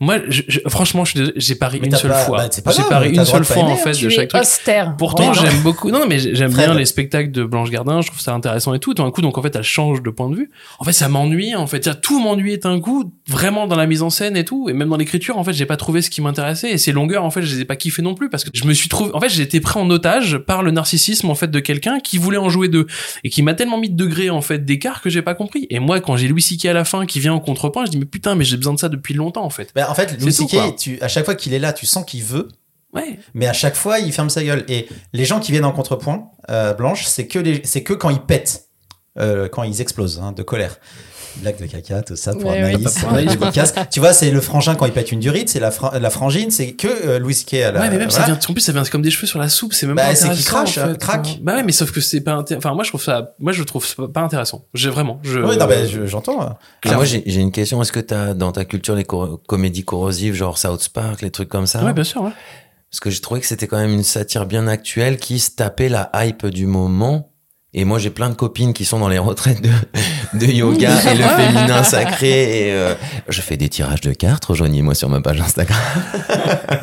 moi, 0.00 0.16
je- 0.28 0.42
je- 0.48 0.60
franchement, 0.68 1.04
je 1.04 1.10
suis 1.10 1.18
désolé, 1.20 1.34
j'ai 1.40 1.54
pari 1.54 1.78
Mais 1.80 1.86
une 1.88 1.94
seule 1.96 2.10
pas- 2.10 2.18
fois. 2.24 2.38
bah, 2.38 2.48
j'ai 2.50 2.62
grave, 2.62 2.88
pari 2.88 3.12
t'as 3.12 3.20
une 3.20 3.24
seule 3.26 3.44
fois, 3.44 3.62
en 3.64 3.76
fait, 3.76 3.92
tu 3.92 4.04
de 4.06 4.10
chaque 4.10 4.28
truc. 4.28 4.42
austère. 4.42 4.94
Pourtant, 4.96 5.28
Ouais, 5.30 5.34
j'aime 5.40 5.60
beaucoup. 5.62 5.90
Non, 5.90 6.04
mais 6.08 6.18
j'aime 6.18 6.52
bien 6.52 6.74
les 6.74 6.84
spectacles 6.84 7.30
de 7.30 7.44
Blanche 7.44 7.70
Gardin. 7.70 8.00
Je 8.00 8.08
trouve 8.08 8.20
ça 8.20 8.32
intéressant 8.34 8.74
et 8.74 8.78
tout. 8.78 8.94
Tout 8.94 9.02
d'un 9.02 9.10
coup, 9.10 9.22
donc 9.22 9.38
en 9.38 9.42
fait, 9.42 9.54
elle 9.56 9.62
change 9.62 10.02
de 10.02 10.10
point 10.10 10.28
de 10.30 10.36
vue. 10.36 10.50
En 10.78 10.84
fait, 10.84 10.92
ça 10.92 11.08
m'ennuie. 11.08 11.54
En 11.56 11.66
fait, 11.66 12.00
tout 12.02 12.20
m'ennuyait 12.20 12.58
d'un 12.58 12.80
coup, 12.80 13.12
vraiment 13.28 13.66
dans 13.66 13.76
la 13.76 13.86
mise 13.86 14.02
en 14.02 14.10
scène 14.10 14.36
et 14.36 14.44
tout, 14.44 14.68
et 14.68 14.72
même 14.72 14.88
dans 14.88 14.96
l'écriture. 14.96 15.38
En 15.38 15.44
fait, 15.44 15.52
j'ai 15.52 15.66
pas 15.66 15.76
trouvé 15.76 16.02
ce 16.02 16.10
qui 16.10 16.20
m'intéressait. 16.20 16.70
Et 16.70 16.78
ces 16.78 16.92
longueurs, 16.92 17.24
en 17.24 17.30
fait, 17.30 17.42
je 17.42 17.54
les 17.54 17.60
ai 17.62 17.64
pas 17.64 17.76
kiffées 17.76 18.02
non 18.02 18.14
plus 18.14 18.28
parce 18.28 18.44
que 18.44 18.50
je 18.52 18.64
me 18.64 18.74
suis 18.74 18.88
trouvé. 18.88 19.10
En 19.14 19.20
fait, 19.20 19.28
j'ai 19.30 19.42
été 19.42 19.60
pris 19.60 19.78
en 19.80 19.88
otage 19.90 20.38
par 20.38 20.62
le 20.62 20.70
narcissisme 20.70 21.30
en 21.30 21.34
fait 21.34 21.50
de 21.50 21.60
quelqu'un 21.60 22.00
qui 22.00 22.18
voulait 22.18 22.36
en 22.38 22.48
jouer 22.50 22.68
deux 22.68 22.86
et 23.24 23.30
qui 23.30 23.42
m'a 23.42 23.54
tellement 23.54 23.78
mis 23.78 23.88
de 23.90 23.96
degrés 23.96 24.30
en 24.30 24.40
fait 24.42 24.64
d'écart 24.64 25.00
que 25.00 25.08
j'ai 25.10 25.22
pas 25.22 25.34
compris. 25.34 25.66
Et 25.70 25.78
moi, 25.78 26.00
quand 26.00 26.16
j'ai 26.16 26.28
Louis 26.28 26.42
C.K. 26.42 26.66
à 26.66 26.72
la 26.72 26.84
fin 26.84 27.06
qui 27.06 27.20
vient 27.20 27.32
en 27.34 27.40
contrepoint, 27.40 27.84
je 27.86 27.90
dis 27.90 27.98
mais 27.98 28.04
putain, 28.04 28.34
mais 28.34 28.44
j'ai 28.44 28.56
besoin 28.56 28.74
de 28.74 28.78
ça 28.78 28.88
depuis 28.88 29.14
longtemps 29.14 29.44
en 29.44 29.50
fait. 29.50 29.70
Bah, 29.84 29.90
en 29.90 29.94
fait, 29.94 30.20
Louis 30.20 30.32
C.K., 30.32 30.76
tu, 30.76 30.98
à 31.00 31.08
chaque 31.08 31.24
fois 31.24 31.34
qu'il 31.34 31.52
est 31.54 31.58
là, 31.58 31.72
tu 31.72 31.86
sens 31.86 32.04
qu'il 32.04 32.22
veut, 32.24 32.48
Ouais. 32.92 33.18
mais 33.34 33.46
à 33.46 33.52
chaque 33.52 33.74
fois, 33.74 33.98
il 33.98 34.12
ferme 34.12 34.30
sa 34.30 34.42
gueule. 34.44 34.64
Et 34.68 34.88
les 35.12 35.24
gens 35.24 35.40
qui 35.40 35.50
viennent 35.52 35.64
en 35.64 35.72
contrepoint, 35.72 36.30
euh, 36.50 36.72
Blanche, 36.74 37.04
c'est 37.06 37.26
que, 37.26 37.38
les- 37.38 37.60
que 37.60 37.92
quand 37.92 38.10
ils 38.10 38.20
pètent, 38.20 38.68
euh, 39.18 39.48
quand 39.48 39.62
ils 39.64 39.80
explosent 39.80 40.20
hein, 40.22 40.32
de 40.32 40.42
colère. 40.42 40.78
Blague 41.38 41.58
de 41.60 41.66
caca, 41.66 42.02
tout 42.02 42.16
ça 42.16 42.32
pour 42.32 42.50
Ouais, 42.50 42.58
Anaïs, 42.58 42.84
ouais. 42.86 43.00
pour 43.00 43.10
Anaïs. 43.10 43.74
Tu 43.90 44.00
vois, 44.00 44.12
c'est 44.12 44.30
le 44.30 44.40
frangin 44.40 44.74
quand 44.76 44.86
il 44.86 44.92
pète 44.92 45.10
une 45.12 45.20
durite, 45.20 45.48
c'est 45.48 45.58
la, 45.60 45.70
fra- 45.70 45.98
la 45.98 46.10
frangine, 46.10 46.50
c'est 46.50 46.72
que 46.72 46.86
euh, 46.88 47.18
Louis 47.18 47.34
C.K. 47.34 47.54
à 47.54 47.72
la. 47.72 47.80
ouais, 47.80 47.90
mais 47.90 47.98
même 47.98 48.10
ça 48.10 48.20
voilà. 48.20 48.34
vient, 48.34 48.48
en 48.48 48.52
plus, 48.52 48.60
ça 48.60 48.72
vient 48.72 48.84
comme 48.84 49.02
des 49.02 49.10
cheveux 49.10 49.26
sur 49.26 49.38
la 49.38 49.48
soupe, 49.48 49.72
c'est 49.74 49.86
même 49.86 49.96
Bah, 49.96 50.04
pas 50.04 50.14
c'est 50.14 50.26
intéressant. 50.26 50.36
qu'il 50.36 50.46
crache, 50.46 50.78
en 50.78 50.84
fait. 50.86 50.90
euh, 50.92 50.94
craque. 50.96 51.38
Bah 51.42 51.56
ouais, 51.56 51.62
mais 51.64 51.72
sauf 51.72 51.90
que 51.92 52.00
c'est 52.00 52.20
pas 52.20 52.32
inté- 52.40 52.56
enfin, 52.56 52.72
moi, 52.74 52.84
je 52.84 52.90
trouve 52.90 53.02
ça, 53.02 53.32
moi, 53.40 53.52
je 53.52 53.62
trouve 53.64 53.84
ça 53.86 53.94
pas 54.12 54.20
intéressant. 54.20 54.64
J'ai 54.74 54.90
vraiment, 54.90 55.20
je. 55.24 55.40
Oui, 55.40 55.56
non, 55.56 55.66
je- 55.90 56.06
j'entends. 56.06 56.42
euh. 56.42 56.46
Ah, 56.86 56.94
moi, 56.94 57.04
j'ai 57.04 57.22
j'ai 57.26 57.40
une 57.40 57.52
question. 57.52 57.82
Est-ce 57.82 57.92
que 57.92 58.00
t'as 58.00 58.34
dans 58.34 58.52
ta 58.52 58.64
culture 58.64 58.94
les 58.94 59.04
cor- 59.04 59.40
comédies 59.46 59.84
corrosives, 59.84 60.34
genre 60.34 60.56
South 60.58 60.88
Park, 60.90 61.20
les 61.22 61.30
trucs 61.30 61.48
comme 61.48 61.66
ça? 61.66 61.82
Ouais, 61.84 61.92
bien 61.92 62.04
sûr, 62.04 62.22
ouais. 62.22 62.30
Parce 62.90 63.00
que 63.00 63.10
j'ai 63.10 63.20
trouvé 63.20 63.40
que 63.40 63.46
c'était 63.46 63.66
quand 63.66 63.76
même 63.78 63.90
une 63.92 64.04
satire 64.04 64.46
bien 64.46 64.68
actuelle 64.68 65.16
qui 65.16 65.40
se 65.40 65.50
tapait 65.50 65.88
la 65.88 66.10
hype 66.14 66.46
du 66.46 66.66
moment. 66.66 67.32
Et 67.76 67.84
moi, 67.84 67.98
j'ai 67.98 68.10
plein 68.10 68.30
de 68.30 68.34
copines 68.34 68.72
qui 68.72 68.84
sont 68.84 69.00
dans 69.00 69.08
les 69.08 69.18
retraites 69.18 69.60
de, 69.60 69.70
de 70.38 70.46
yoga 70.46 70.92
et 71.10 71.16
le 71.16 71.24
féminin 71.24 71.82
sacré. 71.82 72.68
Et 72.68 72.72
euh, 72.72 72.94
je 73.28 73.40
fais 73.40 73.56
des 73.56 73.68
tirages 73.68 74.00
de 74.00 74.12
cartes, 74.12 74.44
rejoignez-moi 74.44 74.94
sur 74.94 75.08
ma 75.08 75.20
page 75.20 75.40
Instagram. 75.40 75.80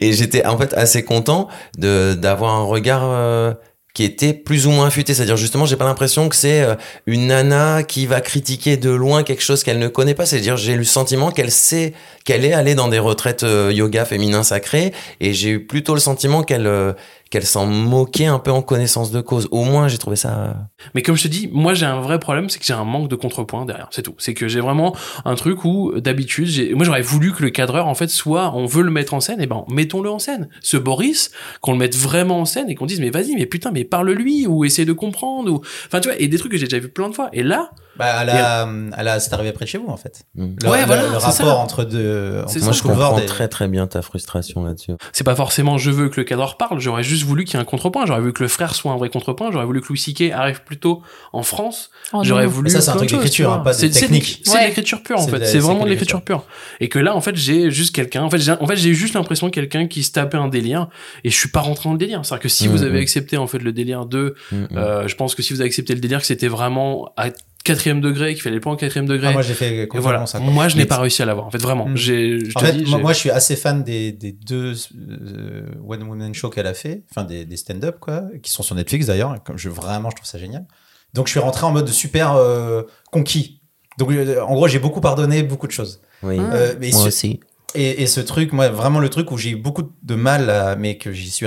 et 0.00 0.12
j'étais 0.12 0.44
en 0.44 0.58
fait 0.58 0.74
assez 0.74 1.04
content 1.04 1.48
de 1.78 2.14
d'avoir 2.14 2.54
un 2.54 2.64
regard 2.64 3.02
euh, 3.04 3.54
qui 3.96 4.04
était 4.04 4.34
plus 4.34 4.66
ou 4.66 4.72
moins 4.72 4.88
affûté. 4.88 5.14
C'est-à-dire 5.14 5.38
justement, 5.38 5.64
j'ai 5.64 5.76
pas 5.76 5.86
l'impression 5.86 6.28
que 6.28 6.36
c'est 6.36 6.60
euh, 6.60 6.74
une 7.06 7.28
nana 7.28 7.82
qui 7.82 8.04
va 8.04 8.20
critiquer 8.20 8.76
de 8.76 8.90
loin 8.90 9.22
quelque 9.22 9.42
chose 9.42 9.64
qu'elle 9.64 9.78
ne 9.78 9.88
connaît 9.88 10.12
pas. 10.12 10.26
C'est-à-dire, 10.26 10.58
j'ai 10.58 10.74
eu 10.74 10.76
le 10.76 10.84
sentiment 10.84 11.30
qu'elle 11.30 11.50
sait 11.50 11.94
qu'elle 12.26 12.44
est 12.44 12.52
allée 12.52 12.74
dans 12.74 12.88
des 12.88 12.98
retraites 12.98 13.42
euh, 13.42 13.72
yoga 13.72 14.04
féminin 14.04 14.42
sacré, 14.42 14.92
et 15.20 15.32
j'ai 15.32 15.48
eu 15.48 15.66
plutôt 15.66 15.94
le 15.94 16.00
sentiment 16.00 16.42
qu'elle 16.42 16.66
euh, 16.66 16.92
qu'elle 17.36 17.44
s'en 17.44 17.66
moquait 17.66 18.24
un 18.24 18.38
peu 18.38 18.50
en 18.50 18.62
connaissance 18.62 19.10
de 19.10 19.20
cause. 19.20 19.46
Au 19.50 19.62
moins, 19.62 19.88
j'ai 19.88 19.98
trouvé 19.98 20.16
ça. 20.16 20.56
Mais 20.94 21.02
comme 21.02 21.18
je 21.18 21.24
te 21.24 21.28
dis, 21.28 21.50
moi 21.52 21.74
j'ai 21.74 21.84
un 21.84 22.00
vrai 22.00 22.18
problème, 22.18 22.48
c'est 22.48 22.58
que 22.58 22.64
j'ai 22.64 22.72
un 22.72 22.84
manque 22.84 23.10
de 23.10 23.14
contrepoint 23.14 23.66
derrière, 23.66 23.88
c'est 23.90 24.00
tout. 24.00 24.14
C'est 24.16 24.32
que 24.32 24.48
j'ai 24.48 24.60
vraiment 24.60 24.96
un 25.26 25.34
truc 25.34 25.66
où 25.66 26.00
d'habitude, 26.00 26.46
j'ai, 26.46 26.72
moi 26.72 26.86
j'aurais 26.86 27.02
voulu 27.02 27.34
que 27.34 27.42
le 27.42 27.50
cadreur 27.50 27.88
en 27.88 27.94
fait 27.94 28.08
soit, 28.08 28.54
on 28.54 28.64
veut 28.64 28.82
le 28.82 28.90
mettre 28.90 29.12
en 29.12 29.20
scène, 29.20 29.42
et 29.42 29.46
ben 29.46 29.66
mettons-le 29.68 30.08
en 30.08 30.18
scène. 30.18 30.48
Ce 30.62 30.78
Boris, 30.78 31.30
qu'on 31.60 31.72
le 31.72 31.78
mette 31.78 31.94
vraiment 31.94 32.40
en 32.40 32.46
scène 32.46 32.70
et 32.70 32.74
qu'on 32.74 32.86
dise 32.86 33.00
mais 33.00 33.10
vas-y, 33.10 33.34
mais 33.34 33.44
putain, 33.44 33.70
mais 33.70 33.84
parle-lui 33.84 34.46
ou 34.46 34.64
essaie 34.64 34.86
de 34.86 34.94
comprendre 34.94 35.52
ou, 35.52 35.60
enfin 35.86 36.00
tu 36.00 36.08
vois, 36.08 36.18
et 36.18 36.28
des 36.28 36.38
trucs 36.38 36.52
que 36.52 36.58
j'ai 36.58 36.68
déjà 36.68 36.78
vu 36.78 36.88
plein 36.88 37.10
de 37.10 37.14
fois. 37.14 37.28
Et 37.34 37.42
là, 37.42 37.70
Bah, 37.98 38.22
elle 38.22 38.30
a, 38.30 38.68
elle 38.98 39.08
a, 39.08 39.20
c'est 39.20 39.32
arrivé 39.32 39.52
près 39.52 39.64
de 39.64 39.70
chez 39.70 39.78
vous, 39.78 39.88
en 39.88 39.96
fait. 39.96 40.22
Le, 40.34 40.44
Ouais, 40.68 40.80
le- 40.80 40.86
voilà, 40.86 41.02
le 41.02 41.08
rapport 41.16 41.32
ça. 41.32 41.56
entre 41.56 41.84
deux. 41.84 42.42
C'est 42.46 42.58
entre 42.58 42.64
Moi, 42.64 42.72
ça. 42.72 42.78
je 42.78 42.82
comprends 42.82 43.18
et- 43.18 43.26
très 43.26 43.48
très 43.48 43.68
bien 43.68 43.86
ta 43.86 44.02
frustration 44.02 44.64
là-dessus. 44.64 44.92
c'est 45.12 45.24
pas 45.24 45.34
forcément 45.36 45.78
je 45.78 45.90
veux 45.90 46.08
que 46.08 46.20
le 46.20 46.24
cadreur 46.24 46.56
parle, 46.56 46.78
j'aurais 46.80 47.02
juste 47.02 47.24
voulu 47.24 47.44
qu'il 47.44 47.54
y 47.54 47.56
ait 47.58 47.62
un 47.62 47.64
contrepoint, 47.64 48.04
j'aurais 48.06 48.20
voulu 48.20 48.32
que 48.32 48.42
le 48.42 48.48
frère 48.48 48.74
soit 48.74 48.92
un 48.92 48.96
vrai 48.96 49.08
contrepoint, 49.08 49.50
j'aurais 49.50 49.64
voulu 49.66 49.80
que 49.80 49.88
Louis 49.88 49.98
C.K. 49.98 50.32
arrive 50.32 50.62
plutôt 50.62 51.02
en 51.32 51.42
France, 51.42 51.90
Oh 52.12 52.20
j'aurais 52.22 52.46
voulu 52.46 52.64
Mais 52.64 52.70
ça, 52.70 52.80
c'est 52.80 52.90
un 52.90 52.96
truc 52.96 53.08
d'écriture, 53.10 53.50
tu 53.50 53.54
hein, 53.54 53.58
pas 53.60 53.72
de 53.74 53.86
technique. 53.88 54.40
C'est 54.44 54.52
Ouais. 54.52 54.62
de 54.62 54.66
l'écriture 54.68 55.02
pure 55.02 55.18
en 55.20 55.26
fait, 55.26 55.44
c'est 55.46 55.58
vraiment 55.58 55.84
de 55.84 55.88
l'écriture 55.90 56.22
pure. 56.22 56.44
Et 56.80 56.88
que 56.88 56.98
là 56.98 57.14
en 57.16 57.20
fait, 57.20 57.34
j'ai 57.36 57.70
juste 57.70 57.94
quelqu'un, 57.94 58.22
en 58.22 58.30
fait, 58.30 58.38
j'ai 58.38 58.52
en 58.52 58.66
fait, 58.66 58.76
j'ai 58.76 58.94
juste 58.94 59.14
l'impression 59.14 59.46
de 59.48 59.52
quelqu'un 59.52 59.86
qui 59.86 60.02
se 60.02 60.12
tapait 60.12 60.36
un 60.38 60.48
délire 60.48 60.88
et 61.24 61.30
je 61.30 61.36
suis 61.36 61.48
pas 61.50 61.60
rentré 61.60 61.84
dans 61.88 61.92
le 61.92 61.98
délire. 61.98 62.20
C'est-à-dire 62.24 62.42
que 62.42 62.48
si 62.48 62.68
vous 62.68 62.78
Mhm. 62.78 62.84
avez 62.84 63.00
accepté 63.00 63.36
en 63.36 63.46
fait 63.46 63.58
le 63.58 63.72
délire 63.72 64.06
de 64.06 64.34
Mhm. 64.52 64.68
euh, 64.76 65.08
je 65.08 65.14
pense 65.16 65.34
que 65.34 65.42
si 65.42 65.52
vous 65.52 65.60
avez 65.60 65.68
accepté 65.68 65.94
le 65.94 66.00
délire 66.00 66.20
que 66.20 66.26
c'était 66.26 66.48
vraiment 66.48 67.12
à 67.16 67.28
quatrième 67.66 68.00
degré, 68.00 68.32
qu'il 68.34 68.42
fallait 68.42 68.60
pas 68.60 68.70
en 68.70 68.76
quatrième 68.76 69.06
degré. 69.06 69.28
Ah, 69.28 69.32
moi, 69.32 69.42
j'ai 69.42 69.54
fait 69.54 69.86
complètement 69.88 70.00
voilà. 70.00 70.26
ça. 70.26 70.38
quoi. 70.38 70.50
Moi, 70.50 70.68
je 70.68 70.76
n'ai 70.76 70.86
pas 70.86 70.98
réussi 70.98 71.22
à 71.22 71.26
l'avoir. 71.26 71.46
En 71.46 71.50
fait, 71.50 71.58
vraiment. 71.60 71.86
Mm. 71.88 71.96
J'ai, 71.96 72.38
je 72.44 72.52
En 72.54 72.60
te 72.60 72.66
fait, 72.66 72.72
dis, 72.72 72.96
moi, 72.96 73.12
je 73.12 73.18
suis 73.18 73.30
assez 73.30 73.56
fan 73.56 73.82
des, 73.84 74.12
des 74.12 74.32
deux 74.32 74.72
euh, 74.96 75.66
One 75.86 76.02
Woman 76.04 76.32
Show 76.34 76.48
qu'elle 76.50 76.66
a 76.66 76.74
fait, 76.74 77.04
enfin 77.10 77.24
des, 77.24 77.44
des 77.44 77.56
stand-up 77.56 77.96
quoi, 78.00 78.24
qui 78.42 78.50
sont 78.50 78.62
sur 78.62 78.74
Netflix 78.74 79.06
d'ailleurs. 79.06 79.42
Comme 79.44 79.58
je 79.58 79.68
vraiment, 79.68 80.10
je 80.10 80.16
trouve 80.16 80.28
ça 80.28 80.38
génial. 80.38 80.66
Donc, 81.14 81.26
je 81.26 81.32
suis 81.32 81.40
rentré 81.40 81.66
en 81.66 81.72
mode 81.72 81.88
super 81.88 82.34
euh, 82.36 82.82
conquis. 83.10 83.60
Donc, 83.98 84.10
euh, 84.12 84.40
en 84.42 84.54
gros, 84.54 84.68
j'ai 84.68 84.78
beaucoup 84.78 85.00
pardonné 85.00 85.42
beaucoup 85.42 85.66
de 85.66 85.72
choses. 85.72 86.00
Oui. 86.22 86.36
Euh, 86.38 86.74
mais 86.80 86.90
Moi 86.90 87.02
ce- 87.02 87.08
aussi. 87.08 87.40
Et, 87.74 88.02
et 88.02 88.06
ce 88.06 88.20
truc, 88.20 88.52
moi, 88.52 88.68
vraiment 88.68 89.00
le 89.00 89.08
truc 89.08 89.30
où 89.32 89.36
j'ai 89.36 89.50
eu 89.50 89.56
beaucoup 89.56 89.90
de 90.02 90.14
mal, 90.14 90.48
à- 90.50 90.76
mais 90.76 90.96
que 90.98 91.12
j'y 91.12 91.30
suis 91.30 91.46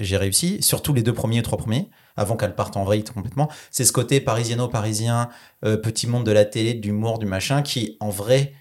j'ai 0.00 0.16
réussi, 0.16 0.62
surtout 0.62 0.92
les 0.92 1.02
deux 1.02 1.12
premiers 1.12 1.38
et 1.38 1.42
trois 1.42 1.58
premiers, 1.58 1.88
avant 2.16 2.36
qu'elle 2.36 2.54
parte 2.54 2.76
en 2.76 2.84
vrille 2.84 3.04
complètement, 3.04 3.48
c'est 3.70 3.84
ce 3.84 3.92
côté 3.92 4.20
parisiano-parisien, 4.20 5.28
euh, 5.64 5.76
petit 5.76 6.06
monde 6.06 6.24
de 6.24 6.32
la 6.32 6.44
télé, 6.44 6.74
de 6.74 6.86
l'humour, 6.86 7.18
du 7.18 7.26
machin, 7.26 7.62
qui 7.62 7.96
en 8.00 8.10
vrai, 8.10 8.54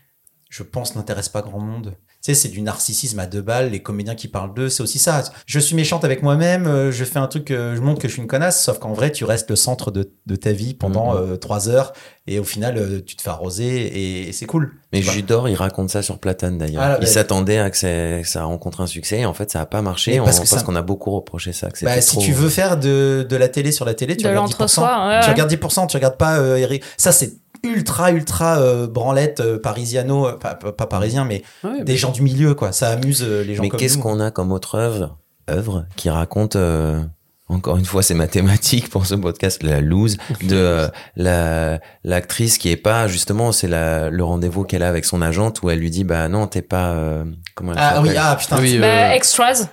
je 0.50 0.64
pense, 0.64 0.96
n'intéresse 0.96 1.30
pas 1.30 1.42
grand 1.42 1.60
monde. 1.60 1.96
Tu 2.24 2.36
sais, 2.36 2.40
c'est 2.40 2.50
du 2.50 2.62
narcissisme 2.62 3.18
à 3.18 3.26
deux 3.26 3.42
balles, 3.42 3.72
les 3.72 3.82
comédiens 3.82 4.14
qui 4.14 4.28
parlent 4.28 4.54
d'eux, 4.54 4.70
c'est 4.70 4.84
aussi 4.84 5.00
ça. 5.00 5.24
Je 5.48 5.58
suis 5.60 5.76
méchante 5.76 6.06
avec 6.06 6.22
moi-même, 6.22 6.68
euh, 6.68 6.92
je 6.92 7.04
fais 7.04 7.18
un 7.18 7.26
truc, 7.26 7.50
euh, 7.50 7.76
je 7.76 7.82
montre 7.82 8.00
que 8.00 8.08
je 8.08 8.14
suis 8.14 8.22
une 8.22 8.28
connasse, 8.28 8.64
sauf 8.64 8.78
qu'en 8.78 8.94
vrai, 8.94 9.12
tu 9.12 9.26
restes 9.26 9.50
le 9.50 9.56
centre 9.56 9.90
de, 9.90 10.12
de 10.28 10.36
ta 10.36 10.52
vie 10.52 10.76
pendant 10.76 11.16
Mhm. 11.16 11.32
euh, 11.32 11.36
trois 11.38 11.68
heures, 11.68 11.94
et 12.28 12.38
au 12.38 12.44
final, 12.44 12.78
euh, 12.78 13.02
tu 13.04 13.16
te 13.16 13.24
fais 13.24 13.32
arroser, 13.32 13.66
et, 13.66 14.30
et 14.30 14.34
c'est 14.34 14.46
cool. 14.46 14.72
Mais. 14.94 15.02
Judor, 15.02 15.50
il 15.50 15.56
raconte 15.56 15.90
ça 15.90 16.04
sur 16.04 16.20
Platane 16.20 16.60
d'ailleurs. 16.60 16.84
Ah, 16.84 16.98
il 17.00 17.06
bah- 17.06 17.12
s'attendait 17.12 17.58
à 17.58 17.72
que, 17.72 18.22
que 18.22 18.28
ça 18.28 18.44
rencontre 18.44 18.82
un 18.82 18.88
succès 18.88 19.22
et 19.22 19.26
en 19.26 19.34
fait 19.34 19.50
ça 19.50 19.62
a 19.62 19.66
pas 19.66 19.82
marché 19.82 20.20
parce 20.24 20.44
ça- 20.44 20.62
qu'on 20.62 20.76
a 20.76 20.82
beaucoup 20.84 21.10
reproché 21.12 21.54
ça. 21.54 21.72
Que 21.72 21.84
Bah, 21.84 22.00
si 22.02 22.12
trop- 22.18 22.22
tu 22.22 22.34
veux 22.34 22.50
faire 22.50 22.78
de, 22.78 23.26
de 23.28 23.36
la 23.36 23.48
télé 23.48 23.72
sur 23.72 23.86
la 23.86 23.96
télé, 23.96 24.16
tu 24.16 24.26
De 24.26 24.30
regardes 24.30 24.48
10%. 24.52 24.52
l'entre-soi, 24.60 25.08
ouais, 25.08 25.20
tu 25.24 25.30
regardes 25.32 25.50
10%, 25.50 25.88
tu 25.88 25.98
regardes 25.98 26.18
pas 26.18 26.38
euh, 26.38 26.58
Eric. 26.58 26.84
Ça, 26.98 27.12
c'est 27.12 27.32
ultra, 27.64 28.12
ultra 28.12 28.60
euh, 28.60 28.88
branlette 28.88 29.40
euh, 29.40 29.60
parisiano, 29.60 30.28
euh, 30.28 30.34
pas, 30.34 30.56
pas, 30.56 30.72
pas 30.72 30.88
parisien, 30.88 31.26
mais 31.26 31.44
Ouais, 31.64 31.84
des 31.84 31.98
gens 31.98 32.12
du 32.12 32.22
milieu, 32.22 32.54
quoi. 32.56 32.72
Ça 32.72 32.90
amuse 32.90 33.24
euh, 33.24 33.44
les 33.44 33.56
gens 33.56 33.64
Mais 33.64 33.70
comme 33.70 33.80
qu'est-ce 33.80 33.98
qu'on 33.98 34.20
a 34.20 34.32
comme 34.32 34.52
autre 34.52 34.76
œuvre, 34.76 35.18
œuvre 35.50 35.86
qui 35.96 36.10
raconte 36.10 36.56
euh, 36.56 37.02
encore 37.50 37.76
une 37.78 37.84
fois 37.86 38.02
c'est 38.02 38.14
mathématique 38.14 38.90
pour 38.90 39.06
ce 39.06 39.16
podcast 39.16 39.62
la 39.64 39.82
loose 39.82 40.16
de 40.42 40.56
euh, 40.56 40.88
la 41.18 41.80
l'actrice 42.06 42.58
qui 42.58 42.70
est 42.72 42.78
pas 42.78 43.08
justement 43.10 43.52
c'est 43.52 43.68
la 43.68 44.10
le 44.10 44.24
rendez-vous 44.24 44.64
qu'elle 44.64 44.84
a 44.84 44.88
avec 44.88 45.04
son 45.04 45.22
agente 45.22 45.62
où 45.62 45.70
elle 45.70 45.80
lui 45.80 45.90
dit 45.90 46.06
bah 46.06 46.30
non 46.30 46.48
t'es 46.48 46.62
pas 46.62 46.92
euh, 46.92 47.26
comment 47.56 47.74
elle 47.74 47.80
Ah 47.82 48.02
oui, 48.02 48.10
ah 48.18 48.38
putain. 48.40 48.58
Oui, 48.60 48.78
Bah, 48.80 48.88
euh, 48.88 49.12
Extras. 49.12 49.68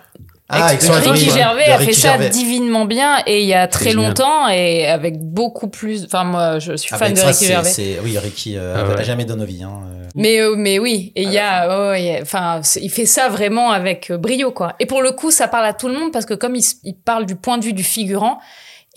Ah, 0.51 0.69
Ricky 0.69 0.87
oui, 1.11 1.31
Gervais 1.31 1.65
a 1.65 1.79
fait 1.79 1.93
ça 1.93 2.09
Gervais. 2.13 2.31
divinement 2.31 2.87
bien 2.87 3.19
et 3.27 3.43
il 3.43 3.47
y 3.47 3.53
a 3.53 3.67
très 3.69 3.93
longtemps 3.93 4.49
et 4.49 4.87
avec 4.87 5.19
beaucoup 5.21 5.69
plus. 5.69 6.05
Enfin, 6.07 6.25
moi, 6.25 6.59
je 6.59 6.75
suis 6.75 6.89
Ah, 6.95 6.99
fan 6.99 7.13
bah, 7.13 7.21
de 7.21 7.27
Ricky 7.27 7.45
Gervais. 7.47 7.69
c'est- 7.69 7.99
Oui, 8.03 8.17
Ricky, 8.19 8.57
euh, 8.57 8.75
Ah 8.79 8.89
ouais. 8.89 8.99
a 9.01 9.03
jamais 9.03 9.27
donné 9.27 9.45
vie. 9.45 9.63
Hein. 9.63 9.81
euh. 9.85 10.05
Mais 10.15 10.41
euh, 10.41 10.55
mais 10.57 10.79
oui, 10.79 11.13
et 11.17 11.23
il 11.25 11.31
y 11.31 11.39
a, 11.39 11.69
ouais, 11.69 11.89
ouais, 11.91 12.03
il 12.03 12.07
y 12.07 12.17
a- 12.17 12.23
enfin, 12.23 12.63
il 12.81 12.91
fait 12.91 13.05
ça 13.05 13.29
vraiment 13.29 13.73
avec 13.73 14.11
euh, 14.11 14.17
brio 14.17 14.51
quoi. 14.51 14.75
Et 14.81 14.87
pour 14.87 15.03
le 15.03 15.13
coup, 15.13 15.31
ça 15.31 15.49
parle 15.49 15.67
à 15.67 15.75
tout 15.75 15.87
le 15.89 15.95
monde 15.95 16.13
parce 16.13 16.25
que 16.25 16.33
comme 16.35 16.57
il 16.57 16.95
parle 16.97 17.27
du 17.27 17.37
point 17.37 17.59
de 17.59 17.65
vue 17.65 17.75
du 17.75 17.85
figurant 17.85 18.39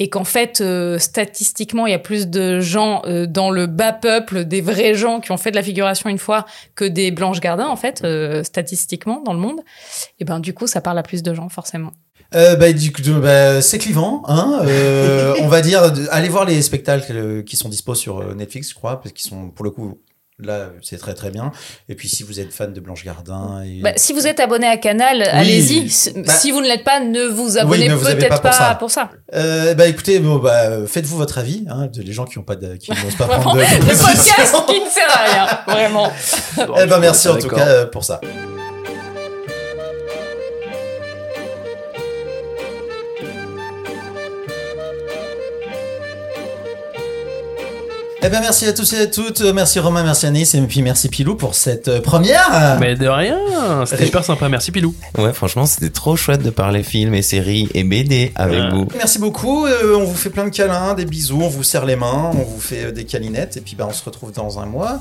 et 0.02 0.10
qu'en 0.10 0.24
fait 0.24 0.62
euh, 0.62 0.98
statistiquement 0.98 1.86
il 1.86 1.92
y 1.92 1.94
a 1.94 2.00
plus 2.00 2.28
de 2.28 2.60
gens 2.60 3.04
euh, 3.06 3.28
dans 3.28 3.52
le 3.52 3.68
bas 3.68 3.94
peuple, 3.94 4.46
des 4.46 4.60
vrais 4.60 4.96
gens 4.96 5.20
qui 5.20 5.32
ont 5.32 5.38
fait 5.38 5.52
de 5.52 5.56
la 5.56 5.62
figuration 5.62 6.10
une 6.10 6.18
fois 6.18 6.48
que 6.74 6.86
des 6.86 7.12
blanches 7.12 7.40
gardins 7.40 7.68
en 7.68 7.76
fait 7.76 8.02
euh, 8.04 8.44
statistiquement 8.44 9.22
dans 9.22 9.34
le 9.34 9.40
monde. 9.40 9.60
Et 10.20 10.26
ben 10.26 10.40
du 10.40 10.56
coup, 10.56 10.66
ça 10.66 10.82
parle 10.82 10.98
à 10.98 11.04
plus 11.04 11.22
de 11.22 11.36
gens 11.36 11.50
forcément. 11.50 11.92
Euh, 12.34 12.56
bah, 12.56 12.74
du 12.74 12.92
bah, 13.22 13.62
c'est 13.62 13.78
clivant, 13.78 14.24
hein. 14.26 14.64
Euh, 14.66 15.36
on 15.42 15.48
va 15.48 15.62
dire, 15.62 15.94
allez 16.10 16.30
voir 16.30 16.46
les 16.46 16.64
spectacles 16.64 17.44
qui 17.44 17.56
sont 17.56 17.70
dispo 17.70 17.94
sur 17.94 18.34
Netflix, 18.34 18.70
je 18.70 18.76
crois, 18.76 19.02
parce 19.02 19.14
qu'ils 19.14 19.30
sont, 19.30 19.50
pour 19.50 19.66
le 19.66 19.70
coup, 19.70 20.00
là, 20.42 20.70
c'est 20.82 20.98
très 20.98 21.14
très 21.14 21.30
bien. 21.32 21.52
Et 21.90 21.96
puis, 21.96 22.10
si 22.10 22.24
vous 22.24 22.40
êtes 22.40 22.54
fan 22.54 22.74
de 22.74 22.80
Blanche 22.80 23.04
Gardin, 23.04 23.64
et... 23.64 23.82
Bah, 23.82 23.94
si 23.96 24.14
vous 24.14 24.28
êtes 24.28 24.40
abonné 24.40 24.68
à 24.68 24.78
Canal, 24.78 25.24
allez-y. 25.24 25.84
Bah, 26.16 26.34
si 26.34 26.52
vous 26.52 26.62
ne 26.62 26.68
l'êtes 26.68 26.84
pas, 26.84 27.00
ne 27.00 27.26
vous 27.28 27.58
abonnez 27.58 27.88
peut-être 27.90 28.42
pas 28.42 28.50
pour 28.50 28.54
ça. 28.54 28.76
pour 28.76 28.92
ça. 28.92 29.10
Euh, 29.34 29.74
bah 29.74 29.88
écoutez, 29.88 30.20
bon, 30.20 30.38
bah, 30.38 30.86
faites-vous 30.88 31.18
votre 31.18 31.38
avis, 31.38 31.66
hein, 31.70 31.88
de- 31.88 32.02
les 32.02 32.14
gens 32.14 32.26
qui 32.26 32.38
ont 32.38 32.44
pas 32.44 32.56
de, 32.56 32.76
qui 32.76 32.92
n'osent 33.04 33.16
pas 33.16 33.28
prendre 33.28 33.56
de, 33.56 33.62
le 33.62 33.88
podcast 33.88 34.56
qui 34.68 34.80
ne 34.80 34.90
sert 34.90 35.10
à 35.10 35.24
rien, 35.26 35.60
vraiment. 35.68 36.12
Eh 36.82 36.86
ben 36.86 37.00
merci 37.00 37.28
en 37.28 37.38
tout 37.38 37.48
cas 37.48 37.68
euh, 37.68 37.86
pour 37.86 38.04
ça. 38.04 38.20
Eh 48.24 48.30
ben 48.30 48.40
merci 48.40 48.68
à 48.68 48.74
tous 48.74 48.94
et 48.94 49.00
à 49.00 49.08
toutes, 49.08 49.42
merci 49.42 49.80
Romain, 49.80 50.04
merci 50.04 50.28
Anis 50.28 50.54
et 50.54 50.62
puis 50.62 50.84
merci 50.84 51.10
Pilou 51.10 51.36
pour 51.36 51.56
cette 51.56 51.88
euh, 51.88 52.02
première. 52.02 52.78
Mais 52.80 52.96
de 52.96 53.08
rien, 53.08 53.40
c'était 53.88 54.06
hyper 54.06 54.24
sympa. 54.24 54.48
Merci 54.48 54.72
Pilou. 54.72 54.94
Ouais, 55.18 55.34
franchement, 55.34 55.66
c'était 55.66 55.90
trop 55.90 56.16
chouette 56.16 56.44
de 56.44 56.52
parler 56.52 56.84
films 56.84 57.16
et 57.16 57.24
séries 57.24 57.68
et 57.74 57.84
BD 57.84 58.32
avec 58.36 58.60
Ouais. 58.62 58.70
vous. 58.70 58.88
Merci 58.96 59.18
beaucoup, 59.18 59.66
euh, 59.66 59.96
on 59.98 60.04
vous 60.04 60.16
fait 60.16 60.30
plein 60.30 60.46
de 60.46 60.52
câlins, 60.52 60.94
des 60.94 61.06
bisous, 61.06 61.42
on 61.42 61.48
vous 61.50 61.64
serre 61.64 61.86
les 61.88 61.96
mains, 61.96 62.30
on 62.34 62.44
vous 62.44 62.60
fait 62.62 62.86
euh, 62.86 62.92
des 62.92 63.06
câlinettes 63.06 63.58
et 63.58 63.62
puis 63.62 63.76
bah, 63.76 63.88
on 63.90 63.94
se 63.94 64.04
retrouve 64.04 64.32
dans 64.32 64.60
un 64.60 64.68
mois. 64.68 65.00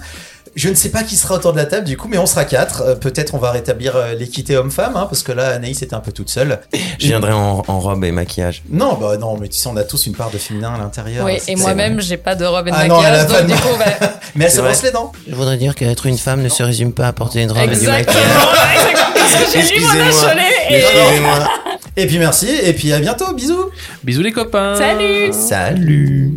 Je 0.57 0.68
ne 0.68 0.74
sais 0.74 0.88
pas 0.88 1.05
qui 1.05 1.14
sera 1.16 1.36
autour 1.36 1.53
de 1.53 1.59
la 1.59 1.64
table 1.64 1.86
du 1.86 1.96
coup, 1.96 2.09
mais 2.09 2.18
on 2.18 2.26
sera 2.26 2.44
quatre. 2.44 2.82
Euh, 2.82 2.94
Peut-être 2.96 3.34
on 3.34 3.38
va 3.38 3.53
rétablir 3.53 3.94
euh, 3.94 4.14
l'équité 4.14 4.57
homme-femme, 4.57 4.96
hein, 4.96 5.07
parce 5.09 5.22
que 5.22 5.30
là 5.32 5.51
Anaïs 5.55 5.80
était 5.82 5.94
un 5.94 6.01
peu 6.01 6.11
toute 6.12 6.28
seule. 6.28 6.59
Je 6.98 7.07
viendrai 7.07 7.32
en, 7.32 7.62
en 7.66 7.78
robe 7.80 8.03
et 8.05 8.11
maquillage. 8.11 8.62
Non, 8.68 8.94
bah 8.94 9.16
non, 9.16 9.36
mais 9.38 9.48
tu 9.48 9.59
sais, 9.59 9.68
on 9.68 9.76
a 9.76 9.84
tous 9.84 10.07
une 10.07 10.14
part 10.14 10.30
de 10.30 10.38
féminin 10.38 10.72
à 10.74 10.78
l'intérieur. 10.78 11.24
Oui, 11.24 11.38
et 11.46 11.55
moi-même, 11.57 12.01
j'ai 12.01 12.16
pas 12.16 12.34
de 12.34 12.44
robe 12.44 12.66
et 12.68 12.70
de 12.72 12.76
Ah 12.78 12.88
non, 12.88 13.01
elle 13.01 13.14
a 13.14 13.18
maquillage, 13.22 13.28
pas 13.28 13.42
donc 13.42 13.51
de- 13.51 13.55
du 13.55 13.61
coup, 13.61 13.76
bah, 13.78 14.09
Mais 14.34 14.44
elle 14.46 14.51
se 14.51 14.57
vrai. 14.61 14.70
brosse 14.70 14.82
les 14.82 14.90
dents. 14.90 15.12
Je 15.28 15.34
voudrais 15.34 15.57
dire 15.57 15.74
qu'être 15.76 16.07
une 16.07 16.18
femme 16.18 16.42
ne 16.42 16.48
se 16.48 16.62
résume 16.64 16.92
pas 16.92 17.07
à 17.09 17.12
porter 17.12 17.42
une 17.42 17.53
robe 17.53 17.70
exactement, 17.70 17.96
et 17.98 18.03
du 18.03 18.07
maquillage. 18.07 18.26
exactement, 18.74 19.51
j'ai 19.53 19.74
lu 19.76 19.80
mon 19.84 20.05
Excusez-moi. 20.05 20.34
et... 20.70 20.74
Excusez-moi. 20.74 21.48
Et 21.96 22.07
puis 22.07 22.18
merci, 22.18 22.48
et 22.64 22.72
puis 22.72 22.92
à 22.92 22.98
bientôt, 22.98 23.32
bisous. 23.34 23.70
Bisous 24.03 24.22
les 24.22 24.32
copains. 24.32 24.74
Salut 24.76 25.32
Salut. 25.32 26.36